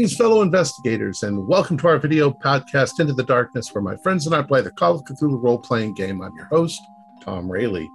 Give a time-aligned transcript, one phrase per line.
[0.00, 4.24] Greetings, fellow investigators, and welcome to our video podcast, Into the Darkness, where my friends
[4.24, 6.22] and I play the Call of Cthulhu role playing game.
[6.22, 6.80] I'm your host,
[7.20, 7.86] Tom Rayleigh.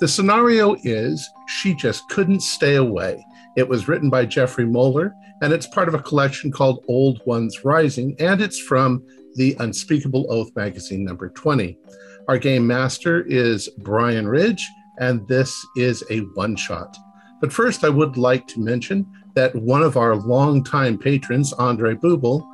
[0.00, 3.24] The scenario is She Just Couldn't Stay Away.
[3.56, 7.64] It was written by Jeffrey Moeller, and it's part of a collection called Old Ones
[7.64, 9.00] Rising, and it's from
[9.36, 11.78] the Unspeakable Oath magazine, number 20.
[12.26, 14.68] Our game master is Brian Ridge,
[14.98, 16.96] and this is a one shot.
[17.40, 22.44] But first, I would like to mention that one of our longtime patrons, Andre Bubel,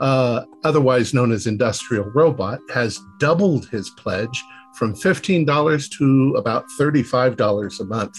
[0.00, 4.42] uh, otherwise known as Industrial Robot, has doubled his pledge
[4.74, 8.18] from $15 to about $35 a month.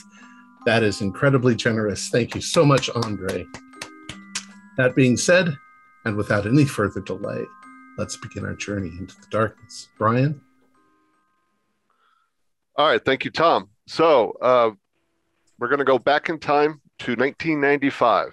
[0.66, 2.08] That is incredibly generous.
[2.10, 3.46] Thank you so much, Andre.
[4.78, 5.56] That being said,
[6.06, 7.44] and without any further delay,
[7.98, 9.90] let's begin our journey into the darkness.
[9.98, 10.42] Brian?
[12.78, 13.04] All right.
[13.04, 13.70] Thank you, Tom.
[13.88, 14.72] So, uh,
[15.60, 18.32] we're going to go back in time to 1995.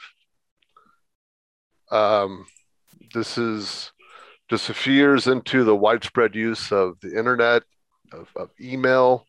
[1.90, 2.46] Um,
[3.12, 3.90] this is
[4.48, 7.64] just a few years into the widespread use of the internet,
[8.12, 9.26] of, of email.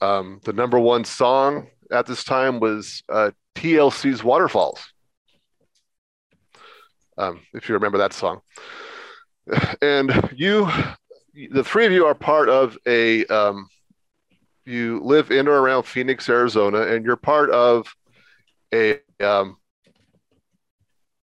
[0.00, 4.80] Um, the number one song at this time was uh, TLC's Waterfalls.
[7.16, 8.40] Um, if you remember that song.
[9.82, 10.68] And you,
[11.50, 13.68] the three of you are part of a, um,
[14.64, 17.92] you live in or around Phoenix, Arizona, and you're part of
[18.72, 19.56] a um,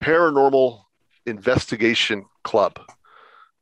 [0.03, 0.83] paranormal
[1.27, 2.79] investigation club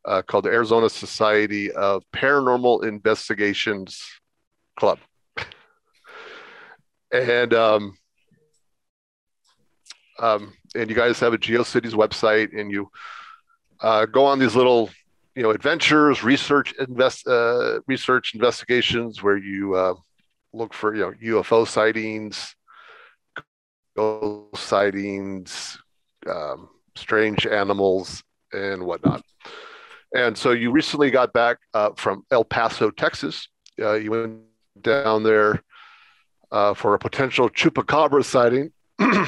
[0.05, 4.03] uh, called the Arizona Society of Paranormal Investigations
[4.77, 4.99] Club.
[7.13, 7.97] and um,
[10.19, 12.91] um, and you guys have a GeoCities website, and you
[13.81, 14.91] uh, go on these little,
[15.35, 19.95] you know, adventures, research, invest, uh, research investigations where you uh,
[20.53, 22.55] look for you know UFO sightings,
[24.01, 25.79] ghost sightings,
[26.27, 28.23] um, strange animals,
[28.53, 29.23] and whatnot.
[30.15, 33.49] And so you recently got back uh, from El Paso, Texas.
[33.81, 34.41] Uh, you went
[34.81, 35.63] down there
[36.51, 38.73] uh, for a potential chupacabra sighting,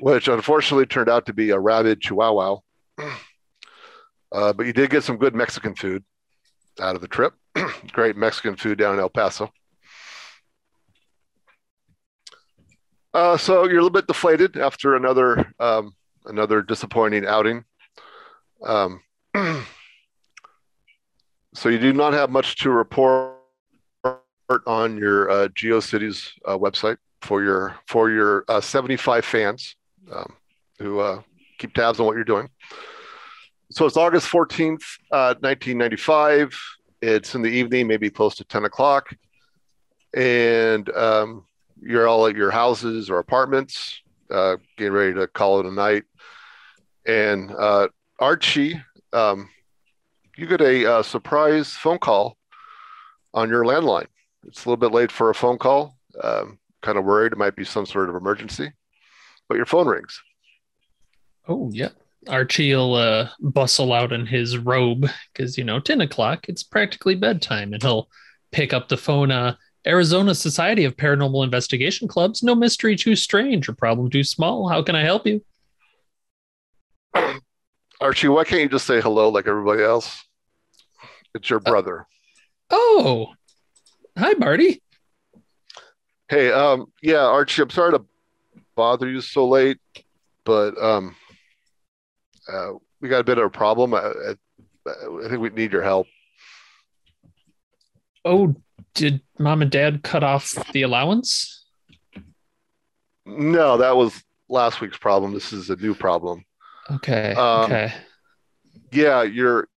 [0.00, 2.58] which unfortunately turned out to be a rabid chihuahua.
[4.34, 6.02] Uh, but you did get some good Mexican food
[6.80, 7.34] out of the trip.
[7.92, 9.52] Great Mexican food down in El Paso.
[13.14, 15.94] Uh, so you're a little bit deflated after another um,
[16.26, 17.64] another disappointing outing.
[18.62, 19.02] Um,
[21.54, 23.36] so you do not have much to report
[24.66, 29.76] on your uh, GeoCities uh, website for your for your uh, 75 fans
[30.10, 30.34] um,
[30.78, 31.22] who uh,
[31.58, 32.48] keep tabs on what you're doing.
[33.70, 36.46] So it's August 14th, 1995.
[36.46, 36.48] Uh,
[37.00, 39.08] it's in the evening, maybe close to 10 o'clock,
[40.14, 41.46] and um,
[41.82, 44.00] you're all at your houses or apartments,
[44.30, 46.04] uh, getting ready to call it a night.
[47.06, 47.88] And uh,
[48.18, 48.80] Archie,
[49.12, 49.48] um,
[50.36, 52.36] you get a uh, surprise phone call
[53.34, 54.06] on your landline.
[54.46, 55.96] It's a little bit late for a phone call.
[56.22, 58.72] Um, kind of worried it might be some sort of emergency,
[59.48, 60.20] but your phone rings.
[61.48, 61.90] Oh yeah,
[62.28, 66.48] Archie'll uh, bustle out in his robe because you know ten o'clock.
[66.48, 68.08] It's practically bedtime, and he'll
[68.50, 69.30] pick up the phone.
[69.30, 69.56] Uh,
[69.86, 72.42] Arizona Society of Paranormal Investigation Clubs.
[72.42, 74.68] No mystery too strange or problem too small.
[74.68, 75.44] How can I help you?
[78.00, 80.24] Archie, why can't you just say hello like everybody else?
[81.34, 82.00] It's your uh, brother.
[82.70, 83.26] Uh, oh,
[84.18, 84.82] hi, Marty.
[86.28, 88.04] Hey, um, yeah, Archie, I'm sorry to
[88.74, 89.78] bother you so late,
[90.44, 91.14] but um,
[92.50, 92.70] uh,
[93.00, 93.94] we got a bit of a problem.
[93.94, 94.34] I, I,
[95.24, 96.06] I think we need your help.
[98.24, 98.54] Oh,
[98.94, 101.64] did mom and dad cut off the allowance?
[103.24, 105.32] No, that was last week's problem.
[105.32, 106.44] This is a new problem.
[106.90, 107.32] Okay.
[107.34, 107.92] Um, okay.
[108.90, 109.68] Yeah, your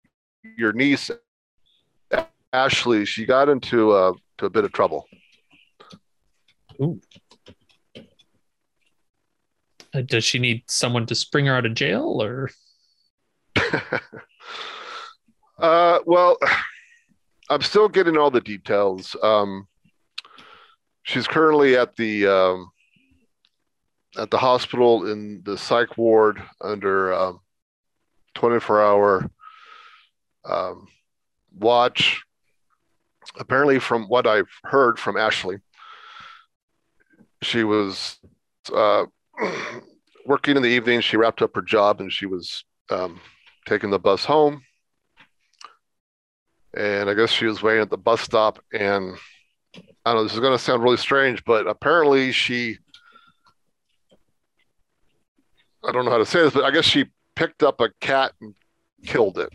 [0.56, 1.10] your niece
[2.54, 5.06] Ashley, she got into a to a bit of trouble.
[6.80, 7.00] Ooh.
[9.92, 12.50] Uh, does she need someone to spring her out of jail or?
[15.58, 16.36] uh, well,
[17.50, 19.14] I'm still getting all the details.
[19.22, 19.68] Um,
[21.02, 22.70] she's currently at the um,
[24.16, 27.40] at the hospital in the psych ward under um,
[28.34, 29.30] 24 hour
[30.44, 30.86] um,
[31.58, 32.22] watch.
[33.38, 35.56] Apparently, from what I've heard from Ashley,
[37.42, 38.18] she was
[38.72, 39.04] uh,
[40.26, 41.00] working in the evening.
[41.00, 43.20] She wrapped up her job and she was um,
[43.66, 44.62] taking the bus home
[46.76, 48.58] and I guess she was waiting at the bus stop.
[48.72, 49.16] And
[50.04, 52.78] I don't know, this is going to sound really strange, but apparently she
[55.86, 57.06] I don't know how to say this, but I guess she
[57.36, 58.54] picked up a cat and
[59.04, 59.52] killed it.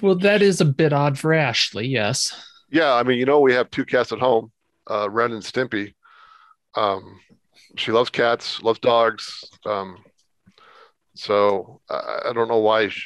[0.00, 1.86] Well, that is a bit odd for Ashley.
[1.86, 2.32] Yes.
[2.70, 4.52] Yeah, I mean, you know, we have two cats at home,
[4.90, 5.94] uh, Ren and Stimpy.
[6.74, 7.20] Um,
[7.76, 9.44] she loves cats, loves dogs.
[9.66, 9.98] Um,
[11.14, 13.02] so I, I don't know why she,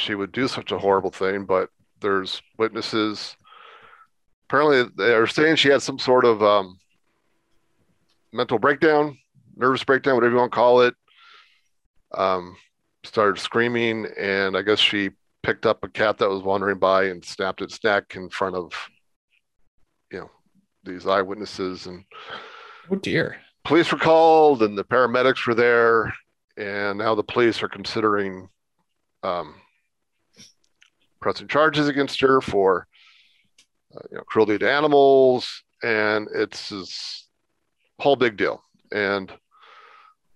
[0.00, 1.68] she would do such a horrible thing, but
[2.00, 3.36] there's witnesses.
[4.48, 6.78] Apparently, they're saying she had some sort of um,
[8.32, 9.18] mental breakdown,
[9.56, 10.94] nervous breakdown, whatever you want to call it.
[12.16, 12.56] Um,
[13.04, 15.10] started screaming, and I guess she
[15.42, 18.72] picked up a cat that was wandering by and snapped its neck in front of,
[20.10, 20.30] you know,
[20.84, 21.86] these eyewitnesses.
[21.86, 22.04] And
[22.90, 23.36] Oh dear.
[23.64, 26.12] police were called, and the paramedics were there,
[26.56, 28.48] and now the police are considering
[29.22, 29.54] um,
[31.20, 32.86] pressing charges against her for,
[33.94, 37.28] uh, you know, cruelty to animals, and it's this
[37.98, 38.62] whole big deal.
[38.92, 39.32] And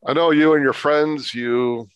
[0.06, 1.88] I know you and your friends, you,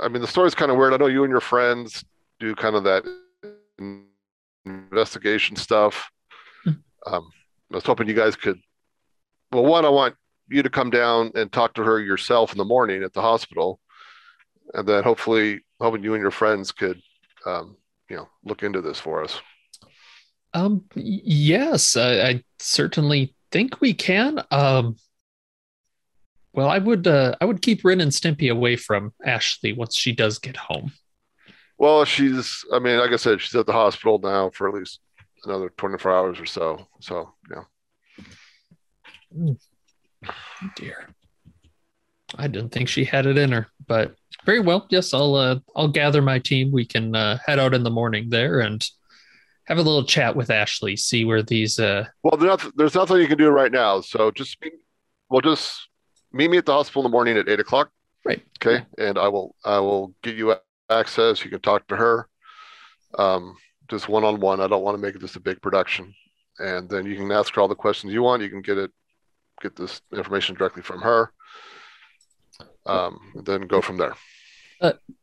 [0.00, 0.92] I mean, the story's kind of weird.
[0.92, 2.04] I know you and your friends
[2.40, 3.04] do kind of that
[4.64, 6.10] investigation stuff.
[6.64, 6.70] Hmm.
[7.06, 7.30] Um,
[7.72, 8.58] I was hoping you guys could.
[9.52, 10.14] Well, one, I want
[10.48, 13.80] you to come down and talk to her yourself in the morning at the hospital,
[14.74, 17.00] and then hopefully, hoping you and your friends could,
[17.46, 17.76] um,
[18.08, 19.40] you know, look into this for us.
[20.54, 20.84] Um.
[20.94, 24.42] Yes, I, I certainly think we can.
[24.50, 24.96] Um.
[26.52, 27.06] Well, I would.
[27.06, 30.92] Uh, I would keep Ren and Stimpy away from Ashley once she does get home.
[31.78, 32.64] Well, she's.
[32.72, 35.00] I mean, like I said, she's at the hospital now for at least
[35.44, 36.86] another 24 hours or so.
[37.00, 37.62] So, yeah.
[39.38, 39.56] Oh,
[40.76, 41.08] dear.
[42.36, 44.86] I didn't think she had it in her, but very well.
[44.88, 45.34] Yes, I'll.
[45.34, 46.72] Uh, I'll gather my team.
[46.72, 48.82] We can uh, head out in the morning there and
[49.64, 50.96] have a little chat with Ashley.
[50.96, 51.78] See where these.
[51.78, 52.06] Uh.
[52.22, 54.00] Well, there's nothing, there's nothing you can do right now.
[54.00, 54.74] So just, meet,
[55.28, 55.88] well, just
[56.32, 57.90] meet me at the hospital in the morning at eight o'clock.
[58.24, 58.42] Right.
[58.64, 58.84] Okay.
[58.96, 60.54] And I will, I will get you
[60.88, 61.44] access.
[61.44, 62.28] You can talk to her,
[63.18, 63.56] um,
[63.90, 64.60] just one on one.
[64.60, 66.14] I don't want to make this a big production.
[66.58, 68.42] And then you can ask her all the questions you want.
[68.42, 68.90] You can get it,
[69.60, 71.32] get this information directly from her.
[72.86, 74.14] Um, then go from there.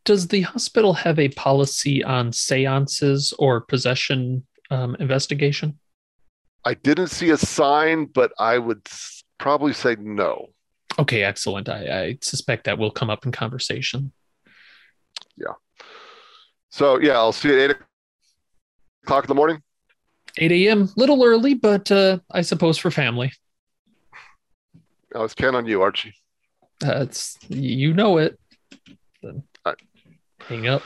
[0.06, 5.80] Does the hospital have a policy on seances or possession um, investigation?
[6.66, 8.88] I didn't see a sign, but I would
[9.38, 10.48] probably say no.
[11.00, 11.70] Okay, excellent.
[11.70, 14.12] I, I suspect that will come up in conversation.
[15.38, 15.54] Yeah.
[16.70, 17.78] So yeah, I'll see you at eight
[19.04, 19.62] o'clock in the morning.
[20.38, 20.90] 8 a.m.
[20.96, 23.32] Little early, but uh, I suppose for family.
[25.14, 26.16] I was counting on you, Archie.
[26.80, 28.40] That's you know it.
[29.24, 29.76] Then right.
[30.42, 30.84] hang up.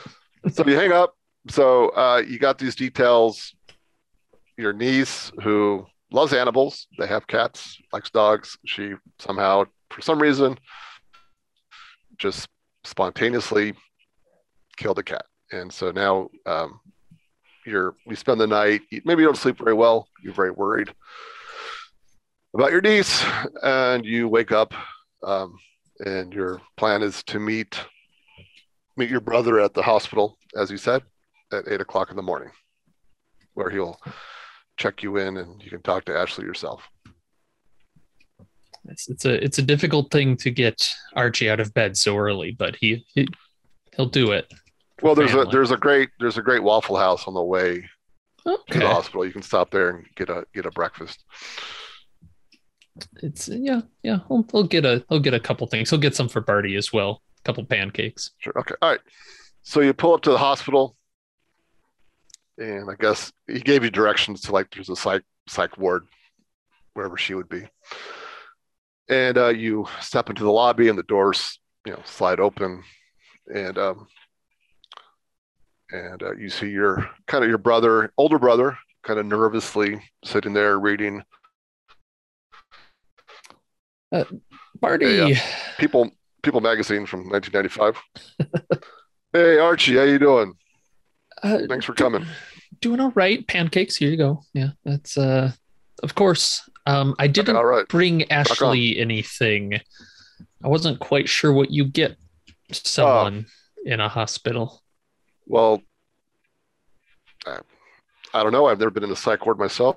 [0.52, 1.14] So you hang up.
[1.48, 3.54] So uh, you got these details.
[4.56, 8.58] Your niece, who loves animals, they have cats, likes dogs.
[8.64, 10.58] She somehow, for some reason,
[12.16, 12.48] just
[12.84, 13.74] spontaneously
[14.76, 16.80] killed a cat, and so now um,
[17.66, 18.82] you're you spend the night.
[19.04, 20.08] Maybe you don't sleep very well.
[20.22, 20.92] You're very worried
[22.54, 23.24] about your niece,
[23.62, 24.74] and you wake up,
[25.22, 25.56] um,
[26.00, 27.78] and your plan is to meet
[28.98, 31.02] meet your brother at the hospital, as you said,
[31.52, 32.50] at eight o'clock in the morning,
[33.54, 33.98] where he'll
[34.76, 36.82] check you in and you can talk to Ashley yourself.
[38.86, 42.52] It's it's a it's a difficult thing to get Archie out of bed so early,
[42.52, 43.28] but he, he
[43.96, 44.52] he'll do it.
[45.02, 47.84] Well, there's a there's a great there's a great Waffle House on the way
[48.44, 49.26] to the hospital.
[49.26, 51.22] You can stop there and get a get a breakfast.
[53.22, 54.20] it's yeah yeah.
[54.28, 55.90] He'll, he'll get a he'll get a couple things.
[55.90, 57.22] He'll get some for Barty as well.
[57.38, 58.32] A couple pancakes.
[58.38, 58.52] Sure.
[58.58, 58.74] Okay.
[58.82, 59.00] All right.
[59.62, 60.96] So you pull up to the hospital,
[62.56, 66.06] and I guess he gave you directions to like there's a psych psych ward,
[66.94, 67.68] wherever she would be.
[69.08, 72.82] And uh, you step into the lobby, and the doors you know slide open,
[73.52, 74.06] and um,
[75.90, 80.52] and uh, you see your kind of your brother, older brother, kind of nervously sitting
[80.52, 81.22] there reading
[84.80, 85.40] Barty, Yeah.
[85.78, 86.10] People
[86.42, 88.80] People magazine from 1995.
[89.32, 90.54] hey Archie, how you doing?
[91.42, 92.24] uh, Thanks for coming.
[92.80, 93.46] doing all right.
[93.46, 93.96] Pancakes.
[93.96, 94.42] Here you go.
[94.54, 95.52] Yeah, that's uh,
[96.02, 96.68] of course.
[96.86, 97.86] Um, I didn't All right.
[97.88, 99.80] bring Ashley anything.
[100.64, 102.16] I wasn't quite sure what you get
[102.72, 103.46] someone
[103.84, 104.82] in a hospital.
[105.46, 105.82] Well,
[107.46, 107.58] I,
[108.32, 108.66] I don't know.
[108.66, 109.96] I've never been in a psych ward myself.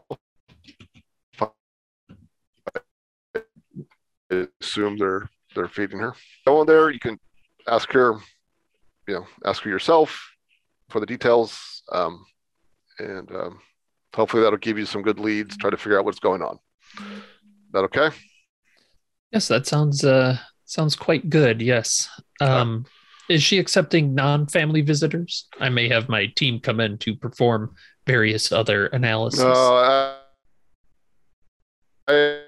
[4.31, 6.13] I assume they're they're feeding her.
[6.45, 6.89] Go in there.
[6.89, 7.19] You can
[7.67, 8.15] ask her,
[9.07, 10.31] you know, ask her yourself
[10.89, 12.25] for the details, um,
[12.99, 13.59] and um,
[14.15, 15.57] hopefully that'll give you some good leads.
[15.57, 16.59] Try to figure out what's going on.
[16.97, 18.15] Is that okay?
[19.31, 20.37] Yes, that sounds uh
[20.71, 21.61] Sounds quite good.
[21.61, 22.07] Yes.
[22.39, 22.85] Um,
[23.27, 25.49] is she accepting non-family visitors?
[25.59, 27.75] I may have my team come in to perform
[28.07, 29.41] various other analysis.
[29.41, 30.15] No, I,
[32.07, 32.39] I,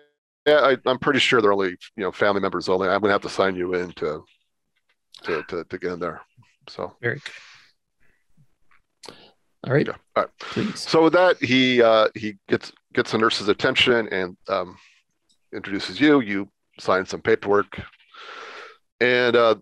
[0.46, 2.88] I, I'm pretty sure they're only you know family members only.
[2.90, 4.24] I'm gonna have to sign you in to
[5.24, 6.22] to to, to get in there.
[6.68, 7.32] So Very good.
[9.66, 10.32] All right, yeah, all right.
[10.40, 10.80] please.
[10.82, 14.76] So with that, he uh, he gets gets the nurse's attention and um,
[15.54, 16.20] introduces you.
[16.20, 16.50] You
[16.82, 17.80] sign some paperwork,
[19.00, 19.56] and uh,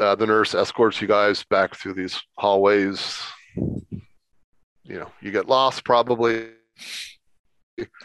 [0.00, 3.20] uh, the nurse escorts you guys back through these hallways.
[3.54, 6.48] You know, you get lost probably,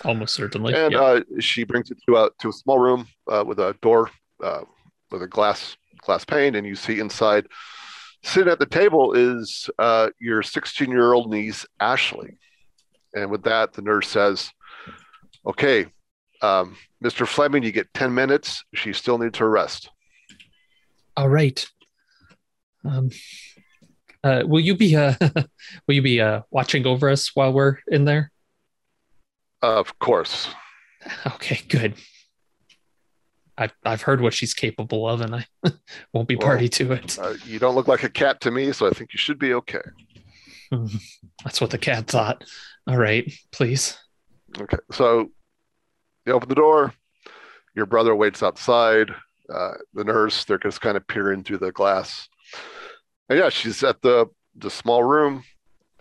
[0.04, 0.74] Almost certainly.
[0.74, 1.00] and yeah.
[1.00, 4.10] uh, she brings you to a to a small room uh, with a door
[4.44, 4.62] uh,
[5.12, 7.48] with a glass glass pane, and you see inside.
[8.24, 12.38] Sitting at the table is uh, your 16 year old niece Ashley,
[13.16, 14.51] and with that, the nurse says,
[15.46, 15.88] "Okay,
[16.42, 17.28] um, Mr.
[17.28, 18.63] Fleming, you get 10 minutes.
[18.75, 19.90] She still needs her rest."
[21.18, 21.66] All right.
[22.86, 23.10] Um,
[24.24, 25.16] uh, will you be uh,
[25.88, 28.30] will you be uh, watching over us while we're in there?
[29.62, 30.50] Of course.
[31.25, 31.96] Okay, good.
[33.58, 35.46] I've I've heard what she's capable of, and I
[36.13, 37.18] won't be Well, party to it.
[37.20, 39.53] Uh, you don't look like a cat to me, so I think you should be
[39.56, 39.82] okay.
[41.44, 42.44] That's what the cat thought.
[42.88, 43.98] All right, please.
[44.60, 45.32] Okay, so
[46.25, 46.94] you open the door.
[47.75, 49.10] Your brother waits outside.
[49.51, 52.27] Uh, the nurse, they're just kind of peering through the glass.
[53.30, 55.44] And yeah, she's at the the small room,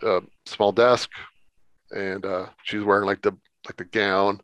[0.02, 1.10] uh, small desk,
[1.90, 3.32] and uh, she's wearing like the
[3.66, 4.40] like the gown.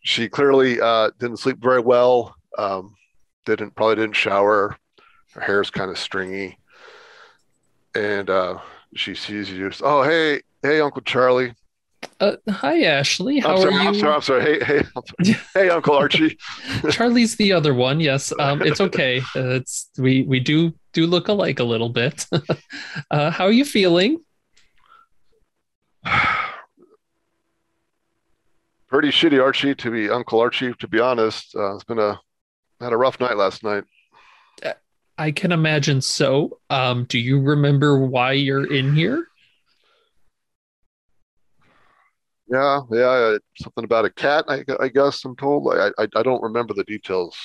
[0.00, 2.34] She clearly uh, didn't sleep very well.
[2.56, 2.94] Um,
[3.44, 4.76] didn't probably didn't shower.
[5.34, 6.58] Her hair's kind of stringy,
[7.94, 8.58] and uh,
[8.94, 9.70] she sees you.
[9.82, 11.54] Oh, hey, hey, Uncle Charlie.
[12.20, 13.38] Uh, hi, Ashley.
[13.38, 13.88] How I'm sorry, are you?
[13.88, 14.14] I'm sorry.
[14.14, 14.42] I'm sorry.
[14.42, 15.38] Hey, hey, sorry.
[15.54, 16.38] hey, Uncle Archie.
[16.90, 18.00] Charlie's the other one.
[18.00, 19.20] Yes, um, it's okay.
[19.36, 22.26] Uh, it's we we do do look alike a little bit.
[23.10, 24.18] uh, how are you feeling?
[28.88, 29.74] Pretty shitty, Archie.
[29.74, 32.20] To be Uncle Archie, to be honest, uh, it's been a
[32.80, 33.84] had a rough night last night.
[35.18, 36.60] I can imagine so.
[36.70, 39.26] Um, do you remember why you're in here?
[42.50, 44.44] Yeah, yeah, uh, something about a cat.
[44.48, 45.74] I, I guess I'm told.
[45.74, 47.36] I, I I don't remember the details.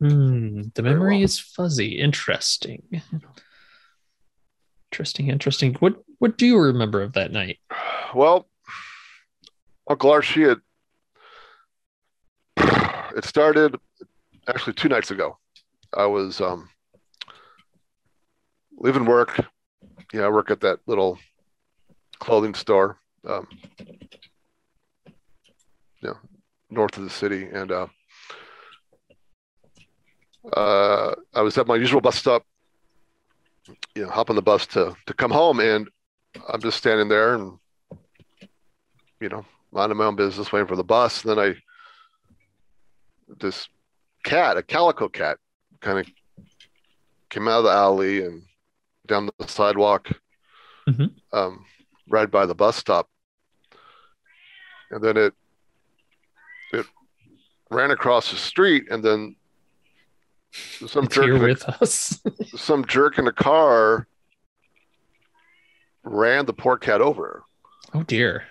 [0.00, 1.24] Hmm, the memory well.
[1.24, 2.00] is fuzzy.
[2.00, 2.82] Interesting.
[4.90, 5.28] Interesting.
[5.28, 5.74] Interesting.
[5.74, 7.58] What What do you remember of that night?
[8.14, 8.48] Well,
[9.88, 10.58] Uncle Archie, it
[13.16, 13.76] it started
[14.46, 15.38] actually two nights ago.
[15.96, 16.68] I was um,
[18.78, 19.40] leaving work.
[20.12, 21.18] Yeah, I work at that little
[22.18, 23.46] clothing store, um,
[26.02, 26.16] you know,
[26.70, 27.86] north of the city, and uh,
[30.54, 32.44] uh, I was at my usual bus stop.
[33.94, 35.88] You know, hop on the bus to to come home, and
[36.48, 37.58] I'm just standing there and
[39.20, 41.22] you know, minding my own business, waiting for the bus.
[41.24, 41.54] And then I,
[43.40, 43.68] this
[44.24, 45.38] cat, a calico cat,
[45.80, 46.06] kind of
[47.30, 48.42] came out of the alley and
[49.06, 50.08] down the sidewalk,
[50.88, 51.12] Mhm.
[51.32, 51.64] um,
[52.08, 53.08] right by the bus stop.
[54.90, 55.34] And then it,
[56.72, 56.86] it
[57.70, 59.36] ran across the street, and then
[60.50, 62.20] some It's jerk, in a, with us.
[62.56, 64.06] some jerk in a car
[66.02, 67.42] ran the poor cat over
[67.92, 68.44] oh dear.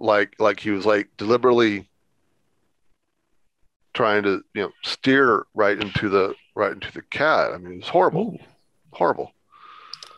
[0.00, 1.88] Like like he was like deliberately
[3.94, 7.76] trying to you know steer right into the right into the cat i mean it
[7.76, 8.46] was horrible Oh,
[8.92, 9.32] horrible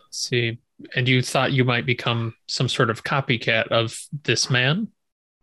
[0.09, 0.59] see.
[0.95, 4.89] And you thought you might become some sort of copycat of this man?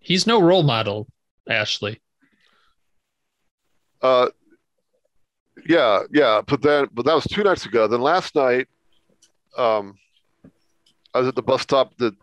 [0.00, 1.06] He's no role model,
[1.48, 2.00] Ashley.
[4.02, 4.28] uh
[5.66, 8.66] yeah yeah but then but that was two nights ago then last night
[9.58, 9.94] um
[11.14, 12.14] i was at the bus stop the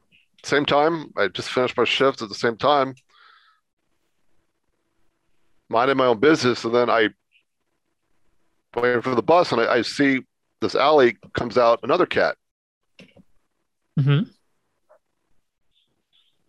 [0.48, 2.96] same time i just finished my shift at the same time
[5.70, 7.10] minding my own business and then i
[8.76, 10.22] waiting for the bus and i, I see
[10.60, 12.36] this alley comes out another cat.
[14.00, 14.24] Hmm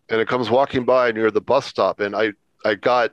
[0.09, 2.31] and it comes walking by near the bus stop and i
[2.65, 3.11] i got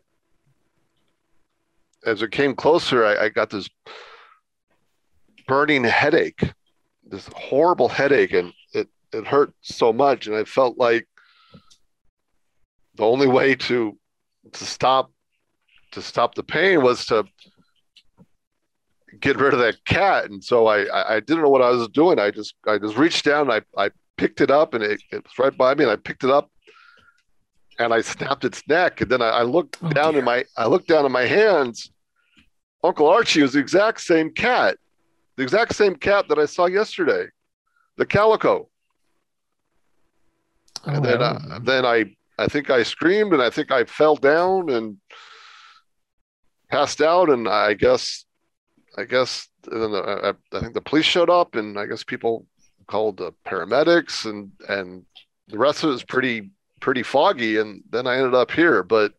[2.05, 3.69] as it came closer i, I got this
[5.47, 6.53] burning headache
[7.09, 8.53] this horrible headache and
[9.13, 11.07] it hurt so much and i felt like
[12.97, 13.97] the only way to
[14.53, 15.11] to stop
[15.93, 17.25] to stop the pain was to
[19.21, 21.89] get rid of that cat and so i i, I didn't know what i was
[21.89, 25.01] doing i just i just reached down and i i picked it up and it,
[25.13, 26.51] it was right by me and i picked it up
[27.79, 29.03] and I snapped its neck.
[29.03, 30.21] And then I, I looked Oh, down dear.
[30.21, 31.91] in my I looked down in my hands,
[32.83, 34.79] Uncle Archie was the exact same cat,
[35.37, 37.27] the exact same cat that I saw yesterday,
[37.99, 38.71] the calico.
[40.87, 43.85] Oh, and then, I uh, then I, I think I screamed and I think I
[43.85, 44.97] fell down and
[46.71, 47.29] passed out.
[47.29, 48.25] And I guess,
[48.97, 52.47] I guess, then the, I, I think the police showed up and I guess people
[52.87, 55.05] called the paramedics and, and
[55.49, 56.51] the rest of it was pretty,
[56.81, 57.59] pretty foggy.
[57.59, 58.83] And then I ended up here.
[58.83, 59.13] But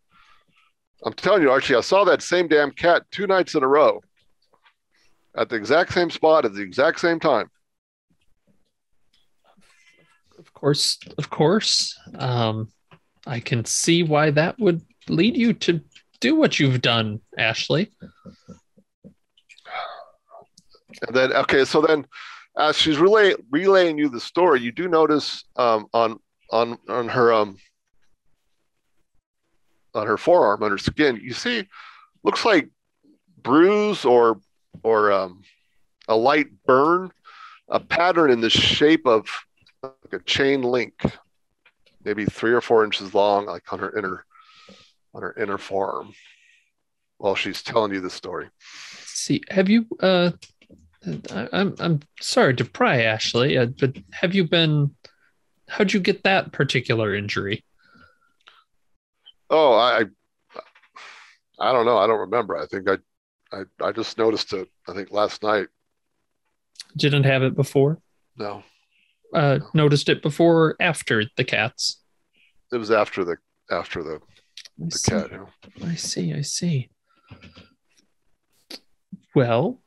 [1.04, 4.02] I'm telling you, Archie, I saw that same damn cat two nights in a row
[5.38, 7.50] at the exact same spot at the exact same time.
[10.38, 11.98] Of course, of course.
[12.16, 12.70] Um,
[13.28, 15.82] I can see why that would lead you to
[16.20, 17.92] do what you've done, Ashley.
[21.06, 22.08] And then, okay, so then
[22.58, 26.20] as she's relay, relaying you the story, you do notice um, on
[26.52, 27.58] on on her um
[29.94, 31.68] on her forearm, on her skin, you see
[32.24, 32.70] looks like
[33.44, 34.42] bruise or
[34.82, 35.44] or um,
[36.08, 37.12] a light burn,
[37.70, 39.28] a pattern in the shape of
[39.84, 40.94] like a chain link,
[42.04, 44.26] maybe three or four inches long, like on her inner
[45.14, 46.14] on her inner forearm,
[47.18, 48.50] while she's telling you the story.
[48.60, 49.86] See, have you?
[50.00, 50.32] Uh,
[51.32, 54.96] I, I'm I'm sorry to pry, Ashley, uh, but have you been?
[55.70, 57.64] How'd you get that particular injury?
[59.50, 60.06] Oh, I,
[61.60, 61.98] I don't know.
[61.98, 62.58] I don't remember.
[62.58, 62.98] I think I,
[63.52, 64.70] I, I just noticed it.
[64.88, 65.68] I think last night.
[66.96, 68.00] Didn't have it before.
[68.38, 68.64] No,
[69.34, 72.02] Uh, noticed it before or after the cats.
[72.72, 73.36] it was after the
[73.70, 74.16] after the
[74.82, 75.12] I the see.
[75.12, 75.32] cat.
[75.84, 76.34] I see.
[76.34, 76.90] I see.
[79.36, 79.82] Well,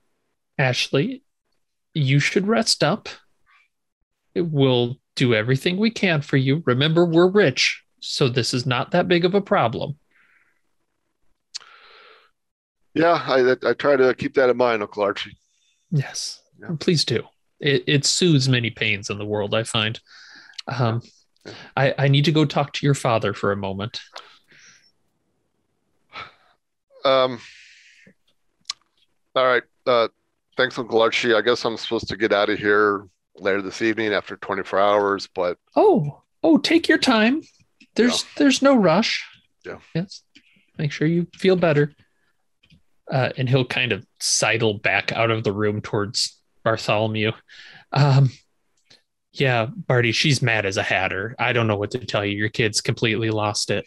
[0.58, 1.22] Ashley,
[1.94, 3.08] you should rest up.
[4.34, 6.62] We'll do everything we can for you.
[6.66, 9.98] Remember, we're rich, so this is not that big of a problem.
[12.94, 15.36] Yeah, I I try to keep that in mind, Uncle Archie.
[15.90, 16.76] Yes, Yeah.
[16.78, 17.24] please do.
[17.60, 20.00] It, it soothes many pains in the world, I find.
[20.66, 21.02] Um,
[21.76, 24.00] I, I need to go talk to your father for a moment.
[27.04, 27.40] Um.
[29.34, 29.62] All right.
[29.86, 30.08] Uh,
[30.56, 31.34] thanks, Uncle Archie.
[31.34, 35.28] I guess I'm supposed to get out of here later this evening after 24 hours,
[35.34, 37.42] but Oh, oh, take your time.
[37.94, 39.26] There's there's no rush.
[39.64, 39.78] Yeah.
[39.94, 40.22] Yes.
[40.78, 41.94] Make sure you feel better.
[43.10, 47.32] Uh, and he'll kind of sidle back out of the room towards Bartholomew.
[47.92, 48.30] Um,
[49.32, 51.34] yeah, Barty, she's mad as a hatter.
[51.38, 52.36] I don't know what to tell you.
[52.36, 53.86] Your kid's completely lost it.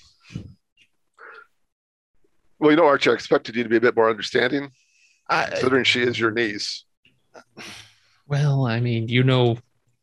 [2.59, 4.71] well, you know, Archie, I expected you to be a bit more understanding,
[5.29, 6.85] I, considering she is your niece.
[8.27, 9.57] well, I mean, you know,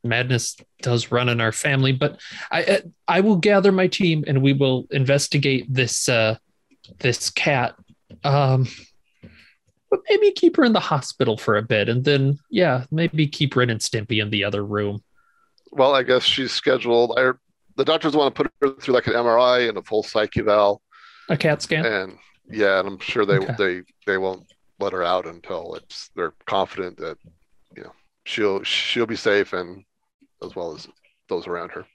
[0.04, 4.42] madness does run in our family, but I I- I will gather my team and
[4.42, 6.37] we will investigate this uh
[7.00, 7.74] this cat.
[8.24, 8.66] Um
[9.90, 13.57] but maybe keep her in the hospital for a bit and then yeah, maybe keep
[13.57, 15.03] Ren and Stimpy in the other room.
[15.72, 17.12] Well, I guess she's scheduled.
[17.18, 17.33] I,
[17.76, 20.83] the doctors want to put her through like an MRI and a full psych eval.
[21.29, 21.85] A cat scan.
[21.87, 22.18] and
[22.50, 23.55] yeah, and I'm sure they Okay.
[23.59, 24.44] they they won't
[24.81, 27.16] let her out until it's they're confident that
[27.76, 27.92] you know
[28.24, 29.85] she'll she'll be safe and
[30.42, 30.88] as well as
[31.29, 31.87] those around her.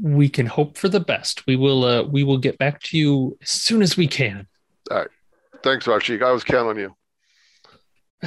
[0.00, 1.46] We can hope for the best.
[1.46, 4.46] We will uh we will get back to you as soon as we can.
[4.90, 5.08] All right.
[5.62, 6.22] Thanks, Archie.
[6.22, 6.96] I was counting on you.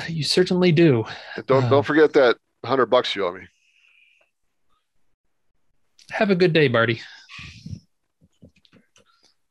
[0.07, 1.05] You certainly do.
[1.35, 1.69] And don't Uh.
[1.69, 3.47] don't forget that hundred bucks you owe me.
[6.11, 7.01] have a good day, Barty.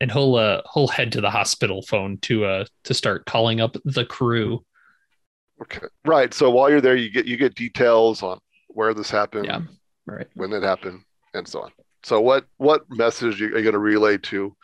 [0.00, 3.76] And he'll uh he'll head to the hospital phone to uh to start calling up
[3.84, 4.64] the crew.
[5.62, 5.86] Okay.
[6.04, 6.34] Right.
[6.34, 9.60] So while you're there, you get you get details on where this happened, Yeah.
[10.06, 10.26] Right.
[10.34, 11.00] when it happened,
[11.32, 11.70] and so on.
[12.04, 14.54] So what what message are you going to relay to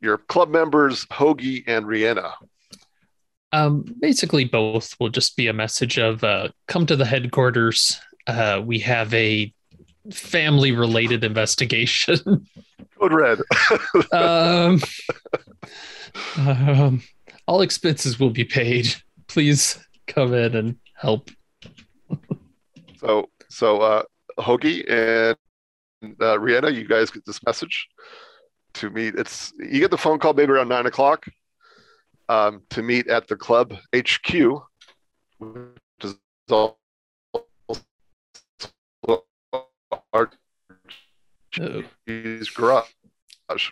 [0.00, 2.32] your club members, Hoagie and Rihanna?
[3.52, 8.00] Um basically both will just be a message of uh come to the headquarters.
[8.26, 9.52] Uh we have a
[10.10, 12.46] family related investigation.
[12.98, 13.38] Code Red.
[14.12, 14.80] um,
[16.36, 17.02] um
[17.46, 18.94] all expenses will be paid.
[19.26, 21.30] Please come in and help.
[22.98, 24.02] So, so uh,
[24.38, 25.36] Hoagie and
[26.02, 27.88] uh, Rihanna, you guys get this message
[28.74, 29.14] to meet.
[29.14, 31.26] It's you get the phone call maybe around nine o'clock
[32.28, 34.32] um, to meet at the club HQ,
[35.38, 36.16] which is
[36.50, 36.78] all
[39.08, 39.24] Oh,
[42.06, 43.70] Archie's garage.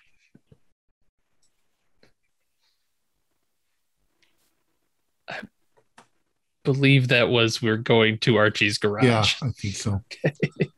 [6.65, 9.05] believe that was we're going to Archie's garage.
[9.05, 10.03] Yeah, I think so.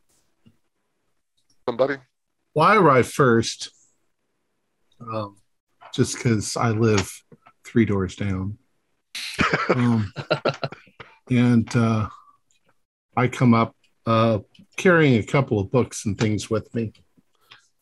[1.67, 1.97] Somebody.
[2.53, 3.71] Well, I arrived first.
[4.99, 5.37] Um,
[5.93, 7.11] just because I live
[7.65, 8.57] three doors down.
[9.69, 10.11] Um,
[11.29, 12.09] and uh,
[13.15, 14.39] I come up uh,
[14.75, 16.91] carrying a couple of books and things with me.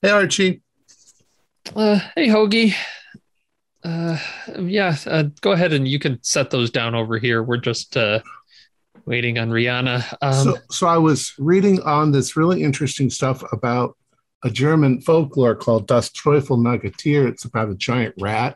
[0.02, 0.62] Hey, Archie.
[1.76, 2.76] Uh, hey, Hoagie.
[3.84, 4.18] Uh,
[4.60, 7.42] yeah, uh, go ahead and you can set those down over here.
[7.42, 8.20] We're just uh,
[9.10, 10.14] waiting on Rihanna.
[10.22, 13.98] Um, so, so I was reading on this really interesting stuff about
[14.44, 17.28] a German folklore called Das Teufel Nagetier.
[17.28, 18.56] It's about a giant rat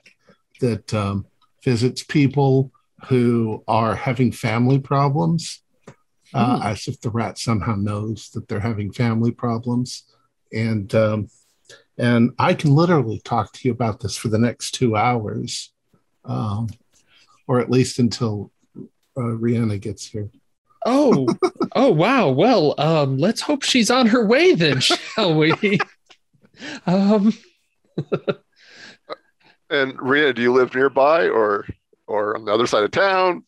[0.61, 1.25] that um,
[1.63, 2.71] visits people
[3.07, 5.63] who are having family problems,
[6.35, 6.67] uh, Hmm.
[6.67, 10.03] as if the rat somehow knows that they're having family problems.
[10.53, 11.29] And um,
[11.97, 15.73] and I can literally talk to you about this for the next two hours,
[16.25, 16.69] um,
[17.47, 18.51] or at least until
[19.17, 20.29] uh, Rihanna gets here.
[20.85, 21.27] Oh,
[21.75, 22.29] oh, wow.
[22.29, 25.79] Well, um, let's hope she's on her way then, shall we?
[26.85, 27.33] um,
[29.69, 31.65] And Rita, do you live nearby or
[32.05, 33.43] or on the other side of town?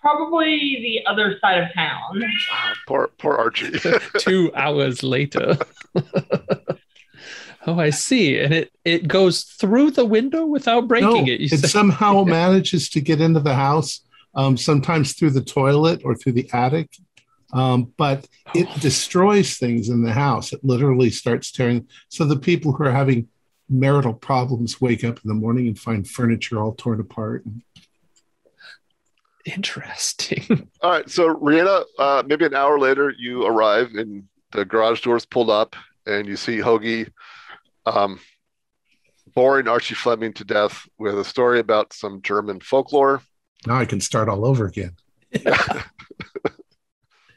[0.00, 2.22] Probably the other side of town.
[2.50, 3.78] Ah, poor poor Archie.
[4.18, 5.56] two hours later.
[7.66, 8.38] oh, I see.
[8.40, 11.40] And it it goes through the window without breaking no, it.
[11.40, 14.00] You it said- somehow manages to get into the house,
[14.34, 16.90] um, sometimes through the toilet or through the attic.
[17.52, 20.52] Um, but it destroys things in the house.
[20.52, 21.88] It literally starts tearing.
[22.08, 23.28] So the people who are having
[23.70, 27.44] marital problems wake up in the morning and find furniture all torn apart.
[29.44, 30.68] Interesting.
[30.82, 35.24] All right, so Rihanna, uh, maybe an hour later, you arrive and the garage doors
[35.24, 35.74] pulled up,
[36.06, 37.10] and you see Hoagie
[37.86, 38.20] um,
[39.34, 43.22] boring Archie Fleming to death with a story about some German folklore.
[43.66, 44.96] Now I can start all over again.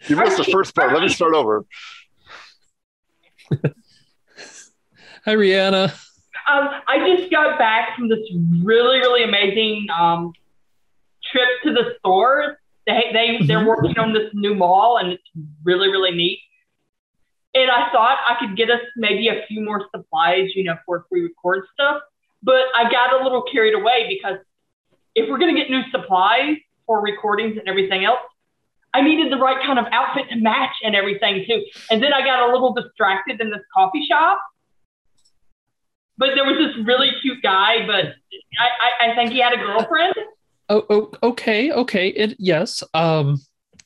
[0.07, 0.91] You missed the first part.
[0.93, 1.63] Let me start over.
[3.51, 5.89] Hi, Rihanna.
[6.49, 8.17] Um, I just got back from this
[8.63, 10.34] really, really amazing um,
[11.31, 12.55] trip to the stores.
[12.88, 13.67] They, they, they're Mhm.
[13.67, 15.23] working on this new mall and it's
[15.63, 16.39] really, really neat.
[17.53, 20.97] And I thought I could get us maybe a few more supplies, you know, for
[20.97, 22.01] if we record stuff.
[22.41, 24.39] But I got a little carried away because
[25.15, 28.19] if we're going to get new supplies for recordings and everything else,
[28.93, 31.63] I needed the right kind of outfit to match and everything too.
[31.89, 34.39] And then I got a little distracted in this coffee shop.
[36.17, 38.06] But there was this really cute guy, but
[38.60, 40.13] I, I, I think he had a girlfriend.
[40.69, 42.10] Oh, oh okay, okay.
[42.10, 42.84] It yes.
[42.93, 43.41] Um,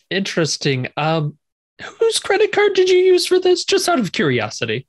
[0.10, 0.88] interesting.
[0.98, 1.38] Um,
[1.82, 3.64] whose credit card did you use for this?
[3.64, 4.88] Just out of curiosity.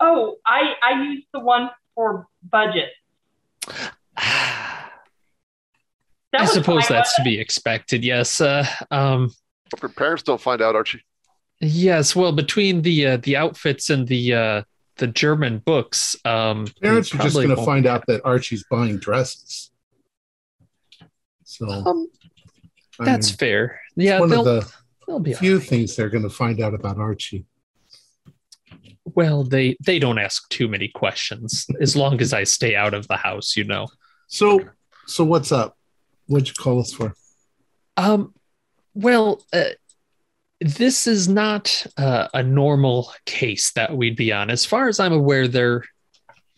[0.00, 2.90] Oh, I, I used the one for budget.
[6.34, 8.04] I That was suppose fine, that's to be expected.
[8.04, 8.40] Yes.
[8.40, 9.30] Uh, um,
[9.72, 11.02] Hope your parents don't find out, Archie.
[11.60, 12.14] yes.
[12.16, 14.62] Well, between the uh, the outfits and the uh,
[14.96, 19.70] the German books, um, Parents are just going to find out that Archie's buying dresses.
[21.44, 22.08] So Um,
[22.98, 23.80] that's mean, fair.
[23.96, 24.72] Yeah, one they'll, of the
[25.06, 25.68] they'll be few all right.
[25.68, 27.46] things they're going to find out about Archie.
[29.04, 33.06] Well, they they don't ask too many questions as long as I stay out of
[33.08, 33.86] the house, you know.
[34.28, 34.64] So,
[35.06, 35.76] so what's up?
[36.26, 37.14] What'd you call us for?
[37.96, 38.34] Um,
[38.94, 39.64] well, uh,
[40.60, 44.50] this is not uh, a normal case that we'd be on.
[44.50, 45.84] As far as I'm aware, there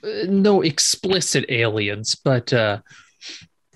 [0.04, 2.80] uh, no explicit aliens, but uh,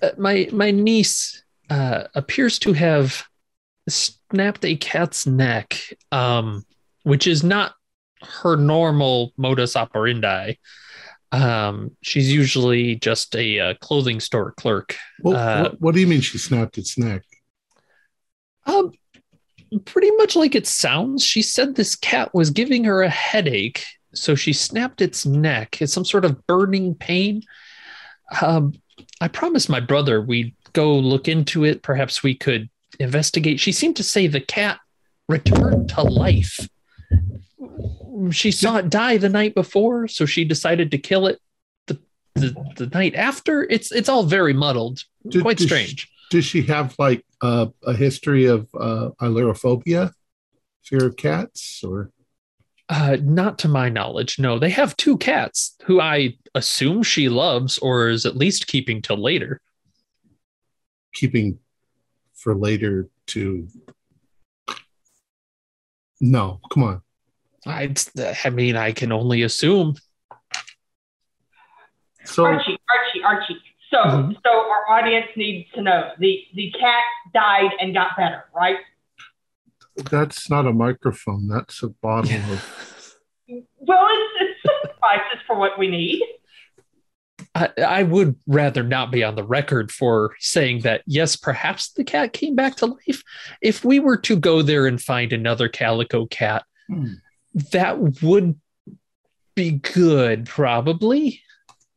[0.01, 3.23] uh, my my niece uh, appears to have
[3.89, 5.77] snapped a cat's neck,
[6.11, 6.65] um,
[7.03, 7.73] which is not
[8.43, 10.53] her normal modus operandi.
[11.31, 14.97] Um, she's usually just a uh, clothing store clerk.
[15.21, 17.23] Well, Uh, what, what do you mean she snapped its neck?
[18.65, 18.91] Um,
[19.85, 21.23] pretty much like it sounds.
[21.23, 25.81] She said this cat was giving her a headache, so she snapped its neck.
[25.81, 27.43] It's some sort of burning pain.
[28.41, 28.73] Um,
[29.21, 31.81] I promised my brother we'd go look into it.
[31.81, 33.59] Perhaps we could investigate.
[33.59, 34.79] She seemed to say the cat
[35.29, 36.67] returned to life.
[38.29, 41.39] She saw it die the night before, so she decided to kill it
[41.87, 41.99] the
[42.35, 43.63] the, the night after.
[43.63, 45.03] It's it's all very muddled.
[45.27, 46.07] Did- Quite does she- strange.
[46.29, 52.09] Does she have like uh, a history of uh, fear of cats, or
[52.87, 54.39] Uh, not to my knowledge.
[54.39, 59.01] No, they have two cats who I assume she loves or is at least keeping
[59.01, 59.59] till later.
[61.13, 61.59] keeping
[62.33, 63.67] for later to?
[66.21, 67.01] No, come on.
[67.65, 67.93] I,
[68.43, 69.95] I mean, I can only assume.
[72.25, 73.61] So Archie, Archie, Archie.
[73.89, 74.35] So, Mhm.
[74.43, 78.77] so our audience needs to know the the cat died and got better, right?
[80.09, 81.47] that's not a microphone.
[81.49, 82.77] That's a bottle of.
[83.79, 86.23] Well, it's, it's suffices for what we need.
[87.53, 92.05] I, I would rather not be on the record for saying that, yes, perhaps the
[92.05, 93.23] cat came back to life.
[93.61, 97.15] If we were to go there and find another calico cat, Hmm.
[97.71, 98.59] That would
[99.55, 101.41] be good, probably.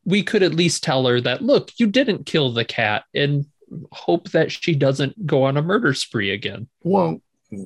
[0.03, 3.45] We could at least tell her that, look, you didn't kill the cat and
[3.91, 6.67] hope that she doesn't go on a murder spree again.
[6.83, 7.21] Well,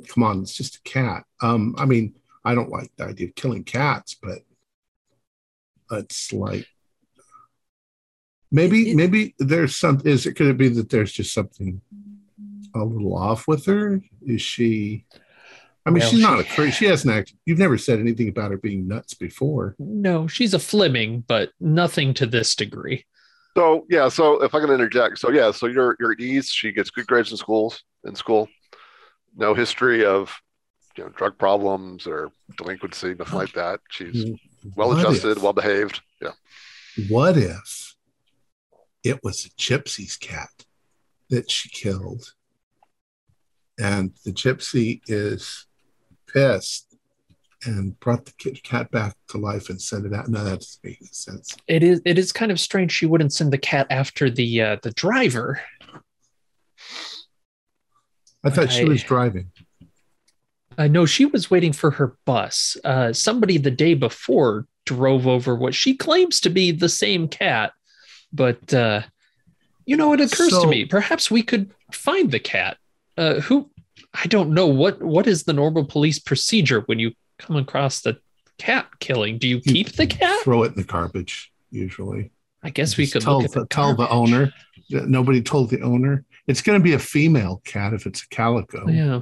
[0.07, 1.23] come on, it's just a cat.
[1.41, 4.39] Um, I mean, I don't like the idea of killing cats, but
[5.91, 6.67] it's like
[8.51, 11.81] maybe It- maybe there's some is it could it be that there's just something
[12.75, 14.01] a little off with her?
[14.25, 15.05] Is she
[15.85, 16.71] I mean, Well, she's not she- a crazy.
[16.71, 17.37] She hasn't acted.
[17.45, 19.75] You've never said anything about her being nuts before.
[19.79, 23.05] No, she's a Fleming, but nothing to this degree.
[23.57, 26.49] So yeah, so if I can interject, so yeah, so you're you're at ease.
[26.49, 28.47] She gets good grades in schools in school.
[29.35, 30.33] No history of
[30.97, 33.79] you know drug problems or delinquency, nothing like that.
[33.89, 34.69] She's mm-hmm.
[34.75, 36.01] well adjusted, well behaved.
[36.21, 36.31] Yeah.
[37.09, 37.95] What if
[39.03, 40.49] it was a gypsy's cat
[41.29, 42.33] that she killed?
[43.79, 45.65] And the gypsy is
[46.33, 46.85] pissed
[47.65, 48.31] and brought the
[48.63, 50.29] cat back to life and sent it out.
[50.29, 51.55] No, that doesn't make any sense.
[51.67, 54.77] It is it is kind of strange she wouldn't send the cat after the uh,
[54.81, 55.61] the driver.
[58.43, 59.51] I thought she was driving.
[60.77, 62.77] I know she was waiting for her bus.
[62.85, 67.73] Uh, somebody the day before drove over what she claims to be the same cat,
[68.31, 69.01] but uh,
[69.85, 72.77] you know, it occurs So- to me perhaps we could find the cat.
[73.17, 73.69] Uh, who
[74.13, 78.17] I don't know what what is the normal police procedure when you come across the
[78.57, 79.37] cat killing?
[79.37, 80.43] Do you You keep the cat?
[80.43, 82.31] Throw it in the garbage, usually.
[82.63, 84.51] I guess we could tell, look at the, the, tell the owner.
[84.89, 86.25] that Nobody told the owner.
[86.47, 88.87] It's going to be a female cat if it's a calico.
[88.89, 89.21] Yeah.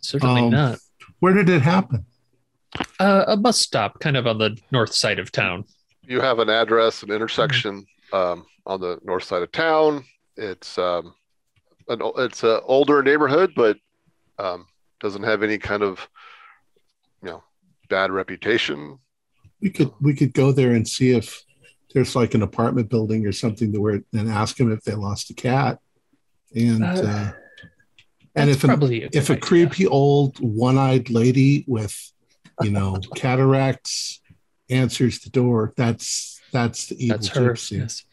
[0.00, 0.78] Certainly Um, not.
[1.20, 2.06] Where did it happen?
[3.00, 5.64] Uh, a bus stop, kind of on the north side of town.
[6.02, 10.04] You have an address, an intersection um, on the north side of town.
[10.36, 11.14] It's um,
[11.88, 13.76] an it's an older neighborhood, but
[14.38, 14.66] um,
[15.00, 16.08] doesn't have any kind of
[17.22, 17.42] you know
[17.88, 18.98] bad reputation.
[19.62, 21.42] we could we could go there and see if
[21.94, 25.30] there's like an apartment building or something to where and ask them if they lost
[25.30, 25.78] a cat
[26.54, 27.32] and Uh, uh,
[28.34, 31.96] and if an, a if a creepy old one-eyed lady with
[32.62, 34.20] you know cataracts
[34.68, 37.52] answers the door that's that's the evil that's her.
[37.52, 38.04] gypsy Yes.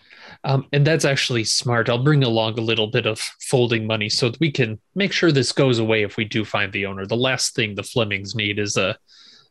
[0.43, 1.89] Um, and that's actually smart.
[1.89, 5.31] I'll bring along a little bit of folding money so that we can make sure
[5.31, 7.05] this goes away if we do find the owner.
[7.05, 8.97] The last thing the Flemings need is a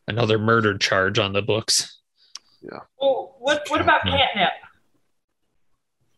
[0.07, 1.99] another murder charge on the books.
[2.61, 2.79] Yeah.
[2.99, 4.19] Well, what what about Catnip.
[4.19, 4.49] catnip?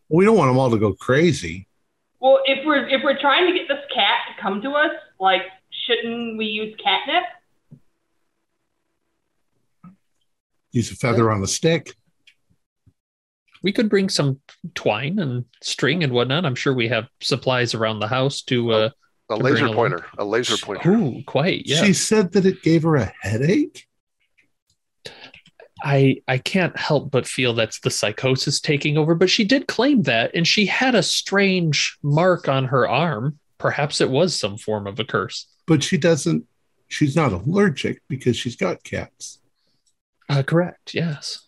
[0.08, 1.66] we don't want them all to go crazy
[2.20, 5.42] Well, if we're if we're trying to get this cat to come to us, like,
[5.86, 7.24] shouldn't we use catnip?
[10.72, 11.94] use a feather on a stick
[13.66, 14.38] We could bring some
[14.76, 16.44] twine and string and whatnot.
[16.46, 18.70] I'm sure we have supplies around the house to.
[18.72, 18.90] Uh,
[19.28, 19.76] A To bring laser along.
[19.76, 20.92] pointer, a laser pointer.
[20.92, 21.62] ooh, quite.
[21.66, 21.82] Yeah.
[21.82, 23.86] she said that it gave her a headache
[25.82, 29.14] I I can't help but feel that's the psychosis taking over.
[29.14, 33.38] But she did claim that, and she had a strange mark on her arm.
[33.58, 35.46] Perhaps it was some form of a curse.
[35.66, 36.44] but she doesn't
[36.88, 39.40] she's not allergic because she's got cats
[40.28, 40.94] Uh, correct.
[40.94, 41.45] Yes.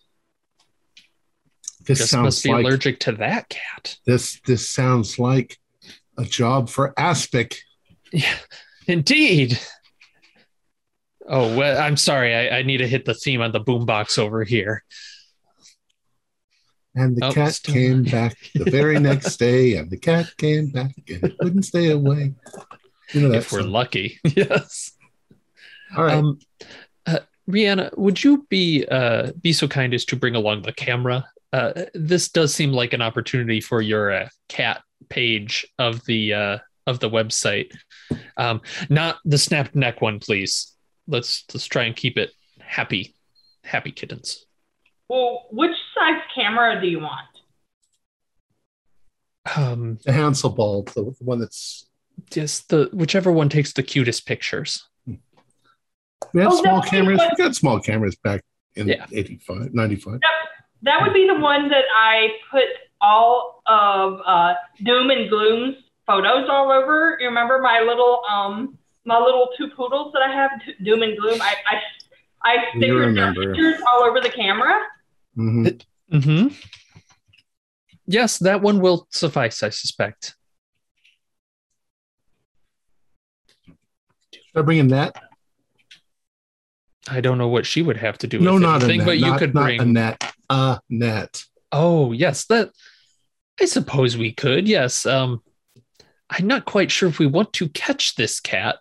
[1.89, 3.97] This Just sounds must be like allergic to that cat.
[4.07, 5.57] this this sounds like
[6.19, 7.57] a job for ASPIC
[8.13, 8.37] Yeah,
[8.87, 9.59] indeed.
[11.27, 12.35] Oh, well, I'm sorry.
[12.35, 14.83] I, I need to hit the theme on the boombox over here.
[16.95, 18.13] And the Oh, cat came not.
[18.13, 22.35] back the very next day, and the cat came back and it wouldn't stay away.
[23.13, 24.19] You know that if we're lucky.
[24.25, 24.93] yes.
[25.97, 26.15] All right.
[26.17, 26.39] Um,
[27.07, 31.27] uh, Rihanna, would you be uh, be so kind as to bring along the camera?
[31.53, 36.59] Uh, this does seem like an opportunity for your uh, cat page of the uh,
[36.87, 37.73] of the website.
[38.37, 40.75] Um, not the snapped neck one, please.
[41.07, 42.31] Let's let's try and keep it
[42.61, 43.15] happy,
[43.65, 44.45] happy kittens.
[45.09, 47.27] Well, which size camera do you want?
[49.57, 51.89] Um, the Hansel ball, the, the one that's
[52.31, 54.87] just the whichever one takes the cutest pictures.
[55.07, 55.17] we
[56.35, 57.19] had Oh, small cameras.
[57.19, 58.43] what- We got small cameras back
[58.75, 59.07] in Yeah.
[59.11, 60.21] 85, 95.
[60.83, 62.65] That would be the one that I put
[63.01, 67.17] all of uh, Doom and Gloom's photos all over.
[67.21, 70.51] You remember my little um my little two poodles that I have,
[70.85, 71.41] Doom and Gloom.
[71.41, 71.81] I I,
[72.43, 74.83] I You stickered their pictures all over the camera.
[75.37, 76.17] Mm-hmm.
[76.17, 76.55] Mm-hmm.
[78.07, 80.35] Yes, that one will suffice, I suspect.
[84.33, 85.15] Should I bring a net?
[87.11, 89.07] I don't know what she would have to do No, with not a anything, net.
[89.07, 90.33] but you not, could not bring a net.
[90.51, 91.45] a net.
[91.73, 92.71] Oh, yes, that
[93.61, 94.69] I suppose we could.
[94.69, 95.07] Yes.
[95.07, 95.43] Um
[96.31, 98.77] I'm not quite sure if we want to catch this cat.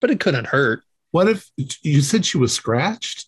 [0.00, 0.82] But it couldn't hurt.
[1.10, 1.50] What if
[1.82, 3.26] you said she was scratched?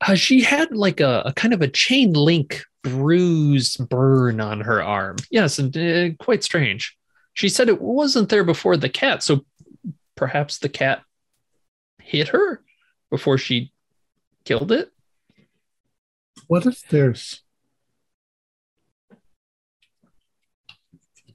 [0.00, 4.82] Uh, she had like a, a kind of a chain link bruise burn on her
[4.82, 5.16] arm.
[5.30, 6.96] Yes, and uh, quite strange.
[7.34, 9.44] She said it wasn't there before the cat, so
[10.16, 11.02] perhaps the cat
[12.10, 12.62] hit her
[13.10, 13.72] before she
[14.44, 14.90] killed it.
[16.48, 17.42] What if there's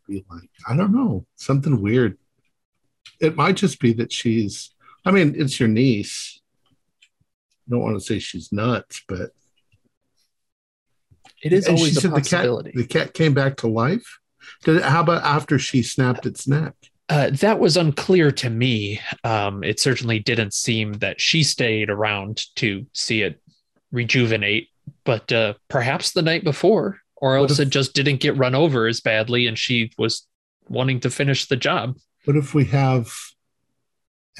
[0.08, 2.18] be like I don't know something weird.
[3.20, 4.72] It might just be that she's.
[5.06, 6.42] I mean, it's your niece.
[7.68, 9.32] I don't want to say she's nuts, but
[11.42, 14.20] It is and she always a said the cat the cat came back to life.
[14.64, 16.76] Did it, how about after she snapped its neck?
[17.08, 19.00] Uh, that was unclear to me.
[19.24, 23.39] Um, it certainly didn't seem that she stayed around to see it
[23.91, 24.70] rejuvenate,
[25.04, 28.56] but uh, perhaps the night before, or What else if- it just didn't get run
[28.56, 30.28] over as badly and she was
[30.68, 31.96] wanting to finish the job.
[32.26, 33.13] What if we have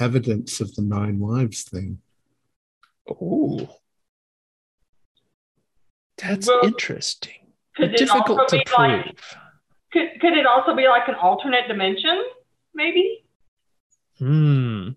[0.00, 1.98] evidence of the nine lives thing?
[3.08, 3.76] Oh,
[6.18, 7.34] that's Well, interesting.
[7.76, 9.36] Could it Difficult also to be like prove.
[9.92, 12.24] could, could it also be like an alternate dimension?
[12.76, 13.24] Maybe.
[14.18, 14.90] Hmm.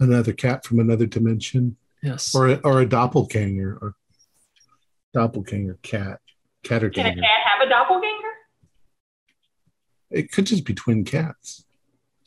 [0.00, 2.34] Another cat from another dimension, Yes.
[2.34, 3.94] or a, or a doppelganger, or
[5.14, 6.20] doppelganger cat,
[6.64, 8.32] Cat or Can a cat have a doppelganger?
[10.10, 11.64] It could just be twin cats.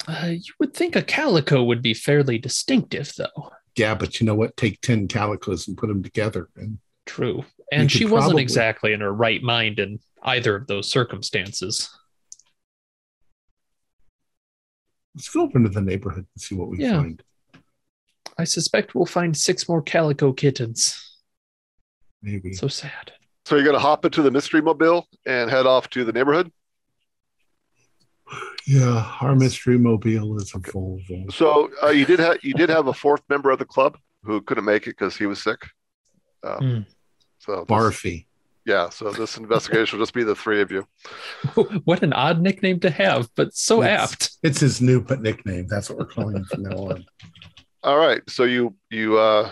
[0.08, 3.52] Uh, you would think a calico would be fairly distinctive, though.
[3.76, 4.56] Yeah, but you know what?
[4.58, 7.44] Take ten calicos and put them together, and True.
[7.72, 11.90] And could she wasn't probably- exactly in her right mind in either of those circumstances.
[15.20, 16.96] Let's go up into the neighborhood and see what we Yeah.
[17.02, 17.22] find.
[18.38, 21.18] I suspect we'll find six more calico kittens.
[22.22, 22.54] Maybe.
[22.54, 23.12] So sad.
[23.46, 26.50] So you're going to hop into the mystery mobile and head off to the neighborhood.
[28.66, 31.32] yeah, our mystery mobile is a Volvo.
[31.34, 34.40] So uh, you did have you did have a fourth member of the club who
[34.42, 35.60] couldn't make it because he was sick.
[36.44, 36.80] Um, Hmm.
[37.40, 38.26] So this- Barfy.
[38.70, 40.88] Yeah, so this investigation will just be the three of you.
[41.86, 44.32] what an odd nickname to have, but so It's- apt.
[44.44, 45.68] It's his new put nickname.
[45.68, 47.06] That's what we're calling him from now on.
[47.84, 49.52] All right, so you you uh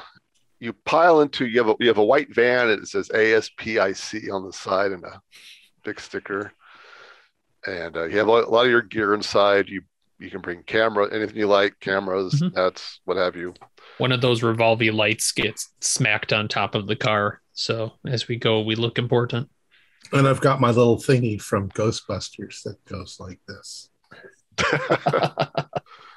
[0.59, 2.69] you pile into you have a you have a white van.
[2.69, 5.21] and It says ASPIC on the side and a
[5.83, 6.51] big sticker,
[7.65, 9.69] and uh, you have a lot a lot of your gear inside.
[9.69, 9.81] You
[10.19, 12.55] you can bring camera, anything you like, cameras, Mhm.
[12.55, 13.53] nets, what have you.
[13.99, 17.39] One of those revolving lights gets smacked on top of the car.
[17.57, 19.49] So as we go, we look important.
[20.13, 23.89] And I've got my little thingy from Ghostbusters that goes like this.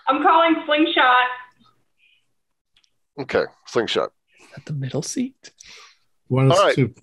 [0.07, 1.27] I'm calling slingshot.
[3.21, 4.11] Okay, slingshot.
[4.55, 5.35] At the middle seat.
[6.29, 6.75] You want us All right.
[6.77, 6.95] to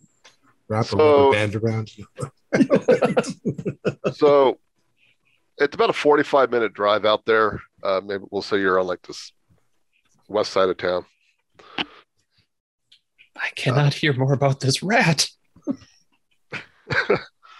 [0.69, 2.05] wrap a So- rubber band around you?
[4.13, 4.59] so
[5.57, 7.59] it's about a 45 minute drive out there.
[7.81, 9.31] Uh, maybe we'll say you're on like this
[10.29, 11.05] west side of town.
[13.37, 15.27] I cannot hear more about this rat.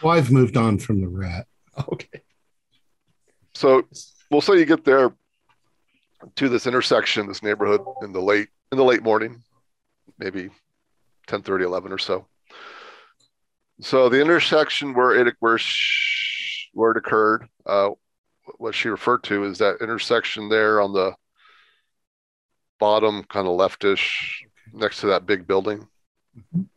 [0.02, 1.48] Well, I've moved on from the rat.
[1.92, 2.22] Okay.
[3.56, 3.88] So
[4.30, 5.12] we'll say you get there
[6.36, 9.42] to this intersection, this neighborhood in the late in the late morning,
[10.20, 10.50] maybe
[11.28, 12.28] 10 30, 11 or so.
[13.82, 17.90] So the intersection where it where sh- where it occurred, uh,
[18.58, 21.16] what she referred to is that intersection there on the
[22.80, 25.88] bottom, kind of leftish, next to that big building.
[26.38, 26.68] Mhm.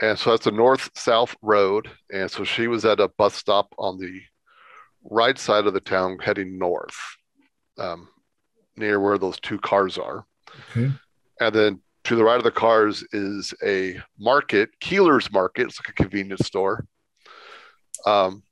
[0.00, 3.98] And so that's a north-south road, and so she was at a bus stop on
[3.98, 4.20] the
[5.02, 6.96] right side of the town heading north,
[7.78, 8.08] um,
[8.76, 10.26] near where those two cars are.
[10.70, 10.90] Okay.
[11.40, 15.68] And then to the right of the cars is a market, Keeler's Market.
[15.68, 16.86] It's like a convenience store.
[18.04, 18.42] Um,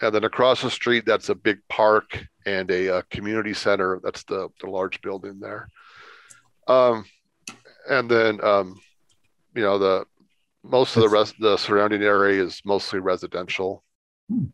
[0.00, 4.00] and then across the street, that's a big park and a, uh community center.
[4.02, 5.68] That's the, the large building there.
[6.66, 7.04] Um,
[7.88, 8.80] and then, um,
[9.54, 10.06] you know, the
[10.62, 13.84] most of the rest, the surrounding area is mostly residential.
[14.28, 14.46] Hmm.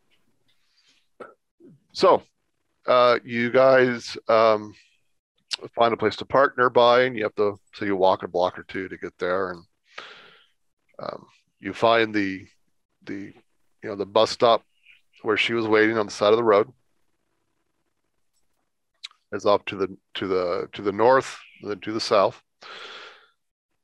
[1.93, 2.23] So,
[2.87, 4.75] uh, you guys um,
[5.75, 8.59] find a place to park nearby, and you have to so you walk a block
[8.59, 9.65] or two to get there, and
[10.99, 11.27] um,
[11.61, 12.47] you find the
[13.05, 13.33] the
[13.83, 14.63] you know the bus stop
[15.23, 16.73] where she was waiting on the side of the road
[19.33, 22.43] is off to the to the to the north, then to the south,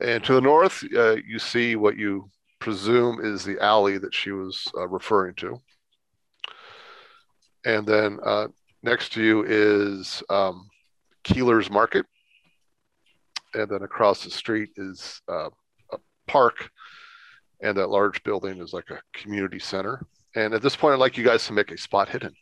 [0.01, 2.31] and to the north uh, you see what you
[2.61, 5.61] presume is the alley that she was uh, referring to,
[7.65, 8.49] and then uh,
[8.83, 10.69] next to you is um,
[11.25, 12.07] Keeler's Market.
[13.55, 15.49] and then across the street is uh,
[15.93, 16.71] a park,
[17.63, 20.07] and that large building is like a community center.
[20.35, 22.33] And at this point, I'd like you guys to make a spot hidden.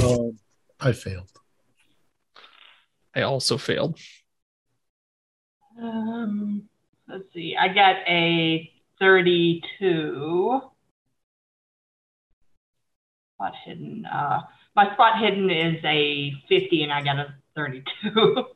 [0.00, 0.38] Um,
[0.80, 1.30] I failed.
[3.14, 3.98] I also failed.
[5.80, 6.68] Um,
[7.08, 7.56] let's see.
[7.58, 10.60] I got a 32.
[13.34, 14.06] Spot hidden.
[14.06, 14.40] Uh,
[14.74, 18.44] my spot hidden is a 50, and I got a 32.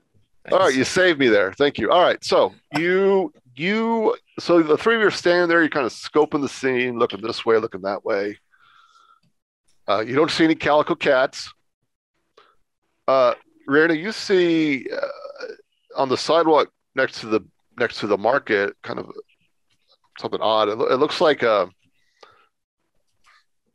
[0.50, 1.52] All right, you saved me there.
[1.52, 1.90] Thank you.
[1.90, 5.60] All right, so you you so the three of you are standing there.
[5.60, 8.38] You're kind of scoping the scene, looking this way, looking that way.
[9.88, 11.52] Uh, you don't see any calico cats.
[13.06, 13.34] Uh,
[13.66, 15.46] Rana, you see uh,
[15.96, 17.40] on the sidewalk next to the
[17.78, 19.10] next to the market, kind of
[20.18, 20.68] something odd.
[20.68, 21.68] It, it looks like a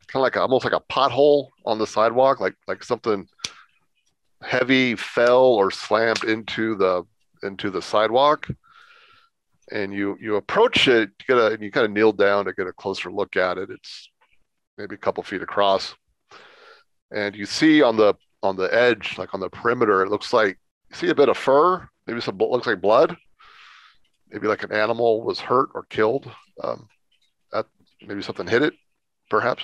[0.08, 3.28] kind of like a, almost like a pothole on the sidewalk, like like something
[4.42, 7.04] heavy fell or slammed into the
[7.44, 8.48] into the sidewalk.
[9.72, 12.54] And you you approach it, you get a, and you kind of kneel down to
[12.54, 13.70] get a closer look at it.
[13.72, 14.10] It's
[14.78, 15.96] maybe a couple feet across,
[17.12, 18.14] and you see on the
[18.44, 20.60] on the edge, like on the perimeter, it looks like
[20.90, 23.18] you see a bit of fur, maybe some looks like blood,
[24.30, 26.32] maybe like an animal was hurt or killed.
[26.64, 26.88] Um,
[27.52, 27.66] that
[28.06, 28.74] maybe something hit it,
[29.30, 29.64] perhaps.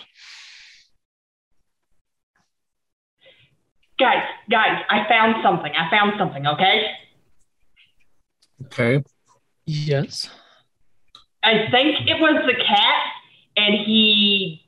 [4.01, 5.71] Guys, guys, I found something.
[5.77, 6.85] I found something, okay?
[8.65, 9.03] Okay.
[9.65, 10.29] Yes.
[11.43, 13.03] I think it was the cat,
[13.57, 14.63] and he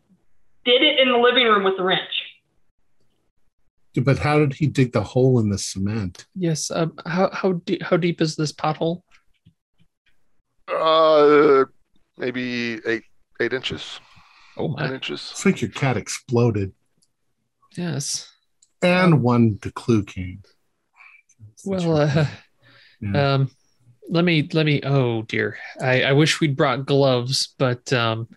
[0.66, 2.02] did it in the living room with the wrench.
[3.96, 6.26] But how did he dig the hole in the cement?
[6.36, 6.72] Yes.
[6.72, 9.04] Um, how how deep how deep is this pothole?
[10.68, 11.66] Uh,
[12.18, 13.04] maybe eight
[13.40, 14.00] eight inches,
[14.58, 14.96] Oh ten my.
[14.96, 15.30] inches.
[15.32, 16.74] It's like your cat exploded.
[17.78, 18.33] Yes.
[18.84, 20.44] And one the clue came.
[21.66, 22.28] Well, uh,
[23.00, 23.34] Yeah.
[23.34, 23.52] um,
[24.10, 24.82] let me let me.
[24.84, 25.58] Oh dear.
[25.82, 28.28] I I wish we'd brought gloves, but um,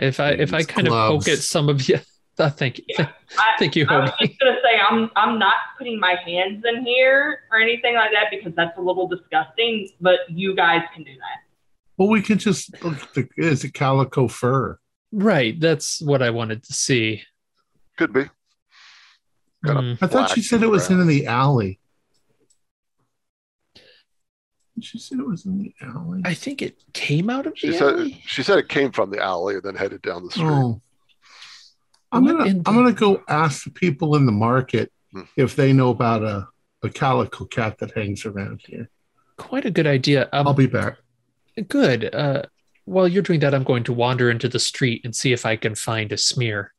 [0.00, 2.00] if I if I Use kind of poke at some of you,
[2.38, 3.08] uh, thank you, I,
[3.58, 7.40] thank you, I was just gonna say I'm I'm not putting my hands in here
[7.52, 9.88] or anything like that because that's a little disgusting.
[10.00, 11.38] But you guys can do that.
[11.96, 14.78] well, we could just look at the is it calico fur?
[15.12, 15.58] Right.
[15.60, 17.22] That's what I wanted to see.
[17.96, 18.24] Could be.
[19.64, 21.78] Got a Mm, I thought she said it was in the alley.
[24.80, 26.20] She said it was in the alley.
[26.24, 28.22] I think it came out of She the said alley.
[28.26, 30.46] she said it came from the alley and then headed down the street.
[30.46, 30.80] Oh.
[32.10, 35.22] I'm What gonna the- I'm gonna go ask the people in the market Hmm.
[35.36, 36.48] if they know about a,
[36.82, 38.90] a calico cat that hangs around here.
[39.36, 40.28] Quite a good idea.
[40.32, 40.98] Um, I'll be back.
[41.68, 42.12] Good.
[42.12, 42.42] Uh,
[42.84, 45.54] while you're doing that, I'm going to wander into the street and see if I
[45.56, 46.72] can find a smear.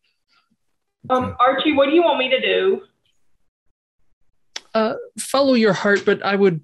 [1.10, 2.82] Um, Archie, what do you want me to do?
[4.74, 6.62] Uh, follow your heart, but I would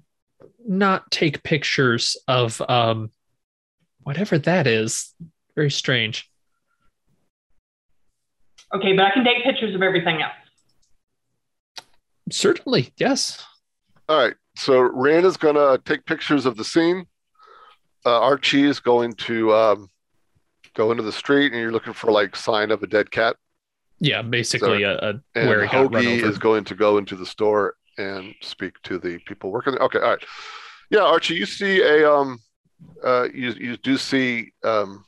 [0.66, 3.10] not take pictures of um,
[4.02, 5.14] whatever that is.
[5.54, 6.28] Very strange.
[8.74, 10.32] Okay, but I can take pictures of everything else.
[12.30, 13.44] Certainly, yes.
[14.08, 14.34] All right.
[14.56, 17.06] So Rand is gonna take pictures of the scene.
[18.04, 19.88] Uh, Archie is going to um,
[20.74, 23.36] go into the street, and you're looking for like sign of a dead cat.
[24.02, 27.76] Yeah, basically a, a And where he Hoagie is going to go into the store
[27.98, 29.82] and speak to the people working there.
[29.84, 30.24] Okay, all right.
[30.90, 32.40] Yeah, Archie, you see a um,
[33.04, 35.04] uh, you you do see um,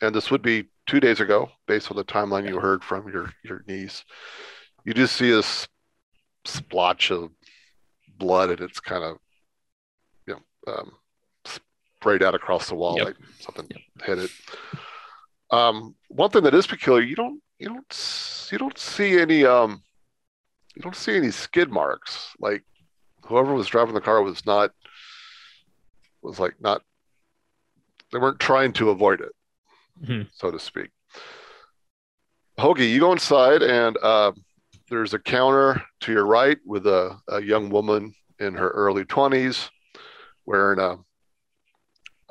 [0.00, 3.30] and this would be two days ago, based on the timeline you heard from your
[3.44, 4.04] your niece.
[4.86, 5.68] You do see a s-
[6.46, 7.30] splotch of
[8.16, 9.18] blood, and it's kind of
[10.26, 10.92] you know um,
[11.44, 13.06] sprayed out across the wall Yep.
[13.06, 13.80] like something Yep.
[14.06, 14.30] hit it.
[15.50, 19.82] Um, one thing that is peculiar, you don't you don't you don't see any um
[20.74, 22.34] you don't see any skid marks.
[22.40, 22.64] Like
[23.26, 24.70] whoever was driving the car was not
[26.22, 26.82] was like not
[28.12, 29.32] they weren't trying to avoid it,
[30.02, 30.28] Mhm.
[30.34, 30.90] so to speak.
[32.58, 34.32] Hoagie, you go inside and uh,
[34.88, 39.70] there's a counter to your right with a, a young woman in her early twenties
[40.46, 40.96] wearing a,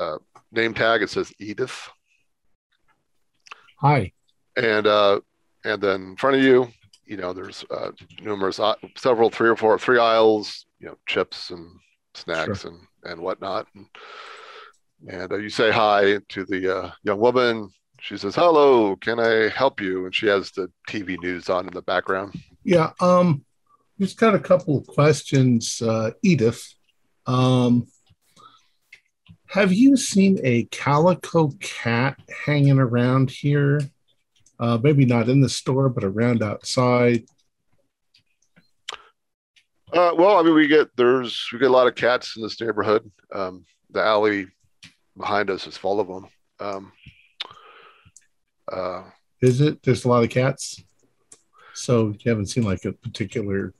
[0.03, 0.17] a
[0.51, 1.01] name tag.
[1.01, 1.89] It says Edith.
[3.77, 4.11] Hi.
[4.55, 5.19] And uh,
[5.65, 6.67] and then in front of you,
[7.05, 7.91] you know, there's uh,
[8.21, 11.67] numerous, uh, several, three or four, three aisles, you know, chips and
[12.13, 13.67] snacks and and whatnot.
[13.75, 13.85] And,
[15.07, 17.69] and uh, you say hi to the uh, young woman.
[18.01, 21.73] She says, "Hello, can I help you?" And she has the TV news on in
[21.73, 22.39] the background.
[22.63, 22.91] Yeah.
[22.99, 23.43] Um,
[23.99, 26.73] just got a couple of questions, uh, Edith.
[27.25, 27.87] Um,
[29.47, 33.81] have you seen a calico cat hanging around here?
[34.59, 37.23] Uh, maybe not in the store, but around outside.
[39.93, 42.59] Uh, well, I mean, we get there's we get a lot of cats in this
[42.61, 43.09] neighborhood.
[43.33, 44.47] Um, the alley
[45.17, 46.27] behind us is full of them.
[46.59, 46.91] Um,
[48.71, 49.03] uh,
[49.41, 49.81] Is it?
[49.81, 50.83] There's a lot of cats.
[51.73, 53.73] So you haven't seen like a particular.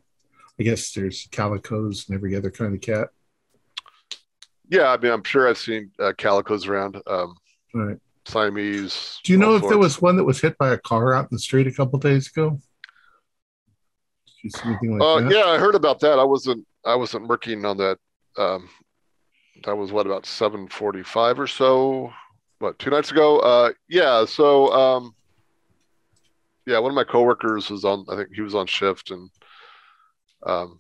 [0.60, 3.10] I guess there's calicos and every other kind of cat.
[4.70, 7.02] yeah, I mean, I'm sure I've seen uh, calicos around.
[7.08, 7.36] Um,
[7.74, 7.98] right.
[8.26, 9.20] Siamese.
[9.24, 11.30] Do you know if there was one that was hit by a car out in
[11.36, 12.60] the street a couple days ago?
[14.26, 15.32] Did you see anything like Uh, that?
[15.32, 16.20] yeah, I heard about that.
[16.20, 16.66] I wasn't.
[16.86, 17.98] I wasn't working on that.
[18.38, 18.70] Um,
[19.64, 22.14] that was what about seven forty-five or so.
[22.60, 23.40] What two nights ago?
[23.40, 24.26] Uh, yeah.
[24.26, 25.16] So, um,
[26.66, 28.06] yeah, one of my coworkers was on.
[28.10, 29.30] I think he was on shift, and
[30.46, 30.80] um,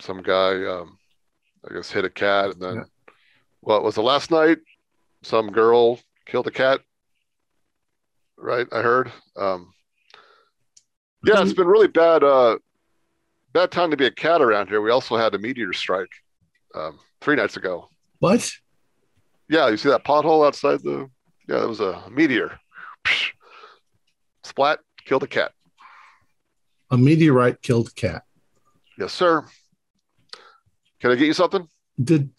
[0.00, 0.98] some guy, um,
[1.68, 3.12] I guess, hit a cat, and then Yeah.
[3.60, 4.58] what was the last night?
[5.22, 6.80] Some girl killed a cat.
[8.36, 9.12] Right, I heard.
[9.36, 9.72] Um,
[11.24, 12.24] yeah, it's been really bad.
[12.24, 12.58] Uh,
[13.52, 14.80] bad time to be a cat around here.
[14.80, 16.08] We also had a meteor strike
[16.74, 17.90] um, three nights ago.
[18.18, 18.50] What?
[19.48, 21.10] Yeah, you see that pothole outside the?
[21.48, 22.58] Yeah, it was a meteor.
[23.04, 23.32] Psh.
[24.44, 25.52] Splat, killed a cat.
[26.90, 28.22] A meteorite killed a cat.
[28.98, 29.44] Yes, sir.
[31.00, 31.66] Can I get you something?
[32.02, 32.30] Did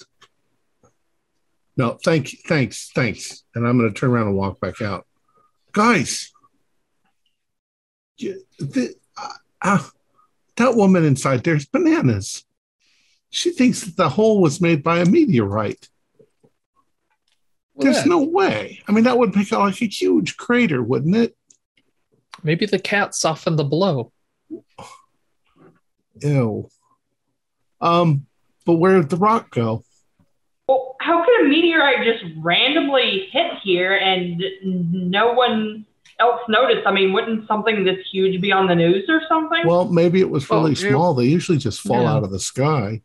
[1.81, 1.97] no?
[2.03, 2.39] Thank you.
[2.47, 2.91] Thanks.
[2.93, 3.43] Thanks.
[3.55, 5.05] And I'm going to turn around and walk back out.
[5.71, 6.31] Guys,
[8.17, 9.29] the, uh,
[9.61, 9.83] uh,
[10.57, 12.45] that woman inside there's bananas.
[13.29, 15.87] She thinks that the hole was made by a meteorite.
[17.73, 18.81] Well, There's yeah, no way.
[18.87, 21.35] I mean, that would make like a huge crater, wouldn't it?
[22.43, 24.11] maybe the cat softened the blow.
[26.21, 26.69] Ew.
[27.79, 28.25] Um,
[28.65, 29.83] but where did the rock go?
[31.07, 35.85] Well, how could a meteorite just randomly hit here and no one
[36.19, 36.85] else noticed?
[36.85, 39.61] I mean, wouldn't something this huge be on the news or something?
[39.65, 41.13] Well, maybe it was really you- small.
[41.13, 42.13] They usually just fall Yeah.
[42.13, 43.01] out of the sky.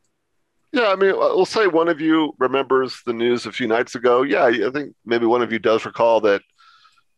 [0.72, 3.94] Yeah, I mean, uh, we'll say one of you remembers the news a few nights
[3.94, 4.22] ago.
[4.22, 6.42] Yeah, I think maybe one of you does recall that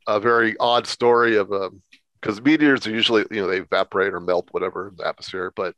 [0.07, 1.71] a very odd story of a
[2.21, 5.53] because meteors are usually you know they evaporate or melt whatever in the atmosphere.
[5.57, 5.75] But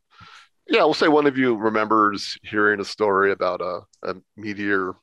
[0.70, 4.94] yeah, we'll say one of you remembers hearing a story about a, a meteor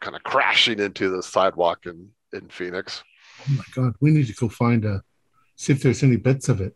[0.00, 3.04] kind of crashing into the sidewalk in in Phoenix.
[3.42, 5.02] Oh my god, we need to go find a
[5.56, 6.74] see if there's any bits of it.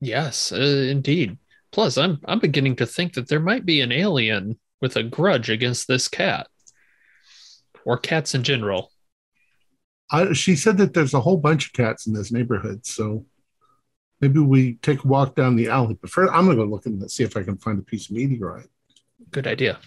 [0.00, 0.56] Yes, uh,
[0.90, 1.36] indeed.
[1.72, 5.50] Plus, I'm I'm beginning to think that there might be an alien with a grudge
[5.50, 6.48] against this cat,
[7.84, 8.90] or cats in general.
[10.10, 13.26] I, she said that there's a whole bunch of cats in this neighborhood, so
[14.22, 15.98] maybe we take a walk down the alley.
[16.00, 18.16] But first, I'm gonna go look and see if I can find a piece of
[18.16, 18.68] meteorite.
[19.30, 19.78] Good idea.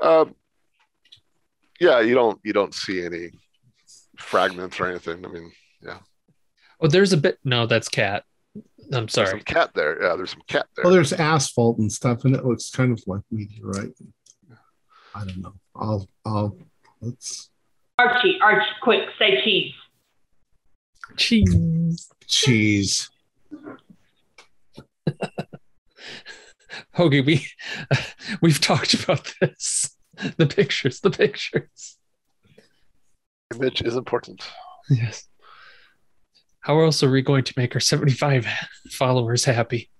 [0.00, 0.34] Um,
[1.80, 3.30] yeah, you don't you don't see any
[4.18, 5.24] fragments or anything.
[5.24, 5.50] I mean,
[5.82, 5.98] yeah.
[6.80, 7.38] Oh, there's a bit.
[7.42, 8.24] No, that's cat.
[8.92, 9.42] I'm there's some sorry.
[9.42, 10.02] cat there.
[10.02, 10.84] Yeah, there's some cat there.
[10.84, 13.94] Well, there's asphalt and stuff, and it looks kind of like meteorite.
[15.14, 15.54] I don't know.
[15.74, 16.56] I'll I'll
[17.00, 17.50] let's
[17.98, 19.72] Archie, Archie, quick, say cheese.
[21.16, 22.08] Cheese.
[22.26, 23.10] cheese.
[26.96, 27.46] Hoagie, we
[28.42, 29.96] we've talked about this.
[30.36, 31.98] The pictures, the pictures.
[33.52, 34.42] Image is important.
[34.88, 35.28] Yes.
[36.60, 38.46] How else are we going to make our 75
[38.90, 39.90] followers happy?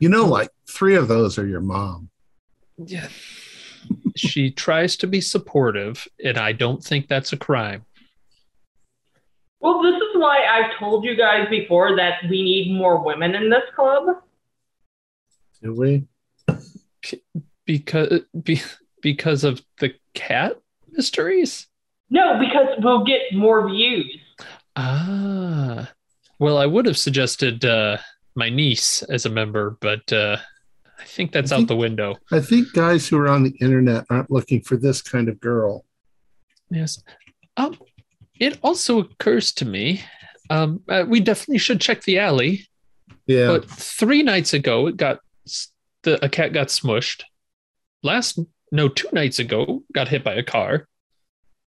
[0.00, 2.10] You know, like three of those are your mom.
[2.78, 3.08] Yeah.
[4.16, 7.84] she tries to be supportive, and I don't think that's a crime.
[9.60, 13.50] Well, this is why I've told you guys before that we need more women in
[13.50, 14.06] this club.
[15.62, 16.04] Do we?
[17.66, 18.62] Because be,
[19.02, 20.56] because of the cat
[20.90, 21.66] mysteries?
[22.10, 24.18] No, because we'll get more views.
[24.76, 25.90] Ah.
[26.38, 27.98] Well, I would have suggested uh,
[28.34, 30.36] my niece as a member, but uh,
[30.98, 32.16] I think that's I out the window.
[32.30, 35.84] I think guys who are on the internet aren't looking for this kind of girl.
[36.70, 37.02] Yes.
[37.56, 37.76] Um,
[38.40, 40.02] it also occurs to me,
[40.50, 42.68] um, uh, we definitely should check the alley.
[43.26, 43.48] Yeah.
[43.48, 45.20] But three nights ago, it got
[46.02, 47.22] the a cat got smushed.
[48.02, 48.38] Last
[48.70, 50.86] no, two nights ago, got hit by a car.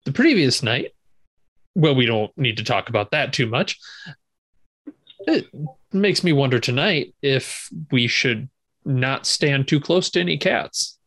[0.05, 0.91] The previous night,
[1.75, 3.79] well, we don't need to talk about that too much.
[5.21, 5.47] It
[5.91, 8.49] makes me wonder tonight if we should
[8.85, 10.97] not stand too close to any cats.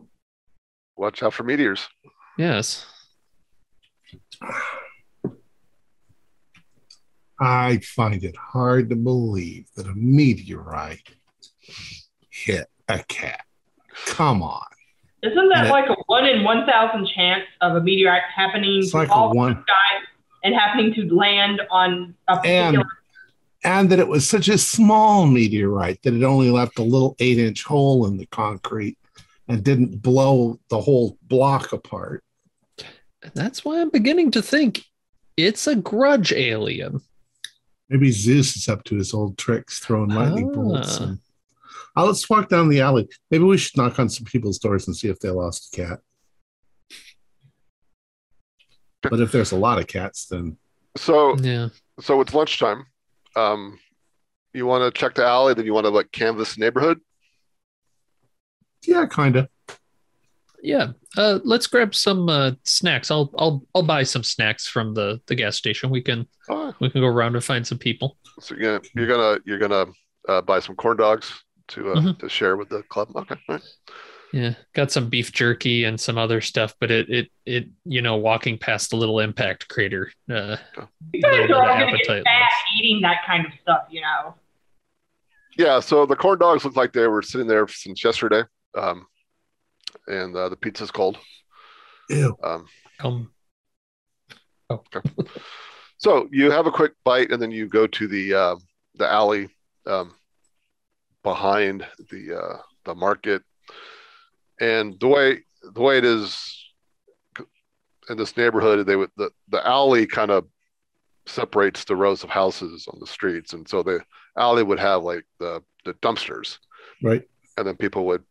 [0.96, 1.88] Watch out for meteors.
[2.36, 2.86] Yes.
[7.42, 11.02] I find it hard to believe that a meteorite
[12.30, 13.44] hit a cat.
[14.06, 14.62] Come on.
[15.22, 18.78] Isn't that And it- like a one in one thousand chance of a meteorite happening
[18.80, 20.06] It's to like fall from one- the sky
[20.44, 22.84] and happening to land on a And particular?
[23.64, 27.38] and that it was such a small meteorite that it only left a little eight
[27.38, 28.98] inch hole in the concrete
[29.48, 32.24] and didn't blow the whole block apart.
[33.22, 34.84] And that's why I'm beginning to think
[35.36, 37.00] it's a grudge alien.
[37.92, 40.98] Maybe Zeus is up to his old tricks, throwing lightning bolts.
[40.98, 41.04] Ah.
[41.04, 41.18] And...
[41.94, 43.06] Oh, let's walk down the alley.
[43.30, 45.98] Maybe we should knock on some people's doors and see if they lost a cat.
[49.02, 50.56] But if there's a lot of cats, then
[50.96, 51.68] So Yeah.
[52.00, 52.86] so it's lunchtime.
[53.36, 53.78] Um,
[54.54, 56.98] you want to check the alley, then you want to like canvass the neighborhood.
[58.86, 59.48] yeah, kind of.
[60.62, 60.92] Yeah.
[61.16, 63.10] Uh, let's grab some uh, snacks.
[63.10, 65.90] I'll I'll I'll buy some snacks from the the gas station.
[65.90, 68.16] We can Oh, we can go around and find some people.
[68.40, 69.86] so you're gonna you're gonna you're gonna
[70.28, 72.18] uh, buy some corn dogs to uh, Mhm.
[72.20, 73.08] to share with the club.
[73.16, 73.62] Okay, all right.
[74.32, 78.16] Yeah, got some beef jerky and some other stuff, but it it it you know
[78.16, 80.10] walking past the little impact crater.
[80.30, 80.56] Uh,
[81.12, 82.24] You little bit of appetite
[82.78, 84.34] eating that kind of stuff, you know.
[85.58, 88.42] Yeah, so the corn dogs look like they were sitting there since yesterday,
[88.74, 89.06] um,
[90.06, 91.18] and uh, the pizza's cold.
[92.10, 92.36] Ew.
[92.42, 92.66] Um,
[93.02, 93.30] um,
[95.98, 98.56] so you have a quick bite, and then you go to the uh,
[98.96, 99.48] the alley
[99.86, 100.14] um,
[101.22, 103.42] behind the uh, the market,
[104.60, 105.40] and the way
[105.74, 106.58] the way it is
[108.08, 110.46] in this neighborhood, they would the, the alley kind of
[111.26, 114.00] separates the rows of houses on the streets, and so the
[114.36, 116.58] alley would have like the the dumpsters,
[117.02, 117.22] Right.
[117.56, 118.22] and then people would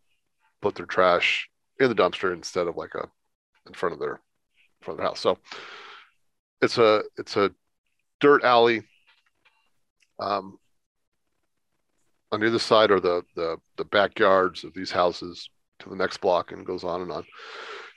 [0.62, 1.50] put their trash
[1.82, 3.10] in the dumpster instead of like a
[3.68, 5.20] in front of their in front of their house.
[5.20, 5.38] So
[6.62, 7.52] it's a it's a
[8.20, 8.84] dirt alley.
[10.20, 10.60] Um,
[12.32, 16.52] on either side are the the the backyards of these houses to the next block,
[16.52, 17.26] and goes on and on.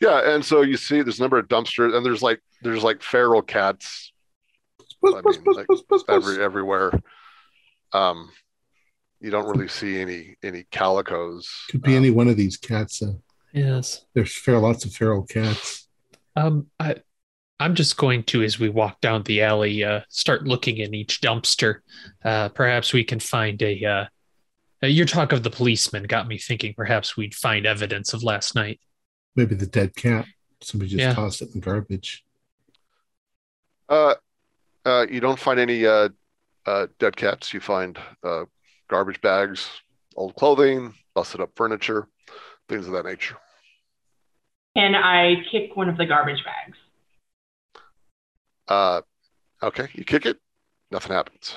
[0.00, 3.02] Yeah, and so you see there's a number of dumpsters, and there's like there's like
[3.02, 4.12] feral cats
[5.04, 6.16] Puss, I mean, puss, like, puss, puss, puss.
[6.16, 6.90] every everywhere.
[7.92, 8.30] Um,
[9.20, 11.46] you don't really see any any calicos.
[11.70, 13.02] Could be um, any one of these cats.
[13.02, 13.12] Uh,
[13.54, 14.04] yes.
[14.14, 15.88] there's fair lots of feral cats.
[16.36, 16.96] Um, I
[17.60, 21.20] I'm just going to, as we walk down the alley, uh, start looking in each
[21.20, 21.78] dumpster.
[22.24, 23.84] Uh, perhaps we can find a.
[23.84, 24.04] Uh,
[24.82, 26.74] uh, your talk of the policeman got me thinking.
[26.76, 28.80] Perhaps we'd find evidence of last night.
[29.36, 30.26] Maybe the dead cat.
[30.60, 31.14] Somebody just Yeah.
[31.14, 32.24] tossed it in garbage.
[33.88, 34.14] Uh,
[34.84, 36.08] uh, you don't find any uh,
[36.66, 37.54] uh, dead cats.
[37.54, 38.44] You find uh,
[38.88, 39.68] garbage bags,
[40.16, 42.08] old clothing, busted up furniture,
[42.68, 43.36] things of that nature.
[44.76, 46.76] And I kick one of the garbage bags.
[48.66, 49.02] Uh,
[49.62, 50.38] okay, you kick it,
[50.90, 51.54] nothing happens.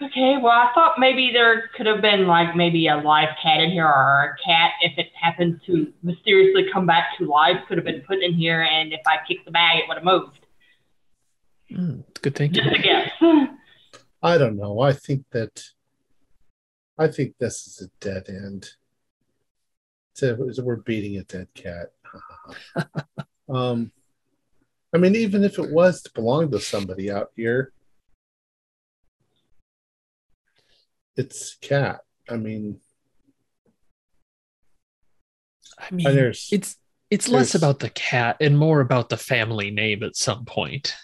[0.00, 3.70] Okay, well, I thought maybe there could have been like maybe a live cat in
[3.70, 7.84] here, or a cat, if it happened to mysteriously come back to life, could have
[7.84, 10.40] been put in here, and if I kicked the bag, it would have moved.
[11.70, 12.64] Mm, good thinking.
[12.64, 13.10] Just a guess.
[14.22, 14.80] I don't know.
[14.80, 15.62] I think that
[16.98, 18.70] I think this is a dead end.
[20.14, 21.88] So we're beating a dead cat.
[23.48, 23.90] um,
[24.94, 27.72] I mean, even if it was to belong to somebody out here,
[31.16, 32.00] it's cat.
[32.28, 32.80] I mean,
[35.78, 36.76] I mean, there's it's
[37.10, 40.94] it's less about the cat and more about the family name at some point.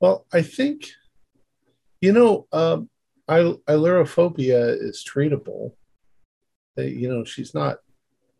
[0.00, 0.88] well, I think
[2.00, 2.88] you know, um,
[3.28, 3.54] I
[4.80, 5.74] is treatable.
[6.76, 7.78] You know, she's not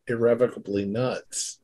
[0.07, 1.59] irrevocably nuts.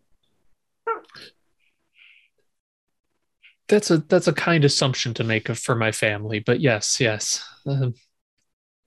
[3.69, 7.45] That's a that's a kind assumption to make for my family, but yes, yes.
[7.67, 7.95] Um,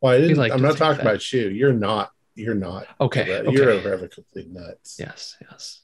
[0.01, 1.05] Well, I like I'm not talking that.
[1.05, 1.49] about you.
[1.49, 2.11] You're not.
[2.35, 2.87] You're not.
[3.01, 4.95] okay, irre- You're irrevocably nuts.
[4.97, 5.81] Yes, yes.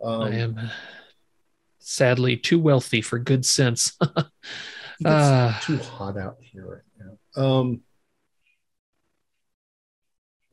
[0.00, 0.68] Um, I am uh,
[1.80, 3.96] sadly too wealthy for good sense.
[5.00, 5.60] It's Ah.
[5.64, 6.82] too hot out here right
[7.36, 7.40] now.
[7.40, 7.82] Um,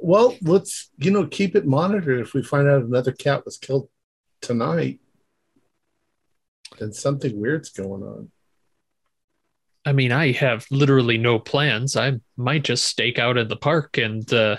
[0.05, 2.19] well, let's you know keep it monitored.
[2.19, 3.89] If we find out another cat was killed
[4.39, 4.99] tonight,
[6.77, 8.29] then something weird's going on.
[9.83, 11.97] I mean, I have literally no plans.
[11.97, 14.57] I might just stake out in the park and uh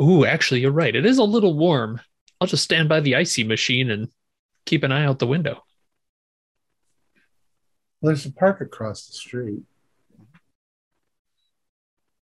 [0.00, 0.94] ooh, actually you're right.
[0.94, 2.00] It is a little warm.
[2.40, 4.08] I'll just stand by the ICEE machine and
[4.64, 5.64] keep an eye out the window.
[8.00, 9.62] Well, there's a park across the street.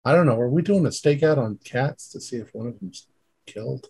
[0.03, 0.39] I don't know.
[0.39, 3.07] Are we doing a stakeout on cats to see if one of them's
[3.45, 3.87] killed?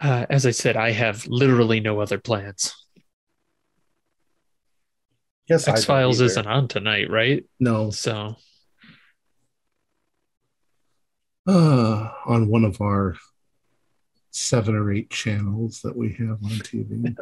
[0.00, 2.74] Uh, as I said, I have literally no other plans.
[5.46, 7.44] Yes, X Files isn't on tonight, right?
[7.58, 8.36] No, So
[11.46, 13.16] uh, on one of our
[14.30, 17.16] seven or eight channels that we have on TV.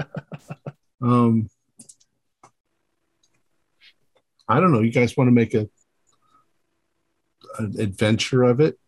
[1.03, 1.49] um,
[4.47, 4.81] I don't know.
[4.81, 5.69] You guys want to make a
[7.59, 8.79] an adventure of it?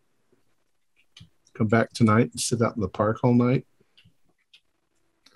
[1.55, 3.67] Come back tonight and sit out in the park all night.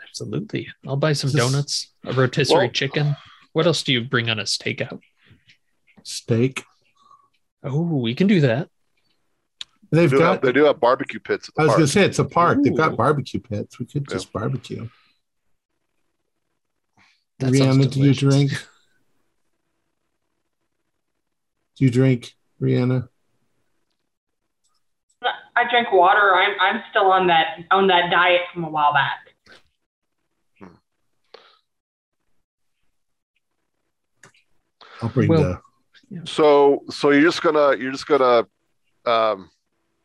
[0.09, 0.69] Absolutely.
[0.87, 3.17] I'll buy some This- donuts, a rotisserie Well- chicken.
[3.53, 5.01] What else do you bring on a stakeout?
[6.03, 6.65] Steak.
[7.63, 8.69] Oh, we can do that.
[9.91, 10.33] They've They do, got.
[10.35, 12.25] have, they do have barbecue pits at the I was going to say it's a
[12.25, 12.59] park.
[12.63, 13.79] They've got barbecue pits.
[13.79, 14.15] We could Yeah.
[14.17, 14.89] just barbecue.
[17.39, 18.51] That sounds Rihanna, do you drink?
[21.77, 23.09] Do you drink, Rihanna?
[25.57, 26.35] I drink water.
[26.35, 29.19] I'm I'm still on that on that diet from a while back.
[35.03, 35.61] I'll bring Well- the.
[36.27, 38.47] So so you're just gonna you're just gonna
[39.05, 39.51] um,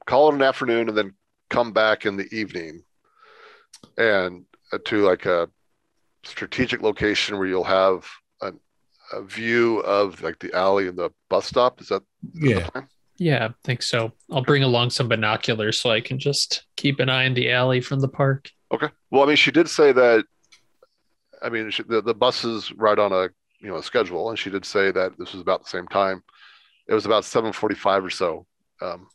[0.07, 1.13] call it an afternoon and then
[1.49, 2.83] come back in the evening
[3.97, 5.49] and uh, to like a
[6.23, 8.07] strategic location where you'll have
[8.41, 8.53] a,
[9.13, 11.79] a view of like the alley and the bus stop.
[11.79, 12.01] Is that
[12.33, 12.69] the Yeah.
[13.19, 13.27] Plan?
[13.27, 14.11] Yeah, I think so.
[14.31, 17.81] I'll bring along some binoculars so I can just keep an eye on the alley
[17.81, 18.49] from the park.
[18.71, 18.89] Okay.
[19.11, 20.25] Well, I mean, she did say that.
[21.41, 23.29] I mean, she, the the bus is right on a
[23.61, 26.23] you know a schedule, and she did say that this was about the same time.
[26.87, 28.45] It was about seven forty-five or so,
[28.81, 29.07] um,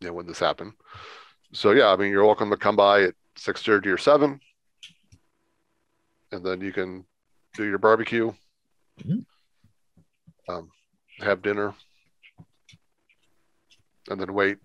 [0.00, 0.72] you know, when this happened.
[1.52, 4.40] So yeah, I mean, you're welcome to come by at six thirty or seven,
[6.32, 7.04] and then you can
[7.54, 8.32] do your barbecue,
[9.02, 9.24] Mhm.
[10.48, 10.70] um,
[11.20, 11.74] have dinner,
[14.08, 14.58] and then wait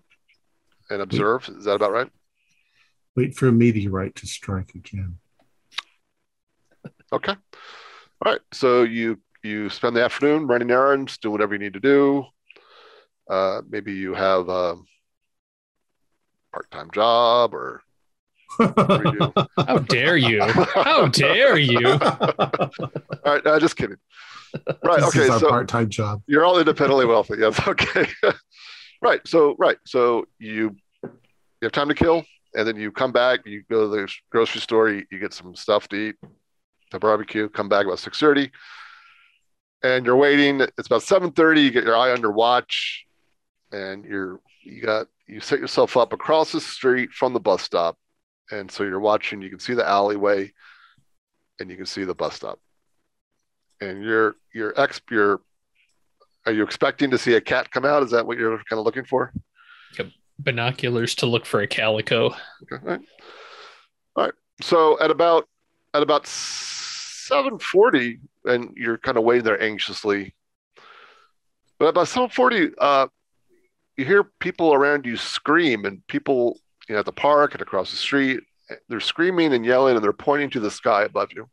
[0.90, 1.48] and observe.
[1.48, 2.10] Is that about right?
[3.16, 5.18] Wait for a meteorite to strike again.
[7.12, 7.32] Okay.
[7.32, 8.40] All right.
[8.52, 12.24] So you you spend the afternoon running errands, doing whatever you need to do.
[13.28, 14.76] Uh, maybe you have a
[16.52, 17.82] part-time job or
[18.56, 19.32] whatever you do.
[19.66, 20.42] How dare you?
[20.42, 21.86] How dare you?
[21.88, 21.98] All
[23.24, 23.46] right.
[23.46, 23.96] Uh, just kidding.
[24.84, 25.00] Right.
[25.00, 25.20] this okay.
[25.24, 26.22] is our So part-time job.
[26.26, 27.36] you're all independently wealthy.
[27.38, 27.58] Yes.
[27.66, 28.06] Okay.
[29.02, 29.20] Right.
[29.26, 29.78] So right.
[29.84, 32.24] So you you have time to kill,
[32.54, 33.40] and then you come back.
[33.46, 34.88] You go to the grocery store.
[34.88, 36.16] You, you get some stuff to eat,
[36.90, 37.48] the barbecue.
[37.48, 38.50] Come back about six thirty,
[39.82, 40.60] and you're waiting.
[40.60, 41.62] It's about seven thirty.
[41.62, 43.04] You get your eye under watch,
[43.72, 47.96] and you're you got you set yourself up across the street from the bus stop,
[48.50, 49.42] and so you're watching.
[49.42, 50.52] You can see the alleyway,
[51.58, 52.58] and you can see the bus stop,
[53.80, 55.40] and you're you're ex you're
[56.46, 58.02] are you expecting to see a cat come out?
[58.02, 59.32] Is that what you're kind of looking for?
[60.38, 62.34] Binoculars to look for a calico.
[62.62, 62.76] Okay.
[62.76, 63.00] All right.
[64.16, 64.32] All right.
[64.60, 65.48] So at about
[65.94, 70.34] at about seven forty, and you're kind of waiting there anxiously.
[71.78, 73.08] But about seven forty, uh,
[73.96, 77.90] you hear people around you scream, and people you know, at the park and across
[77.90, 78.40] the street,
[78.88, 81.48] they're screaming and yelling, and they're pointing to the sky above you.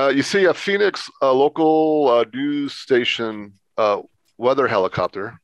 [0.00, 4.00] Uh, you see a Phoenix uh, local uh, news station uh,
[4.38, 5.38] weather helicopter,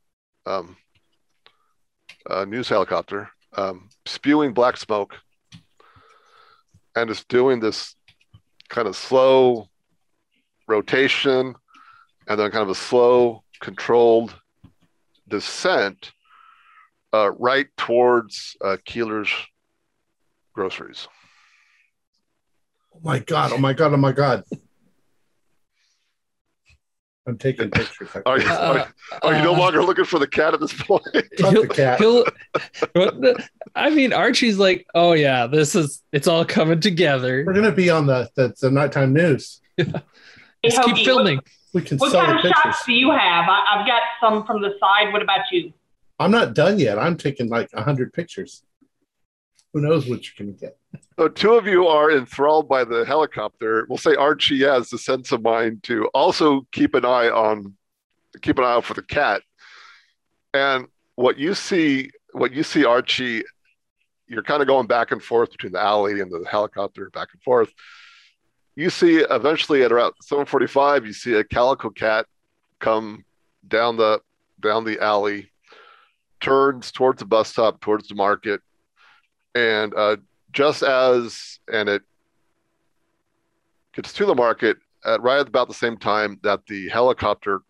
[0.46, 0.78] um,
[2.46, 3.28] news helicopter,
[3.58, 5.14] um, spewing black smoke,
[6.94, 7.96] and it's doing this
[8.70, 9.68] kind of slow
[10.66, 11.54] rotation,
[12.26, 14.34] and then kind of a slow, controlled
[15.28, 16.12] descent
[17.12, 19.30] uh, right towards uh, Keeler's
[20.54, 21.08] groceries.
[22.96, 23.52] Oh my god!
[23.52, 23.92] Oh my god!
[23.92, 24.44] Oh my god!
[27.28, 28.08] I'm taking pictures.
[28.24, 28.86] Are you, are, you- Uh,
[29.24, 31.02] are you no uh, longer looking for the cat at this point?
[31.12, 31.98] Fuck he'll- the cat.
[31.98, 32.24] he'll-
[32.92, 37.42] what the- I mean, Archie's like, oh yeah, this is it's all coming together.
[37.46, 39.60] We're gonna be on the the, the nighttime news.
[40.62, 41.40] Hey, Let's keep Hoagie, filming.
[41.74, 42.62] We can What, sell what the kind of pictures.
[42.74, 43.44] shots do you have?
[43.46, 45.12] I, I've got some from the side.
[45.12, 45.72] What about you?
[46.18, 46.98] I'm not done yet.
[46.98, 48.62] I'm taking like hundred pictures.
[49.76, 50.78] Who knows what you're gonna get?
[51.18, 53.84] So two of you are enthralled by the helicopter.
[53.90, 57.74] We'll say Archie has the sense of mind to also keep an eye on,
[58.40, 59.42] keep an eye out for the cat.
[60.54, 63.42] And what you see, what you see, Archie,
[64.26, 67.42] you're kind of going back and forth between the alley and the helicopter, back and
[67.42, 67.70] forth.
[68.76, 72.24] You see, eventually at around 7:45, you see a calico cat
[72.78, 73.26] come
[73.68, 74.22] down the
[74.58, 75.52] down the alley,
[76.40, 78.62] turns towards the bus stop, towards the market,
[79.56, 80.16] and uh,
[80.52, 82.02] just as and it
[83.94, 87.62] gets to the market at right at about the same time that the helicopter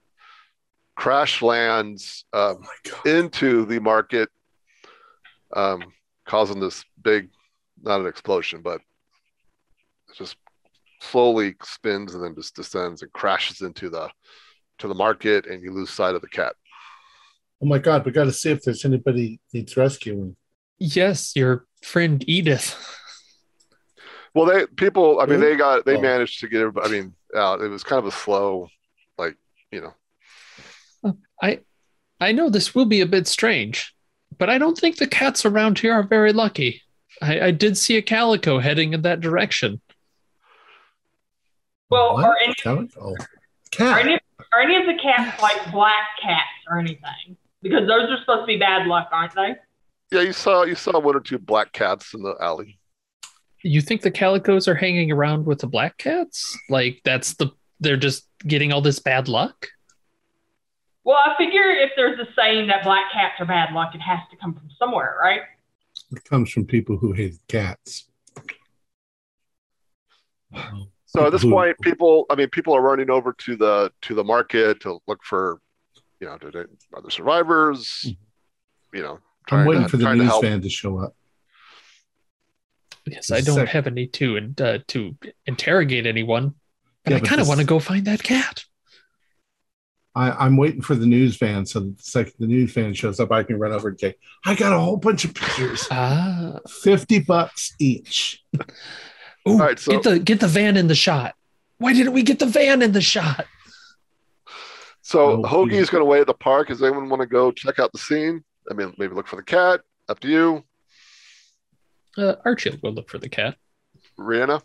[0.97, 4.29] crash lands uh, Oh into the market,
[5.55, 5.83] um,
[6.27, 7.29] causing this big,
[7.83, 8.81] not an explosion, but
[10.09, 10.37] it just
[11.01, 14.11] slowly spins and then just descends and crashes into the
[14.79, 16.55] to the market, and you lose sight of the cat.
[17.63, 20.37] Oh my God, we got to see if there's anybody needs rescuing.
[20.79, 22.77] Yes, your friend Edith.
[24.35, 25.21] Well, they people.
[25.21, 25.47] I mean, Who?
[25.49, 26.01] they got they Oh.
[26.01, 26.61] managed to get.
[26.61, 27.61] everybody- I mean, out.
[27.63, 28.69] It was kind of a slow,
[29.17, 29.37] like
[29.73, 31.17] you know.
[31.43, 31.61] I
[32.21, 33.95] I know this will be a bit strange,
[34.39, 36.83] but I don't think the cats around here are very lucky.
[37.23, 39.81] I, I did see a calico heading in that direction.
[41.91, 42.25] Well, What?
[42.25, 43.15] are any, Calico.
[43.81, 44.19] are any
[44.53, 47.37] are any of the cats like black cats or anything?
[47.63, 49.55] Because those are supposed to be bad luck, aren't they?
[50.13, 52.79] Yeah, you saw you saw one or two black cats in the alley.
[53.63, 56.57] You think the calicos are hanging around with the black cats?
[56.69, 57.51] Like that's the
[57.81, 59.69] they're just getting all this bad luck?
[61.05, 64.19] Well, I figure if there's a saying that black cats are bad luck, it has
[64.31, 65.43] to come from somewhere, right?
[66.11, 68.09] It comes from people who hate cats.
[71.07, 72.27] So at this point, people.
[72.29, 75.61] I mean, people are running over to the to the market to look for,
[76.21, 76.59] you know, to, to,
[76.93, 78.05] are there survivors?
[78.05, 78.97] Mm-hmm.
[78.97, 79.19] You know,
[79.51, 80.45] I'm waiting to, for the trying to news help.
[80.45, 81.15] van to show up.
[83.07, 85.17] Yes, I don't Sec- have any to and uh, to
[85.47, 86.55] interrogate anyone,
[87.05, 88.65] but Yeah, I kind of want to go find that cat.
[90.17, 93.21] I, I'm waiting for the news van so that the second the news van shows
[93.21, 95.87] up, I can run over and say, I got a whole bunch of pictures.
[95.91, 98.43] Ah, 50 bucks each.
[98.57, 101.35] Ooh, All right, so- get the get the van in the shot.
[101.79, 103.47] Why didn't we get the van in the shot?
[105.03, 106.69] So Oh, Hoagie is going to wait at the park.
[106.69, 108.43] Does anyone want to go check out the scene?
[108.71, 109.81] I mean, maybe look for the cat.
[110.09, 110.65] Up to you,
[112.19, 113.57] Uh, Archie will go look for the cat.
[114.19, 114.63] Rihanna.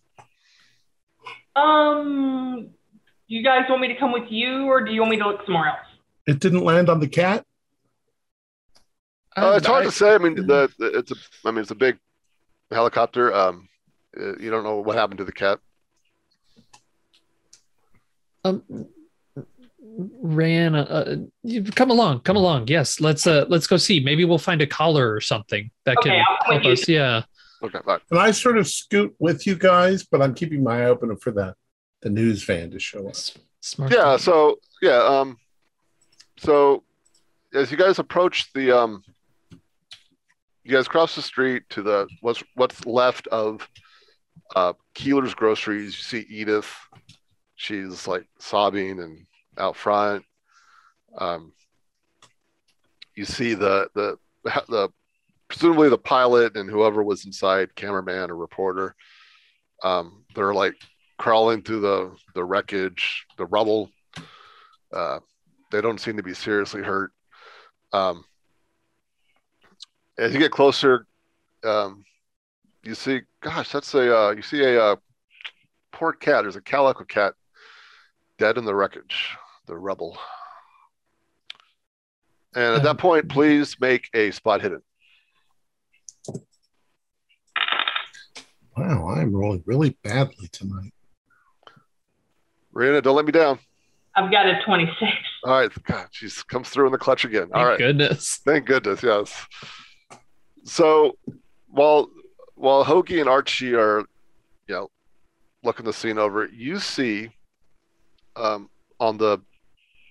[1.56, 2.70] Um,
[3.28, 5.28] do you guys want me to come with you, or do you want me to
[5.28, 5.80] look somewhere else?
[6.28, 7.46] It didn't land on the cat.
[9.36, 10.14] Uh, it's hard I- to say.
[10.14, 11.16] I mean, the, the it's a.
[11.46, 11.98] I mean, it's a big
[12.72, 13.34] helicopter.
[13.34, 13.68] Um,
[14.18, 15.60] uh, you don't know what happened to the cat.
[18.44, 18.64] Um,
[20.00, 22.68] Rihanna, uh, you come along, come along.
[22.68, 24.00] Yes, let's uh, let's go see.
[24.00, 26.88] Maybe we'll find a collar or something that Okay, can help with us.
[26.88, 27.24] Yeah.
[27.64, 28.02] Okay, all right.
[28.10, 31.32] And I sort of scoot with you guys, but I'm keeping my eye open for
[31.32, 31.56] the,
[32.02, 33.16] the news van to show up.
[33.62, 33.92] Smart.
[33.92, 34.18] Yeah.
[34.18, 34.20] thinking.
[34.20, 35.04] So yeah.
[35.04, 35.38] Um.
[36.38, 36.84] So
[37.54, 39.04] as you guys approach the um,
[40.64, 43.68] you guys cross the street to the what's what's left of
[44.56, 45.96] uh Keeler's Groceries.
[45.98, 46.74] You see Edith.
[47.56, 49.26] She's like sobbing and
[49.58, 50.26] out front.
[51.18, 51.54] Um.
[53.16, 54.18] You see the the
[54.70, 54.90] the
[55.50, 58.96] presumably the pilot and whoever was inside, cameraman or reporter.
[59.84, 60.76] Um, they're like
[61.18, 63.92] crawling through the the wreckage, the rubble.
[64.94, 65.20] Uh,
[65.72, 67.12] they don't seem to be seriously hurt.
[67.92, 68.24] Um,
[70.18, 71.06] as you get closer,
[71.64, 72.06] um,
[72.84, 74.96] you see, gosh, that's a uh, you see a uh,
[75.92, 76.44] poor cat.
[76.44, 77.34] There's a calico cat
[78.38, 79.36] dead in the wreckage,
[79.66, 80.18] the rubble.
[82.54, 84.82] And at that point, please make a spot hidden.
[88.76, 90.94] Wow, I'm rolling really badly tonight.
[92.74, 93.60] Rena, don't let me down.
[94.16, 95.12] I've got a 26.
[95.44, 97.50] All right, God, she's comes through in the clutch again.
[97.54, 97.78] All Thank right.
[97.78, 98.40] goodness.
[98.46, 99.46] Thank goodness, yes.
[100.64, 101.18] So
[101.68, 102.10] while
[102.56, 104.00] while Hoagie and Archie are,
[104.68, 104.92] you know,
[105.64, 107.32] looking the scene over, you see
[108.36, 109.40] um, on the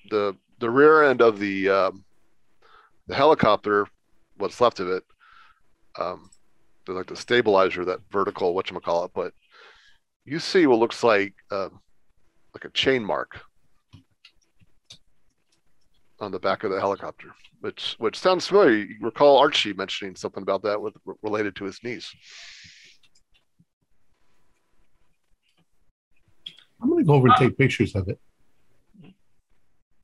[0.09, 2.05] the the rear end of the um,
[3.07, 3.87] the helicopter,
[4.37, 5.05] what's left of it,
[5.99, 6.31] um,
[6.87, 9.33] there's like the stabilizer, that vertical, whatchamacallit, but
[10.25, 11.81] you see what looks like um,
[12.55, 13.41] like a chain mark
[16.21, 18.77] on the back of the helicopter which which sounds familiar.
[18.77, 22.11] You recall Archie mentioning something about that with related to his niece.
[26.83, 28.19] I'm going to go over and take pictures of it.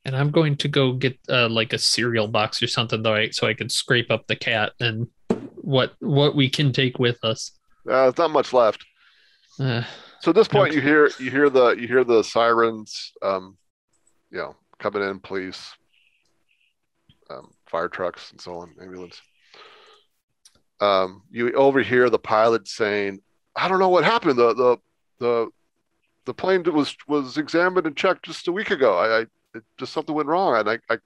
[0.07, 3.31] And I'm going to go get uh, like a cereal box or something though, I,
[3.31, 5.09] so I can scrape up the cat and
[5.57, 7.51] what what we can take with us.
[7.91, 8.87] Uh, there's not much left.
[9.59, 9.83] Uh,
[10.21, 10.77] So at this point, Okay.
[10.77, 13.59] you hear you hear the you hear the sirens, um,
[14.31, 15.75] you know, coming in, police,
[17.29, 19.21] um, fire trucks, and so on, ambulance.
[20.81, 23.23] Um, you overhear the pilot saying,
[23.57, 24.39] "I don't know what happened.
[24.39, 24.77] The the
[25.19, 25.49] the
[26.27, 28.97] the plane was was examined and checked just a week ago.
[28.97, 29.27] I, I
[29.57, 30.99] it, just something went wrong, and I, I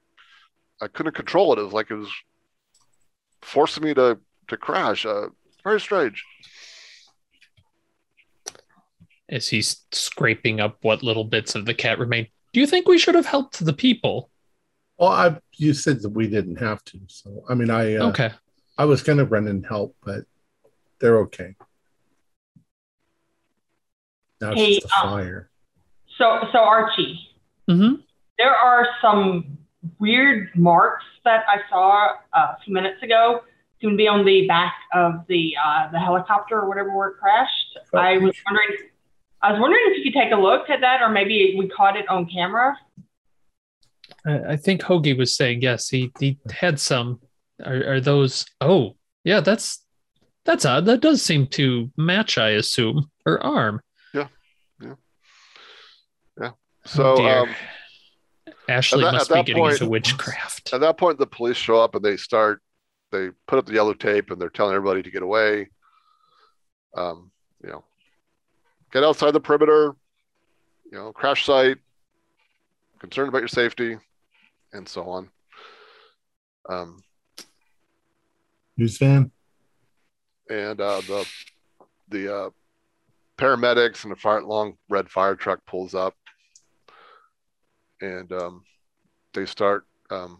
[0.81, 1.59] I couldn't control it.
[1.59, 2.11] It was like it was
[3.41, 5.05] forcing me to to crash.
[5.05, 5.27] Uh,
[5.63, 6.23] very strange."
[9.29, 12.27] as he's scraping up what little bits of the cat remain.
[12.51, 14.29] Do you think we should have helped the people?
[14.97, 18.31] Well, I you said that we didn't have to, so I mean, I uh, okay.
[18.77, 20.25] I was going to run and help, but
[20.99, 21.55] they're okay.
[24.41, 25.49] Now it's just a um, fire.
[26.17, 27.19] So, so Archie,
[27.69, 28.01] Mm-hmm.
[28.41, 29.57] There are some
[29.99, 33.41] weird marks that I saw uh, a few minutes ago
[33.79, 37.17] seem to be on the back of the uh, the helicopter or whatever where it
[37.19, 37.77] crashed.
[37.93, 37.99] Oh.
[37.99, 38.89] I was wondering,
[39.43, 41.95] I was wondering if you could take a look at that, or maybe we caught
[41.95, 42.75] it on camera.
[44.25, 45.89] I, I think Hoagie was saying yes.
[45.89, 47.19] He he had some.
[47.63, 48.45] Are, are those?
[48.59, 49.39] Oh, yeah.
[49.39, 49.85] That's
[50.45, 50.85] that's odd.
[50.85, 52.39] That does seem to match.
[52.39, 53.81] I assume her arm.
[54.15, 54.27] Yeah.
[54.81, 54.95] Yeah.
[56.41, 56.51] Yeah.
[56.85, 57.39] So oh dear.
[57.41, 57.55] um,
[58.71, 60.73] Ashley at that- must be getting point- into witchcraft.
[60.73, 62.61] at that point, the police show up and they start.
[63.11, 65.69] They put up the yellow tape and they're telling everybody to get away.
[66.95, 67.31] Um,
[67.63, 67.83] you know,
[68.91, 69.93] get outside the perimeter.
[70.91, 71.77] You know, crash site.
[72.99, 73.97] Concerned about your safety,
[74.73, 75.29] and so on.
[76.69, 77.01] Um,
[78.77, 79.31] News van.
[80.49, 81.27] and uh, the
[82.09, 82.49] the uh,
[83.37, 86.15] paramedics and a fire, long red fire truck pulls up,
[88.01, 88.63] and um,
[89.33, 90.39] they start um,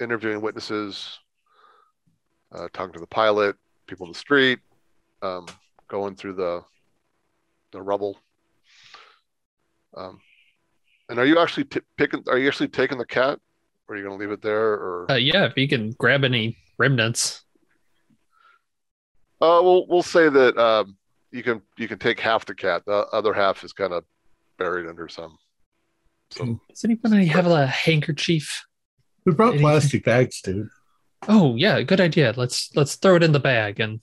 [0.00, 1.18] interviewing witnesses,
[2.52, 3.56] uh, talking to the pilot,
[3.86, 4.60] people in the street,
[5.22, 5.46] um,
[5.88, 6.62] going through the
[7.72, 8.18] the rubble.
[9.96, 10.20] Um,
[11.08, 12.22] and are you actually t- picking?
[12.28, 13.38] Are you actually taking the cat?
[13.88, 14.72] Or are you going to leave it there?
[14.74, 17.42] Or Uh, yeah, if you can grab any remnants.
[19.40, 20.96] Uh, we'll we'll say that um,
[21.30, 22.82] you can you can take half the cat.
[22.86, 24.04] The other half is kind of
[24.58, 25.38] buried under some.
[26.30, 28.66] Some Does anybody have a handkerchief?
[29.24, 29.62] We brought Anything.
[29.64, 30.68] plastic bags, dude.
[31.28, 32.32] Oh yeah, good idea.
[32.36, 34.00] Let's let's throw it in the bag and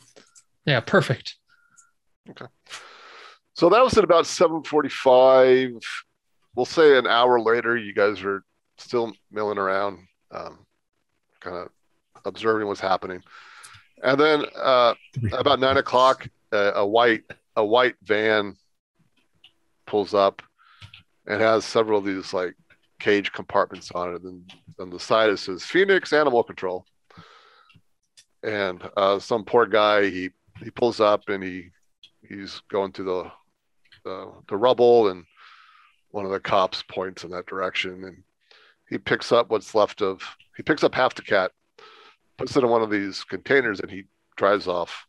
[0.65, 1.35] yeah, perfect.
[2.29, 2.45] Okay.
[3.53, 5.71] So that was at about seven forty-five.
[6.55, 8.43] We'll say an hour later, you guys are
[8.77, 9.99] still milling around,
[10.31, 10.59] um,
[11.39, 11.69] kind of
[12.25, 13.21] observing what's happening,
[14.03, 14.93] and then uh,
[15.33, 17.23] about nine o'clock, uh, a white
[17.55, 18.55] a white van
[19.85, 20.41] pulls up
[21.27, 22.55] and has several of these like
[22.99, 26.85] cage compartments on it, and on the side it says Phoenix Animal Control.
[28.43, 30.29] And uh, some poor guy, he
[30.63, 31.71] he pulls up and he
[32.27, 33.31] he's going through the
[34.03, 35.25] the, the rubble, and
[36.09, 38.23] one of the cops points in that direction, and
[38.89, 40.21] he picks up what's left of
[40.55, 41.51] he picks up half the cat,
[42.37, 44.03] puts it in one of these containers, and he
[44.37, 45.05] drives off.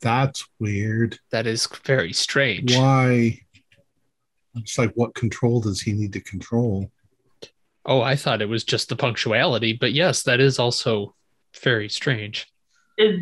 [0.00, 1.18] That's weird.
[1.30, 2.74] That is very strange.
[2.74, 3.40] Why?
[4.56, 6.90] It's like, what control does he need to control?
[7.86, 11.14] Oh, I thought it was just the punctuality, but yes, that is also
[11.62, 12.50] very strange.
[12.98, 13.20] Is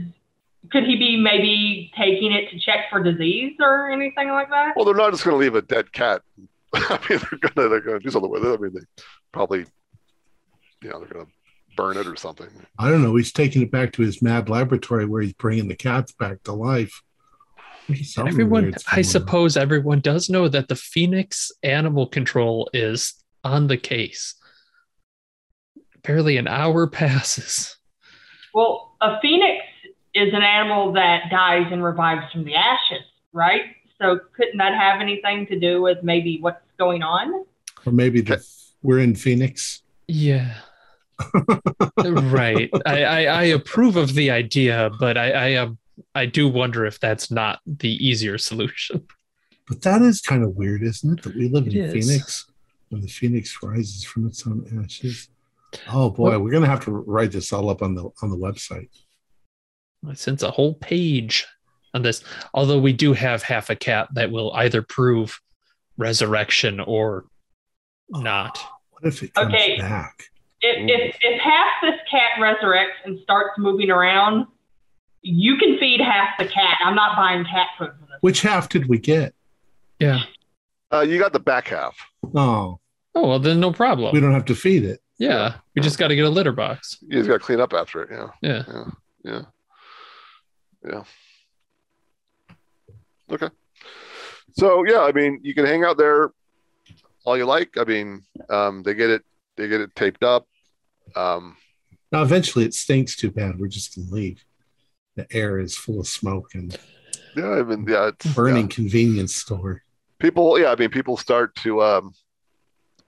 [0.70, 4.74] could he be maybe taking it to check for disease or anything like that?
[4.76, 6.22] Well, they're not just going to leave a dead cat.
[6.74, 8.59] I mean, they're gonna they're gonna do something with it.
[8.59, 9.64] I mean, they probably,
[10.83, 11.26] you know, they're gonna
[11.79, 12.49] burn it or something.
[12.76, 13.14] I don't know.
[13.14, 16.53] He's taking it back to his mad laboratory where he's bringing the cats back to
[16.53, 17.03] life.
[18.03, 19.05] Something everyone, I going on.
[19.05, 23.14] suppose everyone does know that the Phoenix Animal Control is
[23.45, 24.35] on the case.
[26.03, 27.76] Barely an hour passes.
[28.53, 29.64] Well, a phoenix
[30.14, 33.62] is an animal that dies and revives from the ashes, right?
[34.01, 37.45] So couldn't that have anything to do with maybe what's going on?
[37.87, 38.45] Or maybe the,
[38.83, 39.83] we're in Phoenix.
[40.09, 40.55] Yeah.
[42.31, 42.71] right.
[42.87, 45.79] I, I I approve of the idea, but I I um
[46.14, 49.07] I do wonder if that's not the easier solution.
[49.66, 51.23] But that is kind of weird, isn't it?
[51.25, 52.07] That we live in It is.
[52.07, 52.47] Phoenix
[52.91, 55.29] when the Phoenix rises from its own ashes.
[55.93, 58.37] Oh boy, Well- we're gonna have to write this all up on the on the
[58.37, 58.89] website.
[60.14, 61.45] Since a whole page
[61.93, 62.23] on this,
[62.55, 65.41] although we do have half a cat that will either prove
[65.97, 67.25] resurrection or
[68.09, 68.59] not.
[68.91, 69.79] What if it comes Okay.
[69.79, 70.23] back?
[70.61, 74.47] If, if, if half this cat resurrects and starts moving around,
[75.23, 76.79] you can feed half the cat.
[76.85, 78.19] I'm not buying cat food for this.
[78.21, 79.35] Which half did we get?
[80.01, 80.21] Yeah.
[80.93, 81.97] Uh, you got the back half.
[82.35, 82.81] Oh,
[83.15, 84.13] Oh well, then no problem.
[84.13, 85.01] we don't have to feed it.
[85.19, 86.99] yeah, we just got to get a litter box.
[87.03, 88.11] You just got to clean up after it.
[88.13, 88.63] Yeah, Yeah.
[88.69, 88.85] yeah,
[89.25, 89.43] yeah,
[90.89, 91.03] yeah.
[93.31, 93.49] Okay.
[94.53, 96.31] So yeah, I mean, you can hang out there
[97.25, 97.77] all you like.
[97.77, 99.25] I mean, um, they get it,
[99.59, 100.47] they get it taped up.
[101.15, 101.57] Um,
[102.11, 103.59] Now, eventually, it stinks too bad.
[103.59, 104.43] We're just gonna leave.
[105.17, 106.75] The air is full of smoke and
[107.37, 108.75] yeah, I mean, yeah, it's burning yeah.
[108.77, 109.83] convenience store.
[110.21, 112.13] people yeah i mean people start to um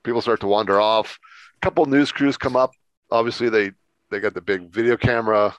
[0.03, 1.17] people start to wander off
[1.57, 2.71] a couple news crews come up
[3.11, 3.71] obviously they
[4.09, 5.53] they got the big video camera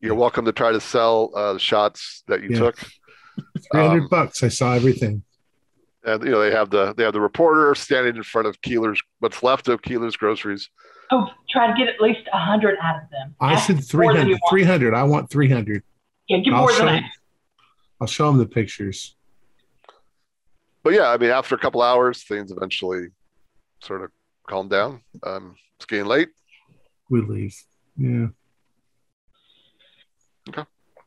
[0.00, 2.58] you're welcome to try to sell uh, the shots that you Yeah.
[2.58, 4.42] took Three hundred Um, bucks.
[4.42, 5.22] I saw everything.
[6.04, 9.00] And you know they have the they have the reporter standing in front of keeler's
[9.20, 10.68] what's left of keeler's groceries
[11.10, 13.34] Oh, try to get at least a hundred out of them.
[13.38, 14.28] I Ask said more than 300.
[14.28, 14.50] you want.
[14.50, 14.94] 300.
[14.94, 15.82] I want 300.
[16.28, 17.02] Yeah, give I'll more show, than that.
[18.00, 19.14] I'll show them the pictures.
[20.82, 23.08] but yeah, I mean, after a couple hours, things eventually
[23.82, 24.10] sort of
[24.48, 25.02] calm down.
[25.22, 26.30] Um, it's getting late.
[27.10, 27.54] We leave.
[27.98, 28.28] Yeah.
[30.48, 30.64] Okay.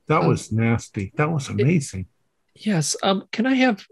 [0.08, 1.12] That Um, was nasty.
[1.18, 2.06] That was amazing.
[2.56, 2.96] Yes.
[3.02, 3.86] Um, can I have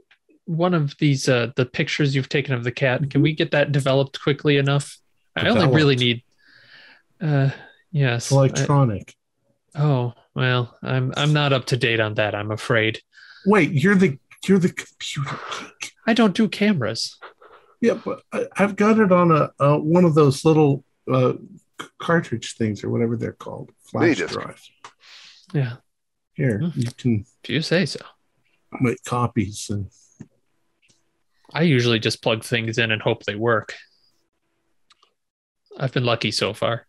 [0.46, 3.10] one of these uh the pictures you've taken of the cat?
[3.10, 4.98] Can we get that developed quickly enough?
[5.36, 6.24] I only really need
[7.22, 7.50] uh
[7.92, 8.32] yes.
[8.32, 9.16] Electronic.
[9.76, 13.02] I- oh, well, I'm I'm not up to date on that, I'm afraid.
[13.46, 14.18] Wait, you're the
[14.48, 15.92] you're the computer geek.
[16.08, 17.18] I don't do cameras.
[17.82, 21.34] Yeah, but I, I've got it on a, a one of those little uh,
[22.00, 24.30] cartridge things or whatever they're called, flash Minidisc.
[24.30, 24.72] drives.
[25.54, 25.74] Yeah,
[26.34, 26.80] Here, Hmm.
[26.80, 28.00] you can if you say so.
[28.82, 29.90] make copies and
[31.56, 33.74] I usually just plug things in and hope they work.
[35.80, 36.86] I've been lucky so far.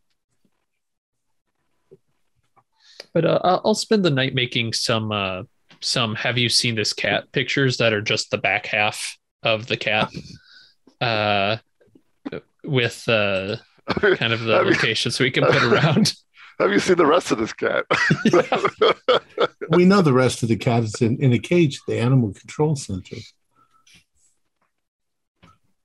[3.15, 5.45] But uh, I'll I'll spend the night making some uh,
[5.81, 9.77] some have you seen this cat pictures that are just the back half of the
[9.77, 10.11] cat
[11.01, 11.59] uh,
[12.65, 13.57] with uh,
[13.89, 16.13] kind of the Have you- location so we can put around.
[16.59, 17.85] Have you seen the rest of this cat?
[19.69, 22.33] we know the rest of the cat is in, in a cage at the animal
[22.33, 23.17] control center.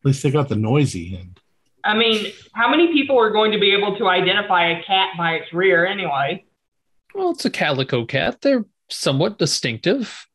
[0.02, 1.40] At least they got the noisy end.
[1.84, 5.34] I mean, how many people are going to be able to identify a cat by
[5.34, 6.46] its rear anyway?
[7.14, 8.42] Well, it's a calico cat.
[8.42, 10.28] They're somewhat distinctive,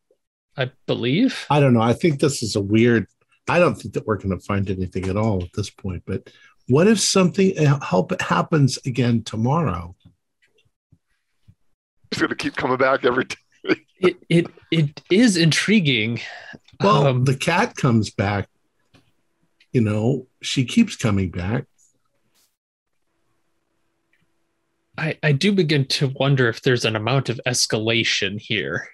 [0.56, 1.46] I believe.
[1.50, 1.80] I don't know.
[1.82, 3.06] I think this is a weird.
[3.48, 6.02] I don't think that we're going to find anything at all at this point.
[6.04, 6.30] But
[6.68, 9.94] what if something uh, help happens again tomorrow?
[12.10, 13.36] It's gonna keep coming back every day.
[13.98, 16.20] It it it is intriguing.
[16.80, 18.48] Well, Um, the cat comes back.
[19.76, 21.66] You know, she keeps coming back.
[24.96, 28.88] I, I do begin to wonder if there's an amount of escalation here.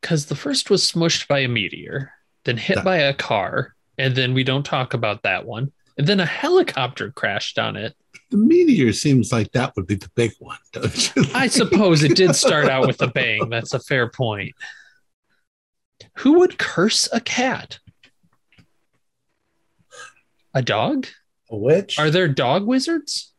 [0.00, 2.12] Because the first was smushed by a meteor,
[2.44, 5.72] then hit That- by a car, and then we don't talk about that one.
[5.96, 7.96] And then a helicopter crashed on it.
[8.30, 11.24] The meteor seems like that would be the big one, don't you?
[11.34, 13.48] I suppose it did start out with a bang.
[13.48, 14.52] That's a fair point.
[16.18, 17.80] Who would curse a cat?
[20.58, 21.06] A dog?
[21.50, 22.00] a witch.
[22.00, 23.32] Are there dog wizards?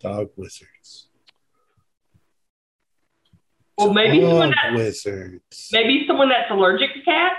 [0.00, 1.08] dog wizards?
[3.78, 5.68] Well, maybe someone Dog that wizards.
[5.70, 7.36] maybe someone that's allergic to cats.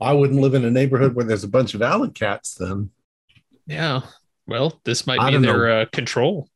[0.00, 2.54] I wouldn't live in a neighborhood where there's a bunch of alley cats.
[2.54, 2.90] Then
[3.66, 4.02] Yeah.
[4.46, 6.48] Well, this might I be their uh, control.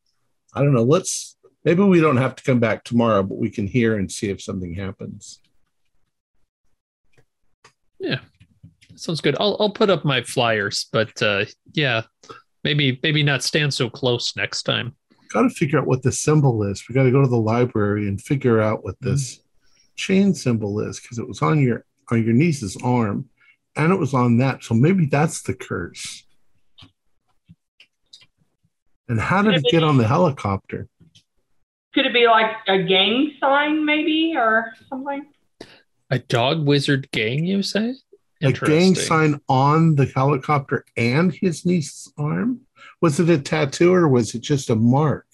[0.54, 0.84] I don't know.
[0.84, 4.30] Let's maybe we don't have to come back tomorrow, but we can hear and see
[4.30, 5.40] if something happens.
[8.96, 9.36] Sounds good.
[9.38, 12.02] I'll I'll put up my flyers, but uh, yeah,
[12.64, 14.96] maybe maybe not stand so close next time.
[15.32, 16.88] Got to figure out what the symbol is.
[16.88, 19.40] We got to go to the library and figure out what this
[19.96, 23.28] chain symbol is because it was on your on your niece's arm,
[23.76, 24.64] and it was on that.
[24.64, 26.24] So maybe that's the curse.
[29.08, 30.88] And how did it get on the helicopter?
[31.94, 35.26] Could it be like a gang sign, maybe, or something?
[36.10, 37.94] A dog wizard gang, you say?
[38.42, 42.60] A gang sign on the helicopter and his niece's arm?
[43.00, 45.26] Was it a tattoo or was it just a mark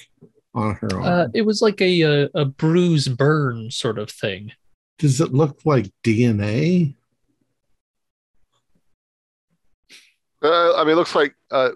[0.54, 1.02] on her arm?
[1.04, 4.52] Uh, it was like a, a a bruise burn sort of thing.
[4.98, 6.94] Does it look like DNA?
[10.42, 11.70] Uh, I mean, it looks like uh,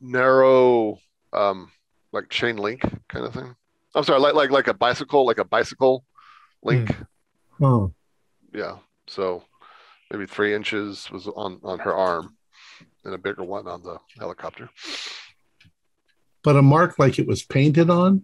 [0.00, 0.98] narrow,
[1.32, 1.70] um,
[2.12, 3.54] like chain link kind of thing.
[3.94, 6.04] I'm sorry, like like like a bicycle, like a bicycle
[6.62, 6.94] link.
[7.60, 7.92] Oh,
[8.54, 8.76] Yeah.
[9.08, 9.44] So
[10.10, 12.36] maybe three inches was on on her arm,
[13.04, 14.68] and a bigger one on the helicopter.
[16.42, 18.22] but a mark like it was painted on?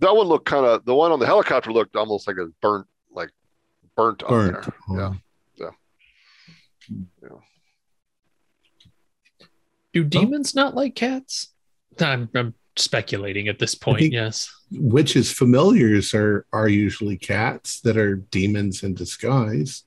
[0.00, 0.84] That one looked kind of.
[0.84, 3.30] The one on the helicopter looked almost like a burnt, like
[3.96, 4.62] burnt, on Burnt.
[4.64, 4.74] there.
[4.90, 4.94] Oh.
[5.56, 5.70] Yeah.
[9.92, 11.48] Do demons not like cats?
[12.00, 14.12] I'm, I'm speculating at this point.
[14.12, 14.54] yes.
[14.70, 19.84] Witches' familiars are are usually cats that are demons in disguise.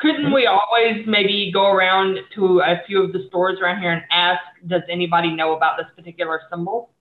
[0.00, 4.02] Couldn't we always maybe go around to a few of the stores around here and
[4.10, 6.94] ask, does anybody know about this particular symbol?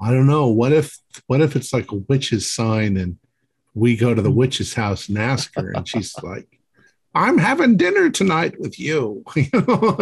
[0.00, 0.46] I don't know.
[0.46, 0.96] What if
[1.26, 3.18] what if it's like a witch's sign and
[3.74, 6.46] we go to the witch's house and ask her and she's like,
[7.14, 9.24] I'm having dinner tonight with you.
[9.36, 9.98] You know?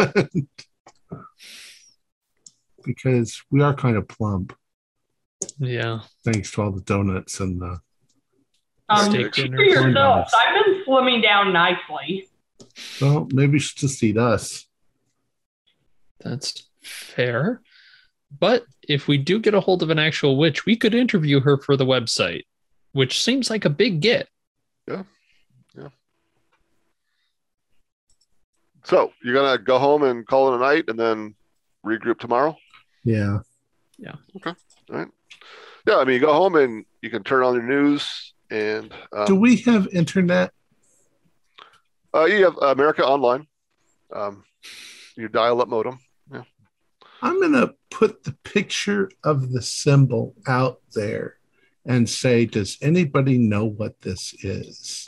[2.83, 4.55] because we are kind of plump,
[5.59, 6.01] Yeah.
[6.23, 7.79] thanks to all the donuts and the
[8.89, 9.57] Um, Steak speak dinner.
[9.57, 10.29] for yourself.
[10.33, 12.27] I've been slimming down nicely.
[13.01, 14.65] well, maybe she just eat us.
[16.23, 17.61] That's fair.
[18.39, 21.57] But if we do get a hold of an actual witch, we could interview her
[21.57, 22.43] for the website.
[22.93, 24.27] which seems like a big get.
[24.87, 25.03] Yeah.
[25.77, 25.89] Yeah.
[28.85, 31.35] So you're gonna go home and call it a night, and then
[31.85, 32.57] regroup tomorrow.
[33.03, 33.39] Yeah.
[33.99, 34.15] Yeah.
[34.37, 34.53] Okay.
[34.91, 35.07] All right.
[35.85, 39.25] Yeah, I mean, you go home and you can turn on your news, and um,
[39.25, 40.51] Do we have internet?
[42.15, 43.45] uh, you have America Online,
[44.13, 44.43] um,
[45.15, 45.99] your dial-up modem.
[46.31, 46.43] Yeah.
[47.21, 51.37] I'm going to put the picture of the symbol out there
[51.85, 55.07] and say, does anybody know what this is?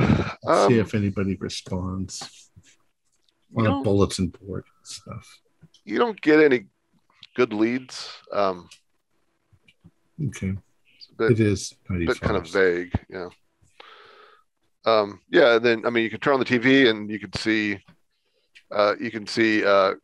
[0.00, 2.50] Um, See if anybody responds
[3.56, 5.40] on a bulletin board and stuff.
[5.84, 6.66] you don't get any
[7.34, 8.10] good leads.
[8.32, 8.68] Um,
[10.28, 10.56] Okay.
[11.18, 13.28] It's a bit, It is bit kind of vague, yeah.
[14.84, 17.32] Um, yeah, and then I mean, you can turn on the TV and you can
[17.34, 17.78] see,
[18.70, 19.94] uh, you can see uh,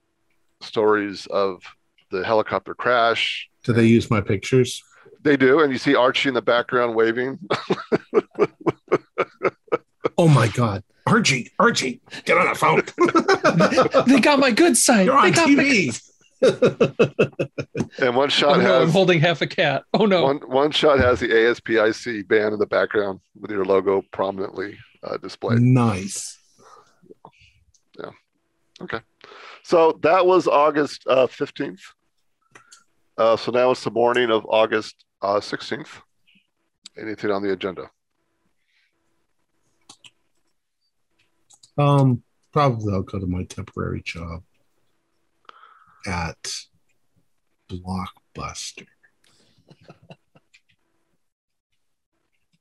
[0.61, 1.63] stories of
[2.11, 3.49] the helicopter crash.
[3.63, 4.83] Do they use my pictures?
[5.23, 7.39] They do, and you see Archie in the background waving.
[10.17, 10.85] Oh my God.
[11.09, 12.83] Archie, Archie, get on the phone.
[14.07, 15.07] they got my good side.
[15.07, 16.01] You're They on got my- TV.
[17.99, 19.85] And one shot oh, no, I'm holding half a cat.
[19.95, 20.25] Oh no.
[20.25, 25.17] one one shot has the ASPIC band in the background with your logo prominently uh,
[25.19, 25.61] displayed.
[25.61, 26.39] nice.
[27.99, 28.11] Yeah.
[28.83, 29.01] Okay.
[29.63, 31.81] So that was August uh, 15th.
[33.17, 35.89] Uh, so now it's the morning of August uh, 16th.
[36.99, 37.91] Anything on the agenda?
[41.79, 42.23] Um,
[42.53, 44.43] probably I'll go to my temporary job
[46.07, 46.37] at
[47.71, 48.87] Blockbuster.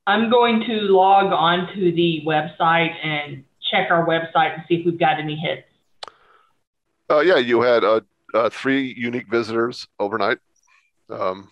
[0.06, 4.86] I'm going to log on to the website and check our website and see if
[4.86, 5.68] we've got any hits.
[7.10, 8.02] Uh, yeah, you had uh,
[8.34, 10.40] uh, three unique visitors overnight,
[11.10, 11.50] um,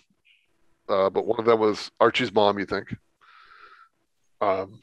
[0.89, 2.59] uh, but one of them was Archie's mom.
[2.59, 2.95] You think?
[4.41, 4.79] Um,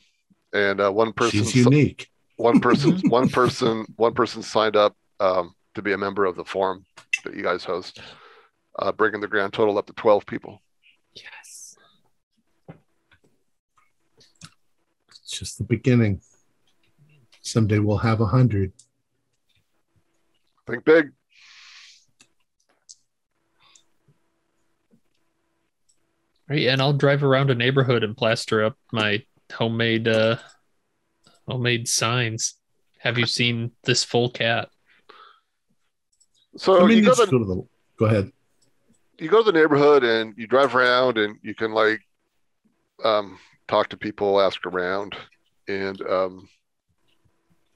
[0.53, 2.09] and uh, one person, She's unique.
[2.37, 6.45] one person, one person, one person signed up um, to be a member of the
[6.45, 6.85] forum
[7.25, 8.01] that you guys host,
[8.81, 10.61] uh, bringing the grand total up to twelve people.
[11.15, 11.77] Yes.
[15.09, 16.21] It's just the beginning.
[17.43, 18.73] Someday we'll have a hundred.
[20.67, 21.13] Think big.
[26.49, 29.23] Right, and I'll drive around a neighborhood and plaster up my
[29.53, 30.39] homemade uh
[31.47, 32.55] homemade signs.
[32.99, 34.71] Have you seen this full cat?
[36.59, 37.67] So I mean, you go to the.
[37.99, 38.33] Go ahead.
[39.19, 42.01] you go to the neighborhood and you drive around and you can like
[43.05, 45.17] um, talk to people, ask around,
[45.69, 46.49] and um,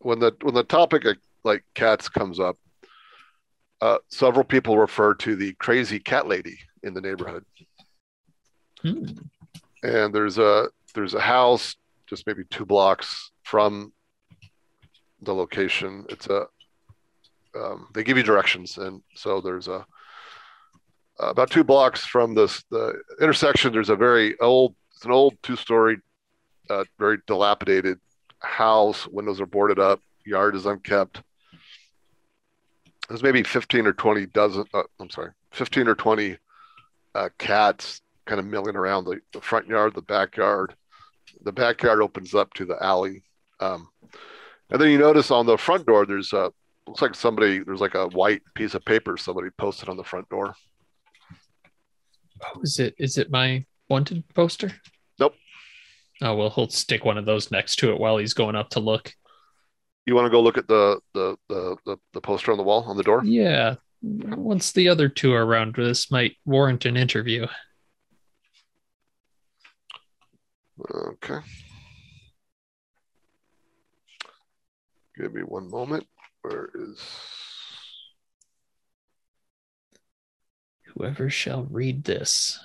[0.00, 2.58] when the when the topic of like cats comes up,
[3.80, 7.44] uh, several people refer to the crazy cat lady in the neighborhood.
[8.80, 9.04] Hmm.
[9.84, 11.76] And there's a there's a house
[12.08, 13.92] just maybe two blocks from
[15.22, 16.04] the location.
[16.08, 16.46] It's a
[17.54, 19.84] um, they give you directions, and so there's a
[21.18, 23.72] about two blocks from this the intersection.
[23.72, 25.98] There's a very old, it's an old two-story,
[26.70, 27.98] uh, very dilapidated
[28.40, 29.06] house.
[29.06, 30.00] Windows are boarded up.
[30.24, 31.22] Yard is unkept.
[33.08, 34.64] There's maybe 15 or 20 dozen.
[34.72, 36.36] Uh, I'm sorry, 15 or 20
[37.14, 40.74] uh, cats kind of milling around the, the front yard, the backyard.
[41.44, 43.24] The backyard opens up to the alley,
[43.60, 43.88] um,
[44.70, 46.52] and then you notice on the front door there's a
[46.86, 50.28] looks like somebody there's like a white piece of paper somebody posted on the front
[50.28, 50.54] door.
[52.44, 54.72] Oh, is it is it my wanted poster?
[55.18, 55.34] Nope.
[56.20, 58.80] Oh well, he'll stick one of those next to it while he's going up to
[58.80, 59.12] look.
[60.06, 62.84] You want to go look at the the the the, the poster on the wall
[62.84, 63.22] on the door?
[63.24, 63.76] Yeah.
[64.02, 67.46] Once the other two are around, this might warrant an interview.
[70.92, 71.38] Okay.
[75.16, 76.06] Give me one moment.
[76.42, 76.98] Where is
[80.94, 82.58] Whoever shall read this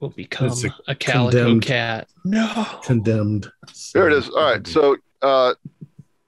[0.00, 2.08] will become a a, calico condemned- cat.
[2.24, 2.66] No.
[2.84, 3.50] Condemned.
[3.94, 4.08] there?
[4.08, 4.28] It is.
[4.28, 4.66] All right.
[4.66, 5.54] So, uh, all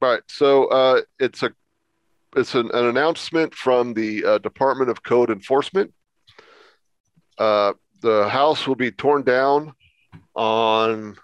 [0.00, 0.22] right.
[0.28, 1.52] So, uh, it's a
[2.36, 5.92] it's an, an announcement from the uh, Department of Code Enforcement.
[7.38, 9.74] Uh, the house will be torn down
[10.34, 11.16] on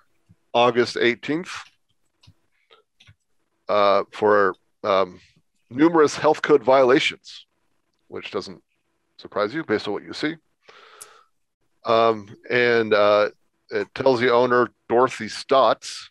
[0.55, 1.51] August 18th
[3.69, 5.21] uh, for um,
[5.75, 7.47] numerous health code violations,
[8.09, 8.63] which doesn't
[9.19, 10.37] surprise you based on what you see.
[11.85, 13.31] Um, and uh,
[13.71, 16.09] it tells the owner, Dorothy Stotz,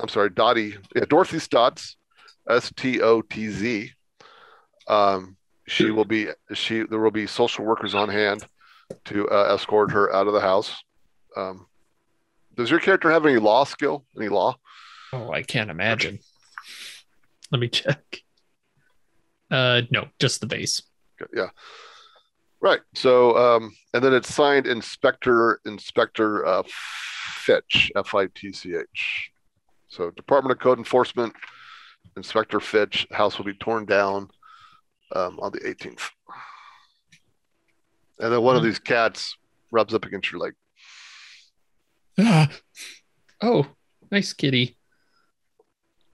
[0.00, 1.96] I'm sorry, Dottie, yeah, Dorothy Stotz,
[2.48, 3.92] S T O T Z.
[4.88, 5.36] Um,
[5.66, 8.46] she will be, she, there will be social workers on hand
[9.06, 10.76] to uh, escort her out of the house.
[11.36, 11.66] Um,
[12.54, 14.04] does your character have any law skill?
[14.16, 14.56] Any law?
[15.12, 16.20] Oh, I can't imagine.
[17.50, 18.22] Let me check.
[19.50, 20.82] Uh, no, just the base.
[21.20, 21.48] Okay, Yeah.
[22.60, 22.80] Right.
[22.94, 29.30] So, um, and then it's signed Inspector Inspector uh, Fitch, F I T C H.
[29.88, 31.32] So, Department of Code Enforcement,
[32.16, 33.06] Inspector Fitch.
[33.12, 34.28] House will be torn down
[35.14, 36.08] um, on the 18th.
[38.18, 38.68] And then one of Hmm.
[38.68, 39.36] these cats
[39.70, 40.54] rubs up against your leg.
[42.18, 42.48] Ah.
[43.42, 43.66] Oh,
[44.10, 44.75] nice kitty.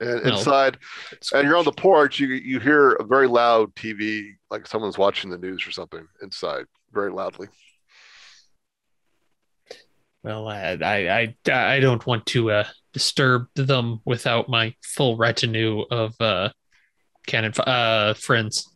[0.03, 0.79] And Well, inside,
[1.33, 5.31] and you're on the porch, you you hear a very loud TV, like someone's watching
[5.31, 7.49] the news or something inside, very loudly.
[10.25, 15.83] Well, I, I, I, I don't want to uh, disturb them without my full retinue
[15.83, 16.51] of uh,
[17.27, 18.69] canon uh, friends.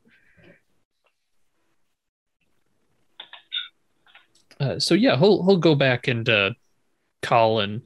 [4.61, 6.51] Uh, so yeah, he'll he'll go back and uh,
[7.21, 7.83] call and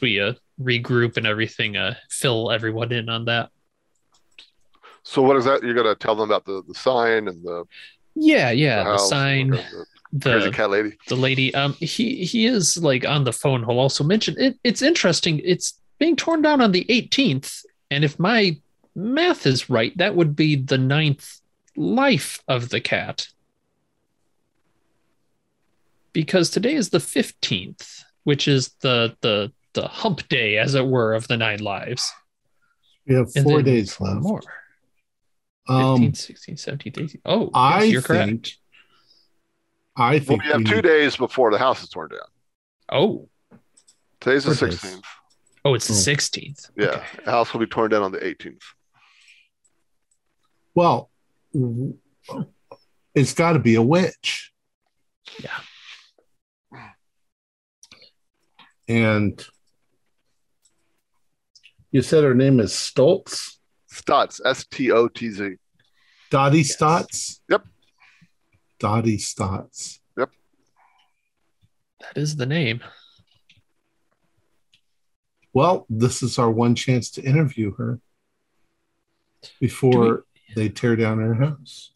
[0.00, 3.50] we uh, regroup and everything, uh, fill everyone in on that.
[5.02, 5.62] So, what is that?
[5.62, 7.64] You're gonna tell them about the the sign and the,
[8.14, 9.66] Yeah, yeah, the house, sign, okay,
[10.12, 10.96] the crazy the cat lady.
[11.08, 14.82] the lady um he he is like on the phone he'll also mention it it's
[14.82, 18.58] interesting it's being torn down on the 18th and if my
[18.96, 21.40] math is right that would be the ninth
[21.76, 23.28] life of the cat
[26.12, 31.14] because today is the 15th which is the the the hump day as it were
[31.14, 32.10] of the nine lives
[33.06, 34.20] We have four then days four left.
[34.22, 34.40] more
[35.68, 38.06] Um, 15 16 17 18 oh I yes, you're think.
[38.08, 38.56] correct
[39.96, 42.20] I Well, we have we two need- days before the house is torn down.
[42.90, 43.28] oh
[44.20, 45.02] Today's the 16th.
[45.64, 46.14] oh it's the Oh.
[46.14, 47.06] 16th Yeah, Okay.
[47.24, 48.62] the house will be torn down on the 18th.
[50.74, 51.10] Well,
[53.14, 54.52] it's got to be a witch.
[55.42, 55.58] Yeah.
[58.88, 59.44] And
[61.90, 63.56] you said her name is Stoltz,
[63.92, 65.56] Stotz, S T O T Z.
[66.30, 66.76] Dottie Yes.
[66.76, 67.40] Stotz.
[67.48, 67.64] Yep.
[68.78, 69.98] Dottie Stotz.
[70.16, 70.30] Yep.
[72.00, 72.80] That is the name
[75.52, 78.00] Well, this is our one chance to interview her
[79.60, 81.90] before they tear down her house.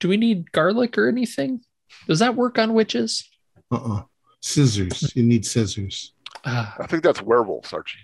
[0.00, 1.60] Do we need garlic or anything?
[2.06, 3.28] Does that work on witches?
[3.70, 4.02] Uh-uh.
[4.40, 5.12] Scissors.
[5.14, 6.12] You need scissors.
[6.44, 7.98] Ah, I think that's werewolves, Archie.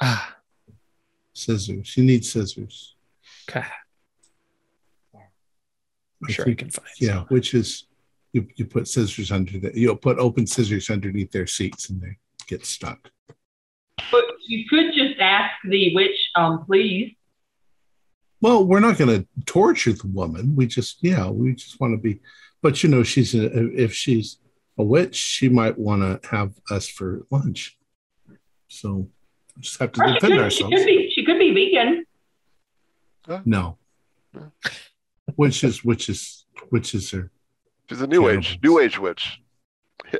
[0.00, 0.34] ah,
[1.36, 1.96] Scissors.
[1.96, 2.94] You need scissors.
[3.48, 3.66] okay.
[5.14, 5.18] I
[6.22, 6.88] I'm sure I think- can find.
[6.98, 7.26] Yeah, some.
[7.26, 7.86] which is
[8.32, 12.16] you, you put scissors under the you'll put open scissors underneath their seats and they
[12.46, 13.10] get stuck.
[14.10, 17.14] But you could just ask the witch, um, please.
[18.40, 20.54] Well, we're not going to torture the woman.
[20.56, 22.20] We just yeah, we just want to be.
[22.62, 24.38] But you know, she's a, if she's
[24.78, 27.76] a witch, she might want to have us for lunch.
[28.68, 29.08] So
[29.60, 30.74] just have to Or defend could, she ourselves.
[30.76, 31.05] could be she could
[31.52, 32.04] be vegan.
[33.44, 33.76] No,
[35.36, 37.30] which is which is which is her.
[37.88, 39.40] She's a new age, new age witch,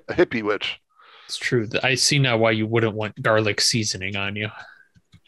[0.08, 0.80] a hippie witch.
[1.26, 1.68] It's true.
[1.82, 4.48] I see now why you wouldn't want garlic seasoning on you.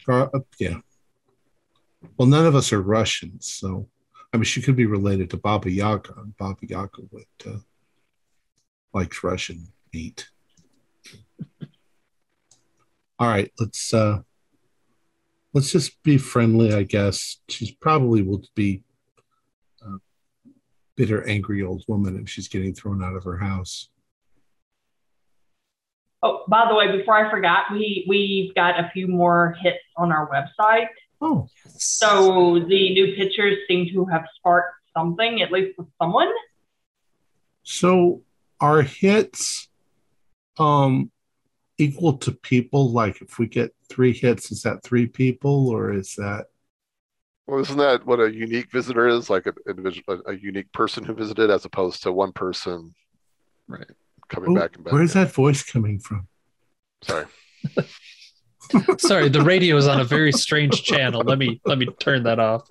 [0.07, 0.27] Uh,
[0.57, 0.77] yeah.
[2.17, 3.89] Well, none of us are Russians, so
[4.33, 6.13] I mean, she could be related to Baba Yaga.
[6.17, 7.57] and Baba Yaga would uh,
[8.93, 10.29] likes Russian meat.
[13.19, 14.21] All right, let's uh,
[15.53, 16.73] let's just be friendly.
[16.73, 18.83] I guess she's probably will be
[19.81, 19.97] a
[20.95, 23.89] bitter, angry old woman if she's getting thrown out of her house.
[26.21, 30.11] Oh, by the way, before I forgot, we we've got a few more hits on
[30.11, 30.87] our website.
[31.21, 31.47] Oh,
[31.77, 36.29] So the new pictures seem to have sparked something, at least with someone.
[37.63, 38.23] So
[38.59, 39.69] our hits
[40.57, 41.11] um
[41.79, 42.91] equal to people?
[42.91, 46.45] Like if we get three hits, is that three people or is that
[47.47, 49.29] Well, isn't that what a unique visitor is?
[49.29, 52.93] Like an individual, a, a unique person who visited, as opposed to one person
[53.67, 53.87] Right.
[54.27, 54.93] coming Oh, back and back.
[54.93, 56.27] where's that voice coming from?
[57.03, 57.25] Sorry.
[58.97, 61.21] Sorry, the radio is on a very strange channel.
[61.21, 62.69] Let me let me turn that off.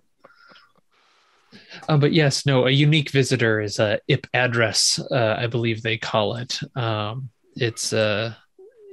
[1.88, 5.96] Uh, but yes, no, a unique visitor is a IP address, uh, I believe they
[5.96, 6.60] call it.
[6.76, 8.34] Um, it's uh,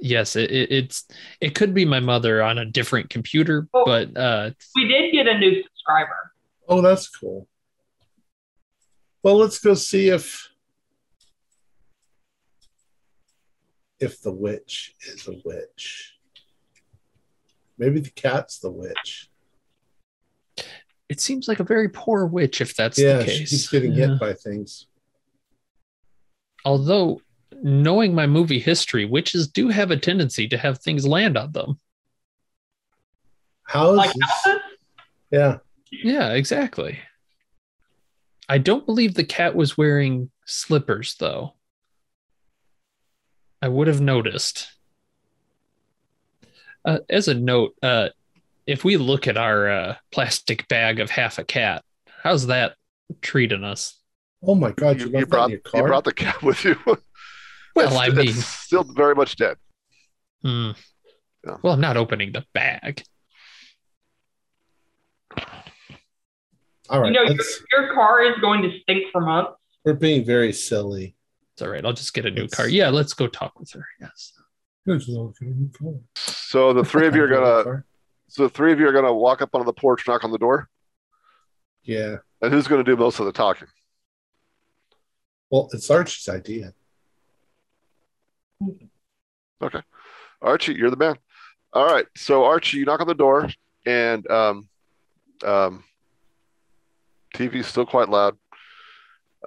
[0.00, 1.06] yes, it, it, it's
[1.40, 3.84] it could be my mother on a different computer, Oh.
[3.84, 6.32] but uh, We did get a new subscriber.
[6.68, 7.46] Oh, that's cool.
[9.22, 10.48] Well, let's go see if
[13.98, 16.14] if the witch is a witch.
[17.78, 19.30] Maybe the cat's the witch.
[21.08, 23.50] it seems like a very poor witch if that's yeah, the she case.
[23.50, 24.08] keeps getting Yeah.
[24.08, 24.86] hit by things.
[26.64, 27.20] Although
[27.62, 31.78] knowing my movie history, witches do have a tendency to have things land on them.
[33.64, 34.56] How is Like this?
[35.30, 35.58] Yeah.
[35.90, 36.98] Yeah, exactly.
[38.48, 41.54] I don't believe the cat was wearing slippers, though.
[43.60, 44.68] I would have noticed.
[46.84, 48.10] Uh, as a note, uh,
[48.66, 51.82] if we look at our uh, plastic bag of half a cat,
[52.22, 52.76] how's that
[53.22, 53.98] treating us?
[54.42, 56.76] Oh my God, you, You, you brought you brought the cat with you.
[57.76, 59.56] Well, It's- I it's mean, still very much dead.
[60.42, 60.70] hmm.
[61.46, 61.58] Yeah.
[61.62, 63.04] well, I'm not opening the bag.
[66.88, 67.36] All right, You know, your,
[67.72, 69.52] your car is going to stink for months.
[69.84, 71.16] we're being very silly.
[71.54, 71.84] It's all right.
[71.84, 72.68] I'll just get a new Let's- car.
[72.68, 73.86] Yeah, let's go talk with her.
[74.00, 74.32] Yes.
[74.86, 77.84] So the three of you are gonna
[78.28, 80.38] so the three of you are gonna walk up onto the porch, knock on the
[80.38, 80.68] door,
[81.82, 82.18] Yeah.
[82.40, 83.66] and who's gonna do most of the talking?
[85.50, 86.72] Well, it's Archie's idea.
[90.42, 91.16] Archie, you're the man.
[91.72, 92.06] All right.
[92.16, 93.48] So Archie, you knock on the door,
[93.84, 94.68] and um,
[95.44, 95.84] um,
[97.34, 98.36] TV's still quite loud,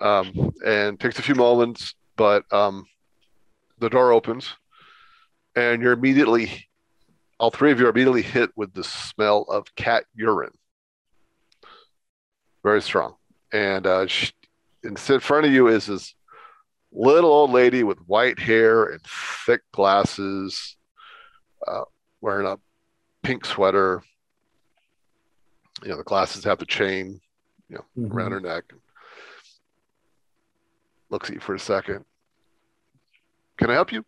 [0.02, 2.86] um, and takes a few moments, but um,
[3.80, 4.54] the door opens,
[5.56, 6.68] and you're immediately,
[7.40, 10.54] all three of you are immediately hit with the smell of cat urine.
[12.64, 13.16] Very strong,
[13.54, 14.32] and uh, she,
[14.84, 16.14] in front of you is this
[16.92, 19.02] little old lady with white hair and
[19.46, 20.76] thick glasses,
[21.68, 21.84] uh,
[22.22, 22.58] wearing a
[23.24, 24.02] pink sweater.
[25.84, 27.22] You know, the glasses have the chain
[27.72, 28.12] Mhm.
[28.12, 28.64] around her neck.
[31.10, 32.06] Looks at you for a second.
[33.58, 34.06] Can I help you?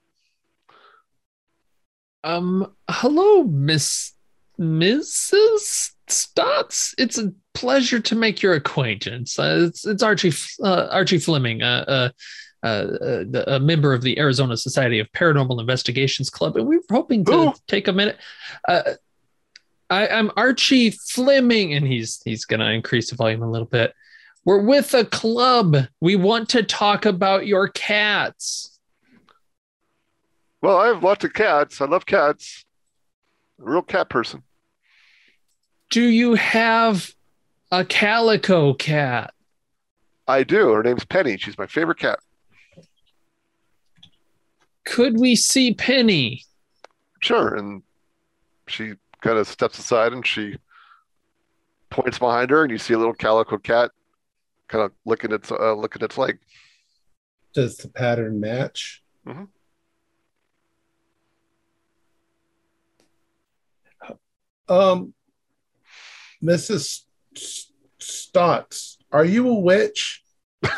[2.23, 4.13] Um, hello, Miss
[4.59, 5.91] Mrs.
[6.07, 6.93] Stotz.
[6.97, 9.39] It's a pleasure to make your acquaintance.
[9.39, 10.31] Uh, it's it's Archie
[10.63, 12.09] uh, Archie Fleming, uh, uh,
[12.63, 16.77] uh, uh, the- a member of the Arizona Society of Paranormal Investigations Club, and we
[16.77, 17.53] were hoping to Who?
[17.67, 18.17] take a minute.
[18.67, 18.83] Uh,
[19.89, 23.93] I, I'm Archie Fleming, and he's he's gonna increase the volume a little bit.
[24.45, 25.75] We're with a club.
[25.99, 28.79] We want to talk about your cats.
[30.61, 31.81] Well, I have lots of cats.
[31.81, 32.65] I love cats.
[33.59, 34.43] A real cat person.
[35.89, 37.13] Do you have
[37.71, 39.33] a calico cat?
[40.27, 40.69] I do.
[40.71, 41.37] Her name's Penny.
[41.37, 42.19] She's my favorite cat.
[44.85, 46.43] Could we see Penny?
[47.21, 47.55] Sure.
[47.55, 47.83] And
[48.67, 50.57] she kind of steps aside and she
[51.89, 53.91] points behind her, and you see a little calico cat
[54.67, 56.39] kind of licking its uh, licking its leg.
[57.53, 59.03] Does the pattern match?
[59.27, 59.49] Mhm.
[64.69, 65.13] Um,
[66.41, 67.01] Mrs.
[67.35, 70.23] S- Stotz, are you a witch?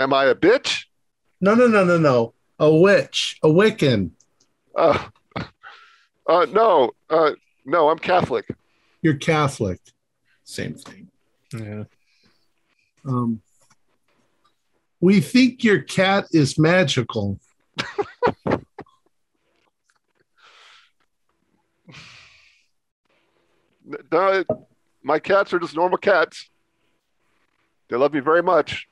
[0.00, 0.86] Am I a bitch?
[1.42, 2.32] No, no, no, no, no.
[2.58, 4.12] A witch, a Wiccan.
[4.74, 5.08] Uh,
[6.26, 7.32] uh, no, uh,
[7.66, 8.48] no, I'm Catholic.
[9.02, 9.78] You're Catholic.
[10.44, 11.08] Same thing.
[11.52, 11.84] Yeah.
[13.04, 13.42] Um,
[15.00, 17.38] we think your cat is magical.
[24.12, 24.44] No,
[25.02, 26.48] my cats are just normal cats.
[27.88, 28.88] They love me very much.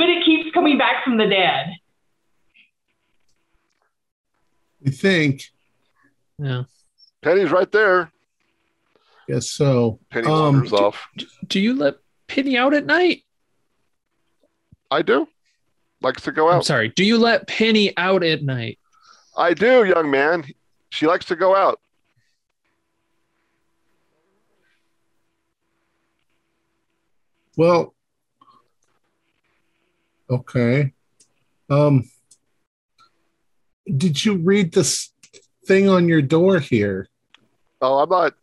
[0.00, 1.74] But it keeps coming back from the dead.
[4.80, 5.42] We think.
[6.38, 6.62] Yeah.
[7.20, 8.10] Penny's right there.
[9.28, 9.98] Guess so.
[10.08, 11.06] Penny Um, wanders off.
[11.46, 11.96] Do you let
[12.28, 13.24] Penny out at night?
[14.90, 15.28] I do.
[16.00, 16.64] Likes to go I'm out.
[16.64, 16.88] sorry.
[16.88, 18.78] Do you let Penny out at night?
[19.36, 20.46] I do, young man.
[20.88, 21.78] She likes to go out.
[27.56, 27.94] Well,
[30.30, 30.92] okay.
[31.68, 32.08] Um,
[33.86, 35.12] did you read this
[35.66, 37.08] thing on your door here?
[37.80, 38.34] Oh, I'm not.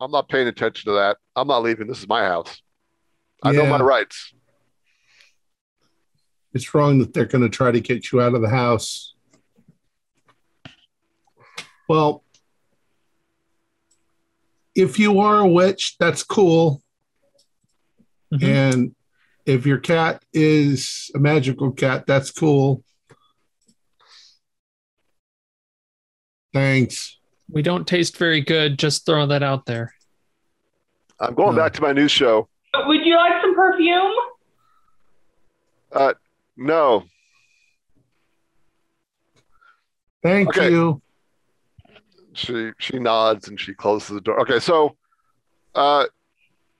[0.00, 1.18] I'm not paying attention to that.
[1.36, 1.86] I'm not leaving.
[1.86, 2.62] This is my house.
[3.42, 4.32] I know my rights.
[6.52, 9.14] It's wrong that they're going to try to get you out of the house.
[11.88, 12.24] Well,
[14.74, 16.82] if you are a witch, that's cool.
[18.32, 18.42] Mhm.
[18.42, 18.94] And
[19.50, 22.84] if your cat is a magical cat, that's cool.
[26.52, 27.18] Thanks.
[27.50, 28.78] We don't taste very good.
[28.78, 29.92] Just throwing that out there.
[31.18, 31.62] I'm going No.
[31.62, 32.48] back to my news show.
[32.86, 34.12] Would you like some perfume?
[35.92, 36.14] Uh,
[36.56, 37.04] no,
[40.22, 40.70] Thank Okay.
[40.70, 41.00] you.
[42.34, 44.38] she she nods and she closes the door.
[44.42, 44.96] Okay, so
[45.74, 46.06] uh,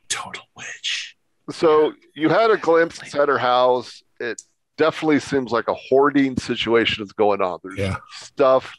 [0.08, 1.16] Total witch.
[1.50, 4.02] So you had a glimpse at her house.
[4.20, 4.42] It
[4.76, 7.58] definitely seems like a hoarding situation is going on.
[7.62, 7.96] There's Yeah.
[8.12, 8.74] stuff,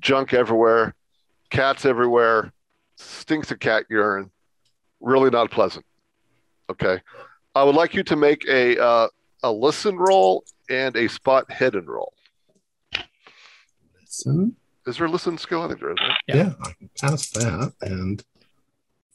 [0.00, 0.94] junk everywhere,
[1.50, 2.52] cats everywhere,
[2.96, 4.30] stinks of cat urine.
[5.00, 5.84] Really not pleasant.
[6.70, 7.00] Okay.
[7.54, 9.08] I would like you to make a uh,
[9.42, 12.14] a listen roll and a spot hidden roll.
[14.00, 14.56] Listen.
[14.86, 15.62] Is there a listen skill?
[15.62, 15.96] I think there is.
[16.00, 16.16] Right?
[16.26, 16.36] Yeah.
[16.36, 16.52] Yeah.
[16.62, 17.72] I can pass that.
[17.80, 18.22] And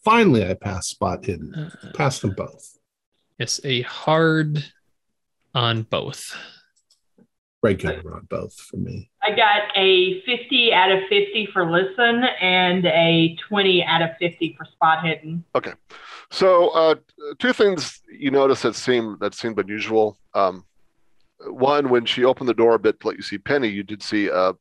[0.03, 1.53] finally, I pass spot hidden.
[1.53, 2.77] Uh, Passed them both.
[3.39, 4.63] Yes, a hard
[5.55, 6.35] on both.
[7.61, 9.09] Regular on both for me.
[9.21, 14.55] I got a 50 out of 50 for listen and a 20 out of 50
[14.57, 15.43] for spot hidden.
[15.55, 15.73] Okay.
[16.31, 16.95] So, uh,
[17.39, 20.17] two things you notice that seem that seemed unusual.
[20.33, 20.63] Um,
[21.47, 24.03] one, when she opened the door a bit to let you see Penny, you did
[24.03, 24.53] see uh,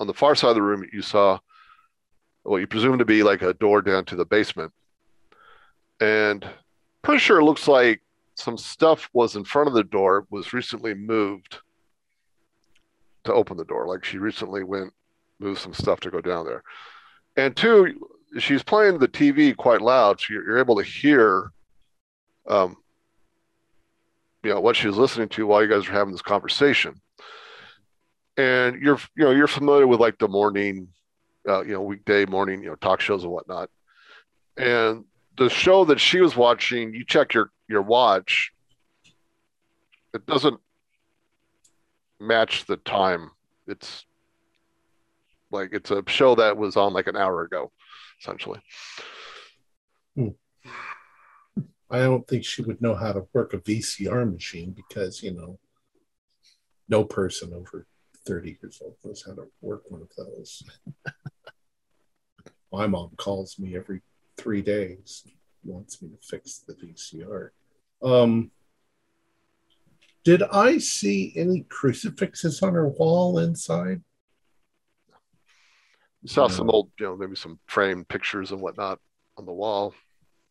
[0.00, 1.38] on the far side of the room you saw
[2.42, 4.72] what you presume to be like a door down to the basement,
[6.00, 6.48] and
[7.02, 8.00] pretty sure it looks like
[8.34, 11.58] some stuff was in front of the door was recently moved
[13.24, 13.86] to open the door.
[13.86, 14.92] Like she recently went
[15.38, 16.62] moved some stuff to go down there,
[17.36, 18.08] and two,
[18.38, 21.50] she's playing the TV quite loud, so you're, you're able to hear,
[22.48, 22.76] um,
[24.42, 27.00] you know, what she's listening to while you guys are having this conversation.
[28.36, 30.88] And you're, you know, you're familiar with like the morning,
[31.48, 33.70] uh, you know, weekday morning, you know, talk shows and whatnot.
[34.56, 35.04] And
[35.40, 38.52] the show that she was watching, you check your your watch,
[40.12, 40.60] it doesn't
[42.20, 43.30] match the time.
[43.66, 44.04] It's
[45.50, 47.72] like it's a show that was on like an hour ago
[48.20, 48.60] essentially.
[50.14, 50.28] Hmm.
[51.90, 55.58] I don't think she would know how to work a VCR machine because, you know,
[56.88, 57.86] no person over
[58.26, 60.62] 30 years old knows how to work one of those.
[62.72, 64.02] My mom calls me every
[64.40, 65.24] three days,
[65.62, 67.50] wants me to fix the VCR.
[68.02, 68.50] Um,
[70.24, 74.02] did I see any crucifixes on her wall inside?
[76.22, 78.98] You saw some old, you know, maybe some framed pictures and whatnot
[79.38, 79.94] on the wall,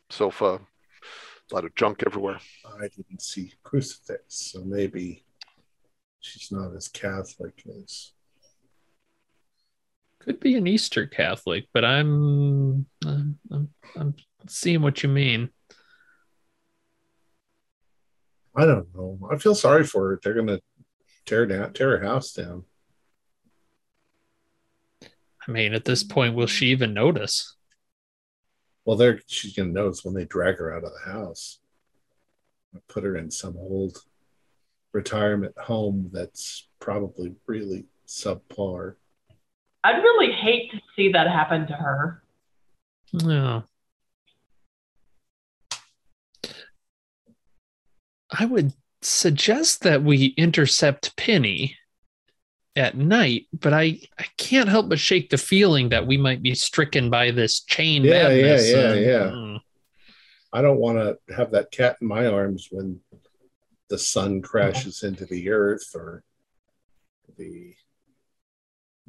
[0.09, 0.59] sofa,
[1.51, 2.39] a lot of junk everywhere.
[2.65, 5.23] I didn't see crucifix, so maybe
[6.19, 8.13] she's not as Catholic as
[10.19, 14.15] Could be an Easter Catholic, but I'm I'm, I'm, I'm
[14.47, 15.49] seeing what you mean.
[18.55, 19.29] I don't know.
[19.31, 20.19] I feel sorry for her.
[20.21, 20.59] They're gonna
[21.25, 22.65] tear down, tear her house down.
[25.47, 27.55] I mean, at this point, will she even notice?
[28.83, 31.59] Well, they're she's gonna notice when they drag her out of the house.
[32.87, 33.97] Put her in some old
[34.91, 38.95] retirement home that's probably really subpar.
[39.83, 42.21] I'd really hate to see that happen to her.
[43.13, 43.63] No.
[48.31, 51.77] I would suggest that we intercept Penny
[52.75, 56.53] at night, but I, I can't help but shake the feeling that we might be
[56.53, 59.29] stricken by this chain Yeah, yeah, yeah, and- yeah.
[59.31, 59.59] Mm.
[60.51, 62.99] I don't want to have that cat in my arms when
[63.89, 66.23] the sun crashes into the earth or
[67.37, 67.73] the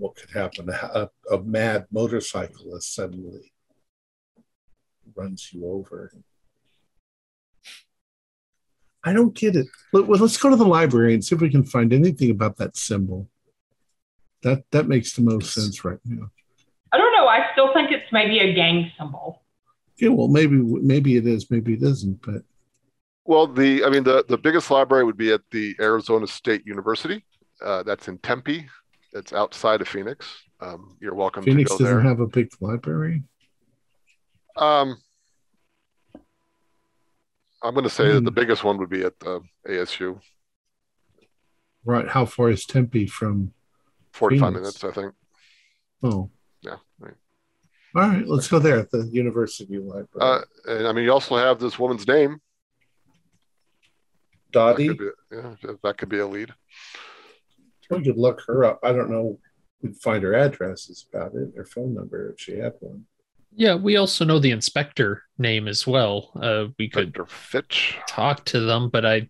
[0.01, 3.52] what could happen a, a mad motorcyclist suddenly
[5.14, 6.12] runs you over
[9.05, 11.51] i don't get it Let, well, let's go to the library and see if we
[11.51, 13.28] can find anything about that symbol
[14.43, 16.31] that that makes the most sense right now
[16.93, 17.28] I don't know.
[17.28, 19.44] I still think it's maybe a gang symbol.
[19.98, 22.43] yeah well maybe maybe it is maybe it isn't but
[23.24, 27.18] Well, the I mean the the biggest library would be at the Arizona State University.
[27.68, 28.66] Uh, that's in Tempe.
[29.12, 30.27] It's outside of Phoenix.
[30.61, 32.09] Um, you're welcome phoenix to go doesn't there.
[32.09, 33.23] have a big library
[34.57, 34.97] Um,
[37.62, 38.24] I'm going to say that Hmm.
[38.24, 40.20] the biggest one would be at the ASU.
[41.85, 43.53] right how far is tempe from
[44.12, 44.61] 45 Phoenix.
[44.61, 45.15] minutes, I think.
[46.03, 46.31] Oh,
[46.62, 46.77] Yeah.
[46.99, 47.15] right.
[47.97, 48.27] all right.
[48.27, 50.07] Let's go there at the University Library.
[50.20, 52.39] Uh, and I mean, you also have this woman's name.
[54.53, 56.53] Dottie, could be, yeah, that could be a lead.
[57.91, 58.81] We could look her up.
[58.83, 59.39] I don't know.
[59.83, 63.07] We'd find her addresses about it, her phone number if she had one.
[63.55, 66.31] Yeah, we also know the inspector name as well.
[66.41, 67.99] Uh, we could Fitch.
[68.07, 69.29] talk to them, but I,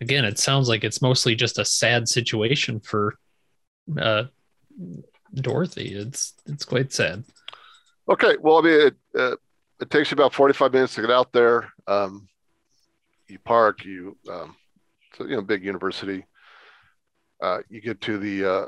[0.00, 3.14] again, it sounds like it's mostly just a sad situation for
[4.00, 4.24] uh,
[5.34, 5.94] Dorothy.
[5.94, 7.24] It's it's quite sad.
[8.08, 9.36] Okay, well, I mean, it, uh,
[9.80, 11.72] it takes you about 45 minutes to get out there.
[11.86, 12.28] Um,
[13.28, 14.56] you park, you, um,
[15.16, 16.24] so, you know, big university.
[17.42, 18.66] Uh, you get to the uh,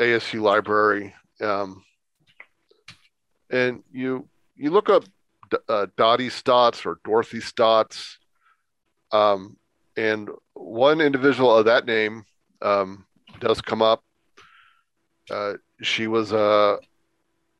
[0.00, 1.82] ASU library, um,
[3.50, 5.04] and you you look up
[5.68, 8.16] uh, Dottie Stotz or Dorothy Stotz.
[9.12, 9.56] Um,
[9.96, 12.24] and one individual of that name
[12.62, 13.04] um,
[13.40, 14.04] does come up.
[15.28, 16.78] Uh, she was a,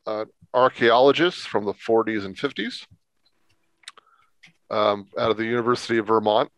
[0.06, 2.86] an archaeologist from the 40s and 50s
[4.70, 6.50] um, out of the University of Vermont.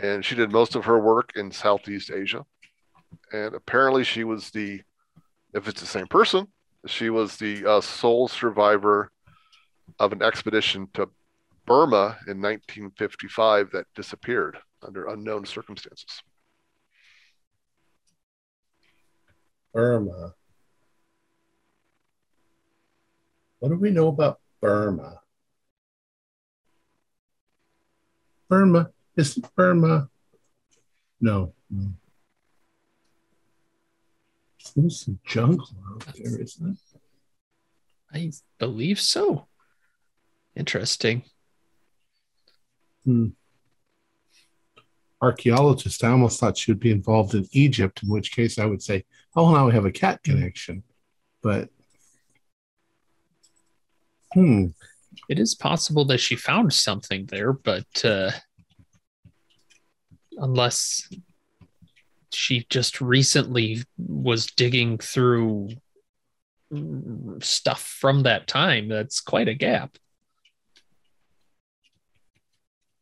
[0.00, 2.44] And she did most of her work in Southeast Asia.
[3.32, 4.82] And apparently, she was the,
[5.52, 6.46] if it's the same person,
[6.86, 9.10] she was the uh, sole survivor
[9.98, 11.08] of an expedition to
[11.66, 16.22] Burma in 1955 that disappeared under unknown circumstances.
[19.74, 20.34] Burma.
[23.58, 25.20] What do we know about Burma?
[28.48, 28.90] Burma.
[29.18, 30.08] Is it Burma?
[31.20, 31.52] No.
[31.68, 31.90] no.
[34.76, 37.00] There's some jungle out there, isn't it?
[38.14, 39.48] I believe so.
[40.54, 41.24] Interesting.
[43.04, 43.30] Hmm.
[45.20, 48.82] Archaeologist, I almost thought she would be involved in Egypt, in which case I would
[48.82, 49.04] say,
[49.34, 50.84] oh, now we have a cat connection.
[51.42, 51.70] But,
[54.32, 54.66] hmm.
[55.28, 58.30] It is possible that she found something there, but uh,
[60.38, 61.08] unless
[62.32, 65.70] she just recently was digging through
[67.40, 69.96] stuff from that time, that's quite a gap.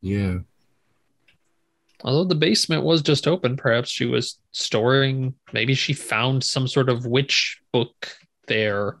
[0.01, 0.39] Yeah.
[2.03, 6.89] Although the basement was just open, perhaps she was storing, maybe she found some sort
[6.89, 8.15] of witch book
[8.47, 8.97] there.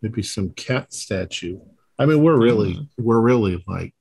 [0.00, 1.58] Maybe some cat statue.
[1.98, 2.88] I mean, we're really, Mm.
[2.98, 3.92] we're really like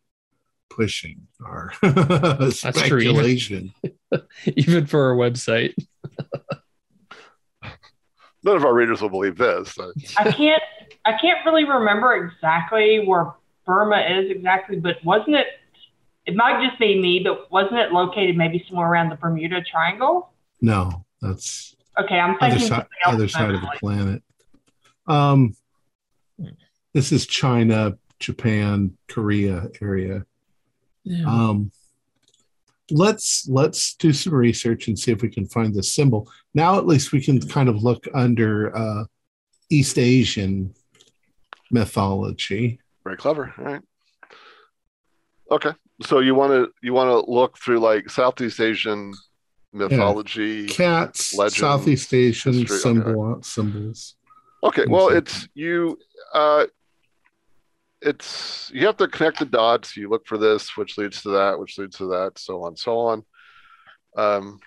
[0.69, 2.51] pushing our true.
[2.51, 3.73] speculation.
[4.55, 5.73] Even for our website.
[8.43, 9.77] None of our readers will believe this.
[9.77, 10.63] Uh, I can't
[11.05, 13.33] I can't really remember exactly where
[13.65, 15.47] Burma is exactly, but wasn't it?
[16.25, 20.31] It might just be me, but wasn't it located maybe somewhere around the Bermuda Triangle?
[20.61, 23.15] No, that's Okay, I'm other thinking side, something else.
[23.15, 24.23] other side of the planet.
[25.07, 25.55] Um,
[26.93, 30.25] this is China, Japan, Korea area.
[31.27, 31.71] Um,
[32.91, 36.29] let's let's do some research and see if we can find this symbol.
[36.53, 39.03] Now, at least we can kind of look under uh,
[39.69, 40.73] East Asian
[41.71, 42.79] mythology.
[43.03, 43.53] very clever.
[43.57, 43.81] All right.
[45.51, 45.71] Okay.
[46.01, 49.13] So you want to you want to look through like Southeast Asian
[49.73, 50.67] mythology.
[50.67, 52.81] Cats, Legends, Southeast Asian history, okay.
[52.81, 54.15] symbol symbols.
[54.63, 54.85] Okay.
[54.87, 55.97] Well, it's you.
[56.33, 56.65] Uh,
[58.01, 59.97] it's you have to connect the dots.
[59.97, 62.97] You look for this, which leads to that, which leads to that, so on, so
[62.99, 63.23] on.
[64.15, 64.59] Um,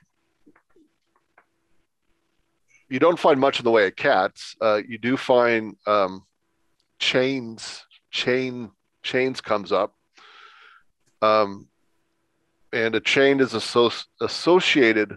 [2.89, 4.55] you don't find much in the way of cats.
[4.61, 6.25] Uh, you do find um,
[6.99, 7.85] chains.
[8.11, 8.71] Chain
[9.03, 9.95] chains comes up,
[11.23, 11.67] um,
[12.73, 15.17] and a chain is asso- associated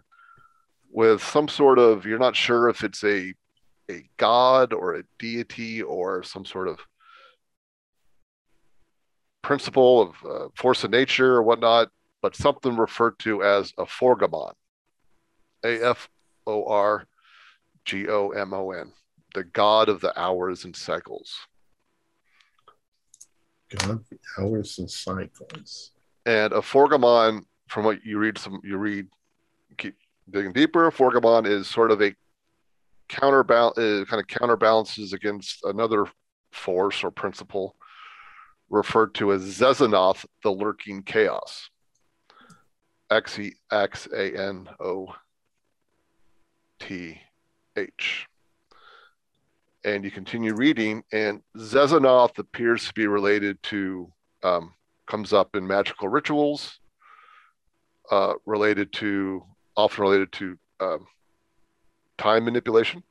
[0.90, 2.06] with some sort of.
[2.06, 3.34] You're not sure if it's a
[3.92, 6.80] a god or a deity or some sort of
[9.45, 11.89] principle of uh, force of nature or whatnot,
[12.23, 14.53] but something referred to as Aforgomon.
[15.63, 16.09] A F
[16.47, 17.05] O R
[17.85, 18.91] G O M O N,
[19.35, 21.38] the god of the hours and cycles.
[23.69, 25.91] God, of the hours and cycles.
[26.26, 29.05] And Aforgomon, from what you read, some you read,
[29.77, 29.95] keep
[30.27, 30.89] digging deeper.
[30.89, 32.15] Aforgomon is sort of a
[33.09, 36.07] counterbalance, uh, kind of counterbalances against another
[36.51, 37.76] force or principle
[38.70, 41.70] referred to as Xexanoth, the lurking chaos.
[43.12, 45.14] X E X A N O
[46.80, 47.22] T
[47.78, 48.28] H.
[49.84, 54.12] And you continue reading, and Xexanoth appears to be related to,
[54.42, 54.74] um,
[55.06, 56.80] comes up in magical rituals,
[58.10, 59.44] uh, related to,
[59.78, 61.06] often related to um,
[62.18, 63.04] time manipulation.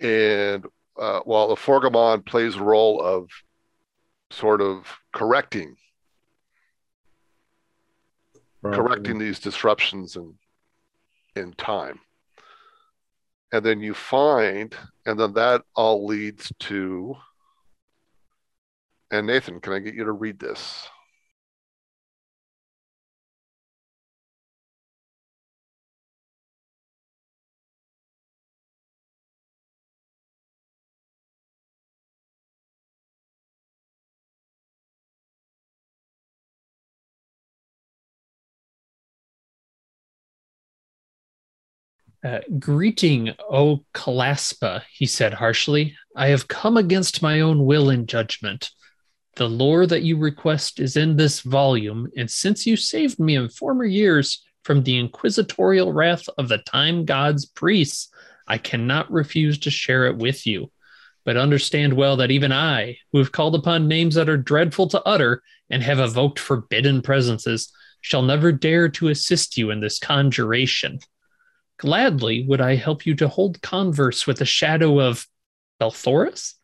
[0.00, 0.66] And
[1.00, 3.28] uh, while the Forgamon plays a role of
[4.30, 5.74] sort of correcting
[8.62, 10.34] correcting these disruptions in
[11.34, 11.98] in time.
[13.52, 17.16] And then you find, and then that all leads to
[19.10, 20.88] and Nathan, can I get you to read this?
[42.22, 45.96] Uh, greeting, O Calaspa, he said harshly.
[46.14, 48.70] I have come against my own will and judgment.
[49.36, 53.48] The lore that you request is in this volume, and since you saved me in
[53.48, 58.10] former years from the inquisitorial wrath of the time god's priests,
[58.46, 60.70] I cannot refuse to share it with you.
[61.24, 65.02] But understand well that even I, who have called upon names that are dreadful to
[65.04, 67.72] utter and have evoked forbidden presences,
[68.02, 70.98] shall never dare to assist you in this conjuration.
[71.80, 75.26] Gladly would I help you to hold converse with the shadow of
[75.80, 76.56] Belthoris,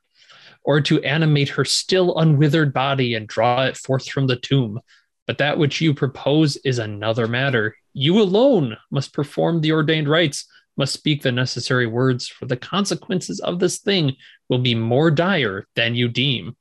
[0.63, 4.79] or to animate her still unwithered body and draw it forth from the tomb.
[5.27, 7.77] But that which you propose is another matter.
[7.95, 10.45] You alone must perform the ordained rites,
[10.77, 14.17] must speak the necessary words, for the consequences of this thing
[14.51, 16.57] will be more dire than you deem.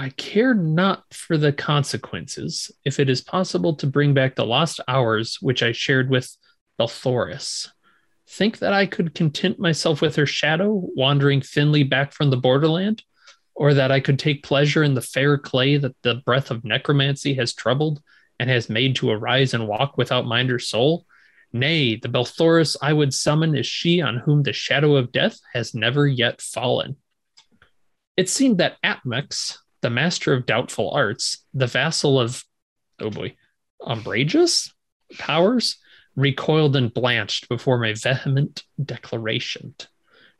[0.00, 4.80] I care not for the consequences if it is possible to bring back the lost
[4.88, 6.36] hours which I shared with
[6.80, 7.68] Belthoris.
[8.26, 13.02] Think that I could content myself with her shadow wandering thinly back from the borderland,
[13.54, 17.34] or that I could take pleasure in the fair clay that the breath of necromancy
[17.34, 18.00] has troubled
[18.38, 21.04] and has made to arise and walk without mind or soul?
[21.52, 25.74] Nay, the Belthoris I would summon is she on whom the shadow of death has
[25.74, 26.96] never yet fallen.
[28.16, 32.42] It seemed that Atmix, the master of doubtful arts, the vassal of,
[33.00, 33.36] oh boy,
[33.84, 34.72] umbrageous
[35.18, 35.76] powers,
[36.20, 39.74] recoiled and blanched before my vehement declaration.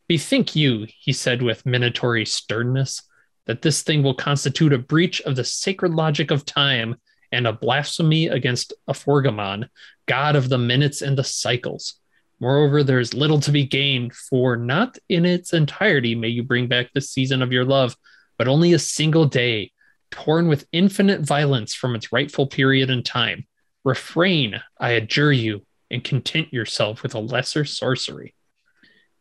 [0.08, 3.02] Bethink you, he said with minatory sternness,
[3.46, 6.96] that this thing will constitute a breach of the sacred logic of time
[7.32, 9.68] and a blasphemy against Aforgomon,
[10.06, 11.94] god of the minutes and the cycles.
[12.40, 16.66] Moreover, there is little to be gained, for not in its entirety may you bring
[16.66, 17.96] back the season of your love,
[18.38, 19.72] but only a single day,
[20.10, 23.46] torn with infinite violence from its rightful period and time.
[23.84, 28.34] Refrain, I adjure you, and content yourself with a lesser sorcery.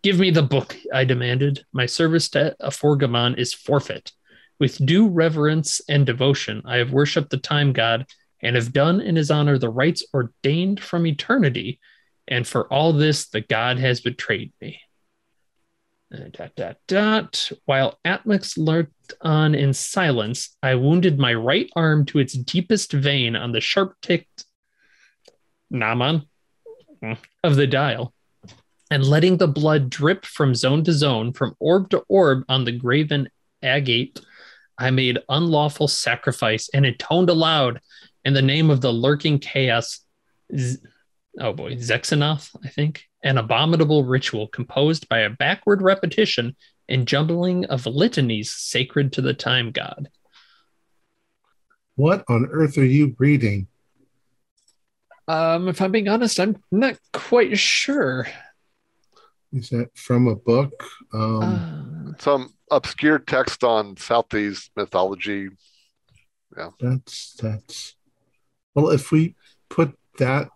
[0.01, 1.65] Give me the book, I demanded.
[1.73, 4.11] My service to Aforgomon is forfeit.
[4.59, 8.05] With due reverence and devotion, I have worshipped the time god
[8.41, 11.79] and have done in his honor the rites ordained from eternity.
[12.27, 14.79] And for all this, the god has betrayed me.
[16.13, 17.51] Uh, dot, dot, dot.
[17.65, 23.35] While Atmix lurked on in silence, I wounded my right arm to its deepest vein
[23.35, 24.45] on the sharp ticked
[25.69, 26.28] gnomon
[27.43, 28.13] of the dial,
[28.91, 32.71] and letting the blood drip from zone to zone, from orb to orb on the
[32.71, 33.29] graven
[33.61, 34.19] agate,
[34.77, 37.81] I made unlawful sacrifice and intoned aloud
[38.23, 39.99] in the name of the lurking chaos.
[40.55, 40.79] Z-
[41.39, 46.55] oh boy, Xexanoth, I think an abominable ritual composed by a backward repetition
[46.87, 50.09] and jumbling of litanies sacred to the time god.
[51.95, 53.67] What on earth are you reading?
[55.29, 58.25] Um, if I'm being honest, I'm not quite sure.
[59.53, 60.73] Is that from a book?
[61.13, 65.49] Um, Uh, Some obscure text on Southeast mythology.
[66.57, 67.95] Yeah, that's that's
[68.73, 68.89] well.
[68.89, 69.35] If we
[69.69, 70.49] put that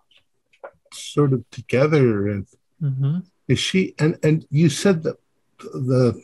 [0.91, 2.47] sort of together, and
[2.81, 3.25] mhm.
[3.47, 5.17] is she and and you said that
[5.59, 6.19] the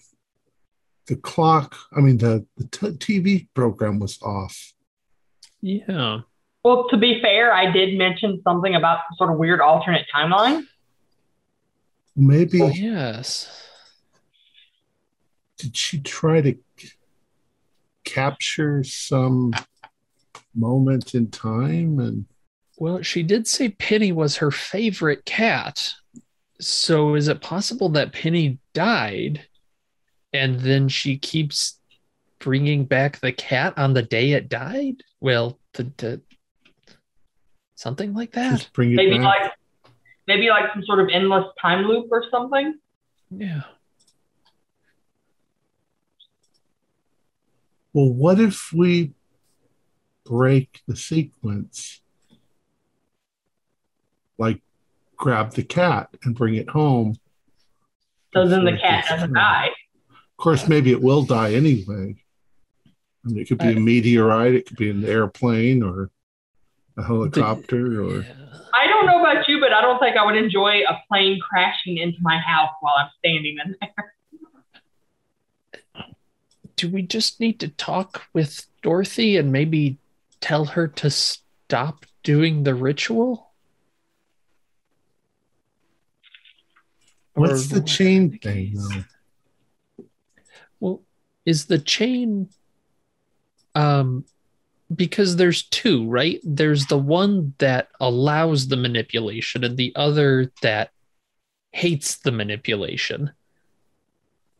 [1.06, 1.78] the clock.
[1.96, 4.74] I mean the the t- TV program was off.
[5.62, 6.22] Yeah.
[6.64, 10.64] Well, to be fair, I did mention something about sort of weird alternate timeline.
[12.16, 13.50] Maybe Yes.
[15.58, 16.90] did she try to c-
[18.04, 19.54] capture some
[20.54, 22.26] moment in time and
[22.78, 25.94] Well, she did say Penny was her favorite cat.
[26.62, 29.46] So is it possible that Penny died
[30.34, 31.80] and then she keeps
[32.40, 35.04] bringing back the cat on the day it died?
[35.22, 36.22] Well, the, the
[37.80, 38.58] something like that.
[38.58, 39.24] just bring it Maybe back?
[39.42, 39.52] like
[40.28, 42.78] maybe like some sort of endless time loop or something.
[43.32, 43.62] Yeah.
[47.94, 49.14] Well, what if we
[50.26, 52.02] break the sequence?
[54.38, 54.62] Like
[55.16, 57.16] grab the cat and bring it home.
[58.34, 59.36] So then the cat doesn't through.
[59.36, 59.70] die.
[60.12, 62.16] Of course, maybe it will die anyway.
[63.26, 66.12] I mean, it could be uh, a meteorite, it could be an airplane or
[67.00, 68.26] a helicopter or
[68.74, 71.98] I don't know about you, but I don't think I would enjoy a plane crashing
[71.98, 74.14] into my house while I'm standing in there.
[76.76, 79.98] Do we just need to talk with Dorothy and maybe
[80.40, 83.50] tell her to stop doing the ritual?
[87.34, 90.04] what's Or the chain the thing though?
[90.80, 91.02] Well,
[91.46, 92.50] is the chain
[93.76, 94.26] um
[94.94, 96.40] because there's two, right?
[96.44, 100.92] There's the one that allows the manipulation and the other that
[101.72, 103.32] hates the manipulation.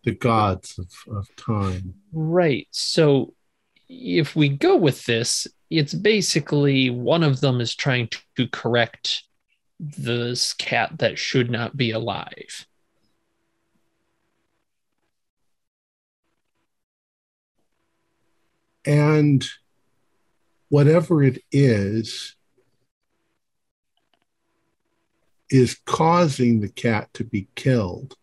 [0.04, 1.96] The gods of, of time.
[2.14, 2.68] Right.
[2.72, 3.34] So
[3.90, 9.24] if we go with this, it's basically one of them is trying to correct
[9.80, 12.68] this cat that should not be alive.
[18.86, 19.46] And
[20.70, 22.36] whatever it is,
[25.50, 28.16] is causing the cat to be killed,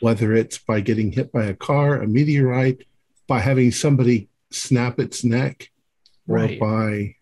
[0.00, 2.84] whether it's by getting hit by a car, a meteorite,
[3.26, 5.70] by having somebody snap its neck,
[6.26, 7.14] or by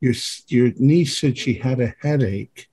[0.00, 0.14] your
[0.48, 2.68] your niece said she had a headache.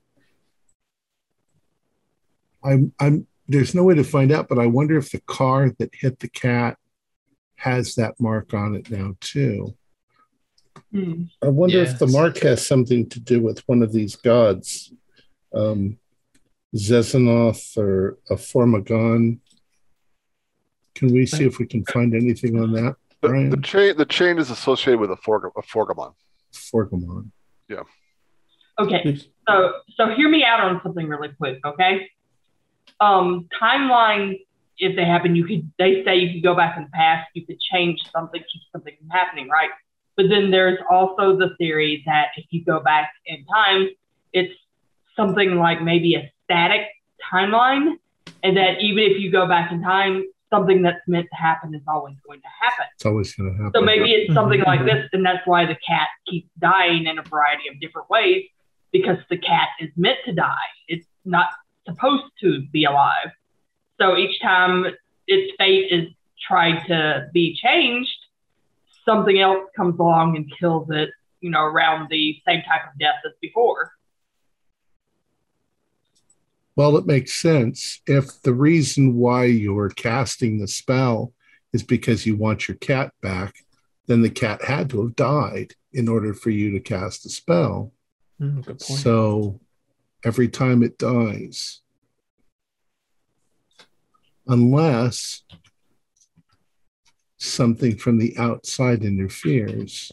[2.62, 5.94] I'm I'm there's no way to find out, but I wonder if the car that
[5.94, 6.78] hit the cat
[7.56, 9.74] has that mark on it now too.
[10.92, 11.24] Hmm.
[11.42, 14.92] I wonder if the mark has something to do with one of these gods,
[15.54, 15.98] um,
[16.74, 19.38] Xexanoth or a Formagon.
[20.94, 23.50] Can we see if we can find anything on that, The, Brian?
[23.50, 26.14] the chain the chain is associated with a, forg- Aforgomon.
[26.54, 27.30] Forgamon.
[27.68, 27.82] Yeah.
[28.78, 29.18] Okay,
[29.48, 32.08] so so hear me out on something really quick, okay?
[33.00, 34.38] Um, timeline,
[34.78, 37.44] if they happen, you could they say you could go back in the past, you
[37.46, 39.70] could change something, keep something from happening, right?
[40.16, 43.88] But then there's also the theory that if you go back in time,
[44.32, 44.52] it's
[45.14, 46.82] something like maybe a static
[47.32, 47.94] timeline,
[48.42, 51.82] and that even if you go back in time, something that's meant to happen is
[51.88, 52.86] always going to happen.
[52.94, 53.72] It's always going to happen.
[53.74, 54.86] So maybe it's something like Mhm.
[54.86, 58.46] this, and that's why the cat keeps dying in a variety of different ways
[58.92, 60.68] because the cat is meant to die.
[60.88, 61.48] It's not
[61.84, 63.32] supposed to be alive.
[64.00, 64.86] So each time
[65.26, 66.08] its fate is
[66.46, 68.16] tried to be changed,
[69.04, 71.10] something else comes along and kills it,
[71.40, 73.92] you know, around the same type of death as before.
[76.74, 81.32] Well, it makes sense if the reason why you're casting the spell
[81.72, 83.54] is because you want your cat back,
[84.06, 87.92] then the cat had to have died in order for you to cast the spell.
[88.40, 89.00] Mm, good point.
[89.00, 89.60] So
[90.22, 91.80] every time it dies,
[94.46, 95.42] unless
[97.38, 100.12] something from the outside interferes,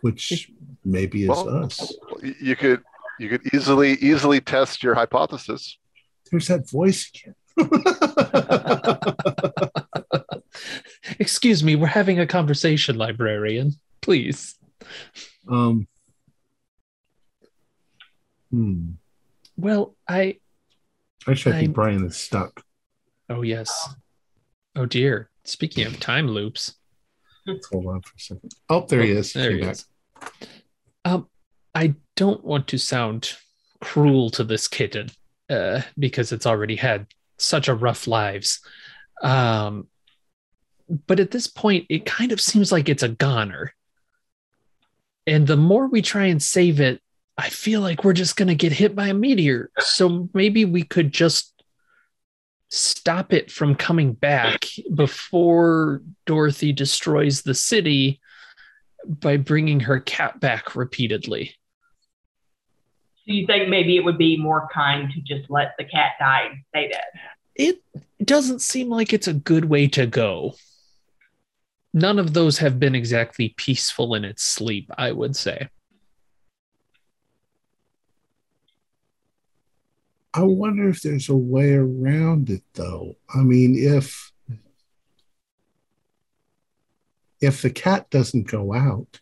[0.00, 0.50] which
[0.84, 1.94] maybe is Well, us.
[2.22, 2.82] You could
[3.18, 5.78] you could easily easily test your hypothesis.
[6.30, 7.34] There's that voice again.
[11.18, 13.72] Excuse me, we're having a conversation, librarian.
[14.00, 14.56] Please.
[15.48, 15.86] um,
[18.50, 18.92] hmm.
[19.56, 20.38] Well, I.
[21.28, 22.62] Actually, I think I'm- Brian is stuck.
[23.28, 23.94] Oh, yes.
[24.76, 25.30] Oh, dear.
[25.44, 26.74] Speaking of time loops,
[27.46, 28.52] Let's hold on for a second.
[28.70, 29.32] Oh, there he is.
[29.34, 29.72] There Came he back.
[29.72, 29.86] is.
[31.04, 31.28] Um,
[31.74, 33.36] I don't want to sound
[33.82, 35.10] cruel to this kitten
[35.50, 37.06] uh, because it's already had
[37.38, 38.60] such a rough lives.
[39.22, 39.88] Um,
[41.06, 43.74] but at this point, it kind of seems like it's a goner.
[45.26, 47.00] And the more we try and save it,
[47.36, 49.70] I feel like we're just going to get hit by a meteor.
[49.80, 51.52] So maybe we could just
[52.74, 58.20] stop it from coming back before Dorothy destroys the city
[59.06, 61.54] by bringing her cat back repeatedly.
[63.26, 66.48] Do you think maybe it would be more kind to just let the cat die
[66.50, 67.04] and stay dead?
[67.54, 67.80] It
[68.22, 70.56] doesn't seem like it's a good way to go.
[71.92, 75.68] None of those have been exactly peaceful in its sleep, I would say.
[80.36, 83.14] I wonder if there's a way around it, though.
[83.32, 84.32] I mean, if
[87.40, 89.20] if the cat doesn't go out,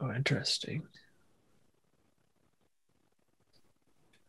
[0.00, 0.82] Oh, interesting.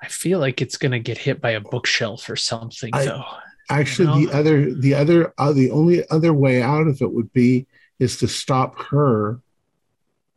[0.01, 3.23] I feel like it's going to get hit by a bookshelf or something, I- though.
[3.69, 4.19] actually, No.
[4.25, 7.65] the other, the other, uh, the only other way out of it would be
[7.99, 9.41] is to stop her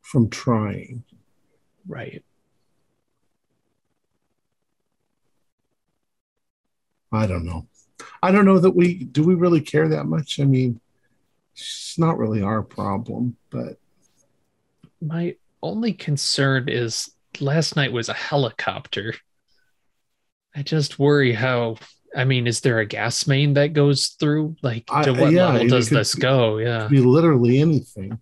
[0.01, 1.05] from trying.
[1.89, 2.23] Right.
[7.11, 7.67] I don't know.
[8.23, 9.23] I don't know that we do.
[9.25, 10.39] We really care that much.
[10.39, 10.81] I mean,
[11.55, 13.79] it's not really our problem, but
[15.01, 17.11] My only concern is
[17.41, 19.15] last night was a helicopter.
[20.55, 21.77] I just worry how.
[22.17, 24.57] I mean, is there a gas main that goes through?
[24.63, 26.59] Like, I- to what yeah, level does could- this go?
[26.59, 26.89] Yeah.
[26.89, 28.19] be literally anything.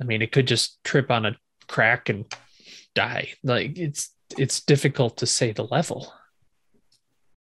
[0.00, 1.36] I mean, it could just trip on a
[1.70, 2.24] crack and
[2.94, 3.26] die.
[3.42, 6.12] Like, it's it's difficult to say the level.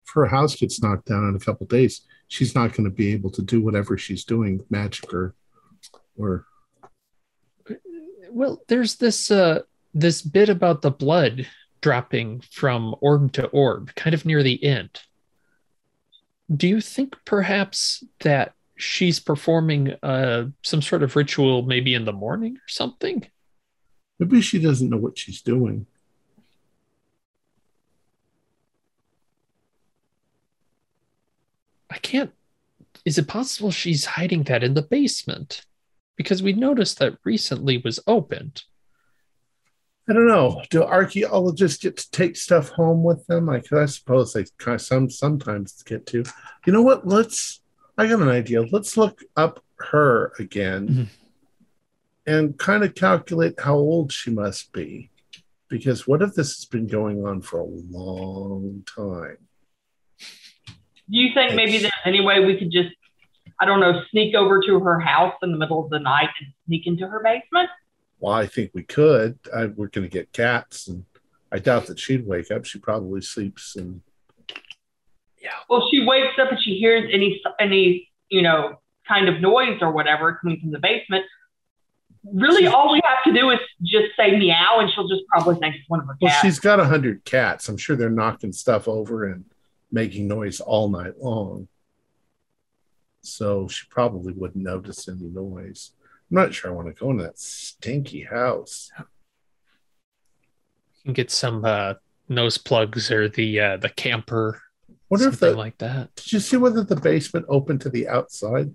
[0.07, 3.13] If her house gets knocked down in a couple days, she's not going to be
[3.13, 5.35] able to do whatever she's doing, magic or,
[6.17, 6.47] or
[8.31, 9.61] Well, there's this uh
[9.95, 11.47] this bit about the blood
[11.81, 14.91] dropping from orb to orb, kind of near the end.
[16.55, 22.13] do you think perhaps that she's performing uh, some sort of ritual maybe in the
[22.13, 23.27] morning or something?
[24.19, 25.87] Maybe she doesn't know what she's doing.
[31.91, 32.33] I can't.
[33.05, 35.65] Is it possible she's hiding that in the basement?
[36.17, 38.65] Because we noticed that recently was opened.
[40.09, 40.63] I don't know.
[40.71, 43.47] Do archaeologists get to take stuff home with them?
[43.47, 46.25] Like I suppose they kind of some sometimes get to.
[46.67, 47.07] You know what?
[47.07, 47.61] Let's.
[47.97, 48.63] I got an idea.
[48.63, 51.07] Let's look up her again, Mhm.
[52.29, 55.11] And kind of calculate how old she must be,
[55.69, 59.39] because what if this has been going on for a long time?
[60.21, 62.95] Do you think maybe there's any way we could just,
[63.59, 66.53] I don't know, sneak over to her house in the middle of the night and
[66.67, 67.71] sneak into her basement?
[68.21, 69.39] Well, I think we could.
[69.57, 71.07] I, we're going to get cats, and
[71.51, 72.67] I doubt that she'd wake up.
[72.67, 74.03] She probably sleeps and
[75.41, 75.51] Yeah.
[75.71, 79.93] Well, she wakes up and she hears any any you know kind of noise or
[79.93, 81.25] whatever coming from the basement.
[82.25, 85.77] Really, all we have to do is just say meow, and she'll just probably think
[85.77, 86.23] it's one of her cats.
[86.23, 87.69] Well, she's got a hundred cats.
[87.69, 89.45] I'm sure they're knocking stuff over and
[89.91, 91.69] making noise all night long.
[93.23, 95.93] So she probably wouldn't notice any noise.
[96.31, 98.91] I'm not sure I want to go into that stinky house.
[98.99, 99.05] You
[101.05, 101.95] can get some uh,
[102.29, 104.61] nose plugs or the uh, the camper,
[105.09, 106.15] Wonder if something the like that.
[106.17, 108.75] did you see whether the basement opened to the outside?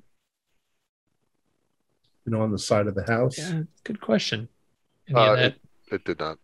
[2.26, 3.38] You know, on the side of the house.
[3.38, 4.48] Yeah, good question.
[5.10, 5.56] Any Uh, of that?
[5.92, 6.38] It did not.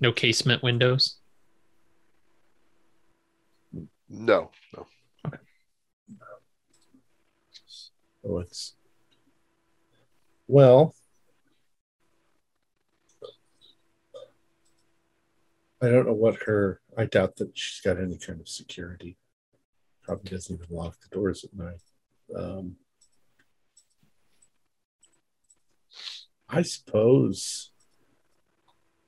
[0.00, 1.16] No casement windows.
[4.08, 4.86] No, no.
[8.24, 8.74] So it's
[10.46, 10.94] well.
[15.82, 16.80] I don't know what her.
[16.96, 19.16] I doubt that she's got any kind of security.
[20.04, 21.80] Probably doesn't even lock the doors at night.
[22.36, 22.76] Um,
[26.52, 27.70] I suppose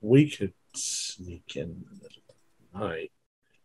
[0.01, 2.35] we could sneak in in the middle of
[2.73, 3.13] the night.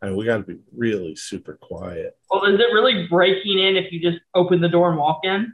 [0.01, 2.17] And we got to be really super quiet.
[2.29, 5.53] well, is it really breaking in if you just open the door and walk in?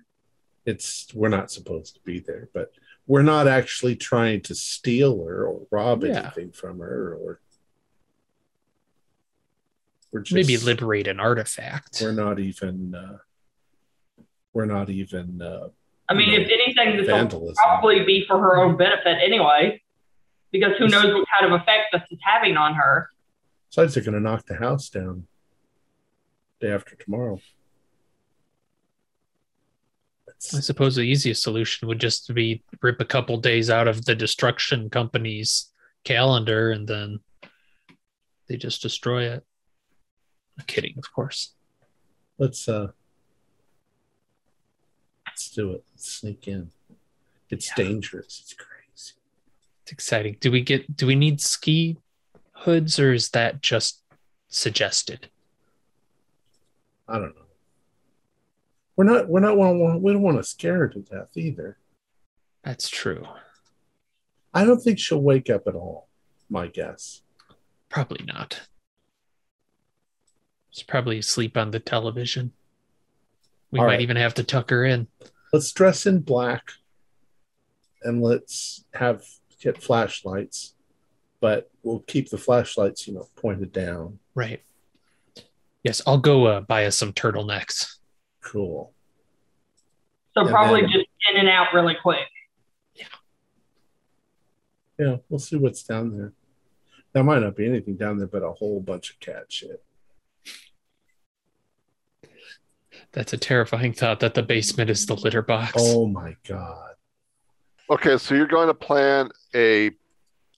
[0.68, 2.72] it's we're not supposed to be there, but
[3.06, 6.22] we're not actually trying to steal her or rob Yeah.
[6.24, 7.40] anything from her or
[10.12, 12.00] we're just Maybe liberate an artifact.
[12.02, 13.18] we're not even uh
[14.54, 15.68] we're not even uh
[16.08, 16.38] I mean, No.
[16.38, 19.82] if anything, this will probably be for her own benefit anyway,
[20.52, 23.10] because who knows what kind of effect this is having on her.
[23.70, 25.28] Besides, they're gonna knock the house down
[26.62, 27.40] day after tomorrow.
[30.54, 34.14] I suppose the easiest solution would just be rip a couple days out of the
[34.16, 35.72] destruction company's
[36.04, 37.20] calendar and then
[38.48, 39.44] they just destroy it.
[40.60, 41.54] I'm kidding, of course.
[42.38, 42.94] let's uh let's
[45.56, 45.84] do it.
[45.92, 46.72] Let's sneak in.
[47.50, 47.86] It's Yeah.
[47.86, 48.40] dangerous.
[48.42, 49.14] It's crazy.
[49.84, 50.38] It's exciting.
[50.40, 51.98] Do we get do we need ski
[52.52, 54.02] hoods or is that just
[54.50, 55.30] suggested?
[57.08, 57.42] I don't know.
[58.96, 59.28] We're not.
[59.28, 59.58] We're not.
[59.58, 61.78] Want, we don't want to scare her to death either.
[62.64, 63.26] That's true.
[64.54, 66.08] I don't think she'll wake up at all.
[66.50, 67.22] My guess.
[67.90, 68.62] Probably not.
[70.72, 72.54] She's probably asleep on the television.
[73.72, 74.02] We All might right.
[74.02, 75.08] even have to tuck her in.
[75.56, 76.74] Let's dress in black,
[78.04, 79.24] and let's have
[79.62, 80.76] get flashlights,
[81.40, 84.20] but we'll keep the flashlights, you know, pointed down.
[84.36, 84.62] Right.
[85.82, 88.00] Yes, I'll go uh, buy us some turtlenecks.
[88.42, 88.92] Cool.
[90.34, 92.28] So And probably then- just in and out really quick.
[95.00, 96.34] Yeah, we'll see what's down there.
[97.14, 99.82] There might not be anything down there, but a whole bunch of cat shit.
[103.16, 105.74] That's a terrifying thought that the basement is the litter box.
[105.78, 106.92] Oh my god.
[107.90, 109.92] Okay, so you're going to plan a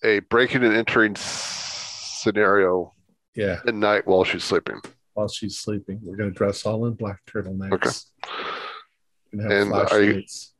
[0.03, 2.93] a breaking and entering s- scenario
[3.35, 3.59] Yeah.
[3.65, 4.79] at night while she's sleeping.
[5.13, 7.71] While she's sleeping, we're gonna dress all in black turtlenecks.
[7.73, 7.89] Okay.
[9.33, 10.53] And have And I- flashlights.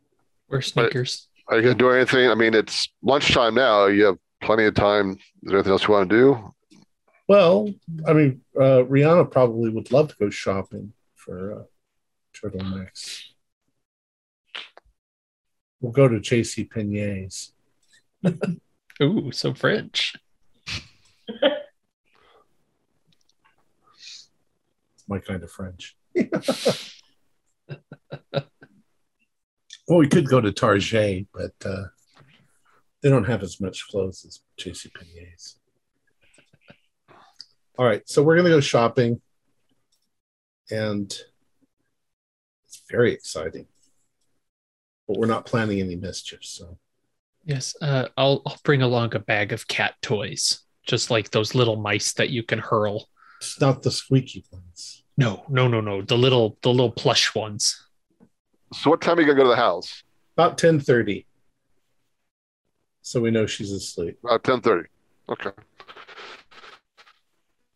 [0.50, 1.28] Wear sneakers.
[1.50, 2.30] Are you going to do anything?
[2.30, 3.86] I mean, it's lunchtime now.
[3.88, 5.12] You have plenty of time.
[5.12, 6.54] Is there anything else you want to do?
[7.28, 7.70] Well,
[8.08, 11.64] I mean, uh, Rihanna probably would love to go shopping for uh,
[12.44, 13.22] turtlenecks.
[15.80, 16.64] We'll go to J.C.
[16.64, 17.54] Penney's.
[19.02, 20.16] Ooh, so French.
[20.66, 20.82] It's
[25.08, 25.96] my kind of French.
[29.88, 31.84] well, we could go to Target, but uh,
[33.04, 34.90] they don't have as much clothes as J.C.
[34.90, 35.60] Penney's.
[37.78, 39.22] All right, so we're gonna go shopping.
[40.72, 41.16] and
[42.90, 43.68] very exciting.
[45.08, 46.78] But we're not planning any mischief, so
[47.48, 51.78] Yes, uh, I'll, I'll bring along a bag of cat toys, just like those little
[51.78, 53.08] mice that you can hurl.
[53.38, 55.06] it's not the squeaky ones.
[55.18, 56.02] No, no, no, no.
[56.02, 57.88] The little the little plush ones.
[58.74, 60.04] So what time are you gonna go to the house?
[60.36, 61.26] About ten thirty,
[63.02, 64.20] so we know she's asleep.
[64.26, 64.90] About ten thirty.
[65.30, 65.52] Okay.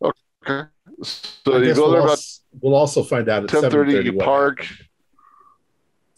[0.03, 0.69] Okay.
[1.01, 3.93] So you go we'll, there about also, we'll also find out at ten thirty.
[4.03, 4.63] You park.
[4.63, 4.87] happened.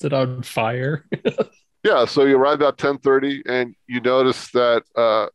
[0.03, 1.05] Is it on fire?
[1.85, 2.05] Yeah.
[2.05, 5.27] So you arrive about ten thirty, and you notice that uh,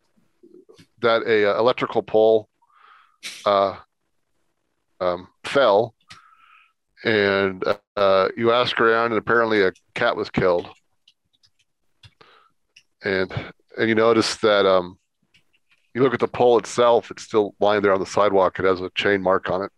[1.02, 2.48] that a uh, electrical pole
[3.44, 3.76] uh,
[4.98, 5.94] um, fell,
[7.04, 7.62] and
[7.98, 10.66] uh, you ask around, and apparently a cat was killed.
[13.04, 13.30] And
[13.76, 14.98] and you notice that um,
[15.94, 18.58] you look at the pole itself; it's still lying there on the sidewalk.
[18.58, 19.72] It has a chain mark on it.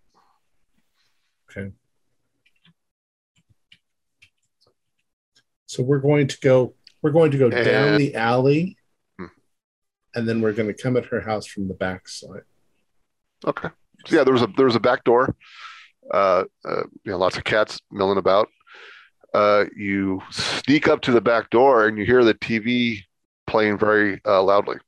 [5.71, 6.75] So we're going to go.
[7.01, 8.77] We're going to go down the alley,
[9.17, 9.27] Hmm.
[10.17, 12.43] and then we're going to come at her house from the back side.
[13.47, 13.69] Okay.
[14.07, 15.37] So yeah, there was a there was a back door.
[16.13, 18.49] Uh, uh, you know, lots of cats milling about.
[19.33, 22.99] Uh, you sneak up to the back door and you hear the TV
[23.47, 24.79] playing very uh, loudly.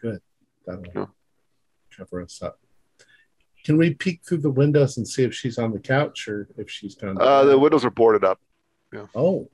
[0.00, 0.20] Good.
[0.66, 1.06] That'll Yeah.
[1.96, 2.60] cover us up.
[3.64, 6.70] Can we peek through the windows and see if she's on the couch or if
[6.70, 7.20] she's down?
[7.20, 8.38] Uh, the windows are boarded up.
[8.92, 9.06] Yeah.
[9.16, 9.50] oh,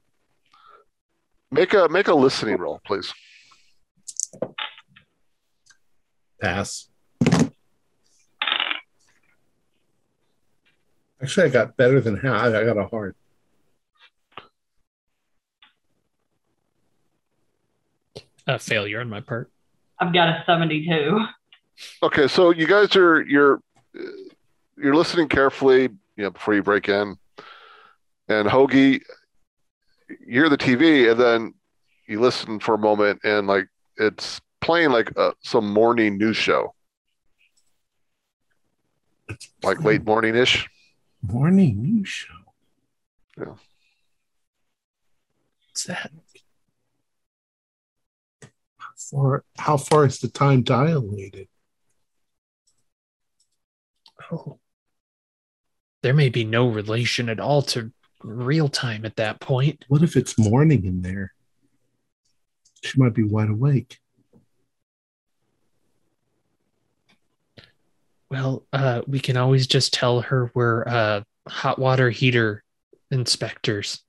[1.52, 3.12] Make a make a listening roll, please.
[6.42, 6.88] pass.
[11.22, 12.46] Actually, I got better than half.
[12.46, 13.14] I got a hard.
[18.48, 19.52] A failure on my part.
[20.00, 21.20] I've got a 72.
[22.02, 23.60] Okay, so you guys are you're
[23.96, 24.02] uh,
[24.76, 25.82] you're listening carefully,
[26.16, 27.16] you know, before you break in.
[28.28, 29.02] And Hoagie,
[30.20, 31.54] you hear the TV, and then
[32.06, 36.74] you listen for a moment, and like it's playing like uh some morning news show,
[39.62, 40.68] like late morning ish.
[41.22, 42.34] morning news show.
[43.38, 43.54] Yeah.
[45.68, 46.12] What's that?
[49.10, 51.48] For how far is the time dilated?
[54.30, 54.58] Oh.
[56.02, 57.92] There may be no relation at all to
[58.24, 59.84] real time at that point.
[59.88, 61.32] What if it's morning in there?
[62.82, 63.98] She might be wide awake.
[68.30, 72.64] Well, uh, we can always just tell her we're uh, hot water heater
[73.10, 74.02] inspectors.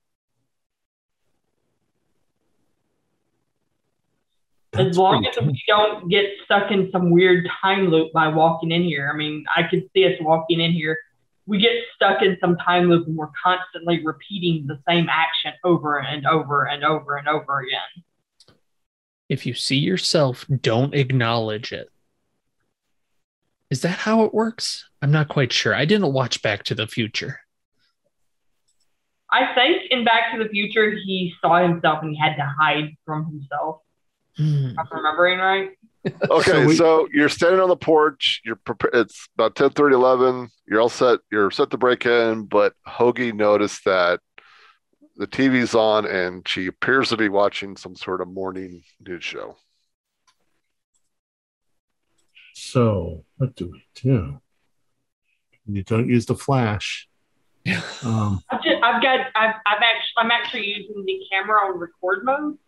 [4.72, 8.82] As long as we don't get stuck in some weird time loop by walking in
[8.82, 9.08] here.
[9.12, 10.98] I mean, I could see us walking in here.
[11.46, 15.98] We get stuck in some time loop and we're constantly repeating the same action over
[15.98, 18.04] and over and over and over again.
[19.28, 21.88] If you see yourself, don't acknowledge it.
[23.70, 24.88] Is that how it works?
[25.02, 25.74] I'm not quite sure.
[25.74, 27.40] I didn't watch Back to the Future.
[29.30, 32.96] I think in Back to the Future, he saw himself and he had to hide
[33.04, 33.80] from himself.
[34.36, 34.70] Hmm.
[34.70, 35.70] If I'm remembering right.
[36.30, 38.42] Okay, So so, you're standing on the porch.
[38.44, 38.94] You're prepared.
[38.94, 40.48] It's about 10, 30, 11.
[40.68, 41.20] You're all set.
[41.32, 44.20] You're set to break in, but Hoagie noticed that
[45.16, 49.56] the TV's on and she appears to be watching some sort of morning news show.
[52.54, 54.40] So, what do we do?
[55.66, 57.08] You don't use the flash.
[58.04, 62.22] Um, I've, just, I've got I've, I've actually I'm actually using the camera on record
[62.22, 62.63] mode because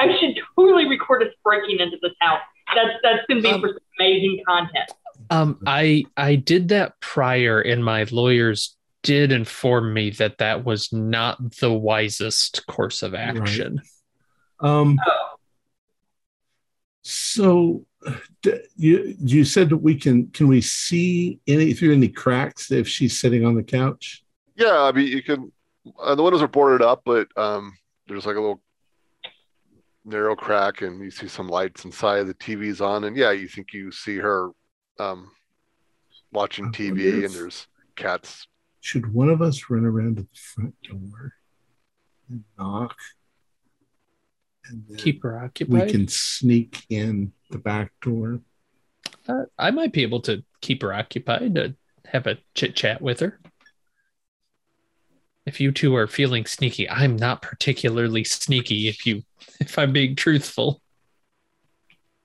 [0.00, 2.40] I, I should totally record us breaking into this house.
[2.74, 4.90] That's that's gonna be Um, for some amazing content.
[5.30, 10.92] Um, I I did that prior, and my lawyers did inform me that that was
[10.92, 13.80] not the wisest course of action.
[14.60, 15.34] um, Oh,
[17.02, 17.86] so
[18.42, 22.86] d- you you said that we can can we see any through any cracks if
[22.88, 24.22] she's sitting on the couch?
[24.56, 25.52] Yeah, I mean, you can.
[25.98, 27.72] Uh, the windows are boarded up, but um,
[28.08, 28.60] there's like a little
[30.08, 32.24] narrow crack, and you see some lights inside.
[32.24, 34.50] The TV's on, and yeah, you think you see her
[34.98, 35.30] um,
[36.32, 37.66] watching TV, wonder and there's
[37.96, 38.46] cats.
[38.80, 41.34] Should one of us run around to the front door
[42.28, 42.96] and knock?
[44.66, 45.86] And then Keep her occupied.
[45.86, 48.40] we can sneak in the back door.
[49.26, 51.74] Uh, I might be able to keep her occupied to
[52.06, 53.40] have a chit chat with her.
[55.48, 58.86] If you two are feeling sneaky, I'm not particularly sneaky.
[58.86, 59.22] If you,
[59.60, 60.82] if I'm being truthful.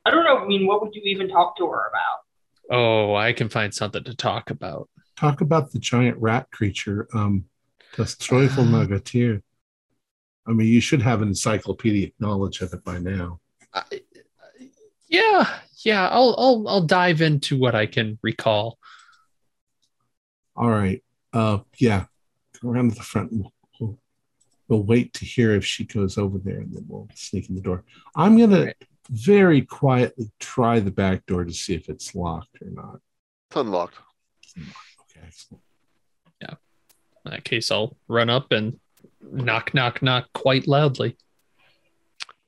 [0.05, 0.39] I don't know.
[0.39, 2.75] I mean, what would you even talk to her about?
[2.77, 4.89] Oh, I can find something to talk about.
[5.15, 7.07] Talk about the giant rat creature.
[7.13, 7.45] Um,
[7.95, 8.65] das Teufel.
[8.65, 9.41] Nagatir.
[10.45, 13.39] I mean, you should have an encyclopedic knowledge of it by now.
[13.73, 14.01] I-
[15.07, 16.09] yeah, yeah.
[16.09, 18.79] I'll I'll I'll dive into what I can recall.
[20.57, 21.01] All right.
[21.31, 22.05] Uh, yeah.
[22.63, 23.33] Go around to the front.
[23.33, 23.99] We'll, we'll,
[24.69, 27.61] we'll wait to hear if she goes over there, and then we'll sneak in the
[27.61, 27.83] door.
[28.15, 28.73] I'm gonna
[29.09, 33.01] very quietly try the back door to see if it's locked or not.
[33.49, 33.97] It's unlocked.
[34.57, 35.25] Okay.
[35.27, 35.61] Excellent.
[36.41, 36.55] Yeah.
[37.25, 38.79] In that case, I'll run up and
[39.21, 41.17] knock, knock, knock quite loudly.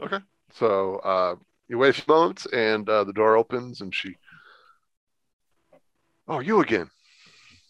[0.02, 0.20] Okay.
[0.54, 1.36] So uh,
[1.68, 4.16] you wait a few moments, and uh, the door opens, and she.
[6.26, 6.90] Oh, you again?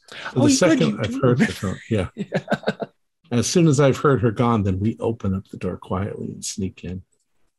[0.10, 2.08] So Oh, the you second good, I've heard her gone, yeah.
[3.32, 6.46] As soon as I've heard her gone, then we open up the door quietly and
[6.46, 7.02] sneak in.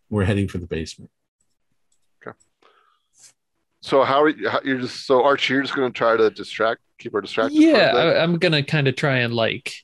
[0.08, 1.10] We're heading for the basement.
[2.24, 2.36] Okay.
[3.80, 4.48] So how are you?
[4.48, 5.54] How, you're just so Archie.
[5.54, 7.60] You're just going to try to distract, keep her distracted.
[7.60, 7.92] Yeah.
[7.94, 9.74] I, I'm gonna kind of try and like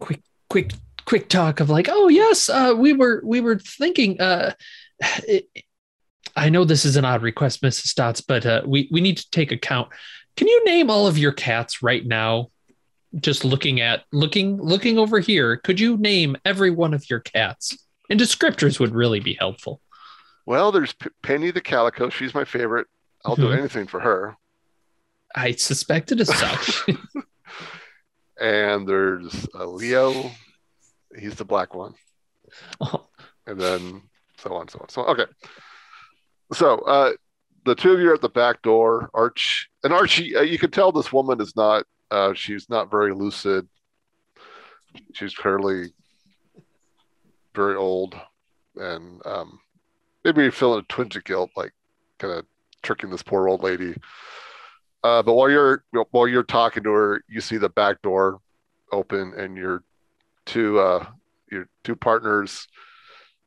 [0.00, 0.72] quick, quick,
[1.04, 4.20] quick talk of like, oh yes, uh, we were we were thinking.
[4.20, 4.54] Uh,
[5.28, 5.46] it,
[6.34, 7.88] I know this is an odd request, Mrs.
[7.88, 9.88] Stotz, but uh, we we need to take account.
[10.36, 12.48] Can you name all of your cats right now?
[13.16, 17.76] Just looking at looking looking over here, could you name every one of your cats?
[18.08, 19.80] And descriptors would really be helpful.
[20.46, 22.08] Well, there's P- Penny the calico.
[22.08, 22.86] She's my favorite.
[23.24, 23.58] I'll do Mhm.
[23.58, 24.36] anything for her.
[25.36, 26.86] I suspected as such.
[28.40, 30.30] And there's uh, Leo.
[31.16, 31.94] He's the black one.
[32.80, 33.06] Oh,
[33.46, 34.02] and then
[34.38, 35.10] so on, so on, so on.
[35.20, 35.30] Okay.
[36.54, 37.12] So uh,
[37.64, 39.10] the two of you are at the back door.
[39.14, 41.84] Arch and Archie, uh, you can tell this woman is not.
[42.10, 43.66] Uh, she's not very lucid.
[45.14, 45.92] She's clearly
[47.54, 48.14] very old,
[48.76, 49.58] and um,
[50.24, 51.72] maybe feeling a twinge of guilt, like
[52.18, 52.44] kind of
[52.82, 53.94] tricking this poor old lady.
[55.04, 58.40] Uh, but while you're while you're talking to her, you see the back door
[58.92, 59.82] open, and your
[60.46, 61.06] two uh,
[61.50, 62.66] your two partners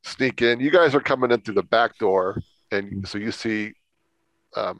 [0.03, 0.59] sneak in.
[0.59, 3.73] You guys are coming in through the back door, and so you see
[4.55, 4.79] um,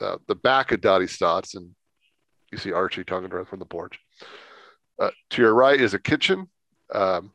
[0.00, 1.70] uh, the back of Dottie Stotz, and
[2.50, 3.98] you see Archie talking to her from the porch.
[4.98, 6.48] Uh, to your right is a kitchen,
[6.94, 7.32] um,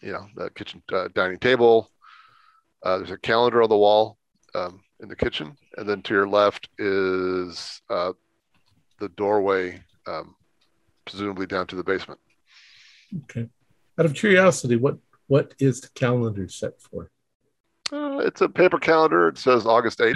[0.00, 1.90] you know, the kitchen uh, dining table.
[2.82, 4.18] Uh, there's a calendar on the wall
[4.54, 8.12] um, in the kitchen, and then to your left is uh,
[9.00, 10.34] the doorway, um,
[11.06, 12.20] presumably down to the basement.
[13.24, 13.48] Okay.
[13.98, 17.10] Out of curiosity, what what is the calendar set for?
[17.92, 19.28] Uh, it's a paper calendar.
[19.28, 20.14] It says August 8th.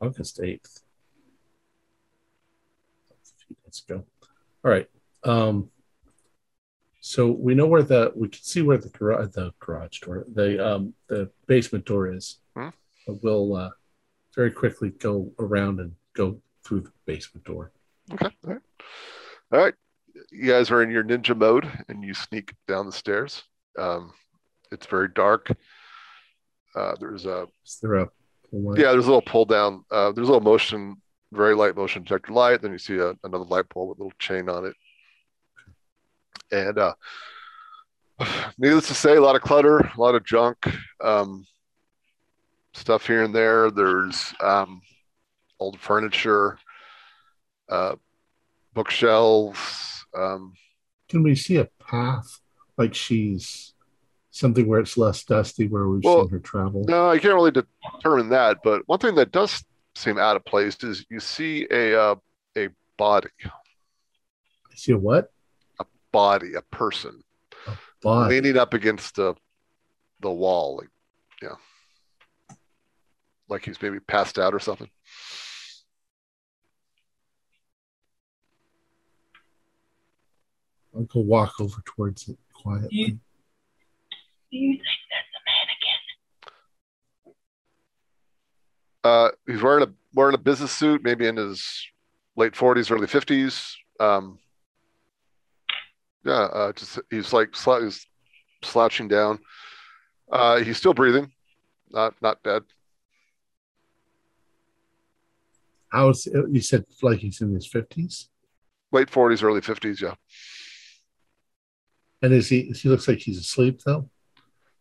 [0.00, 0.80] August 8th.
[3.10, 4.04] That's a few days ago.
[4.64, 4.88] All right.
[5.24, 5.70] Um,
[7.00, 10.64] so we know where the we can see where the garage the garage door the
[10.64, 12.38] um the basement door is.
[12.54, 12.68] Hmm.
[13.06, 13.70] But We'll uh,
[14.34, 17.72] very quickly go around and go through the basement door.
[18.12, 18.28] Okay.
[18.46, 18.62] All right.
[19.52, 19.74] All right.
[20.30, 23.44] You guys are in your ninja mode and you sneak down the stairs.
[23.78, 24.12] Um,
[24.72, 25.50] it's very dark.
[26.74, 27.46] Uh, there's a
[27.82, 28.08] there a
[28.52, 29.84] yeah, there's a little pull down.
[29.90, 30.96] Uh, there's a little motion,
[31.32, 32.62] very light motion detector light.
[32.62, 34.74] Then you see a, another light pole with a little chain on it.
[36.50, 36.94] And uh,
[38.58, 40.66] needless to say, a lot of clutter, a lot of junk,
[41.02, 41.46] um,
[42.72, 43.70] stuff here and there.
[43.70, 44.80] There's um,
[45.60, 46.58] old furniture,
[47.68, 47.96] uh,
[48.72, 50.06] bookshelves.
[50.16, 50.54] Um,
[51.08, 52.40] Can we see a path
[52.78, 53.74] like she's
[54.38, 56.84] something where it's less dusty where we've Well, seen her travel?
[56.86, 58.58] No, I can't really determine that.
[58.62, 62.14] But one thing that does seem out of place is you see a uh,
[62.56, 65.32] a body, I see a what?
[65.80, 67.22] A body, a person
[68.02, 68.34] Body.
[68.36, 69.34] leaning up against the
[70.20, 70.88] the wall, like
[71.42, 72.56] yeah,
[73.48, 74.88] like he's maybe passed out or something.
[80.94, 82.88] I'll go walk over towards it quietly.
[82.90, 83.18] You-
[84.50, 87.34] Do you think that's a mannequin?
[89.04, 91.86] Uh, he's wearing a wearing a business suit, maybe in his
[92.36, 93.76] late forties, early fifties.
[94.00, 94.38] Um,
[96.24, 98.06] yeah, uh, just he's like slou- he's
[98.62, 99.38] slouching down.
[100.30, 101.32] Uh, he's still breathing,
[101.90, 102.62] not not dead.
[105.90, 108.28] How's you said like he's in his fifties?
[108.92, 110.00] Late forties, early fifties.
[110.00, 110.14] Yeah.
[112.22, 114.08] And is he he looks like he's asleep though?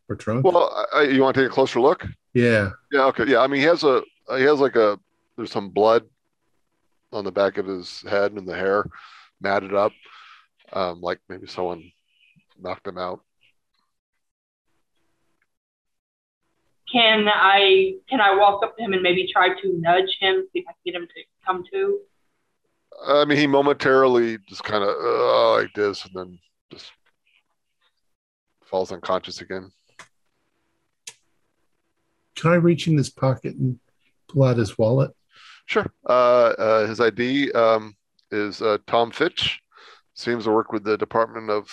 [0.10, 0.46] Or drunk?
[0.46, 2.06] Well, I, I- you want to take a closer look?
[2.34, 2.72] yeah.
[2.92, 3.06] Yeah.
[3.06, 3.26] Okay.
[3.28, 3.40] Yeah.
[3.40, 4.02] I mean, he has a
[4.38, 5.00] he has like a
[5.36, 6.04] there's some blood
[7.12, 8.86] on the back of his head and the hair
[9.42, 9.92] matted up,
[10.74, 11.84] um, like maybe someone
[12.60, 13.22] knocked him out.
[16.92, 20.60] can I can I walk up to him and maybe try to nudge him, see
[20.60, 22.00] if I can get him to come to?
[23.06, 26.40] I mean, he momentarily just kind of uh, like this, and then
[26.72, 26.92] just
[28.66, 29.70] falls unconscious again.
[32.38, 33.80] Can I reach in his pocket and
[34.30, 35.12] pull out his wallet?
[35.66, 35.92] Sure.
[36.08, 37.96] Uh, uh, his ID um,
[38.32, 39.60] is uh, Tom Fitch.
[40.14, 41.70] Seems to work with the Department of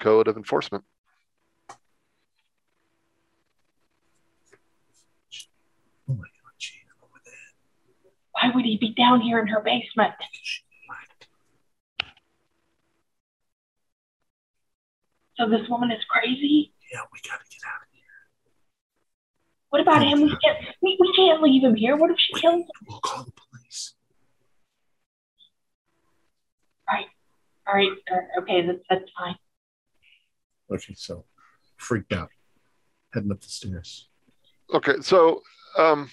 [0.00, 0.84] Code of Enforcement.
[6.08, 7.34] Oh my God, Gene, over there.
[8.32, 10.14] Why would he be down here in her basement?
[15.36, 16.72] So this woman is crazy.
[16.92, 17.83] Yeah, we gotta get out of here.
[19.74, 20.22] What about him?
[20.22, 21.96] We can't we, we can't leave him here.
[21.96, 22.70] What if she kills him?
[22.86, 23.94] We'll call the police.
[27.66, 27.90] All right,
[28.38, 29.34] okay, that's that's fine.
[30.72, 31.24] Okay, so
[31.76, 32.28] freaked out,
[33.12, 34.06] heading up the stairs.
[34.72, 35.42] Okay, so
[35.76, 36.08] um,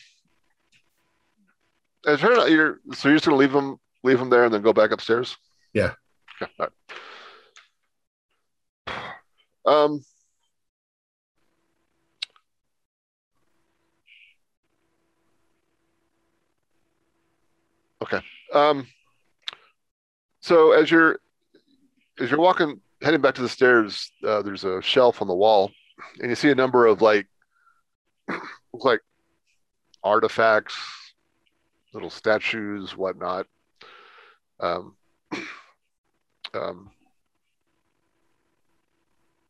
[2.07, 4.73] as her, you're so you're just gonna leave him leave him there and then go
[4.73, 5.37] back upstairs.
[5.71, 5.91] Yeah.
[6.41, 6.51] Okay.
[6.59, 6.67] all
[8.87, 8.95] right.
[9.67, 10.03] Um.
[18.01, 18.21] Okay.
[18.53, 18.87] Um.
[20.41, 21.19] So as you're
[22.19, 25.71] as you're walking heading back to the stairs, uh, there's a shelf on the wall,
[26.19, 27.27] and you see a number of like
[28.73, 29.01] like
[30.03, 30.75] artifacts,
[31.93, 33.47] little statues, whatnot.
[34.59, 34.95] Um,
[36.53, 36.91] um,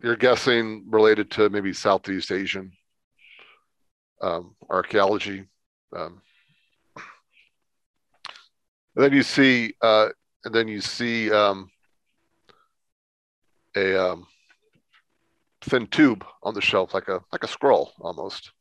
[0.01, 2.71] you're guessing related to maybe Southeast Asian
[4.21, 5.45] um, archaeology.
[5.95, 6.21] Um,
[8.95, 10.09] and then you see, uh,
[10.45, 11.69] and then you see um,
[13.75, 14.25] a um,
[15.61, 18.51] thin tube on the shelf, like a like a scroll almost.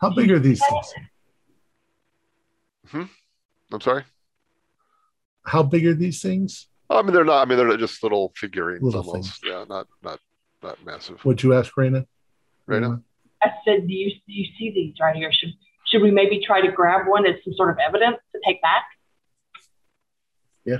[0.00, 0.94] How big are these things?
[2.88, 3.04] Hmm?
[3.72, 4.04] I'm sorry.
[5.44, 6.68] How big are these things?
[6.90, 7.42] I mean, they're not.
[7.42, 9.44] I mean, they're just little figurines Little almost.
[9.44, 10.18] Yeah, not not
[10.62, 11.20] not massive.
[11.24, 12.06] What'd you ask, Raina?
[12.68, 13.02] Raina?
[13.42, 15.32] I said, do you do you see these right here?
[15.32, 15.52] Should
[15.86, 18.84] should we maybe try to grab one as some sort of evidence to take back?
[20.64, 20.78] Yeah,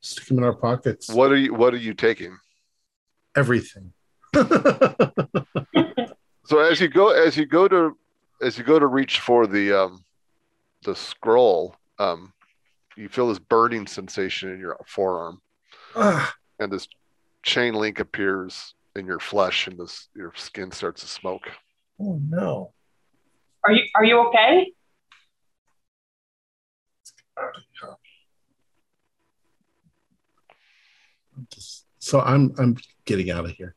[0.00, 1.08] stick them in our pockets.
[1.12, 2.38] What are you What are you taking?
[3.36, 3.92] Everything.
[6.44, 7.96] So as you go as you go to
[8.42, 10.04] as you go to reach for the um,
[10.84, 12.32] the scroll, um,
[12.96, 15.40] you feel this burning sensation in your forearm,
[15.94, 16.88] Ah, and this
[17.42, 21.48] chain link appears in your flesh, and this your skin starts to smoke.
[22.00, 22.72] oh no.
[23.64, 24.72] Are you are you okay?
[31.98, 33.74] So I'm I'm getting out of here.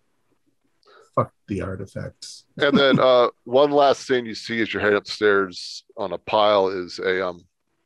[1.15, 2.45] Fuck the artifacts.
[2.57, 6.69] And then uh, one last thing you see as you're heading upstairs on a pile
[6.69, 7.45] is a um,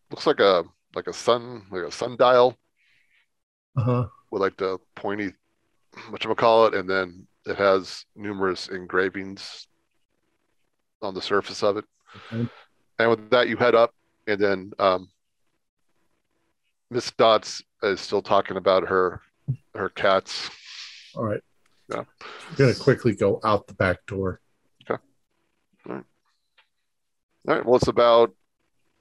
[0.09, 0.63] looks like a
[0.95, 2.57] like a sun like a sundial
[3.77, 4.07] Uh huh.
[4.31, 5.34] with like the pointy
[6.09, 9.67] what you call it, and then it has numerous engravings
[11.01, 11.85] on the surface of it.
[12.31, 12.49] Okay.
[12.99, 13.93] And with that, you head up,
[14.27, 15.09] and then um,
[16.89, 19.21] Miss Dots is still talking about her
[19.76, 20.49] her cats.
[21.15, 21.41] All right.
[21.89, 22.03] Yeah.
[22.21, 24.41] I'm gonna quickly go out the back door.
[24.84, 25.01] Okay.
[25.88, 26.03] All
[27.45, 27.65] right.
[27.65, 28.34] Well, it's about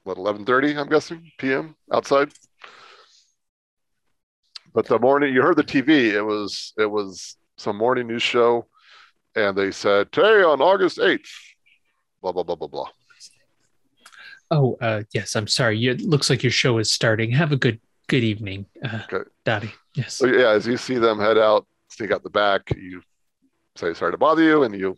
[0.03, 1.75] what eleven thirty, I'm guessing, p.m.
[1.91, 2.31] outside.
[4.73, 8.67] But the morning you heard the TV, it was it was some morning news show,
[9.35, 11.29] and they said today on August eighth,
[12.21, 12.89] blah blah blah blah blah.
[14.51, 15.35] Oh, uh, yes.
[15.35, 15.85] I'm sorry.
[15.85, 17.31] It looks like your show is starting.
[17.31, 19.29] Have a good good evening, uh, Okay.
[19.45, 19.71] Dottie.
[19.95, 20.15] Yes.
[20.15, 23.01] So yeah, as you see them head out, sneak out the back, you
[23.75, 24.97] say sorry to bother you, and you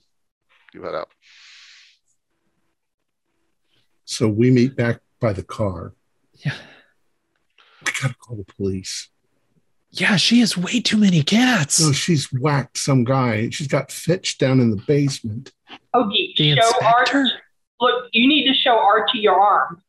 [0.74, 1.10] you head out.
[4.06, 5.94] So we meet back by the car.
[6.34, 6.56] Yeah.
[7.86, 9.10] We gotta call the police.
[9.92, 11.76] Yeah, she has way too many cats.
[11.76, 13.50] So she's whacked some guy.
[13.50, 15.52] She's got Fitch down in the basement.
[15.94, 17.18] Hoagie, The show inspector?
[17.20, 17.32] Archie.
[17.82, 19.82] Look, you need to show Archie your arm.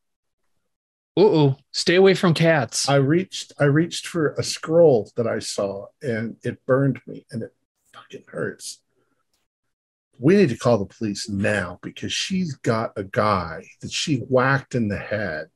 [1.15, 1.57] Uh-oh.
[1.71, 2.89] Stay away from cats.
[2.89, 7.43] I reached I reached for a scroll that I saw and it burned me and
[7.43, 7.53] it
[7.93, 8.79] fucking hurts.
[10.19, 14.73] We need to call the police now because she's got a guy that she whacked
[14.73, 15.47] in the head.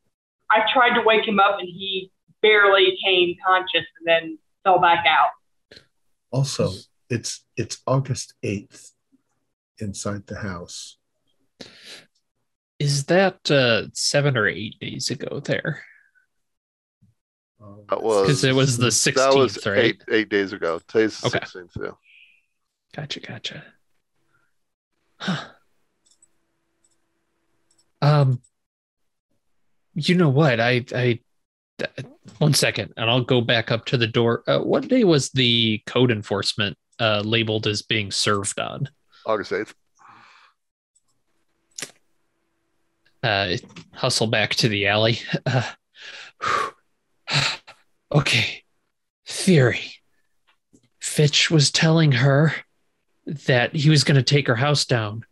[0.52, 2.12] I tried to wake him up and he
[2.42, 5.30] barely came conscious and then fell back out.
[6.32, 6.72] Also,
[7.10, 8.92] it's it's August 8th
[9.80, 10.98] inside the house.
[12.80, 15.84] Is that uh, seven or eight days ago there?
[17.62, 18.86] Um, was because it was the
[19.16, 19.84] that was 16th, right?
[19.86, 20.80] eight eight days ago.
[20.88, 21.40] Today's Okay.
[21.40, 21.72] sixteenth.
[21.82, 21.92] Yeah.
[22.96, 23.64] Gotcha, gotcha.
[25.20, 25.46] Huh.
[28.02, 28.42] Um,
[29.96, 30.60] you know what?
[30.60, 31.20] I, I,
[32.40, 34.44] one second, and I'll go back up to the door.
[34.48, 38.90] Uh, what day was the code enforcement uh, labeled as being served on?
[39.26, 39.74] August 8th.
[43.24, 43.58] Uh,
[43.94, 45.20] hustle back to the alley.
[45.46, 45.64] Uh,
[48.12, 48.64] okay.
[49.26, 49.82] Theory.
[51.00, 52.54] Fitch was telling her
[53.26, 55.26] that he was going to take her house down.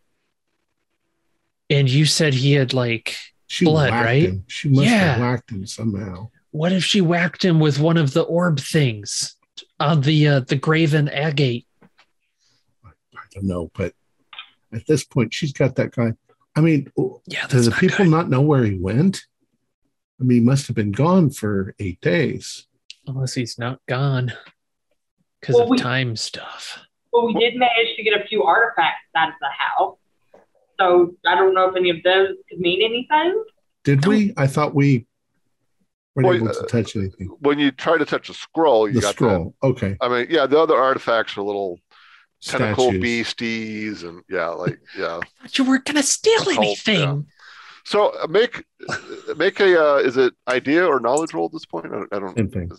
[1.70, 3.16] And you said he had like
[3.46, 4.22] She Blood, right?
[4.24, 4.44] him.
[4.48, 5.14] She must Yeah.
[5.14, 6.30] have whacked him somehow.
[6.56, 9.36] What if she whacked him with one of the orb things
[9.78, 11.66] on the uh, the graven agate?
[12.84, 12.90] I
[13.34, 13.92] don't know, but
[14.72, 16.12] at this point, she's got that guy.
[16.54, 16.90] I mean,
[17.26, 18.10] Yeah, do the not people good.
[18.10, 19.22] not know where he went?
[20.20, 22.66] I mean, he must have been gone for eight days.
[23.08, 24.32] unless he's not gone
[25.40, 26.80] because Well, of we- time stuff.
[27.12, 29.96] But we did manage to get a few artifacts out of the house.
[30.80, 33.44] So I don't know if any of those could mean anything.
[33.84, 34.34] Did we?
[34.36, 35.06] I thought we
[36.16, 37.28] weren't Well, able uh, to touch anything.
[37.40, 39.54] When you try to touch a scroll, you The got scroll.
[39.62, 39.96] Okay.
[40.00, 41.78] I mean, yeah, the other artifacts are little
[42.40, 45.20] tentacle beasties and yeah, like yeah.
[45.42, 47.26] But you weren't gonna steal Occult, anything.
[47.84, 48.98] So uh, make uh,
[49.36, 51.86] make a uh, is it idea or knowledge roll at this point?
[51.86, 52.72] I don't, I don't Same thing.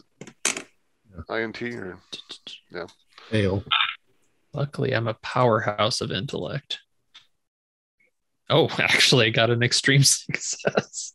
[1.30, 2.00] INT or
[2.72, 2.88] yeah.
[3.32, 3.64] Ale.
[4.54, 6.80] Luckily, I'm a powerhouse of intellect.
[8.50, 11.14] Oh, actually, I got an extreme success.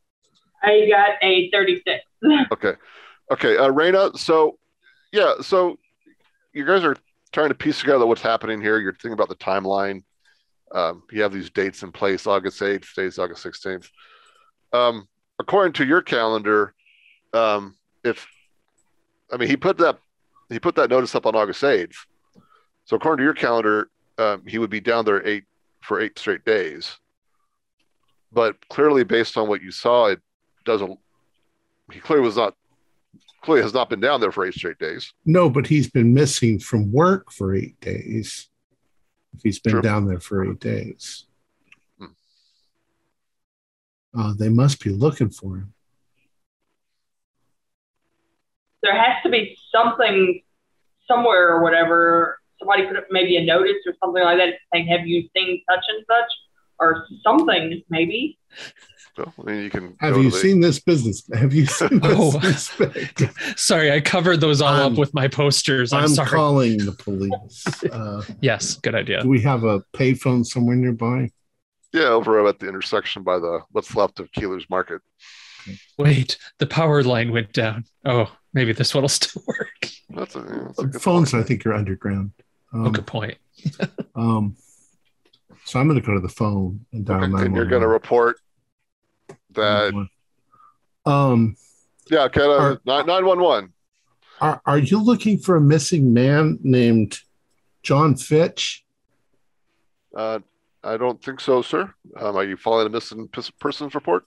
[0.62, 2.00] I got a 36.
[2.52, 2.74] okay,
[3.30, 4.16] okay, uh, Raina.
[4.16, 4.58] So
[5.12, 5.78] yeah, so
[6.52, 6.96] you guys are
[7.32, 8.78] trying to piece together what's happening here.
[8.78, 10.02] You're thinking about the timeline.
[10.72, 13.88] Um, you have these dates in place: August 8th, today's August 16th.
[14.72, 15.06] Um,
[15.38, 16.74] according to your calendar,
[17.34, 18.26] um, if
[19.32, 19.98] I mean he put that
[20.48, 21.94] he put that notice up on August 8th.
[22.84, 25.44] So according to your calendar, um, he would be down there eight
[25.80, 26.98] for eight straight days.
[28.32, 30.20] But clearly, based on what you saw, it
[30.64, 30.98] doesn't.
[31.92, 32.54] He clearly was not.
[33.42, 35.12] Clearly has not been down there for eight straight days.
[35.26, 38.48] No, but he's been missing from work for eight days.
[39.34, 39.82] If he's been True.
[39.82, 41.26] down there for eight days,
[41.98, 42.06] Hmm.
[44.16, 45.74] uh, they must be looking for him.
[48.82, 50.42] There has to be something
[51.08, 52.38] somewhere or whatever.
[52.58, 55.84] Somebody put up maybe a notice or something like that saying, Have you seen such
[55.88, 56.30] and such?
[56.78, 58.38] Or something, maybe.
[59.14, 59.94] So I mean, you can.
[60.00, 61.22] Have you the- seen this business?
[61.34, 62.12] Have you seen this?
[62.16, 62.40] Oh.
[62.42, 63.30] inspector?
[63.56, 65.92] Sorry, I covered those all I'm- up with my posters.
[65.92, 66.30] I'm, I'm sorry.
[66.30, 67.84] calling the police.
[67.84, 69.22] Uh, yes, good idea.
[69.22, 71.30] do we have a payphone somewhere nearby?
[71.92, 75.02] Yeah, over at the intersection by the what's left of Keeler's Market.
[75.98, 77.84] Wait, the power line went down.
[78.06, 79.68] Oh, maybe this one will still work.
[80.08, 81.44] That's a, yeah, that's a good Phones, point.
[81.44, 82.32] I think, are underground.
[82.72, 83.36] Um, Oh, good point.
[84.16, 84.56] um,
[85.64, 87.88] so I'm going to go to the phone and dial Okay, and you're going to
[87.88, 88.38] report
[89.54, 89.92] that.
[91.06, 91.56] Um,
[92.10, 93.72] Yeah, uh, Are- nine one one.
[94.40, 97.18] are, are you looking for a missing man named
[97.82, 98.84] John Fitch?
[100.14, 100.40] Uh,
[100.84, 101.94] I don't think so, sir.
[102.16, 104.24] Um, are you following a missing pers- persons report?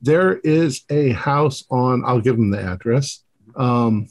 [0.00, 3.22] There is a house on, I'll give him the address.
[3.56, 4.08] Um,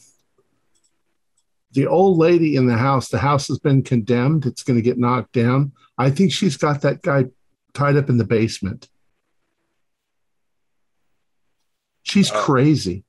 [1.71, 4.45] the old lady in the house, the house has been condemned.
[4.45, 5.71] It's going to get knocked down.
[5.97, 7.25] I think she's got that guy
[7.73, 8.89] tied up in the basement.
[12.13, 13.03] She's Uh, crazy.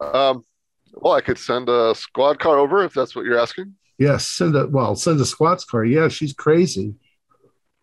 [0.00, 0.44] Um,
[0.92, 3.74] well, I could send a squad car over if that's what you're asking.
[3.96, 5.82] Yes, send a well, send a squats car.
[5.82, 6.94] Yeah, she's crazy.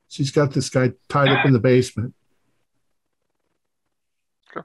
[0.07, 2.13] She's got this guy tied up in the basement.
[4.55, 4.63] All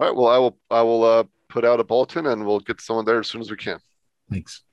[0.00, 0.16] right.
[0.16, 0.58] Well, I will.
[0.68, 3.50] I will uh, put out a bulletin, and we'll get someone there as soon as
[3.50, 3.78] we can.
[4.28, 4.64] Thanks.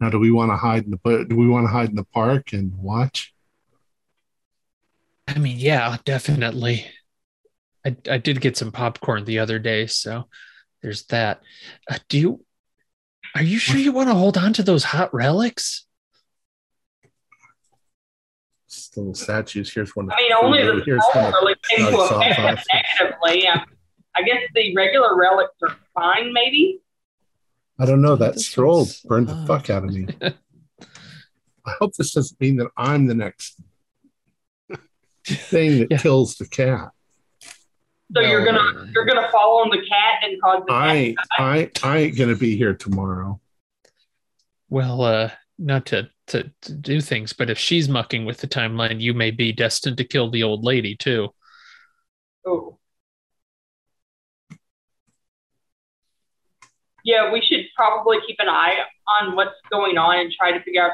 [0.00, 2.04] Now, do we want to hide in the do we want to hide in the
[2.04, 3.35] park and watch?
[5.26, 6.86] I mean, yeah, definitely.
[7.84, 10.28] I, I did get some popcorn the other day, so
[10.82, 11.40] there's that.
[11.90, 12.44] Uh, do you?
[13.34, 15.86] Are you sure you want to hold on to those hot relics?
[18.70, 19.72] Just little statues.
[19.72, 20.10] Here's one.
[20.10, 21.32] I mean, only the Here's small one.
[21.32, 23.48] relics seem to Knocks affect off negatively.
[23.48, 23.60] Um,
[24.14, 26.80] I guess the regular relics are fine, maybe.
[27.78, 28.16] I don't know.
[28.16, 30.08] That This stroll burned the uh, fuck out of me.
[30.22, 33.60] I hope this doesn't mean that I'm the next
[35.34, 35.98] thing that Yeah.
[35.98, 36.90] kills the cat.
[38.14, 40.96] So you're gonna you're gonna fall on the cat and cause the I cat.
[40.96, 43.40] ain't, I I ain't gonna be here tomorrow.
[44.68, 49.00] Well, uh, not to, to to do things, but if she's mucking with the timeline,
[49.00, 51.30] you may be destined to kill the old lady too.
[52.46, 52.78] Oh.
[57.04, 58.74] yeah, we should probably keep an eye
[59.20, 60.92] on what's going on and try to figure out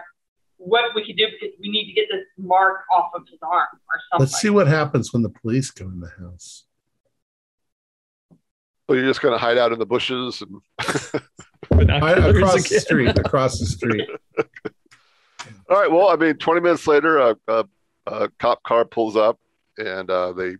[0.65, 3.67] what we could do because we need to get this mark off of his arm
[3.73, 4.21] or something.
[4.21, 6.65] Let's see what happens when the police go in the house.
[8.87, 12.81] So you're just going to hide out in the bushes and I, Binoculars across the
[12.81, 14.09] street, across the street.
[15.69, 15.91] All right.
[15.91, 17.65] Well, I mean, 20 minutes later, a, a,
[18.07, 19.39] a cop car pulls up,
[19.79, 20.57] and uh, they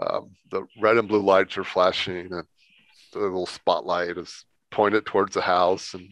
[0.00, 2.44] um, the red and blue lights are flashing, and
[3.12, 6.08] the little spotlight is pointed towards the house, and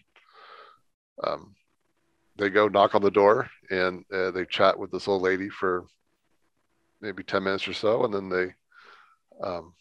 [1.24, 1.54] um,
[2.38, 5.86] they go knock on the door, and uh, they chat with this old lady for
[7.00, 8.54] maybe 10 minutes or so, and then they
[9.46, 9.74] um,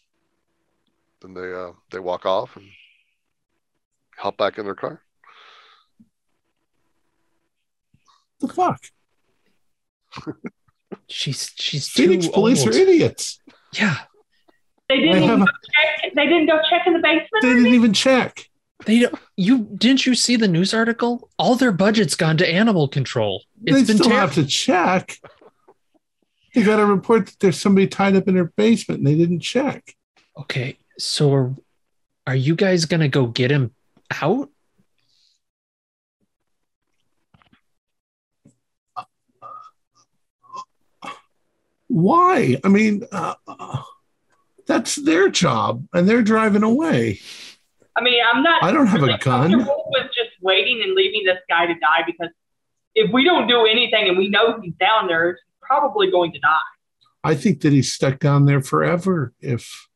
[1.22, 2.66] then they uh, they walk off and
[4.18, 5.02] hop back in their car.
[8.40, 8.80] the fuck?
[11.10, 12.70] She's she's Phoenix too police old.
[12.76, 13.40] are idiots.
[13.74, 13.96] Yeah,
[14.90, 16.14] they didn't They even have go check.
[16.16, 17.30] They didn't go check in the basement.
[17.42, 17.74] They didn't anything?
[17.80, 18.50] even check.
[18.86, 19.16] They don't.
[19.36, 21.30] You didn't you see the news article?
[21.40, 23.44] All their budget's gone to animal control.
[23.64, 24.28] It's they been still terrible.
[24.28, 25.20] have to check.
[26.54, 29.42] They got a report that there's somebody tied up in their basement and they didn't
[29.42, 29.96] check.
[30.40, 31.56] Okay, so are,
[32.28, 33.74] are you guys gonna go get him
[34.22, 34.50] out?
[41.88, 42.58] Why?
[42.64, 43.36] I mean, uh,
[44.68, 47.20] that's their job and they're driving away.
[47.98, 48.64] I mean, I'm not.
[48.64, 49.52] I don't have a really gun.
[49.52, 52.30] comfortable With just waiting and leaving this guy to die because
[52.94, 56.40] if we don't do anything and we know he's down there, he's probably going to
[56.40, 56.60] die.
[57.24, 59.34] I think that he's stuck down there forever.
[59.42, 59.88] If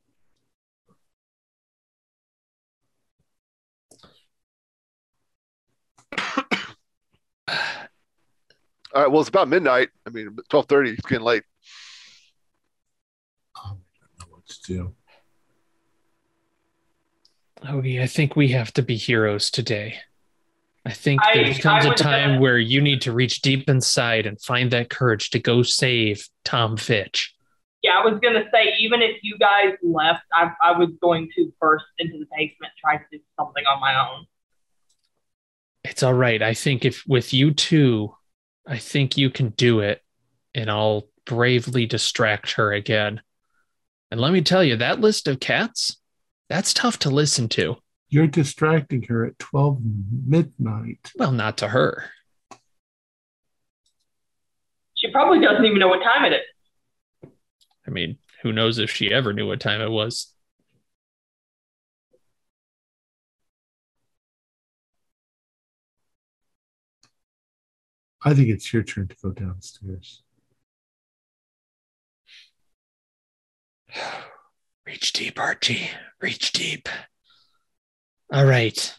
[8.94, 9.11] All right.
[9.11, 9.90] Well, it's about midnight.
[10.06, 10.94] I mean, 12:30.
[10.94, 11.44] It's getting late.
[13.57, 14.95] oh, I don't know what to do.
[17.64, 20.00] Odie, I think we have to be heroes today.
[20.86, 24.42] I think I- there comes a time where you need to reach deep inside and
[24.42, 27.36] find that courage to go save Tom Fitch.
[27.84, 31.52] Yeah, I was gonna say even if you guys left, I, I was going to
[31.60, 34.26] burst into the basement, try to do something on my own.
[35.84, 36.42] It's all right.
[36.42, 38.16] I think if with you two,
[38.68, 40.04] I think you can do it,
[40.54, 43.22] and I'll bravely distract her again.
[44.12, 45.98] And let me tell you, that list of cats,
[46.52, 47.78] that's tough to listen to.
[48.10, 49.80] You're distracting her at 12
[50.28, 51.10] midnight.
[51.15, 52.10] Well, not to her.
[54.95, 57.30] She probably doesn't even know what time it is.
[57.88, 60.34] I mean, who knows if she ever knew what time it was?
[68.23, 70.22] I think it's your turn to go downstairs.
[74.91, 75.89] Reach deep, Archie.
[76.19, 76.89] Reach deep.
[78.30, 78.93] All right.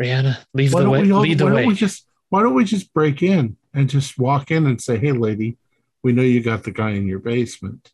[0.00, 1.02] Rihanna, lead Why the way.
[1.02, 1.66] we all, lead the why don't way.
[1.66, 5.10] we just why don't we just break in and just walk in and say, "Hey,
[5.10, 5.56] lady,
[6.04, 7.90] we know you got the guy in your basement."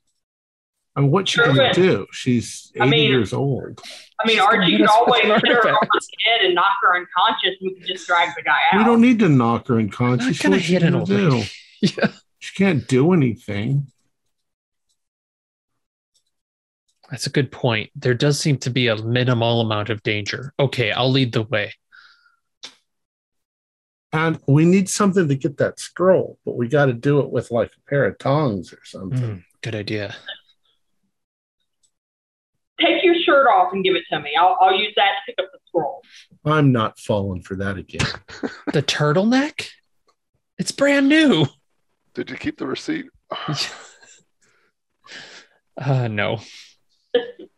[0.95, 2.07] I mean, what's she gonna do?
[2.13, 3.81] She's I eighty mean- years old.
[4.23, 6.73] I mean, She's gonna Archie hit could always hit her on the head and knock
[6.83, 8.79] her unconscious, and we could just drag the guy out.
[8.81, 10.27] We don't need to knock her unconscious.
[10.27, 11.43] Not See gonna what hit an gonna old do.
[11.81, 12.09] yeah.
[12.39, 13.87] She can't do anything.
[17.11, 17.91] That's a good point.
[17.97, 20.53] There does seem to be a minimal amount of danger.
[20.59, 21.73] Okay, I'll lead the way.
[24.13, 27.51] And we need something to get that scroll, but we got to do it with
[27.51, 29.21] like a pair of tongs or something.
[29.21, 30.15] Mm, good idea.
[32.81, 34.31] Take your shirt off and give it to me.
[34.39, 36.03] I'll, I'll use that to pick up the scroll.
[36.45, 38.07] I'm not falling for that again.
[38.73, 39.69] The turtleneck?
[40.59, 41.47] It's brand new.
[42.15, 43.07] Did you keep the receipt?
[45.77, 46.41] Uh no.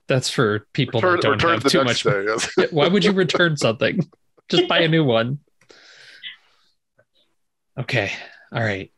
[0.09, 2.03] That's for people Return, that don't have too much.
[2.03, 2.25] day.
[2.27, 2.51] Yes.
[2.57, 4.01] Yeah, Why would you return something?
[4.49, 5.39] Just buy a new one.
[7.79, 8.13] Okay.
[8.53, 8.93] All right.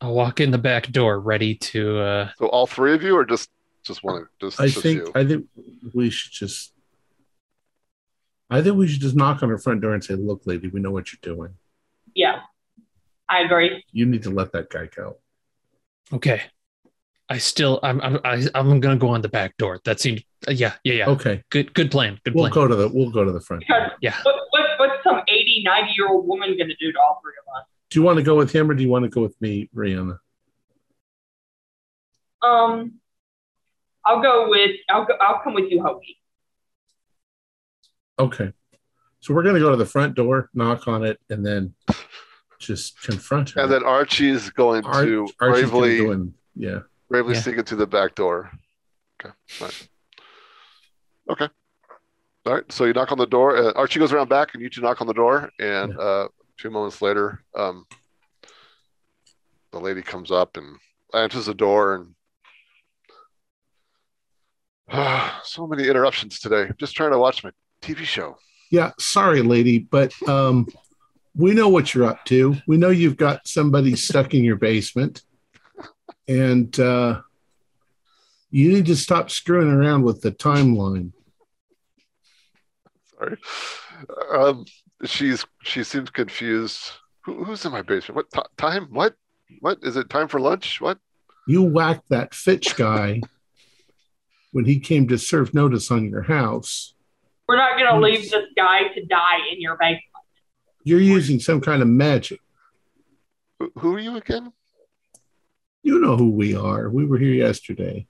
[0.00, 3.24] I'll walk in the back door ready to uh So all three of you, or
[3.24, 3.48] just
[3.84, 4.26] just one?
[4.40, 5.12] Just, I just think you?
[5.14, 5.46] I think
[5.94, 6.72] we should just
[8.50, 10.80] I think we should just knock on her front door and say, "Look, lady, we
[10.80, 11.54] know what you're doing.
[12.14, 12.40] Yeah,
[13.28, 13.84] I agree.
[13.92, 15.18] You need to let that guy go."
[16.12, 16.42] okay.
[17.28, 19.80] I still I'm I'm I, I'm gonna go on the back door.
[19.84, 21.08] That seems uh, yeah, yeah, yeah.
[21.08, 22.18] Okay, Good good plan.
[22.24, 22.52] Good we'll plan.
[22.52, 23.60] go to the we'll go to the front.
[23.66, 23.98] Because Door.
[24.02, 24.16] Yeah.
[24.24, 27.32] what, what, what's some 80, 90 year old woman going to do to all three
[27.46, 27.66] of us?
[27.90, 29.70] Do you want to go with him or do you want to go with me,
[29.74, 30.18] Rihanna?
[32.42, 32.94] Um,
[34.04, 35.14] I'll go with I'll go.
[35.20, 36.18] I'll come with you, Hoagie.
[38.18, 38.52] Okay.
[39.20, 41.74] So we're gonna go to the front door, knock on it, and then
[42.58, 43.62] just confront her.
[43.62, 46.34] and then Archie's going Ar- to Archie's gonna bravely go in.
[46.54, 46.80] Yeah.
[47.14, 47.40] Bravely Yeah.
[47.42, 48.50] sneak into the back door.
[49.22, 49.32] Okay.
[49.46, 49.70] Fine.
[51.30, 51.48] Okay.
[52.44, 52.72] All right.
[52.72, 53.56] So you knock on the door.
[53.56, 55.50] Uh, Archie goes around back, and you two knock on the door.
[55.60, 55.98] And Yeah.
[55.98, 57.86] uh, a few moments later, um,
[59.70, 60.76] the lady comes up and
[61.14, 61.94] enters the door.
[61.94, 62.14] And
[65.44, 66.62] so many interruptions today.
[66.62, 67.50] I'm just trying to watch my
[67.80, 68.36] TV show.
[68.72, 70.66] Yeah, sorry, lady, but um,
[71.36, 72.56] we know what you're up to.
[72.66, 75.22] We know you've got somebody stuck in your basement,
[76.28, 77.20] and uh,
[78.50, 81.12] you need to stop screwing around with the timeline.
[83.10, 83.36] Sorry.
[84.32, 84.64] Um,
[85.04, 86.80] she's she seems confused.
[87.24, 88.16] Who, who's in my basement?
[88.16, 88.88] What ti time?
[88.90, 89.14] What?
[89.60, 90.10] What is it?
[90.10, 90.80] Time for lunch?
[90.80, 90.98] What?
[91.46, 93.20] You whacked that Fitch guy
[94.52, 96.94] when he came to serve notice on your house.
[97.46, 100.02] We're not going to leave this guy to die in your basement.
[100.84, 102.40] You're using some kind of magic.
[103.58, 104.52] Who, who are you again?
[105.84, 106.88] You know who we are.
[106.88, 108.06] We were here yesterday.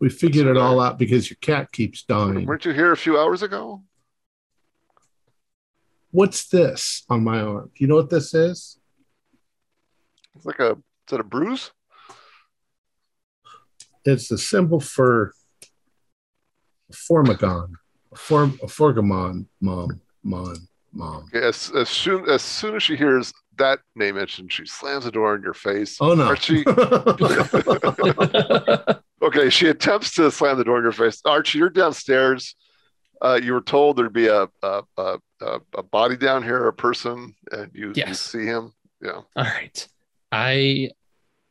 [0.00, 2.46] We figured it all out because your cat keeps dying.
[2.46, 3.82] Weren't you here a few hours ago?
[6.10, 7.70] What's this on my arm?
[7.74, 8.78] Do you know what this is?
[10.34, 11.70] It's like a is that a bruise?
[14.06, 15.34] It's the symbol for
[16.92, 17.72] Formagon,
[18.10, 20.56] a, form, a Forgamon, mom, mon,
[20.92, 21.24] mom.
[21.34, 25.10] Okay, as, as soon as soon as she hears that name mentioned, she slams the
[25.10, 25.98] door in your face.
[26.00, 26.24] Oh no!
[26.24, 26.64] Archie.
[29.24, 31.22] Okay, she attempts to slam the door in your face.
[31.24, 32.54] Archie, you're downstairs.
[33.22, 36.72] Uh, you were told there'd be a a, a, a a body down here, a
[36.72, 38.72] person, and you, you see him.
[39.00, 39.22] Yeah.
[39.34, 39.88] All right.
[40.30, 40.90] I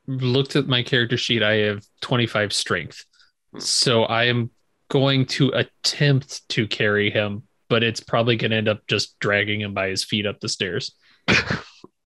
[0.06, 1.42] looked at my character sheet.
[1.42, 3.06] I have 25 strength.
[3.54, 3.60] Hmm.
[3.60, 4.52] So I am
[4.90, 9.62] going to attempt to carry him, but it's probably going to end up just dragging
[9.62, 10.94] him by his feet up the stairs.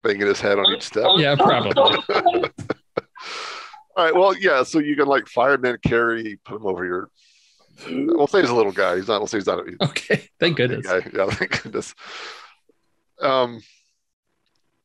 [0.04, 1.06] Banging his head on each step.
[1.16, 1.72] Yeah, probably.
[3.96, 4.14] All right.
[4.14, 4.62] Well, yeah.
[4.62, 7.10] So you can like fireman carry, put him over your.
[7.88, 8.96] We'll say he's a little guy.
[8.96, 9.20] He's not.
[9.20, 9.66] We'll say he's not.
[9.66, 10.28] He's Okay.
[10.38, 10.86] Thank goodness.
[10.86, 10.98] guy.
[11.14, 11.26] Yeah.
[11.30, 11.94] Thank goodness.
[13.20, 13.60] Um,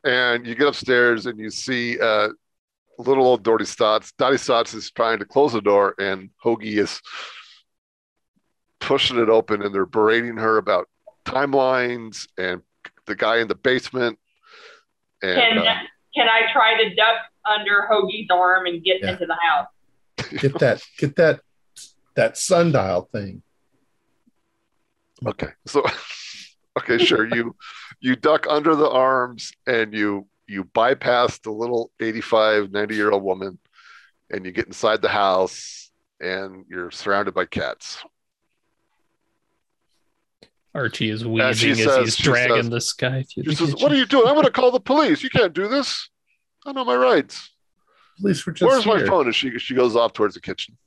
[0.04, 2.30] and you get upstairs and you see uh,
[2.98, 4.14] little old Dottie Stotz.
[4.18, 7.02] Dottie Stotz is trying to close the door, and Hoagie is
[8.80, 10.88] pushing it open, and they're berating her about
[11.26, 12.62] timelines and
[13.06, 14.18] the guy in the basement.
[15.22, 15.76] And Can uh,
[16.16, 19.12] can I try to duck under Hoagie's arm and get Yeah.
[19.12, 19.68] into the house?
[20.42, 21.40] Get that, get that,
[22.16, 23.42] that sundial thing.
[25.26, 25.50] Okay.
[25.66, 25.84] So
[26.80, 27.28] okay, sure.
[27.34, 27.56] You
[28.00, 33.24] you duck under the arms and you you bypass the little 85, 90 year old
[33.24, 33.60] woman
[34.32, 38.04] and you get inside the house and you're surrounded by cats.
[40.80, 43.56] Archie is Yeah, wheezing she as says- he's dragging says- this guy through She the
[43.56, 43.82] says, kitchen.
[43.84, 44.28] What are you doing?
[44.28, 45.22] I'm gonna call the police.
[45.24, 46.10] You can't do this.
[46.66, 47.50] I know my rights.
[48.20, 49.26] Police were just Where's my phone?
[49.28, 50.78] And she she goes off towards the kitchen.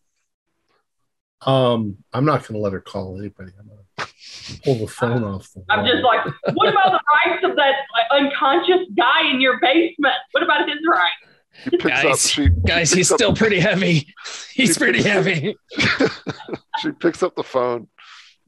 [1.44, 3.50] Um, I'm not going to let her call anybody.
[3.58, 5.64] I'm going to pull the phone off the.
[5.70, 7.74] I'm just like, what about the rights of that
[8.12, 10.14] uh, unconscious guy in your basement?
[10.30, 11.34] What about his rights?
[11.64, 14.14] He picks up Guys, she Guys, she he's picks up- still pretty heavy.
[14.54, 15.56] He's pretty heavy.
[16.80, 17.88] she picks up the phone.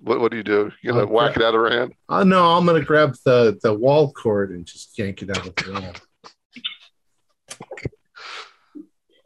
[0.04, 0.70] What what do you do?
[0.82, 1.94] You gonna Oh, whack it out of her hand?
[2.10, 5.46] Oh no, I'm going to grab the the wall cord and just yank it out
[5.46, 5.92] of the wall.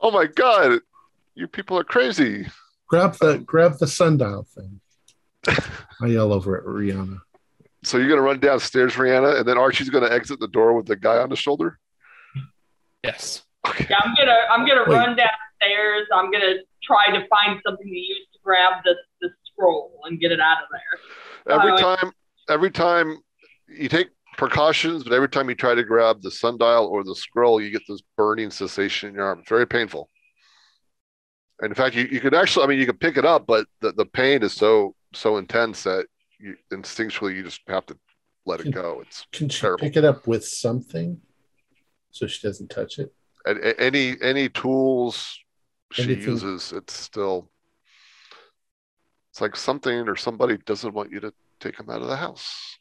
[0.01, 0.81] Oh my god,
[1.35, 2.47] you people are crazy.
[2.89, 4.81] Grab the grab the sundial thing.
[6.01, 7.19] I yell over at Rihanna.
[7.83, 10.97] So you're gonna run downstairs, Rihanna, and then Archie's gonna exit the door with the
[10.97, 11.81] guy on the shoulder.
[13.03, 13.43] Yes.
[13.67, 13.87] Okay.
[13.91, 14.95] Yeah, I'm gonna I'm gonna Wait.
[14.97, 16.07] run downstairs.
[16.15, 19.31] I'm gonna try to find something to use to grab the the
[19.63, 21.55] scroll and get it out of there.
[21.59, 22.13] Every Uh, time,
[22.49, 23.19] every time
[23.69, 27.61] you take precautions, but every time you try to grab the sundial or the scroll,
[27.61, 29.41] you get this burning sensation in your arm.
[29.41, 30.09] It's very painful.
[31.61, 33.67] And in fact, you, you could actually, I mean, you can pick it up, but
[33.81, 36.07] the, the pain is so so intense that
[36.39, 37.97] you instinctually you just have to
[38.47, 39.01] let it go.
[39.01, 39.81] It's Can she Terrible.
[39.81, 41.21] pick it up with something
[42.11, 43.13] so she doesn't touch it?
[43.47, 45.39] and a- any any tools
[45.93, 46.29] she Anything.
[46.29, 47.51] uses, it's still
[49.39, 52.77] it's like something or somebody doesn't want you to take them out of the house.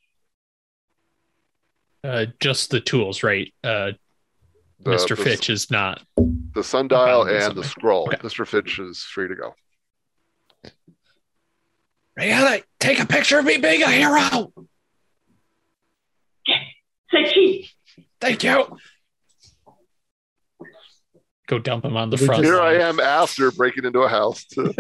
[2.03, 3.53] Uh, just the tools, right?
[3.63, 3.91] Uh,
[4.79, 5.15] The- Mr.
[5.15, 6.01] the- Fitch is not.
[6.55, 8.07] the sundial Bound or and the scroll.
[8.07, 8.17] Okay.
[8.27, 8.47] Mr.
[8.47, 9.53] Fitch is free to go.
[12.19, 14.51] Rihanna, take a picture of me being a hero.
[17.11, 17.71] Say cheese.
[18.19, 18.77] Thank you.
[21.47, 22.41] Go dump him on the front.
[22.41, 24.43] just- Here I am after breaking into a house.
[24.53, 24.73] To,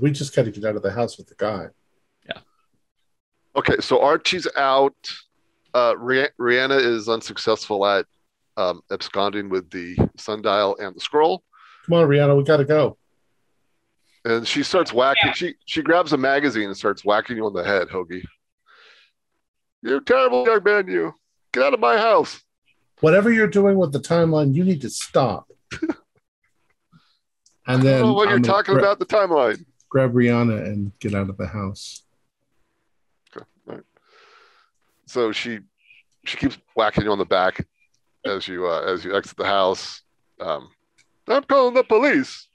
[0.00, 1.68] We just got to get out of the house with the guy.
[2.26, 2.38] Yeah.
[3.56, 4.94] Okay, so Archie's out.
[5.72, 8.06] Uh, Rih- Rihanna is unsuccessful at
[8.56, 11.42] um, absconding with the sundial and the scroll.
[11.86, 12.96] Come on, Rihanna, we got to go.
[14.24, 15.32] And she starts whacking.
[15.34, 18.24] She she grabs a magazine and starts whacking you on the head, Hoagie.
[19.82, 21.14] You terrible young man, you.
[21.52, 22.40] Get out of my house.
[23.00, 25.50] Whatever you're doing with the timeline, you need to stop.
[27.66, 29.64] I And don't then know what I'm you're talking gra- about the timeline.
[29.88, 32.02] Grab Rihanna and get out of the house.
[33.36, 33.80] Okay.
[35.06, 35.60] So she
[36.24, 37.66] she keeps whacking you on the back
[38.24, 40.02] as you uh, as you exit the house.
[40.40, 40.68] Um,
[41.28, 42.48] I'm calling the police.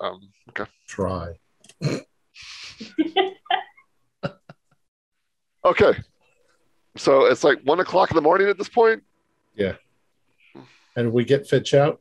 [0.00, 0.20] Um,
[0.50, 0.70] okay.
[0.88, 1.32] Try.
[5.64, 5.94] Okay.
[6.96, 9.02] So it's like one o'clock in the morning at this point.
[9.54, 9.76] Yeah.
[10.94, 12.00] And we get Fitch out.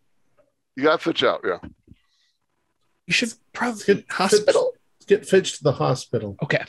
[0.75, 1.59] You got Fitch out, yeah.
[3.05, 4.73] You should probably get hospital.
[4.99, 6.37] Let's get Fitch to the hospital.
[6.41, 6.63] Okay.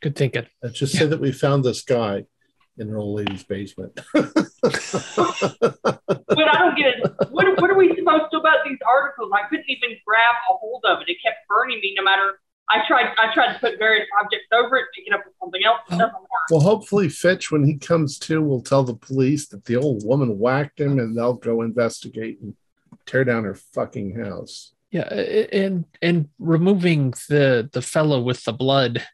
[0.00, 0.46] Good thinking.
[0.62, 2.24] And just say that we found this guy
[2.76, 4.00] in an old lady's basement.
[6.34, 7.30] But I don't get it.
[7.30, 9.30] What, what are we supposed to do about these articles?
[9.32, 11.08] I couldn't even grab a hold of it.
[11.08, 12.40] It kept burning me no matter.
[12.70, 13.12] I tried.
[13.18, 15.80] I tried to put various objects over it, pick it up with something else.
[15.88, 16.30] It doesn't work.
[16.50, 20.38] well, hopefully, Fitch, when he comes to, will tell the police that the old woman
[20.38, 22.54] whacked him and they'll go investigate and
[23.06, 24.72] tear down her fucking house.
[24.90, 29.04] Yeah, and and removing the the fellow with the blood,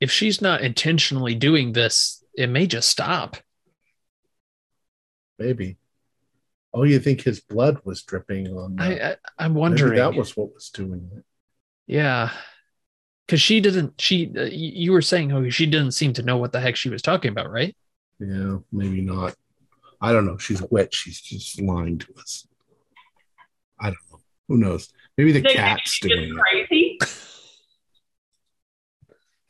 [0.00, 3.36] if she's not intentionally doing this, it may just stop.
[5.38, 5.76] Maybe.
[6.74, 8.76] Oh, you think his blood was dripping on?
[8.78, 9.96] I, the- I I'm maybe wondering.
[9.96, 11.24] that was what was doing it.
[11.86, 12.30] yeah,
[13.32, 13.98] because she didn't.
[13.98, 16.90] She uh, you were saying, oh, she didn't seem to know what the heck she
[16.90, 17.74] was talking about, right?
[18.20, 19.34] Yeah, maybe not.
[20.02, 20.36] I don't know.
[20.36, 20.94] She's a witch.
[20.96, 22.46] She's just lying to us.
[23.80, 24.20] I don't know.
[24.48, 24.90] Who knows?
[25.16, 26.68] Maybe the They cat's she's doing just it.
[26.68, 26.98] crazy.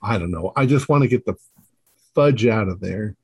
[0.01, 0.53] I don't know.
[0.55, 1.35] I just want to get the
[2.15, 3.17] fudge out of there.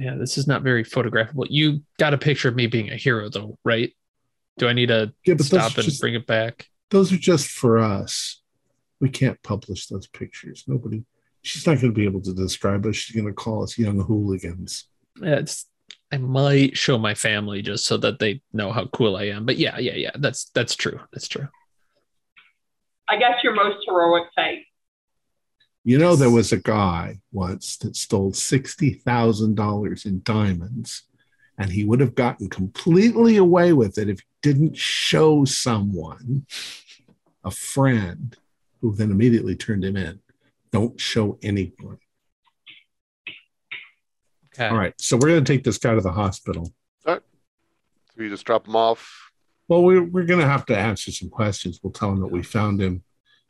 [0.00, 1.46] Yeah, this is not very photographable.
[1.48, 3.94] You got a picture of me being a hero, though, right?
[4.58, 6.66] Do I need to Yeah, but stop and just, bring it back?
[6.90, 8.40] those are just for us.
[9.04, 10.64] We can't publish those pictures.
[10.66, 11.04] Nobody.
[11.42, 12.96] She's not going to be able to describe us.
[12.96, 14.88] She's going to call us young hooligans.
[15.20, 15.66] Yeah, it's.
[16.10, 19.44] I might show my family just so that they know how cool I am.
[19.44, 20.12] But yeah, yeah, yeah.
[20.14, 20.98] That's that's true.
[21.12, 21.46] That's true.
[23.06, 24.64] I guess your most heroic fate.
[25.84, 31.02] You know, there was a guy once that stole $60,000 in diamonds,
[31.58, 36.46] and he would have gotten completely away with it if he didn't show someone,
[37.44, 38.38] a friend,
[38.84, 40.20] who then immediately turned him in.
[40.70, 41.96] Don't show anyone.
[44.52, 44.68] Okay.
[44.68, 44.92] All right.
[45.00, 46.70] So we're going to take this guy to the hospital.
[47.06, 47.18] So
[48.18, 49.30] you just drop him off.
[49.68, 51.80] Well, we're, we're going to have to answer some questions.
[51.82, 53.02] We'll tell him that we found him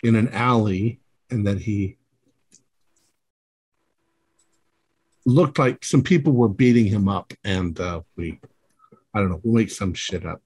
[0.04, 1.98] in an alley and that he
[5.26, 7.32] looked like some people were beating him up.
[7.42, 8.38] And uh, we,
[9.12, 10.40] I don't know, we'll make some shit up.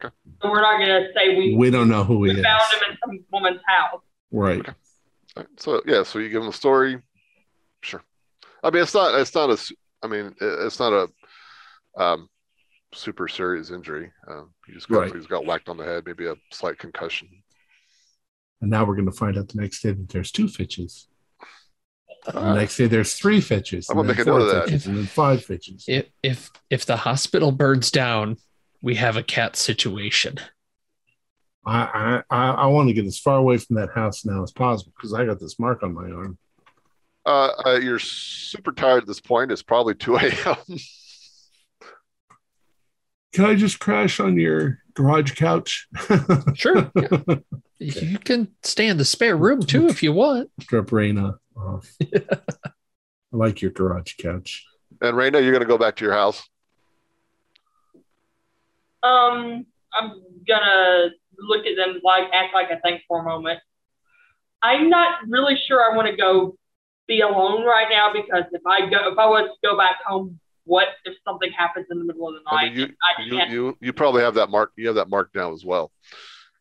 [0.00, 0.10] So
[0.44, 2.42] we're not gonna say we, We don't know who we he is.
[2.42, 4.00] found him in some woman's house.
[4.30, 4.66] Right.
[4.68, 4.74] All
[5.36, 7.00] right, So yeah, so you give them the story.
[7.82, 8.02] Sure.
[8.62, 9.14] I mean, it's not.
[9.18, 9.54] It's not a.
[9.54, 12.28] s- I mean, it's not a um,
[12.94, 14.10] super serious injury.
[14.28, 15.14] Um, he just got, Right.
[15.14, 17.28] he's got whacked on the head, maybe a slight concussion.
[18.60, 21.08] And now we're going to find out the next day that there's two Fitches.
[22.26, 22.54] And Ah.
[22.54, 23.88] next day there's three Fitches.
[23.88, 24.64] I'm gonna make a note of that.
[24.66, 25.84] Fitches, And then five Fitches.
[25.88, 28.36] If if if the hospital burns down,
[28.82, 30.38] we have a cat situation.
[31.64, 34.52] I, I, I, I want to get as far away from that house now as
[34.52, 36.38] possible because I got this mark on my arm.
[37.26, 39.52] Uh, uh, you're super tired at this point.
[39.52, 40.56] It's probably 2 a.m.
[43.32, 45.86] Can I just crash on your garage couch?
[46.54, 46.90] Sure.
[46.96, 47.34] yeah.
[47.78, 50.50] You can stay in the spare room too if you want.
[50.60, 51.90] Drop Raina off.
[52.02, 52.38] I
[53.32, 54.66] like your garage couch.
[55.00, 56.42] and Raina, you're going to go back to your house.
[59.02, 59.64] Um,
[59.94, 61.08] I'm gonna
[61.40, 63.60] look at them like act like I think for a moment.
[64.62, 66.56] I'm not really sure I want to go
[67.08, 70.38] be alone right now because if I go, if I was to go back home,
[70.64, 72.76] what if something happens in the middle of the I night?
[72.76, 73.50] mean, you, I you, can't.
[73.50, 74.72] you, you probably have that mark.
[74.76, 75.90] You have that mark now as well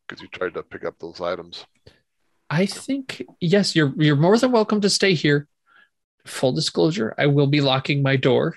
[0.08, 1.66] because you tried to pick up those items.
[2.50, 5.48] I think yes, you're you're more than welcome to stay here.
[6.26, 8.56] Full disclosure, I will be locking my door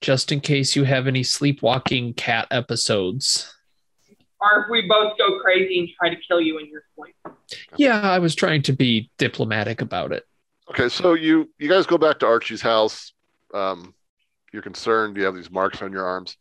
[0.00, 3.53] just in case you have any sleepwalking cat episodes.
[4.52, 7.14] Or if we both go crazy and try to kill you in your sleep.
[7.76, 10.24] Yeah, I was trying to be diplomatic about it.
[10.70, 13.12] Okay, so you you guys go back to Archie's house.
[13.52, 13.94] Um,
[14.52, 15.16] you're concerned.
[15.16, 16.36] You have these marks on your arms.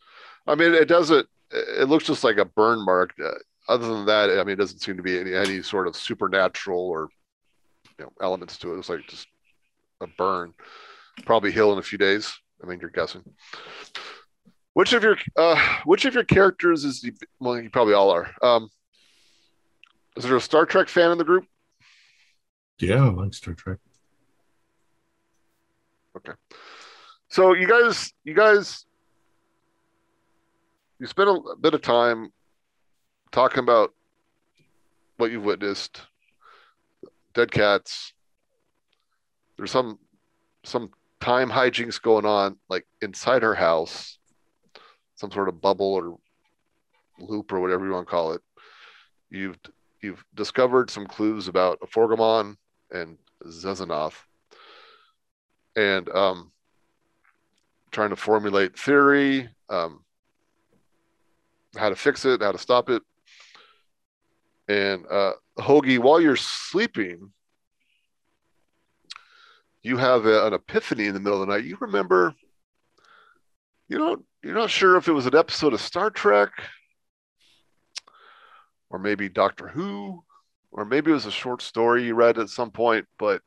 [0.47, 1.27] I mean, it doesn't.
[1.51, 3.13] It looks just like a burn mark.
[3.23, 3.31] Uh,
[3.67, 6.79] other than that, I mean, it doesn't seem to be any, any sort of supernatural
[6.79, 7.09] or
[7.97, 8.79] you know elements to it.
[8.79, 9.27] It's like just
[10.01, 10.53] a burn.
[11.25, 12.33] Probably heal in a few days.
[12.63, 13.23] I mean, you're guessing.
[14.73, 17.59] Which of your uh, which of your characters is the well?
[17.59, 18.31] You probably all are.
[18.41, 18.69] Um,
[20.15, 21.45] Is there a Star Trek fan in the group?
[22.79, 23.77] Yeah, I like Star Trek.
[26.17, 26.33] Okay,
[27.29, 28.85] so you guys, you guys,
[30.99, 32.31] you spent a bit of time
[33.31, 33.93] talking about
[35.17, 36.01] what you've witnessed,
[37.33, 38.13] dead cats.
[39.57, 39.99] There's some
[40.63, 44.17] some time hijinks going on, like inside her house,
[45.23, 46.17] some sort of bubble or
[47.17, 48.41] loop or whatever you want to call it.
[49.29, 49.57] You've
[50.01, 52.57] you've discovered some clues about Aforgomon
[52.91, 54.15] and Xexanoth,
[55.77, 56.51] and um,
[57.89, 60.03] trying to formulate theory, um,
[61.77, 63.01] how to fix it, how to stop it.
[64.67, 67.31] And uh, Hoagie, while you're sleeping,
[69.83, 71.63] you have a, an epiphany in the middle of the night.
[71.63, 72.35] You remember,
[73.87, 76.51] you don't, you're not sure if it was an episode of Star Trek,
[78.89, 80.23] or maybe Doctor Who,
[80.71, 83.05] or maybe it was a short story you read at some point.
[83.17, 83.41] But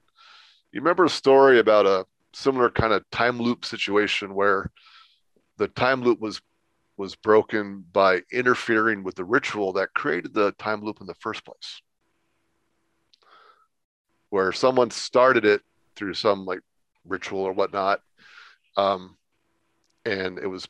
[0.72, 4.70] you remember a story about a similar kind of time loop situation where
[5.58, 6.40] the time loop was
[6.96, 11.44] was broken by interfering with the ritual that created the time loop in the first
[11.44, 11.82] place
[14.30, 15.60] where someone started it
[15.94, 16.60] through some like
[17.04, 18.00] ritual or whatnot
[18.78, 19.14] um,
[20.06, 20.66] and it was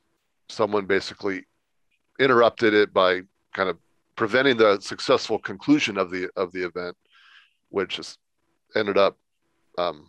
[0.48, 1.44] someone basically
[2.18, 3.22] interrupted it by
[3.54, 3.78] kind of
[4.16, 6.96] preventing the successful conclusion of the of the event
[7.68, 8.18] which just
[8.74, 9.18] ended up
[9.78, 10.08] um,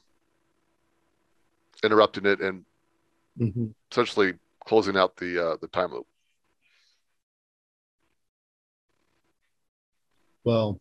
[1.83, 2.65] interrupting it and
[3.39, 3.73] Mhm.
[3.91, 4.33] essentially
[4.65, 6.07] closing out the uh, the time loop.
[10.43, 10.79] Well,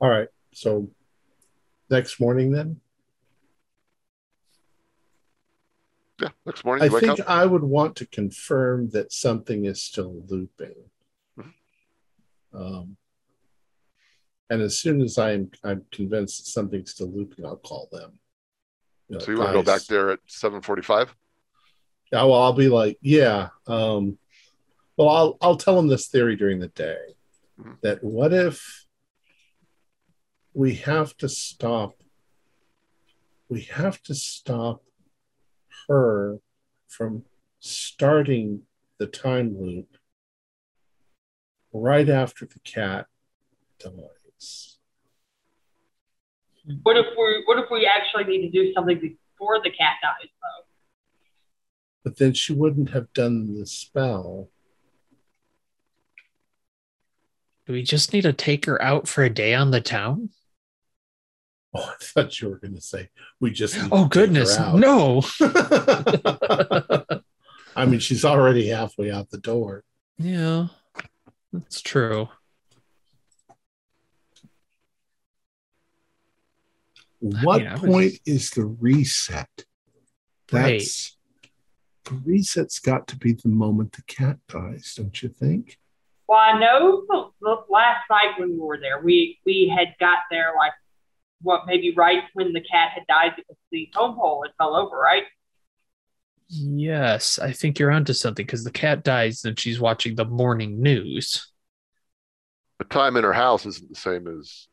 [0.00, 0.28] all right.
[0.52, 0.90] So
[1.90, 2.80] next morning, then
[6.22, 7.28] Yeah, next morning I wake think up.
[7.28, 10.76] I would want to confirm that something is still looping.
[11.38, 11.52] Mhm.
[12.54, 12.96] Um,
[14.48, 18.18] and as soon as I'm I'm convinced that something's still looping, I'll call them.
[19.08, 21.14] You know, So you want to go back there at seven forty-five?
[22.12, 23.48] Yeah, well, I'll be like, yeah.
[23.66, 24.18] Um,
[24.96, 27.16] well, I'll I'll tell them this theory during the day
[27.60, 27.80] Mhm.
[27.82, 28.86] that what if
[30.54, 31.96] we have to stop
[33.48, 34.82] we have to stop
[35.92, 36.38] her
[36.88, 37.22] from
[37.60, 38.62] starting
[38.98, 39.96] the time loop
[41.72, 43.06] right after the cat
[43.78, 44.78] dies.
[46.82, 50.30] What if we what if we actually need to do something before the cat dies
[50.40, 50.64] though?
[52.04, 54.48] But then she wouldn't have done the spell.
[57.66, 60.30] Do we just need to take her out for a day on the town?
[61.74, 63.08] Oh, I thought you were going to say
[63.40, 63.74] we just.
[63.80, 64.78] need Oh to take her goodness, out.
[64.78, 65.22] no.
[67.76, 69.82] I mean, she's already halfway out the door.
[70.18, 70.66] Yeah,
[71.50, 72.28] that's true.
[77.20, 79.48] What mean, I was- point is the reset?
[80.50, 80.78] Right.
[80.80, 81.16] That's
[82.04, 85.78] the reset's got to be the moment the cat dies, don't you think?
[86.28, 90.18] Well, I know the, the last night when we were there, we we had got
[90.30, 90.72] there like
[91.42, 94.96] what maybe right when the cat had died because the foam pole had fell over,
[94.96, 95.24] right?
[96.48, 100.82] Yes, I think you're onto something because the cat dies and she's watching the morning
[100.82, 101.50] news.
[102.78, 104.68] The time in her house isn't the same as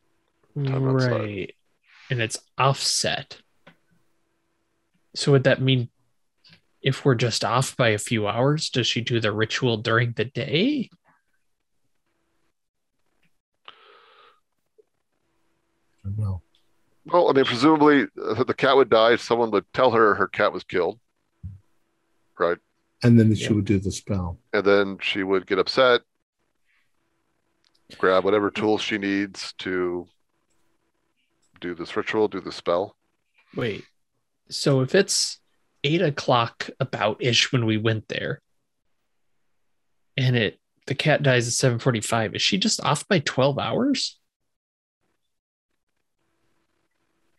[0.54, 1.12] Time outside.
[1.12, 1.54] Right.
[2.10, 3.38] And it's offset.
[5.14, 5.88] So would that mean
[6.82, 10.24] if we're just off by a few hours, does she do the ritual during the
[10.24, 10.90] day?
[16.04, 16.42] I don't know.
[17.12, 17.28] Well.
[17.28, 19.16] I mean, presumably uh, the cat would die.
[19.16, 20.98] Someone would tell her her cat was killed,
[22.38, 22.58] right?
[23.02, 23.52] And then she Yeah.
[23.52, 24.38] would do the spell.
[24.52, 26.02] And then she would get upset,
[27.98, 30.06] grab whatever tools she needs to
[31.60, 32.96] do this ritual, do the spell.
[33.54, 33.84] Wait.
[34.48, 35.40] So if it's
[35.84, 38.40] eight o'clock about ish when we went there,
[40.16, 43.58] and it the cat dies at seven forty five, is she just off by twelve
[43.58, 44.18] hours?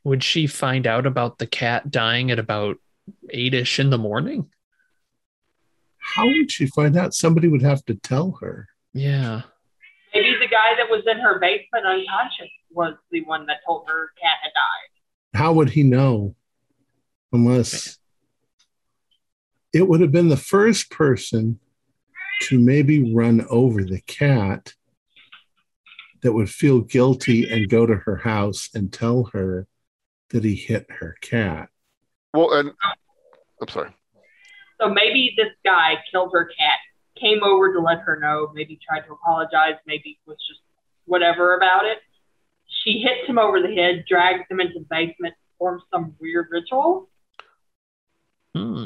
[0.04, 2.78] Would she find out about the cat dying at about
[3.30, 4.50] eight ish in the morning?
[5.98, 7.14] How would she find out?
[7.14, 8.68] Somebody would have to tell her.
[8.94, 9.44] Yeah.
[10.14, 13.94] Maybe the guy that was in her basement unconscious was the one that told her
[13.94, 15.40] her cat had died.
[15.40, 16.36] How would he know?
[17.32, 17.98] Unless
[19.74, 21.60] it would have been the first person
[22.42, 24.74] to maybe run over the cat
[26.24, 29.68] that would feel guilty and go to her house and tell her
[30.32, 31.70] that he hit her cat.
[32.34, 32.72] Well, and
[33.62, 33.90] I'm sorry.
[34.80, 36.80] So maybe this guy killed her cat,
[37.20, 40.62] came over to let her know, maybe tried to apologize, maybe was just
[41.06, 42.00] whatever about it.
[42.84, 47.10] She hits him over the head, drags him into the basement, performs some weird ritual.
[48.56, 48.86] Hmm.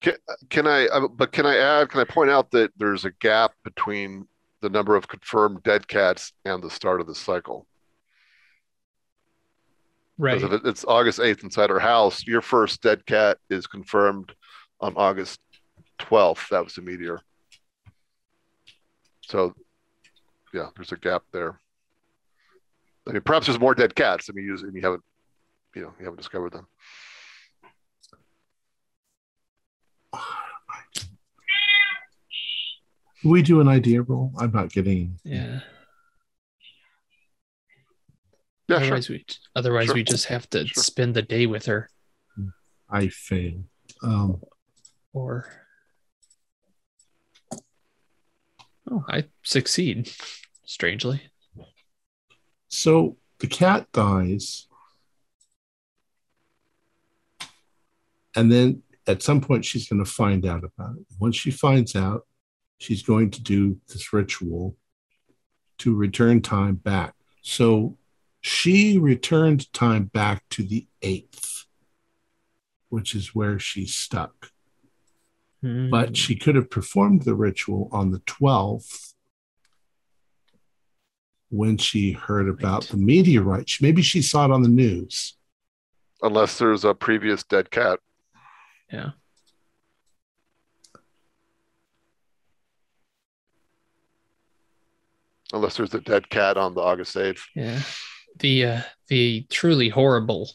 [0.00, 0.14] Can,
[0.48, 0.86] can I?
[0.86, 1.90] uh, But can I add?
[1.90, 4.26] Can I point out that there's a gap between
[4.62, 7.66] the number of confirmed dead cats and the start of the cycle?
[10.16, 10.40] Right.
[10.40, 14.32] Because if it's August 8th inside her house, your first dead cat is confirmed
[14.80, 15.40] on August
[16.00, 16.48] 12th.
[16.50, 17.20] That was the meteor.
[19.22, 19.54] So,
[20.52, 21.58] yeah, there's a gap there.
[23.08, 24.30] I mean, perhaps there's more dead cats.
[24.30, 25.02] I mean, you, and you haven't,
[25.74, 26.66] you know, you haven't discovered them.
[33.24, 34.32] we do an idea roll.
[34.38, 35.18] I'm not getting.
[35.24, 35.60] Yeah.
[38.68, 38.84] Yeah, sure.
[38.86, 39.94] otherwise we otherwise Sure.
[39.94, 40.82] we just have to Sure.
[40.82, 41.90] spend the day with her
[42.88, 43.64] I fail.
[44.02, 44.40] Um,
[45.12, 45.48] or
[48.90, 50.12] Oh, I succeed.
[50.66, 51.22] Strangely.
[52.68, 54.66] so the cat dies,
[58.36, 61.06] and then at some point she's going to find out about it.
[61.20, 62.26] Once she finds out,
[62.78, 64.76] she's going to do this ritual
[65.78, 67.14] to return time back.
[67.42, 67.96] So
[68.46, 71.64] she returned time back to the eighth,
[72.90, 74.50] which is where she's stuck.
[75.62, 75.88] Hmm.
[75.88, 79.14] but she could have performed the ritual on the 12th
[81.48, 82.90] when she heard about Right.
[82.90, 83.70] the meteorite.
[83.70, 85.38] She- Maybe she saw it on the news.
[86.20, 87.98] Unless there's a previous dead cat.
[88.92, 89.12] yeah.
[95.52, 97.40] Unless there's a dead cat on the August 8th.
[97.54, 97.80] Yeah.
[98.38, 100.50] The uh the truly horrible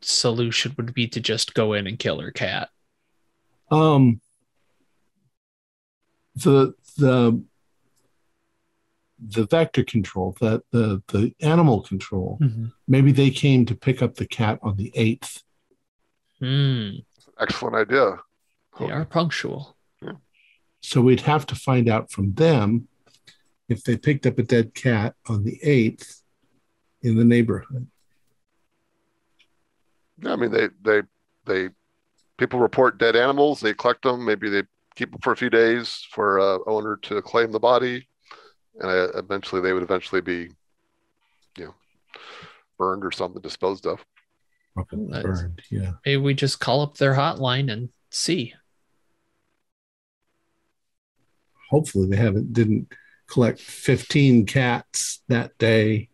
[0.00, 2.68] solution would be to just go in and kill her cat.
[3.70, 4.20] Um,
[6.34, 7.42] the the
[9.18, 12.38] the vector control, that the the animal control,
[12.86, 15.42] maybe they came to pick up the cat on the 8th.
[16.38, 16.98] Hmm.
[17.40, 18.18] Excellent idea.
[18.78, 19.76] They are punctual.
[20.02, 20.12] yeah.
[20.80, 22.88] So we'd have to find out from them
[23.70, 26.20] if they picked up a dead cat on the 8th
[27.02, 27.86] in the neighborhood.
[30.18, 31.02] Yeah, I mean, they, they,
[31.44, 31.68] they,
[32.38, 33.60] people report dead animals.
[33.60, 34.24] They collect them.
[34.24, 34.62] Maybe they
[34.94, 38.08] keep them for a few days for a owner to claim the body,
[38.80, 40.50] and uh, eventually they would eventually be,
[41.58, 41.74] you know,
[42.78, 44.04] burned or something, disposed of.
[44.92, 45.22] Nice.
[45.22, 45.92] burned, yeah.
[46.04, 48.54] Maybe we just call up their hotline and see.
[51.68, 52.92] hopefully they haven't didn't
[53.28, 56.08] collect 15 cats that day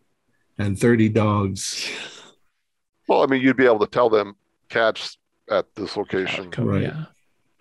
[0.57, 1.89] and 30 dogs
[3.07, 4.35] Well, I mean, you'd be able to tell them
[4.69, 5.17] cats
[5.51, 6.81] at this location Outcome, Right.
[6.83, 7.05] Yeah.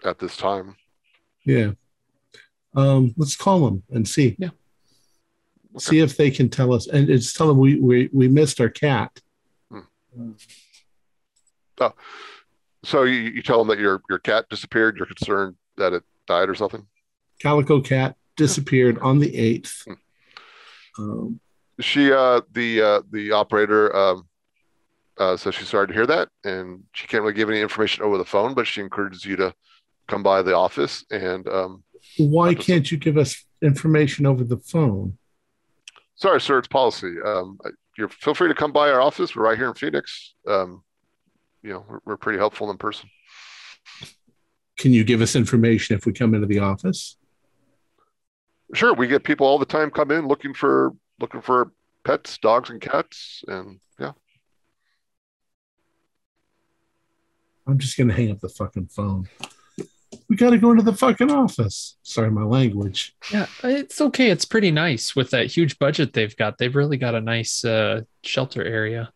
[0.05, 0.77] at this time.
[1.45, 1.73] yeah
[2.75, 4.51] um let's call them and see Yeah.
[5.79, 8.69] see if they can tell us and it's tell them we we, we missed our
[8.71, 9.11] cat
[12.85, 14.97] So you, you tell them that your your cat disappeared.
[14.97, 16.85] You're concerned that it died or something.
[17.41, 19.87] calico cat disappeared on the 8th
[20.99, 21.39] um,
[21.81, 24.27] she uh the uh the operator um
[25.19, 28.19] uh says she's sorry to hear that and she can't really give any information over
[28.19, 29.55] the phone but she encourages you to
[30.09, 31.83] come by the office and um
[32.19, 35.17] why can't you give us information over the phone?
[36.17, 37.15] Sorry sir it's policy.
[37.25, 37.59] Um
[37.97, 39.37] you feel free to come by our office.
[39.37, 40.35] We're right here in phoenix.
[40.47, 40.83] Um
[41.63, 43.09] you know we're, we're pretty helpful in person.
[44.79, 47.17] Can you give us information if we come into the office?
[48.75, 50.93] Sure we get people all the time come in looking for
[51.23, 51.73] looking for
[52.05, 54.11] pets dogs and cats and yeah
[57.67, 59.29] i'm just gonna hang up the fucking phone
[60.29, 63.47] we gotta go into the fucking office sorry my language Yeah.
[63.63, 64.31] It's okay.
[64.31, 66.59] It's pretty nice with that huge budget they've got.
[66.59, 69.11] They've really got a nice uh, shelter area.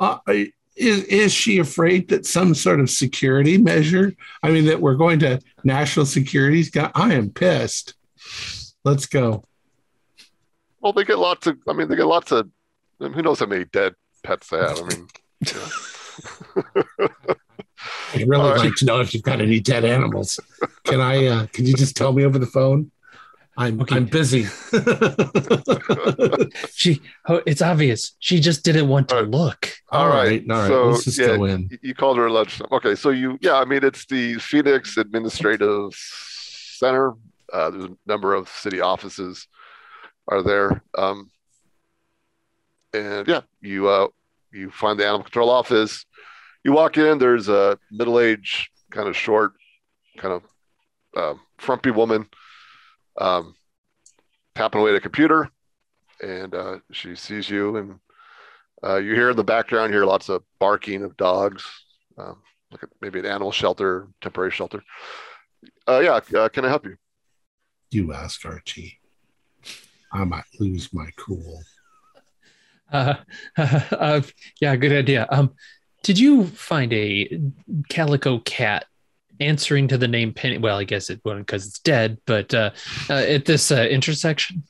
[0.00, 4.12] Uh, I- is is she afraid that some sort of security measure?
[4.42, 6.90] I mean, that we're going to national security's got.
[6.96, 7.94] I am pissed.
[8.84, 9.44] Let's go.
[10.84, 12.48] Well they get lots of i mean they get lots of
[13.00, 15.08] I mean, who knows how many dead pets they have i mean
[18.14, 18.58] I'd really All right.
[18.58, 20.38] like to know if you've got any dead animals.
[20.84, 21.26] Can I?
[21.26, 22.92] Uh, can you just tell me over the phone?
[23.56, 23.96] I'm Okay.
[23.96, 24.46] I'm busy.
[26.72, 28.14] She oh, it's obvious.
[28.18, 29.30] She just didn't want to All right.
[29.30, 29.72] look.
[29.90, 30.68] all right, all right.
[30.68, 31.70] So, let's just yeah, go in.
[31.82, 32.68] You called her at lunchtime.
[32.72, 37.14] Okay, so you, yeah, I mean, it's the Phoenix Administrative Center.
[37.52, 39.46] Uh, there's a number of city offices
[40.28, 40.82] are there.
[40.96, 41.30] Um,
[42.92, 44.08] and yeah, you uh,
[44.52, 46.06] you find the animal control office.
[46.62, 47.18] You walk in.
[47.18, 49.52] There's a middle-aged, kind of short,
[50.16, 50.42] kind of
[51.16, 52.26] uh, frumpy woman
[53.18, 53.54] um,
[54.54, 55.50] tapping away at a computer,
[56.22, 57.98] and uh, she sees you, and
[58.82, 61.64] uh, you hear in the background you hear lots of barking of dogs,
[62.18, 64.82] um, like a, maybe an animal shelter, temporary shelter.
[65.88, 66.96] Uh, yeah, uh, can I help you?
[67.90, 68.98] You ask Archie.
[70.14, 71.62] I might lose my cool.
[72.92, 73.14] Uh,
[73.56, 74.20] uh,
[74.60, 75.26] yeah, good idea.
[75.28, 75.52] Um,
[76.04, 77.40] did you find a
[77.88, 78.84] calico cat
[79.40, 80.58] answering to the name Penny?
[80.58, 82.70] Well, I guess it wouldn't because it's dead, but uh,
[83.10, 84.62] uh, at this uh, intersection.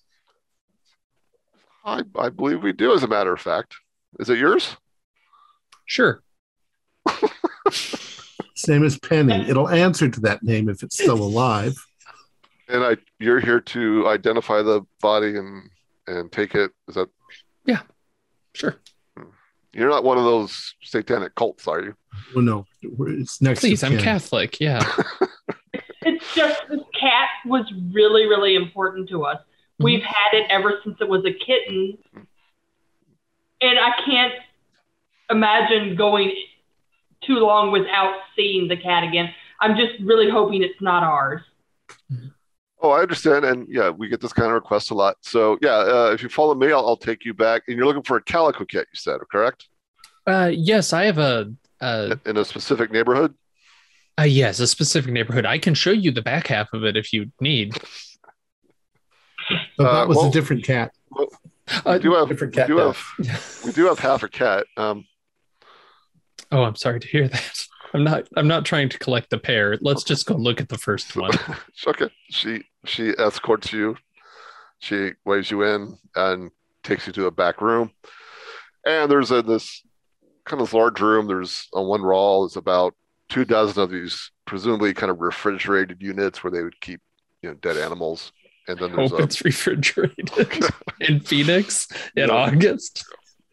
[1.85, 3.75] I, I believe we do, as a matter of fact.
[4.21, 4.75] Is it yours?
[5.85, 6.23] Sure.
[8.55, 9.35] Its name is Penny.
[9.49, 11.75] It'll answer to that name if it's still alive.
[12.69, 15.69] And I, you're here to identify the body and
[16.07, 16.71] and take it.
[16.89, 17.09] Is that
[17.67, 17.81] Yeah,
[18.55, 18.77] Sure.
[19.73, 21.95] you're not one of those satanic cults, are you?
[22.35, 23.61] Well, no, it's next.
[23.61, 24.01] Please, to I'm kin.
[24.03, 24.61] Catholic.
[24.61, 24.85] Yeah.
[26.07, 29.39] It's just this cat was really, really important to us.
[29.39, 29.85] Mm-hmm.
[29.85, 31.97] We've had it ever since it was a kitten.
[33.63, 34.35] And I can't
[35.31, 36.31] imagine going
[37.27, 39.31] too long without seeing the cat again.
[39.61, 41.41] I'm just really hoping it's not ours.
[42.85, 45.17] Oh, I understand, and yeah, we get this kind of request a lot.
[45.23, 47.63] So yeah, uh, if you follow me, I'll, I'll take you back.
[47.67, 49.69] And you're looking for a calico cat, you said, correct?
[50.27, 51.51] Uh, yes, I have a.
[51.81, 53.35] Uh, In a specific neighborhood.
[54.21, 55.47] uh, yes, a specific neighborhood.
[55.47, 57.73] I can show you the back half of it if you need.
[59.79, 60.93] But Uh, that was well- a different cat.
[61.19, 61.25] Uh,
[61.95, 64.67] we do have we different do cat have we do have half a cat.
[64.77, 65.07] Um,
[66.53, 67.65] oh, I'm sorry to hear that.
[67.95, 68.29] I'm not.
[68.37, 69.79] I'm not trying to collect the pair.
[69.81, 71.31] Let's just go look at the first one.
[71.87, 73.97] okay, she she escorts you.
[74.79, 76.51] She waves you in and
[76.83, 77.91] takes you to a back room.
[78.87, 79.83] And there's a this
[80.45, 81.27] kind of large room.
[81.27, 82.95] There's on one wall is about
[83.29, 87.01] two dozen of these presumably kind of refrigerated units where they would keep
[87.43, 88.33] you know dead animals.
[88.69, 90.31] And then there's Hope a it's refrigerated
[91.01, 92.35] in Phoenix in Yeah.
[92.35, 93.05] August.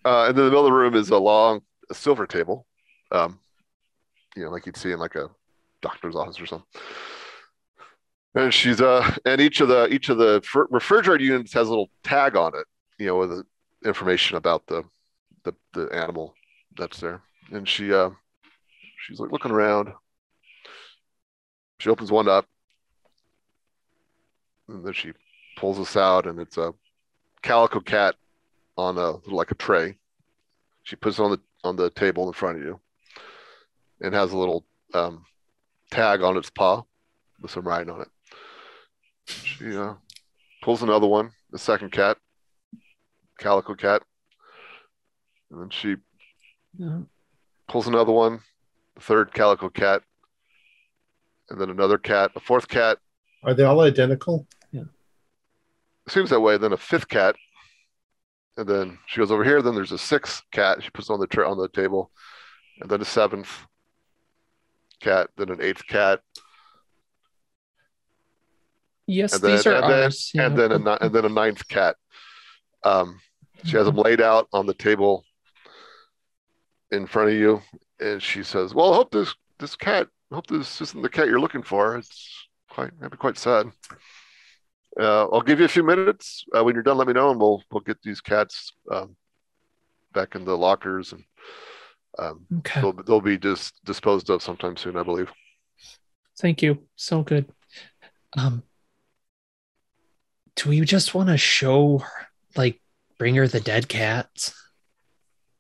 [0.04, 2.66] Uh, and in the middle of the room is a long a silver table,
[3.12, 3.40] um,
[4.36, 5.30] you know, like you'd see in like a
[5.82, 6.68] doctor's office or something.
[8.34, 11.70] And she's uh, and each of the each of the fr- refrigerator units has a
[11.70, 12.66] little tag on it,
[12.98, 13.46] you know, with
[13.86, 14.84] information about the
[15.44, 16.34] the the animal
[16.78, 17.22] that's there.
[17.52, 18.12] And she uh,
[19.06, 19.90] she's like looking around.
[21.80, 22.46] She opens one up,
[24.70, 25.12] and then she
[25.58, 26.74] pulls this out, and it's a
[27.42, 28.16] calico cat
[28.78, 29.98] on a like a tray.
[30.84, 32.80] She puts it on the on the table in front of you,
[34.00, 35.26] and has a little um,
[35.90, 36.84] tag on its paw
[37.42, 38.08] with some writing on it.
[39.58, 39.94] She uh,
[40.62, 42.18] pulls another one, the second cat,
[43.40, 44.02] calico cat,
[45.50, 45.96] and then she
[46.78, 47.02] Yeah.
[47.68, 48.40] pulls another one,
[48.96, 50.04] the third calico cat,
[51.50, 52.98] and then another cat, a fourth cat.
[53.44, 54.48] Are they all identical?
[54.72, 54.84] Yeah.
[56.08, 56.58] Seems that way.
[56.58, 57.36] Then a fifth cat,
[58.58, 59.62] and then she goes over here.
[59.62, 60.82] Then there's a sixth cat.
[60.84, 62.12] She puts on the tra- on the table,
[62.80, 63.66] and then a seventh
[65.02, 65.30] cat.
[65.36, 66.22] Then an eighth cat,
[69.12, 70.46] Yes, and then these are and then, yeah.
[70.46, 71.98] and then a and then a ninth cat.
[72.84, 73.20] Um,
[73.66, 75.26] she has them laid out on the table
[76.92, 77.62] in front of you,
[78.00, 80.08] and she says, "Well, I hope this this cat.
[80.32, 81.98] I hope this isn't the cat you're looking for.
[81.98, 83.72] It's quite that'd be quite sad."
[85.00, 86.46] Uh, I'll give you a few minutes.
[86.56, 89.18] Uh, when you're done, let me know, and we'll we'll get these cats um,
[90.14, 91.24] back in the lockers, and
[92.18, 92.80] um, okay.
[92.80, 95.30] they'll they'll be dis- disposed of sometime soon, I believe.
[96.40, 96.88] Thank you.
[96.96, 97.52] So good.
[98.38, 98.64] Um,
[100.56, 102.04] do we just want to show,
[102.56, 102.82] like,
[103.18, 104.54] bring her the dead cats?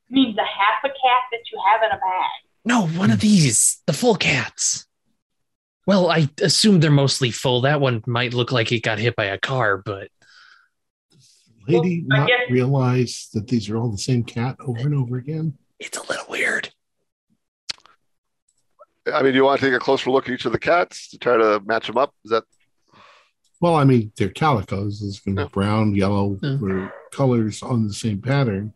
[0.10, 2.32] I mean, the half a cat that you have in a bag.
[2.64, 3.28] No, one of hmm.
[3.28, 4.86] these, the full cats.
[5.88, 7.61] Well, I assume they're mostly full.
[7.61, 10.10] That one might look like it got hit by a car, but
[11.68, 14.95] Lady Well, I not guess- realize that these are all the same cat over and
[14.95, 15.58] over again?
[15.80, 16.70] it's a little weird.
[19.11, 21.10] I mean, do you want to take a closer look at each of the cats
[21.10, 22.14] to try to match them up?
[22.24, 22.44] Is that
[23.61, 24.99] Well, I mean, they're calicos.
[25.01, 26.57] There's going to be brown, yellow, Yeah.
[26.61, 28.73] or colors on the same pattern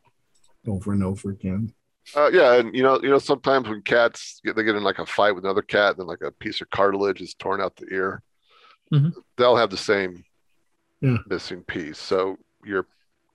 [0.67, 1.73] over and over again.
[2.15, 4.99] Uh, yeah, and you know, you know, sometimes when cats get they get in like
[4.99, 7.87] a fight with another cat, then like a piece of cartilage is torn out the
[7.91, 8.21] ear.
[8.93, 9.11] Mhm.
[9.37, 10.23] They'll have the same
[11.01, 11.17] Yeah.
[11.27, 11.97] missing piece.
[11.97, 12.85] So you're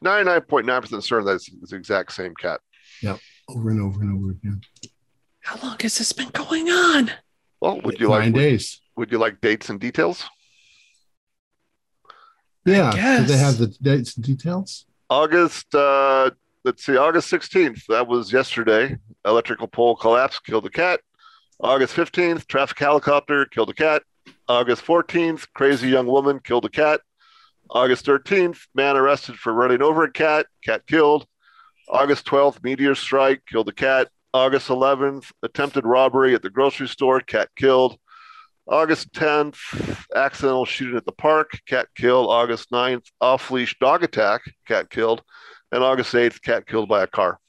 [0.00, 2.60] ninety nine point nine percent certain that it's, it's the exact same cat.
[3.02, 3.16] Yeah,
[3.48, 4.60] over and over and over again.
[5.40, 7.10] How long has this been going on?
[7.60, 8.80] Well, would you Nine like would, days.
[8.96, 10.24] would you like dates and details?
[12.76, 13.18] Yeah.
[13.18, 14.86] Do they have the dates and details?
[15.08, 16.31] August, uh,
[16.65, 17.82] let's see, August sixteenth.
[17.89, 18.97] That was yesterday.
[19.24, 21.00] Electrical pole collapse, killed a cat.
[21.60, 24.02] August fifteenth, traffic helicopter killed a cat.
[24.49, 27.00] August fourteenth, crazy young woman killed a cat.
[27.73, 31.24] August 13th, man arrested for running over a cat, cat killed.
[31.89, 34.08] August 12th, meteor strike, killed a cat.
[34.34, 37.97] August 11th, attempted robbery at the grocery store, cat killed.
[38.70, 42.28] August 10th, accidental shooting at the park, cat killed.
[42.31, 45.23] August 9th, off leash dog attack, cat killed.
[45.73, 47.40] And August 8th, cat killed by a car.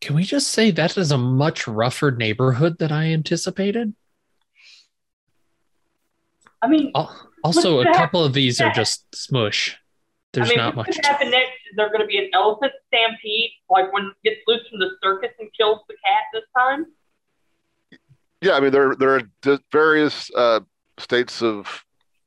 [0.00, 3.94] Can we just say that is a much rougher neighborhood than I anticipated?
[6.60, 6.92] I mean,
[7.44, 9.76] Also, a couple of these are just smush.
[10.32, 10.96] There's I mean, not what's much.
[10.96, 11.52] going to happen next?
[11.70, 14.90] Is there going to be an elephant stampede, like when it gets loose from the
[15.02, 16.86] circus and kills the cat this time?
[18.44, 19.22] Yeah, I mean, there there are
[19.72, 20.60] various uh,
[20.98, 21.82] states of.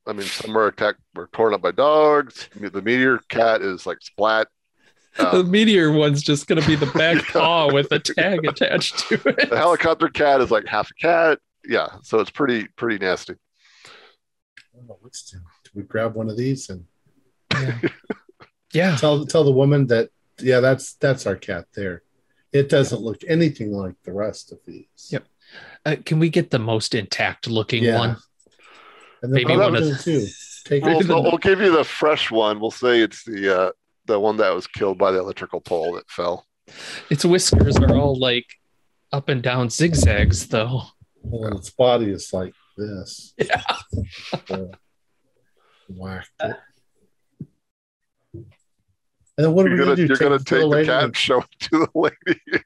[0.06, 2.48] I mean, some are attacked, were torn up by dogs.
[2.58, 4.48] The meteor cat is like splat.
[5.18, 7.32] the Um, meteor one's just going to be the back Yeah.
[7.32, 9.50] paw with a tag attached to it.
[9.50, 11.38] the helicopter cat is like half a cat.
[11.68, 13.34] Yeah, so it's pretty pretty nasty.
[13.34, 16.84] I don't know Do we grab one of these and
[17.52, 17.78] Yeah.
[18.72, 18.96] yeah.
[18.96, 20.08] tell tell the woman that
[20.40, 22.02] yeah, that's that's our cat there.
[22.52, 25.08] It doesn't look anything like the rest of these.
[25.10, 25.26] Yep.
[25.86, 27.98] Uh, can we get the most intact looking Yeah.
[27.98, 28.16] one?
[29.22, 30.26] And then Maybe one one of of too.
[30.64, 31.08] Take We'll, it.
[31.08, 32.60] we'll- we'll give you the fresh one.
[32.60, 33.72] We'll say it's the uh,
[34.06, 36.46] the one that was killed by the electrical pole that fell.
[37.10, 38.46] Its whiskers are all like
[39.12, 40.82] up and down zigzags, though.
[41.22, 43.34] Well, its body is like this.
[43.38, 43.62] Yeah.
[44.50, 44.64] Uh,
[45.88, 46.56] whacked it.
[48.34, 50.06] And then what are You're we gonna gonna do?
[50.06, 52.64] you're gonna it to take the lady cat and- and show it to the lady.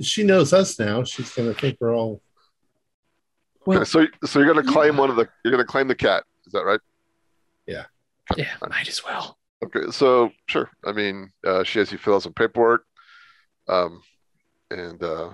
[0.00, 1.04] She knows us now.
[1.04, 2.22] She's gonna think we're all.
[3.66, 6.24] Well, so so you're gonna claim one of the you're gonna claim the cat.
[6.46, 6.80] Is that right?
[7.66, 7.84] yeah,
[8.36, 9.38] Yeah, might as well.
[9.64, 10.70] Okay, so sure.
[10.86, 12.84] I mean, uh, she has you fill out some paperwork,
[13.68, 14.02] um,
[14.70, 15.30] and uh,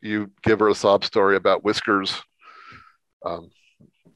[0.00, 2.20] you give her a sob story about whiskers,
[3.24, 3.50] um,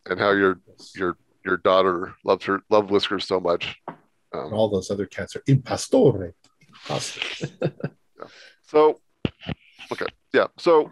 [0.07, 0.61] and how your
[0.95, 3.77] your your daughter loves her loved whiskers so much.
[4.33, 6.35] Um, All those other cats are impastore.
[6.69, 7.49] Impastore.
[8.63, 8.99] so,
[9.93, 10.47] okay, yeah.
[10.59, 10.91] So,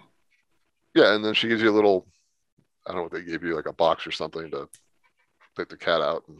[0.94, 2.06] yeah, and then she gives you a little.
[2.86, 4.68] I don't know what they gave you, like a box or something to
[5.56, 6.38] take the cat out and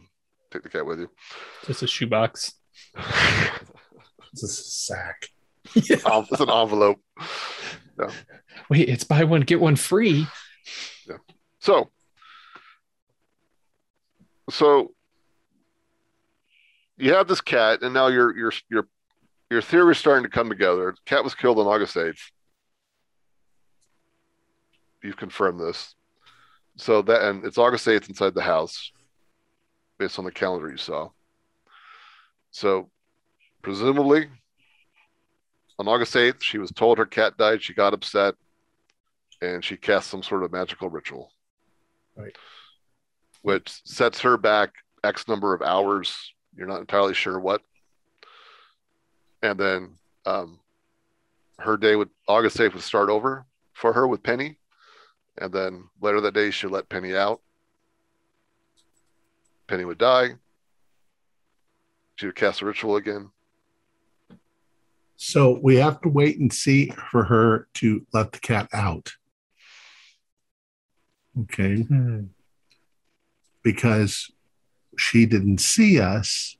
[0.51, 1.09] take the cat with you.
[1.65, 2.53] Just a shoebox.
[4.33, 5.29] It's a sack.
[6.05, 6.99] Um, it's an envelope.
[8.69, 10.27] Wait, it's buy one get one free.
[11.07, 11.17] Yeah.
[11.59, 11.89] So,
[14.49, 14.93] so
[16.97, 18.87] you have this cat, and now your your your
[19.49, 20.91] your theory is starting to come together.
[20.91, 22.31] The cat was killed on August eighth.
[25.03, 25.95] You've confirmed this.
[26.77, 28.91] So that and it's August eighth inside the house,
[29.99, 31.09] based on the calendar you saw.
[32.51, 32.89] So,
[33.61, 34.27] presumably,
[35.77, 37.61] on August eighth, she was told her cat died.
[37.61, 38.35] She got upset,
[39.41, 41.31] and she cast some sort of magical ritual
[42.15, 42.35] right?
[43.41, 44.73] which sets her back
[45.03, 46.33] X number of hours.
[46.55, 47.61] You're not entirely sure what.
[49.41, 50.59] And then um,
[51.59, 54.57] her day would August 8th would start over for her with Penny.
[55.37, 57.41] And then later that day, she'd let Penny out.
[59.67, 60.35] Penny would die.
[62.15, 63.31] She would cast a ritual again.
[65.15, 69.13] So we have to wait and see for her to let the cat out.
[71.41, 71.81] Okay.
[71.81, 72.25] Hmm.
[73.63, 74.29] Because
[74.97, 76.57] she didn't see us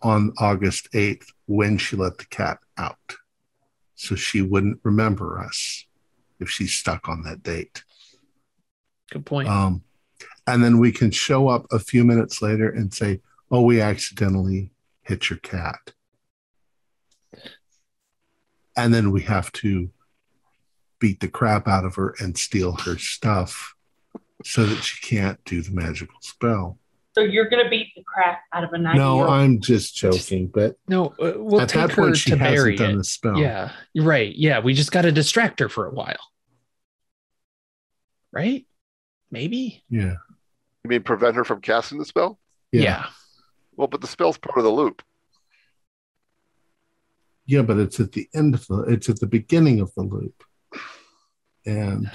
[0.00, 3.16] on August 8th when she let the cat out.
[3.96, 5.86] So she wouldn't remember us
[6.44, 7.82] if she's stuck on that date.
[9.10, 9.48] Good point.
[9.48, 9.82] Um,
[10.46, 14.70] and then we can show up a few minutes later and say, oh, we accidentally
[15.02, 15.92] hit your cat.
[18.76, 19.90] And then we have to
[20.98, 23.74] beat the crap out of her and steal her stuff
[24.44, 26.78] so that she can't do the magical spell.
[27.14, 30.48] So you're going to beat the crap out of a nine No, I'm just joking,
[30.48, 33.04] but no, uh, we'll at take that her point, she to bury hasn't done the
[33.04, 33.38] spell.
[33.38, 34.34] Yeah, right.
[34.34, 36.16] Yeah, we just got to distract her for a while.
[38.34, 38.66] Right?
[39.30, 39.84] Maybe.
[39.88, 40.14] Yeah.
[40.82, 42.38] You mean prevent her from casting the spell?
[42.72, 42.82] Yeah.
[42.82, 43.06] Yeah.
[43.76, 45.02] Well, but the spell's part of the loop.
[47.46, 50.44] Yeah, but it's at the end of the it's at the beginning of the loop.
[51.66, 52.10] And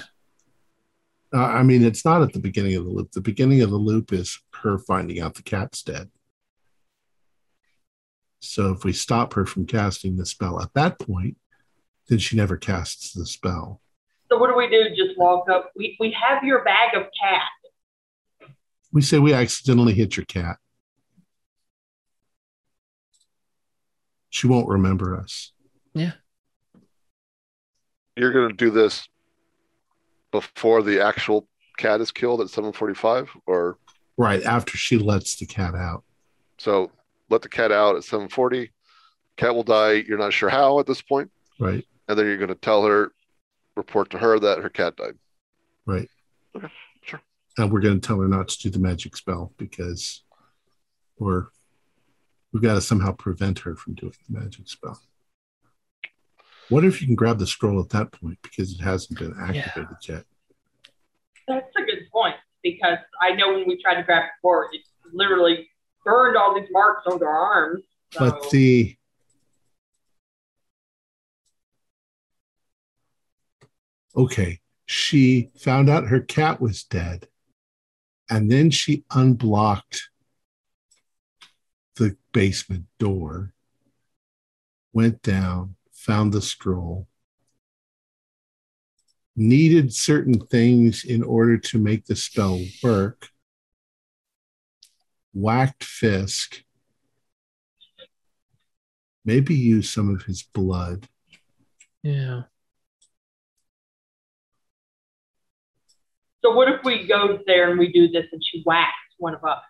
[1.32, 3.12] uh, I mean it's not at the beginning of the loop.
[3.12, 6.10] The beginning of the loop is her finding out the cat's dead.
[8.40, 11.36] So if we stop her from casting the spell at that point,
[12.08, 13.80] then she never casts the spell.
[14.30, 14.88] So what do we do?
[14.90, 15.72] Just walk up.
[15.76, 18.48] We, we have your bag of cat.
[18.92, 20.56] We say we accidentally hit your cat.
[24.30, 25.52] She won't remember us.
[25.94, 26.12] Yeah.
[28.16, 29.08] You're going to do this
[30.30, 33.78] before the actual cat is killed at 7:45, or
[34.16, 36.04] Right after she lets the cat out.
[36.58, 36.92] So
[37.30, 38.70] let the cat out at 7:40.
[39.36, 40.04] Cat will die.
[40.06, 41.84] You're not sure how at this point, Right.
[42.08, 43.12] and then you're going to tell her,
[43.80, 45.14] report to her that her cat died.
[45.86, 46.08] Right.
[46.54, 46.68] Okay,
[47.02, 47.22] sure.
[47.58, 50.22] And we're going to tell her not to do the magic spell because,
[51.16, 51.50] or
[52.52, 55.00] we've got to somehow prevent her from doing the magic spell.
[56.68, 59.96] What if you can grab the scroll at that point because it hasn't been activated
[60.08, 60.24] yet?
[61.48, 64.82] That's a good point because I know when we tried to grab it before, it
[65.12, 65.68] literally
[66.04, 67.82] burned all these marks on our arms.
[68.12, 68.96] So But the
[74.16, 77.28] okay, she found out her cat was dead,
[78.28, 80.08] and then she unblocked
[81.96, 83.52] the basement door,
[84.92, 87.06] went down, found the scroll,
[89.36, 93.28] needed certain things in order to make the spell work,
[95.32, 96.64] whacked Fisk
[99.24, 101.08] maybe use some of his blood.
[102.02, 102.42] Yeah.
[106.42, 109.44] So what if we go there and we do this and she whacks one of
[109.44, 109.60] us?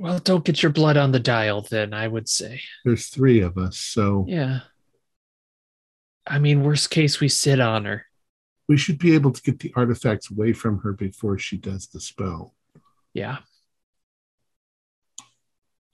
[0.00, 2.60] Well, don't get your blood on the dial then, I would say.
[2.84, 4.60] There's three of us, so Yeah.
[6.26, 8.04] I mean, worst case, we sit on her.
[8.68, 12.00] we should be able to get the artifacts away from her before she does the
[12.00, 12.54] spell.
[13.14, 13.38] Yeah.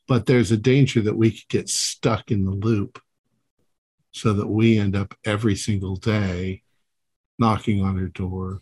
[0.07, 3.01] But there's a danger that we could get stuck in the loop
[4.11, 6.63] so that we end up every single day
[7.39, 8.61] knocking on her door,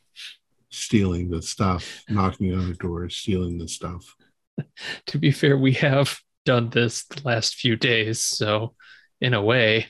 [0.73, 4.17] stealing the stuff, knocking on the door, stealing the stuff.
[5.07, 8.20] To be fair, we have done this the last few days.
[8.20, 8.75] So,
[9.20, 9.86] in a way,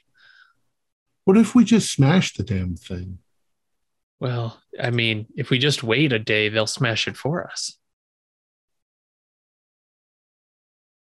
[1.24, 3.18] What if we just smash the damn thing?
[4.20, 7.76] well, I mean, if we just wait a day, they'll smash it for us.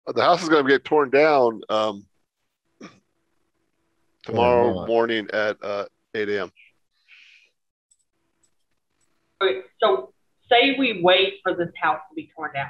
[0.07, 2.05] The house is going to get torn down um,
[4.23, 4.87] tomorrow not?
[4.87, 5.85] morning at uh,
[6.15, 6.51] 8 a.m.
[9.41, 10.13] Okay, so
[10.49, 12.69] say we wait for this house to be torn down.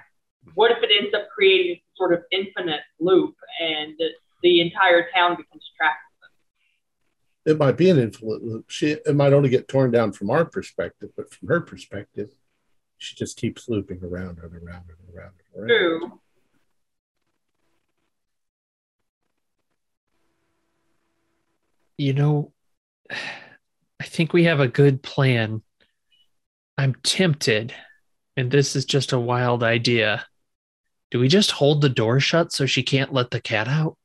[0.55, 4.09] What if it ends up creating a sort of infinite loop and the,
[4.43, 5.97] the entire town becomes trapped?
[7.45, 8.69] It might be an infinite loop.
[8.69, 12.29] She it might only get torn down from our perspective, but from her perspective,
[12.97, 15.67] she just keeps looping around and around and around and around.
[15.67, 16.19] True.
[21.97, 22.53] You know,
[23.09, 25.63] I think we have a good plan.
[26.79, 27.73] I'm tempted,
[28.37, 30.25] and this is just a wild idea.
[31.11, 33.97] Do we just hold the door shut so she can't let the cat out?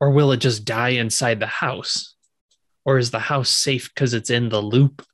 [0.00, 2.16] Or will it just die inside the house?
[2.84, 5.06] Or is the house safe because it's in the loop?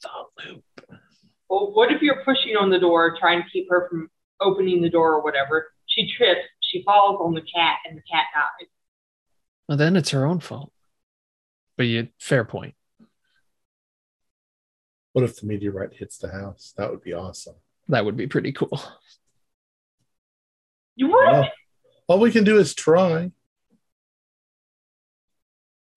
[0.00, 0.08] The
[0.46, 0.64] loop.
[1.50, 4.08] Well, what if you're pushing on the door, trying to keep her from
[4.40, 5.66] opening the door or whatever?
[5.88, 8.68] She trips, she falls on the cat, and the cat dies.
[9.68, 10.72] Well, then it's her own fault.
[11.82, 12.76] But you, fair point.
[15.14, 16.72] What if the meteorite hits the house?
[16.76, 17.56] That would be awesome.
[17.88, 18.80] That would be pretty cool.
[20.94, 21.32] You what?
[21.32, 21.48] Well,
[22.06, 23.32] all we can do is try.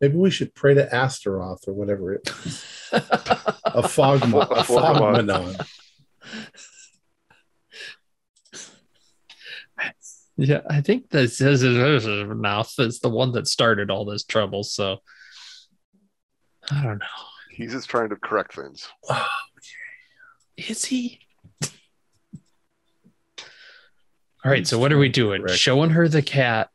[0.01, 2.65] Maybe we should pray to Astaroth or whatever it is.
[2.91, 5.67] A fogma, a A fogmanon.
[10.35, 11.63] Yeah, I think this is
[12.25, 14.63] mouth is the one that started all this trouble.
[14.63, 15.01] So
[16.71, 17.05] I don't know.
[17.51, 18.87] He's just trying to correct things.
[20.57, 21.19] Is he?
[24.43, 24.67] All right.
[24.67, 25.41] So what are we doing?
[25.41, 25.57] Correct.
[25.57, 26.69] Showing her the cat,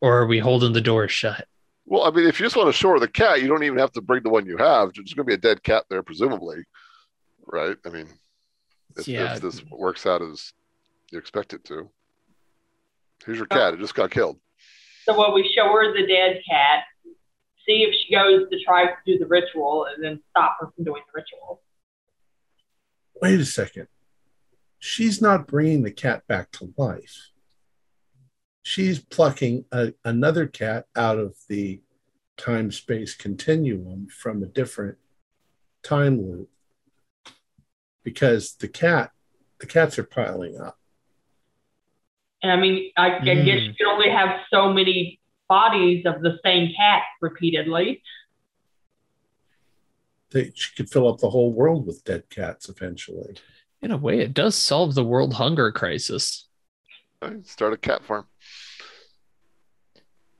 [0.00, 1.46] or are we holding the door shut?
[1.86, 3.78] Well, I mean, if you just want to show her the cat, you don't even
[3.78, 4.92] have to bring the one you have.
[4.94, 6.64] There's going to be a dead cat there, presumably,
[7.46, 7.76] right?
[7.84, 8.08] I mean,
[8.96, 9.34] if, Yeah.
[9.34, 10.52] if this works out as
[11.10, 11.90] you expect it to.
[13.24, 13.54] Here's your oh.
[13.54, 13.74] cat.
[13.74, 14.38] It just got killed.
[15.04, 16.84] So what we show her the dead cat,
[17.66, 20.84] see if she goes to try to do the ritual, and then stop her from
[20.84, 21.62] doing the ritual.
[23.22, 23.88] Wait a second.
[24.78, 27.30] She's not bringing the cat back to life.
[28.62, 31.80] She's plucking a, another cat out of the
[32.36, 34.98] time space continuum from a different
[35.82, 36.50] time loop
[38.02, 39.12] because the cat
[39.60, 40.76] the cats are piling up
[42.42, 43.66] And I mean, I, I guess Mm.
[43.68, 45.20] you can only have so many
[45.54, 48.02] bodies of the same cat repeatedly.
[50.32, 53.36] they, she could fill up the whole world with dead cats eventually
[53.80, 56.48] In a way, it does solve the world hunger crisis.
[57.22, 57.46] Right?
[57.46, 58.26] Start a cat farm.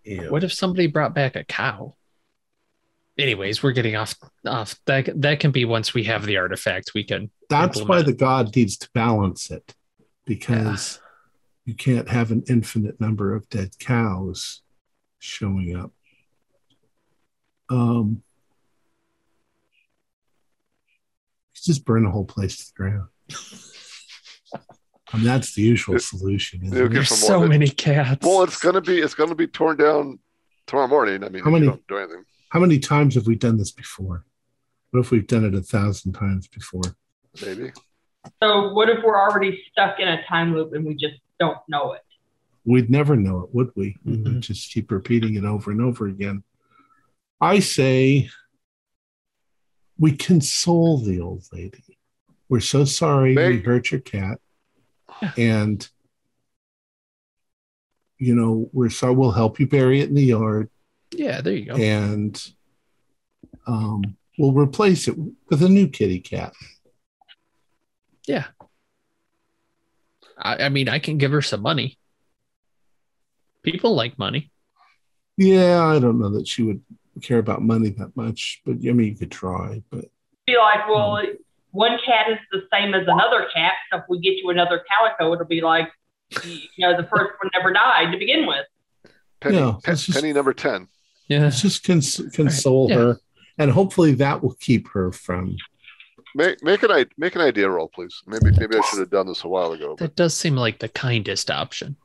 [0.02, 0.30] Ew.
[0.30, 1.94] What if somebody brought back a cow?
[3.16, 7.04] anyways, we're getting off off that that can be once we have the artifact, we
[7.04, 9.74] can That's why the god needs to balance it
[10.26, 11.00] because
[11.64, 14.62] you can't have an infinite number of dead cows
[15.24, 15.90] showing up.
[17.70, 18.22] Um,
[21.54, 23.08] just burn the whole place to the ground.
[25.12, 26.60] I mean, that's the usual solution.
[26.64, 26.92] isn't it?
[26.92, 27.48] There's so more.
[27.48, 28.26] many cats.
[28.26, 30.18] Well, it's gonna be it's gonna be torn down
[30.66, 31.24] tomorrow morning.
[31.24, 32.24] I mean, How many- don't do anything.
[32.50, 34.24] How many times have we done this before?
[34.90, 36.82] What if we've done it a thousand times before?
[37.44, 37.72] Maybe.
[38.42, 41.94] So what if we're already stuck in a time loop and we just don't know
[41.94, 42.02] it?
[42.64, 43.96] We'd never know it, would we?
[44.04, 44.40] We would Mhm.
[44.40, 46.42] just keep repeating it over and over again.
[47.40, 48.30] I say
[49.98, 51.98] we console the old lady.
[52.48, 54.40] We're so sorry we hurt your cat.
[55.36, 55.86] And
[58.18, 60.70] you know, we're sorry we'll help you bury it in the yard
[61.12, 61.74] yeah, there you go.
[61.74, 62.50] and
[63.66, 65.16] um we'll replace it
[65.50, 66.52] with a new kitty cat.
[68.26, 68.46] Yeah.
[70.38, 71.98] I, I mean, I can give her some money.
[73.64, 74.50] People like money.
[75.36, 76.80] Yeah, I don't know that she would
[77.22, 80.04] care about money that much, but I mean you could try, but
[80.46, 81.20] Be like, well,
[81.72, 83.72] one cat is the same as another cat.
[83.90, 85.88] So if we get you another calico, it'll be like,
[86.44, 88.66] you know, the first one never died to begin with.
[89.40, 90.86] Penny, Yeah, pe- just- penny number ten.
[91.28, 91.40] Yeah.
[91.40, 92.96] let's just cons- console yeah.
[92.96, 93.16] her
[93.56, 95.56] and hopefully that will keep her from
[96.36, 98.20] Make make an make an idea roll, please.
[98.26, 99.90] Maybe maybe I should have done this a while ago.
[99.96, 101.96] But That does seem like the kindest option.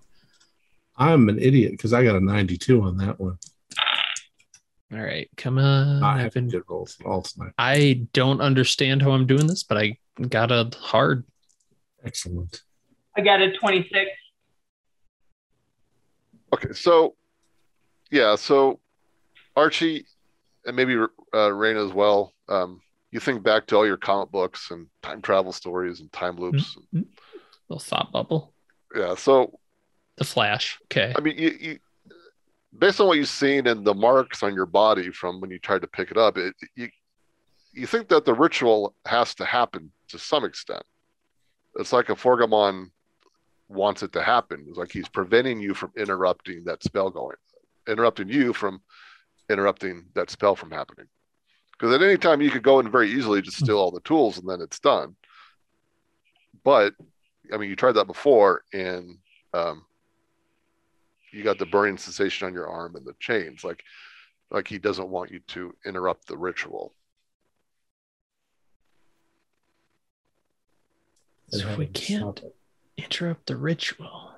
[0.99, 3.37] I'm an idiot because I got a 92 on that one.
[4.91, 5.29] All right.
[5.37, 6.03] Come on.
[6.03, 6.49] I have Evan.
[6.49, 7.53] good rolls all tonight.
[7.57, 9.97] I don't understand how I'm doing this, but I
[10.27, 11.23] got a hard.
[12.03, 12.63] Excellent.
[13.15, 14.09] I got a 26.
[16.53, 17.15] okay, so
[18.11, 18.79] yeah, so
[19.55, 20.05] Archie
[20.65, 22.33] and maybe uh, Raina as well.
[22.47, 26.37] Um, you think back to all your comic books and time travel stories and time
[26.37, 26.77] loops.
[26.93, 28.53] little thought bubble.
[28.95, 29.58] Yeah, so
[30.19, 30.77] The Flash.
[30.85, 31.13] Okay.
[31.17, 31.79] I mean, you, you
[32.77, 35.81] based on what you've seen and the marks on your body from when you tried
[35.81, 36.89] to pick it up, it, you
[37.71, 40.83] you think that the ritual has to happen to some extent.
[41.75, 42.89] It's like Aforgomon
[43.69, 44.65] wants it to happen.
[44.67, 47.37] It's like he's preventing you from interrupting that spell going,
[47.87, 48.81] interrupting you from
[49.49, 51.05] interrupting that spell from happening.
[51.71, 54.37] Because at any time you could go in very easily just steal all the tools
[54.37, 55.15] and then it's done.
[56.65, 56.93] But
[57.53, 59.17] I mean, you tried that before and
[59.53, 59.85] um,
[61.31, 63.83] you got the burning sensation on your arm and the chains like
[64.51, 66.93] like he doesn't want you to interrupt the ritual
[71.51, 72.39] So if we can't
[72.97, 74.31] interrupt the ritual.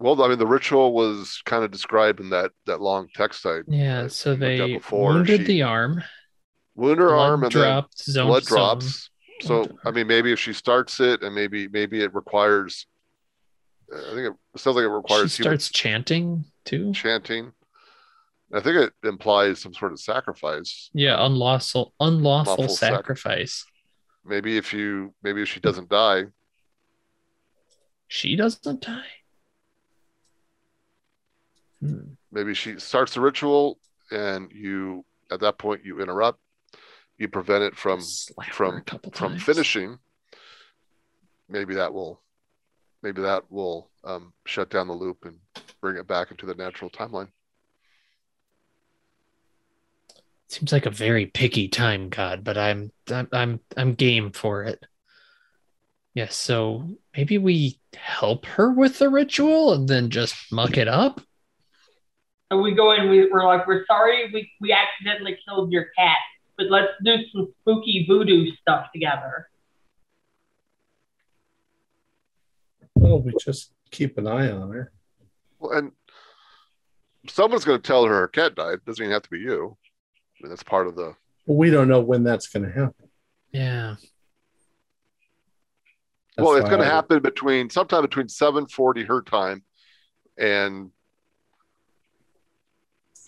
[0.00, 3.60] well i mean the ritual was kind of described in that that long text i
[3.68, 4.02] Yeah.
[4.04, 6.02] I So looked they wounded she- the arm.
[6.74, 8.04] wound her arm and dropped.
[8.12, 8.56] then blood to zone.
[8.58, 9.10] drops
[9.40, 12.86] so i mean maybe if she starts it and maybe maybe it requires
[13.94, 16.92] i think it, sounds like it She requires human starts chanting too.
[16.92, 17.52] chanting
[18.52, 23.64] i think it implies some sort of sacrifice Yeah, unlawful unlawful Lawful sac- sacrifice.
[24.24, 26.24] maybe if you maybe if she doesn't die
[28.08, 29.10] She doesn't die.
[31.80, 32.14] Hmm.
[32.32, 33.78] maybe she starts the ritual
[34.10, 36.38] and you at that point you interrupt
[37.18, 38.00] you prevent it from
[38.52, 38.82] from
[39.12, 39.42] from times.
[39.42, 39.98] finishing
[41.48, 42.22] maybe that will
[43.04, 45.38] maybe that will um, shut down the loop and
[45.80, 47.28] bring it back into the natural timeline
[50.48, 54.84] Seems like a very picky time god, but I'm I'm I'm, I'm game for it.
[56.14, 61.20] Yes, so maybe we help her with the ritual and then just muck it up.
[62.52, 66.18] And we go in, we, we're like, we're sorry we, we accidentally killed your cat,
[66.56, 69.48] but let's do some spooky voodoo stuff together.
[73.04, 74.92] Well, we just keep an eye on her.
[75.58, 75.92] well, and
[77.28, 79.76] someone's going to tell her her cat died doesn't even have to be you
[80.40, 81.14] I mean, that's part of the
[81.46, 83.08] But we don't know when that's going to happen.
[83.52, 83.96] Yeah.
[86.36, 89.62] That's well it's going to happen between sometime between 740 her time
[90.36, 90.90] and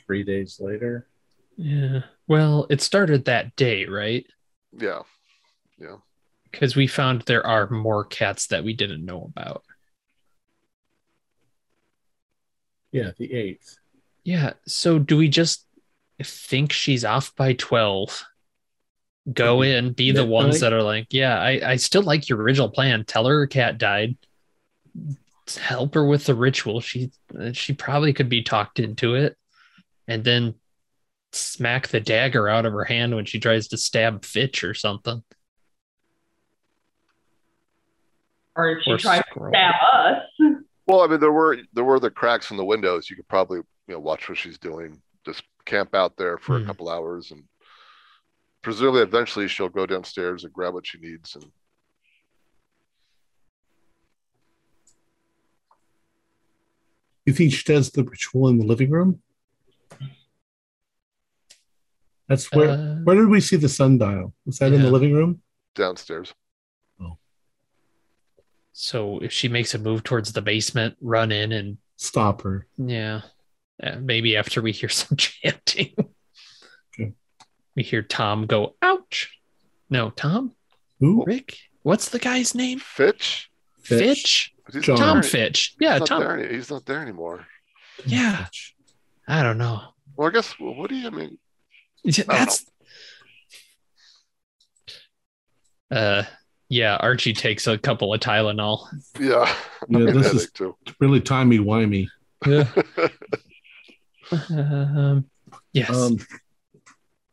[0.07, 1.09] Three days later.
[1.57, 2.01] Yeah.
[2.29, 4.25] Well, it started that day, right?
[4.73, 5.03] Yeah.
[5.79, 5.97] Yeah
[6.51, 9.65] Because we found there are more cats that we didn't know about.
[12.93, 13.79] Yeah, the eighth.
[14.25, 14.55] Yeah.
[14.67, 15.67] So do we just
[16.23, 18.25] think she's off by 12?
[19.33, 19.87] Go mm-hmm.
[19.87, 23.05] in, be the ones that are like, yeah, I, I still like your original plan.
[23.05, 24.17] Tell her her cat died.
[25.59, 26.81] Help her with the ritual.
[26.81, 27.11] She
[27.53, 29.37] she probably could be talked into it.
[30.09, 30.55] and then
[31.33, 35.23] smack the dagger out of her hand when she tries to stab Fitch or something.
[38.55, 40.23] Or if she Or tries to stab us.
[40.87, 43.11] Well, I mean, there were there were the cracks in the windows.
[43.11, 45.01] You could probably you know watch what she's doing.
[45.25, 46.65] Just camp out there for Hmm.
[46.65, 47.43] a couple hours, and
[48.63, 51.35] presumably eventually she'll go downstairs and grab what she needs.
[51.35, 51.51] And
[57.25, 59.21] You think she does the ritual in the living room?
[62.29, 62.71] That's where.
[62.71, 64.33] Uh, where did we see the sundial?
[64.45, 65.43] Was that in the living room?
[65.75, 66.33] downstairs.
[68.79, 72.67] So if she makes a move towards the basement, run in and Stop her.
[72.77, 73.23] yeah,
[73.83, 75.95] Uh, maybe after we hear some chanting,
[76.95, 77.13] Okay.
[77.75, 79.31] we hear Tom go, "Ouch!"
[79.89, 80.53] No, Tom,
[81.01, 81.25] Who?
[81.27, 82.79] Rick, what's the guy's name?
[82.81, 83.49] Fitch.
[83.83, 84.97] Fitch, But he's John.
[84.99, 85.75] not Tom there- Fitch.
[85.81, 86.21] Yeah, he's not Tom.
[86.21, 87.47] there he's not there anymore.
[88.05, 88.47] Yeah.
[89.29, 89.81] I don't know.
[90.17, 90.55] Well, I guess.
[90.61, 91.39] Well, what do you I mean?
[92.05, 92.67] Yeah, That's
[95.91, 96.25] uh
[96.69, 98.87] yeah, Archie takes a couple of Tylenol.
[99.19, 100.77] Yeah, Yeah, I'm getting a this is- headache too.
[101.01, 102.09] Really timey wimey.
[102.47, 102.69] Yeah.
[104.51, 105.25] um,
[105.73, 105.91] yes.
[105.91, 106.19] Um,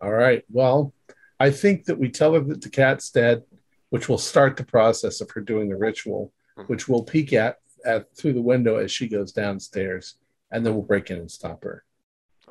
[0.01, 0.43] all right.
[0.49, 0.93] Well,
[1.39, 3.43] I think that we tell her that the cat's dead,
[3.89, 6.69] which will start the process of her doing the ritual, Mhm.
[6.69, 10.15] which we'll peek at, at through the window as she goes downstairs,
[10.51, 11.83] and then we'll break in and stop her.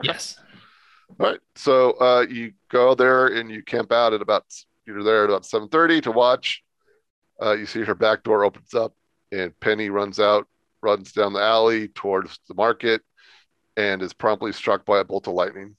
[0.03, 0.39] yes.
[1.21, 1.41] All right.
[1.55, 4.45] So uh, you go there and you camp out at about
[4.87, 6.63] you're there at about seven thirty to watch.
[7.41, 8.95] Uh, you see her back door opens up
[9.31, 10.47] and Penny runs out,
[10.83, 13.01] runs down the alley towards the market,
[13.77, 15.77] and is promptly struck by a bolt of lightning.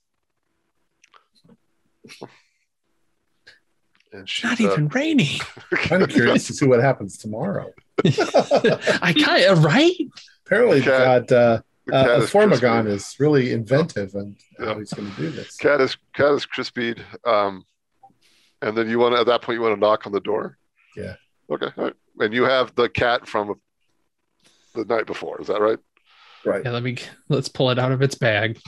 [4.11, 5.40] And she's Not uh, even raining.
[5.72, 7.72] Kind of curious to see what happens tomorrow.
[8.06, 9.95] I kind of right.
[10.45, 11.61] Apparently, Cat- God, uh,
[11.95, 12.91] uh, cat is Formagon crispy.
[12.91, 14.65] is really inventive and Yeah.
[14.67, 15.57] how he's going to do this.
[15.57, 16.99] cat is cat is crispied.
[17.25, 17.65] Um,
[18.61, 20.57] and then you want to at that point you want to knock on the door.
[20.95, 21.15] Yeah.
[21.51, 21.67] Okay.
[21.77, 21.93] All right.
[22.19, 23.59] And you have the cat from
[24.75, 25.41] the night before.
[25.41, 25.80] Is that right?
[26.45, 26.61] Right.
[26.65, 26.97] Yeah, let me
[27.30, 28.59] let's pull it out of its bag.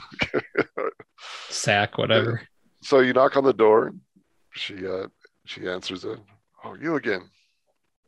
[1.50, 2.42] Sack, whatever.
[2.82, 3.94] So you knock on the door.
[4.54, 5.08] She uh
[5.46, 6.20] she answers it.
[6.64, 7.30] Oh, you again?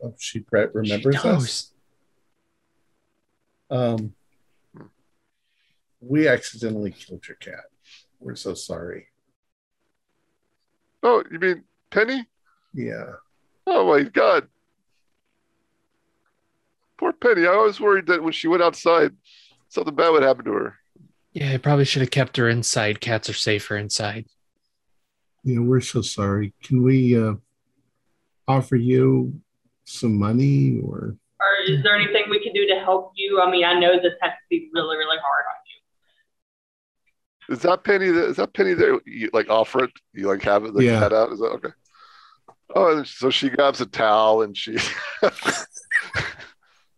[0.04, 1.26] Oh, she re- remembers She us.
[1.26, 1.74] knows.
[3.70, 4.14] Um,
[6.00, 7.66] we accidentally killed your cat.
[8.20, 9.08] We're so sorry.
[11.04, 12.26] Oh, you mean Penny?
[12.74, 13.14] Yeah.
[13.66, 14.48] Oh my God!
[16.98, 17.46] Poor Penny.
[17.46, 19.12] I was worried that when she went outside,
[19.70, 20.76] something bad would happen to her.
[21.34, 23.00] Yeah, I probably should have kept her inside.
[23.02, 24.26] Cats are safer inside.
[25.44, 26.54] Yeah, we're so sorry.
[26.64, 27.36] Can we uh,
[28.48, 29.40] offer you
[29.86, 33.40] some money or Or is there anything we can do to help you?
[33.42, 35.56] I mean, I know this has to be really, really hard on
[37.50, 37.56] you.
[37.56, 38.10] Is that Penny?
[38.10, 39.00] That, is that Penny there?
[39.06, 39.92] You like offer it?
[40.14, 41.00] You like have it the Yeah.
[41.00, 41.32] cat out?
[41.32, 41.70] Is that okay?
[42.76, 44.78] Oh, and so she grabs a towel and she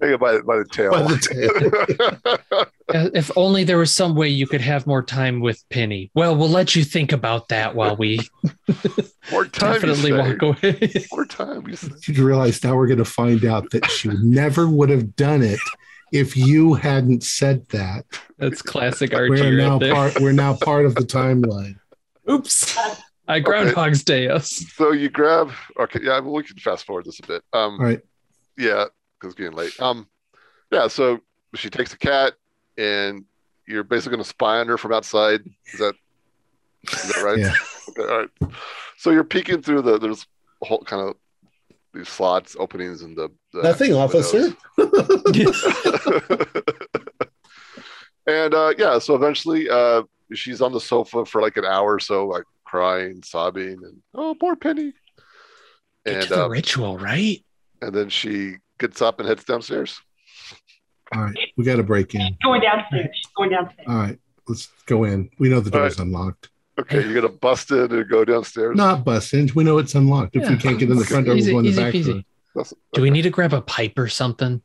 [0.01, 0.91] hang by by the tail.
[0.91, 2.65] by the tail?
[2.91, 6.09] If only there was some way you could have more time with Penny.
[6.15, 8.19] Well, we'll let you think about that while we
[9.31, 9.73] More time.
[9.73, 10.91] definitely you walk away.
[11.11, 11.67] More time.
[11.67, 11.89] You say.
[12.11, 15.59] you realize now we're going to find out that she never would have done it
[16.11, 18.05] if you hadn't said that.
[18.39, 20.19] That's classic Archie We're now right part.
[20.19, 21.75] We're now part of the timeline.
[22.27, 22.75] Oops.
[23.27, 24.49] I Groundhog's Day us.
[24.73, 25.51] So you grab.
[25.79, 27.43] Okay, yeah, we can fast forward this a bit.
[27.53, 28.01] Um, All right.
[28.57, 28.85] yeah,
[29.19, 29.79] because it's getting late.
[29.81, 30.07] Um,
[30.71, 30.87] yeah.
[30.87, 31.19] So
[31.55, 32.33] she takes the cat,
[32.77, 33.25] and
[33.67, 35.41] you're basically going to spy on her from outside.
[35.73, 35.93] Is that
[36.91, 37.39] is that right?
[37.39, 37.53] Yeah.
[37.89, 38.29] Okay, all right.
[38.97, 40.27] So you're peeking through the there's
[40.61, 41.15] a whole kind of
[41.91, 44.55] these slots, openings in the, the Nothing, officer.
[48.27, 51.99] and uh, yeah, so eventually uh, she's on the sofa for like an hour or
[51.99, 54.93] so, like crying, sobbing, and oh, poor Penny.
[56.05, 57.43] Get And to the um, ritual, right?
[57.81, 59.99] and then she gets up and heads downstairs.
[61.15, 61.37] All right.
[61.57, 62.37] We got to break in.
[62.43, 63.09] Going downstairs.
[63.37, 63.87] Going downstairs.
[63.87, 64.19] All right.
[64.47, 65.29] Let's go in.
[65.39, 66.49] We know the All door's unlocked.
[66.79, 68.75] Okay, you're gonna bust in and go downstairs.
[68.77, 69.49] Not bust in.
[69.53, 70.35] We know it's unlocked.
[70.37, 72.05] If we can't get in the front door, Easy- we'll go in the back peasy.
[72.13, 72.21] door.
[72.55, 74.61] That's- Do we need to grab a pipe or something?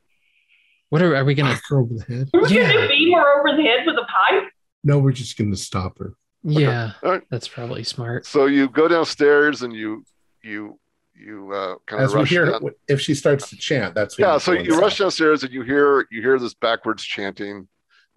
[0.91, 1.51] What are, are we gonna?
[1.55, 2.31] Knock her over the head.
[2.33, 4.45] We're gonna beam her over the head with a pipe.
[4.85, 6.15] No, we're just going to stop her.
[6.45, 7.23] Yeah, All right.
[7.31, 8.27] that's probably smart.
[8.27, 10.05] So you go downstairs and you
[10.43, 10.79] you
[11.15, 12.71] you uh, kind of As we rush hear, down.
[12.89, 16.21] if she starts to chant, that's Yeah, so you rush downstairs and you hear you
[16.21, 17.69] hear this backwards chanting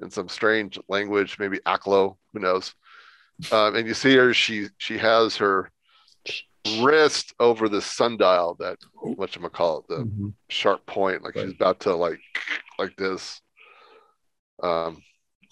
[0.01, 2.74] in some strange language, maybe Aklo, who knows?
[3.51, 5.72] Um, and you see her; she she has her
[6.82, 10.34] wrist over the sundial that what you call it, the Mhm.
[10.50, 12.19] sharp point, like she's about to like
[12.80, 13.42] like this.
[14.61, 14.95] Um,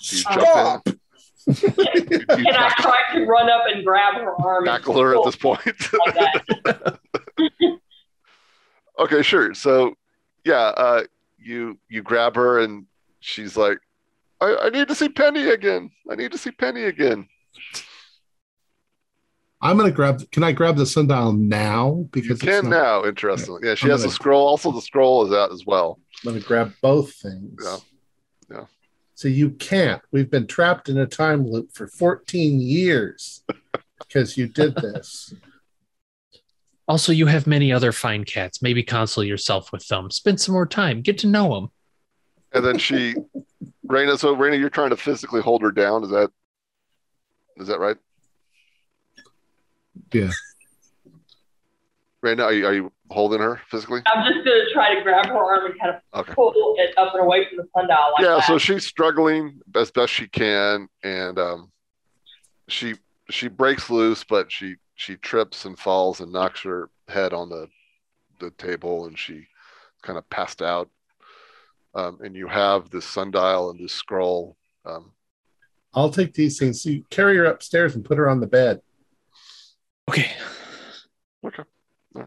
[0.09, 0.83] do you Stop!
[0.85, 0.99] jump in?
[1.47, 4.67] and I tried to run up and grab her arm.
[4.67, 5.61] and tackle her at this point.
[8.99, 9.53] okay, sure.
[9.53, 9.95] So,
[10.43, 11.03] yeah, uh,
[11.37, 12.85] you you grab her, and
[13.19, 13.77] she's like,
[14.41, 15.91] I, "I need to see Penny again.
[16.09, 17.27] I need to see Penny again."
[19.61, 20.29] I'm gonna grab.
[20.31, 21.95] Can I grab the sundial now?
[21.97, 23.05] You Because it's can not- now.
[23.05, 24.47] Interestingly, yeah, she I'm has a gonna- scroll.
[24.47, 25.99] Also, the scroll is out as well.
[26.25, 27.61] I'm gonna grab both things.
[27.63, 27.77] Yeah.
[28.51, 28.65] Yeah.
[29.15, 30.01] So you can't.
[30.11, 33.43] We've been trapped in a time loop for 14 years
[33.99, 35.33] because you did this.
[36.87, 38.61] Also, you have many other fine cats.
[38.61, 40.11] Maybe console yourself with them.
[40.11, 41.01] Spend some more time.
[41.01, 41.69] Get to know them.
[42.53, 43.15] And then she,
[43.87, 44.17] Raina.
[44.19, 46.03] So Raina, you're trying to physically hold her down.
[46.03, 46.29] Is that
[47.57, 47.97] is that right?
[50.13, 50.29] Yeah.
[52.23, 54.01] Raina, are you, are you holding her physically?
[54.07, 56.33] I'm just gonna try to grab her arm and kind of Okay.
[56.33, 58.45] pull it up and away from the sundial like yeah, that.
[58.47, 61.71] so she's struggling as best she can, and um,
[62.67, 62.95] she
[63.29, 67.67] she breaks loose, but she she trips and falls and knocks her head on the
[68.39, 69.47] the table, and she
[70.01, 70.89] kind of passed out.
[71.93, 74.57] Um, and you have this sundial and this scroll.
[74.85, 75.11] Um,
[75.93, 76.81] I'll take these things.
[76.81, 78.81] So you carry her upstairs and put her on the bed.
[80.09, 80.29] Okay.
[81.45, 81.63] Okay.
[82.15, 82.25] Yeah.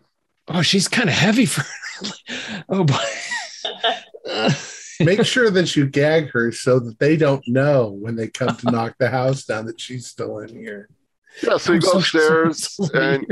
[0.49, 1.65] Oh, she's kind of heavy for.
[2.71, 2.97] oh boy.
[5.01, 8.71] Make sure that you gag her so that they don't know when they come to
[8.71, 10.89] knock the house down that she's still in here.
[11.43, 13.27] Yeah, so you I'm go so- upstairs so- so and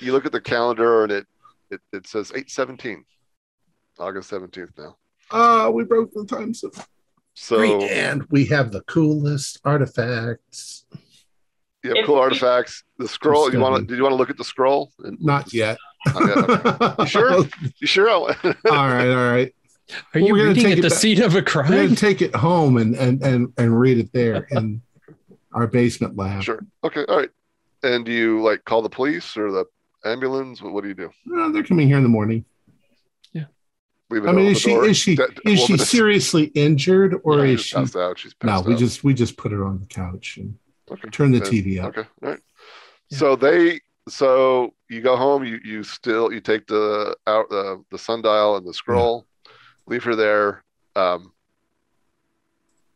[0.00, 1.26] you look at the calendar, and it
[1.70, 3.04] it, it says eight seventeen,
[3.98, 4.96] August seventeenth now.
[5.30, 6.70] Ah, we broke the time zone.
[7.34, 10.84] So and we have the coolest artifacts.
[11.82, 12.84] you have cool artifacts.
[12.98, 13.52] The scroll.
[13.52, 13.76] You want to?
[13.78, 13.86] studying.
[13.88, 14.92] Did you want to look at the scroll?
[15.00, 15.78] And- Not yet.
[16.06, 16.94] Not yet, okay.
[17.02, 17.44] You sure?
[17.80, 18.08] You sure?
[18.10, 19.08] all right.
[19.08, 19.54] All right.
[20.14, 21.68] Are you we're gonna reading take at it the back- scene of a We're gonna
[21.68, 21.94] crime?
[21.96, 24.80] take it home and and and, and read it there in
[25.52, 26.42] our basement lab.
[26.42, 26.60] Sure.
[26.84, 27.04] Okay.
[27.08, 27.30] All right.
[27.84, 29.64] And do you like call the police or the
[30.04, 30.62] ambulance?
[30.62, 31.10] What, what do you do?
[31.26, 32.44] No, they're coming here in the morning.
[34.10, 34.84] Leave it I mean, is she door?
[34.84, 37.74] is she That is she seriously injured or Yeah, is she's she?
[37.76, 38.18] passed out?
[38.18, 40.58] She's No, passed we just we just put her on the couch and
[40.90, 41.08] Okay.
[41.08, 41.96] turn the And- TV up.
[41.96, 42.06] Okay.
[42.22, 42.40] All right.
[43.08, 43.18] Yeah.
[43.18, 43.80] So they.
[44.10, 45.42] So you go home.
[45.44, 49.26] You you still you take the out the the sundial and the scroll,
[49.86, 50.62] leave her there.
[50.94, 51.32] Um,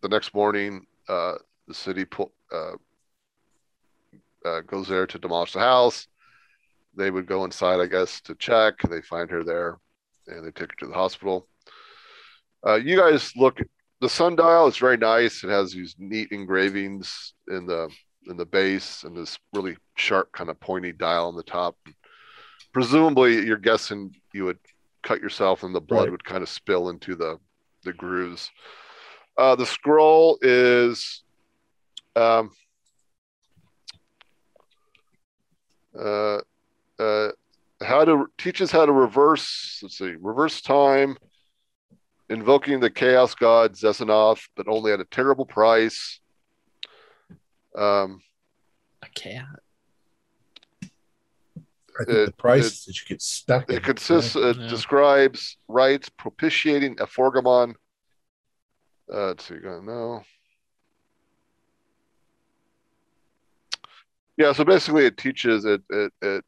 [0.03, 1.37] the next morning, uh,
[1.67, 2.73] the city pull, uh,
[4.49, 6.07] uh, goes there to demolish the house.
[6.97, 8.75] They would go inside, I guess, to check.
[8.83, 9.79] They find her there,
[10.27, 11.47] and they take her to the hospital.
[12.67, 13.59] Uh, you guys look
[14.01, 14.67] the sundial.
[14.67, 15.45] It's very nice.
[15.45, 17.89] It has these neat engravings in the
[18.27, 21.77] in the base and this really sharp kind of pointy dial on the top.
[22.73, 24.59] Presumably, you're guessing you would
[25.03, 26.11] cut yourself and the blood Right.
[26.11, 27.39] would kind of spill into the
[27.85, 28.51] the grooves.
[29.39, 31.23] Uh, the scroll is
[32.17, 32.51] um,
[35.99, 36.39] uh,
[36.99, 37.29] uh,
[37.83, 39.81] how to teaches how to reverse.
[39.83, 41.17] Let's see, reverse time,
[42.29, 46.21] invoking the chaos god Xexanoth, but only at a terrible price.
[47.77, 48.21] Um,
[49.03, 49.45] A cat.
[52.01, 53.69] I think It- the price it- is that you get stuck.
[53.69, 54.45] in it consists, right?
[54.45, 54.69] it Yeah.
[54.69, 57.75] describes rites propitiating Aforgomon.
[59.13, 60.23] Uh, let's see, go no.
[64.39, 66.45] Yeah, so basically, it teaches it it, it,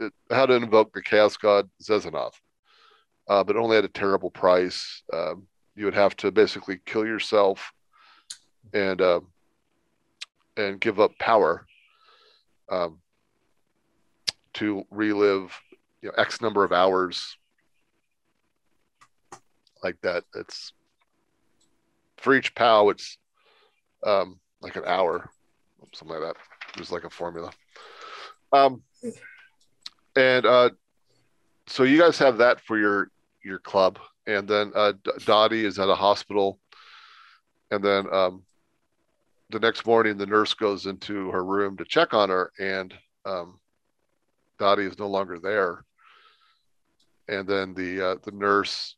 [0.00, 2.34] it how to invoke the chaos god Xexanoth,
[3.28, 5.04] uh, but only at a terrible price.
[5.12, 7.72] Um, you would have to basically kill yourself
[8.74, 9.20] and uh,
[10.56, 11.64] and give up power
[12.70, 12.98] um,
[14.54, 15.56] to relive
[16.02, 17.36] you know X number of hours
[19.84, 20.24] like that.
[20.34, 20.72] It's
[22.16, 23.16] for each POW, it's
[24.04, 25.30] um, like an hour,
[25.94, 26.57] something like that.
[26.74, 27.50] There's like a formula.
[28.52, 28.82] Um,
[30.16, 30.70] and uh,
[31.66, 33.10] so you guys have that for your
[33.44, 34.92] your club, and then uh,
[35.24, 36.58] Dottie is at a hospital,
[37.70, 38.42] and then um,
[39.50, 43.58] the next morning the nurse goes into her room to check on her, and um,
[44.58, 45.84] Dottie is no longer there.
[47.28, 48.96] And then the uh, the nurse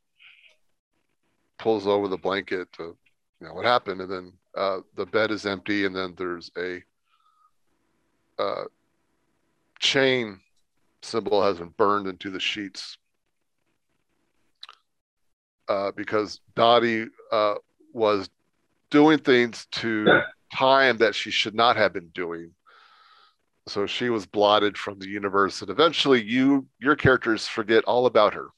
[1.58, 2.96] pulls over the blanket to,
[3.40, 6.82] you know, what happened, and then uh, the bed is empty, and then there's a
[8.40, 8.64] uh,
[9.78, 10.40] chain
[11.02, 12.98] symbol has been burned into the sheets
[15.68, 17.54] uh, because Dottie uh,
[17.92, 18.28] was
[18.90, 20.22] doing things to
[20.54, 22.52] time that she should not have been doing.
[23.68, 28.34] So she was blotted from the universe, and eventually, you your characters forget all about
[28.34, 28.48] her,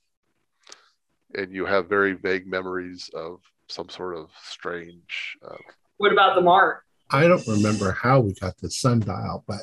[1.34, 5.36] and you have very vague memories of some sort of strange.
[5.46, 5.56] Uh,
[5.98, 6.84] What about the mark?
[7.12, 9.60] I don't remember how we got the sundial, but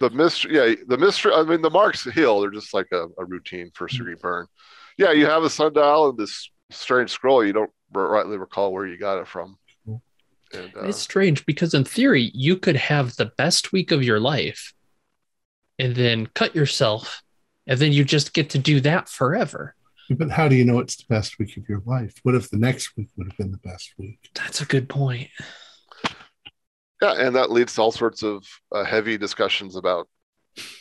[0.00, 1.32] the mystery, yeah, the mystery.
[1.32, 2.40] I mean, the marks hill.
[2.40, 4.46] They're just like a, a routine first degree burn.
[4.98, 7.44] Yeah, you have a sundial and this strange scroll.
[7.44, 9.56] You don't rightly recall where you got it from.
[10.52, 14.18] And, uh, it's strange because in theory you could have the best week of your
[14.18, 14.74] life,
[15.78, 17.22] and then cut yourself,
[17.68, 19.76] and then you just get to do that forever.
[20.10, 22.14] But how do you know it's the best week of your life?
[22.24, 24.18] What if the next week would have been the best week?
[24.34, 25.28] That's a good point.
[27.02, 30.08] Yeah, and that leads to all sorts of uh, heavy discussions about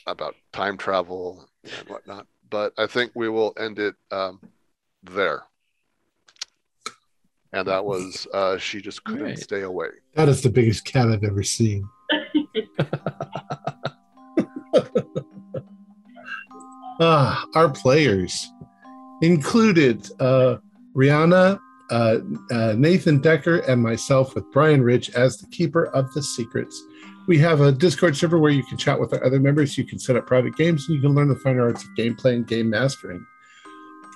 [0.08, 2.28] about time travel and whatnot.
[2.50, 4.42] But I think we will end it um,
[5.04, 5.44] there.
[7.54, 9.40] And that was uh, she just couldn't right.
[9.40, 9.88] stay away.
[10.16, 11.88] That is the biggest cat I've ever seen.
[17.00, 18.52] ah, our players
[19.22, 20.58] included uh,
[20.96, 21.60] Rihanna,
[21.90, 22.20] uh,
[22.52, 26.84] uh, Nathan Decker, and myself with Brian Ridge as the keeper of the secrets.
[27.28, 29.78] We have a Discord server where you can chat with our other members.
[29.78, 32.34] You can set up private games and you can learn the fine arts of gameplay
[32.36, 33.26] and game mastering.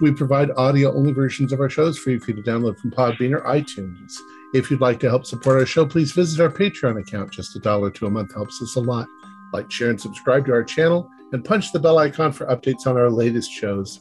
[0.02, 3.42] We provide audio only versions of our shows for you to download from Podbean or
[3.42, 4.18] iTunes.
[4.54, 7.32] If you'd like to help support our show, please visit our Patreon account.
[7.32, 9.08] Just a dollar to a month helps us a lot.
[9.52, 12.98] Like, share, and subscribe to our channel, and punch the bell icon for updates on
[12.98, 14.00] our latest shows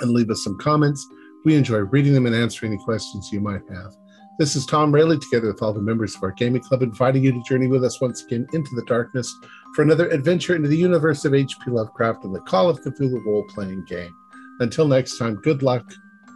[0.00, 1.06] and leave us some comments.
[1.46, 3.94] We enjoy reading them and answering any questions you might have.
[4.36, 7.30] This is Tom Rayleigh, together with all the members of our gaming club, inviting you
[7.30, 9.32] to journey with us once again into the darkness
[9.72, 11.70] for another adventure into the universe of H.P.
[11.70, 14.12] Lovecraft and the Call of Cthulhu role playing game.
[14.58, 15.84] Until next time, good luck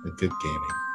[0.05, 0.90] and good gaming.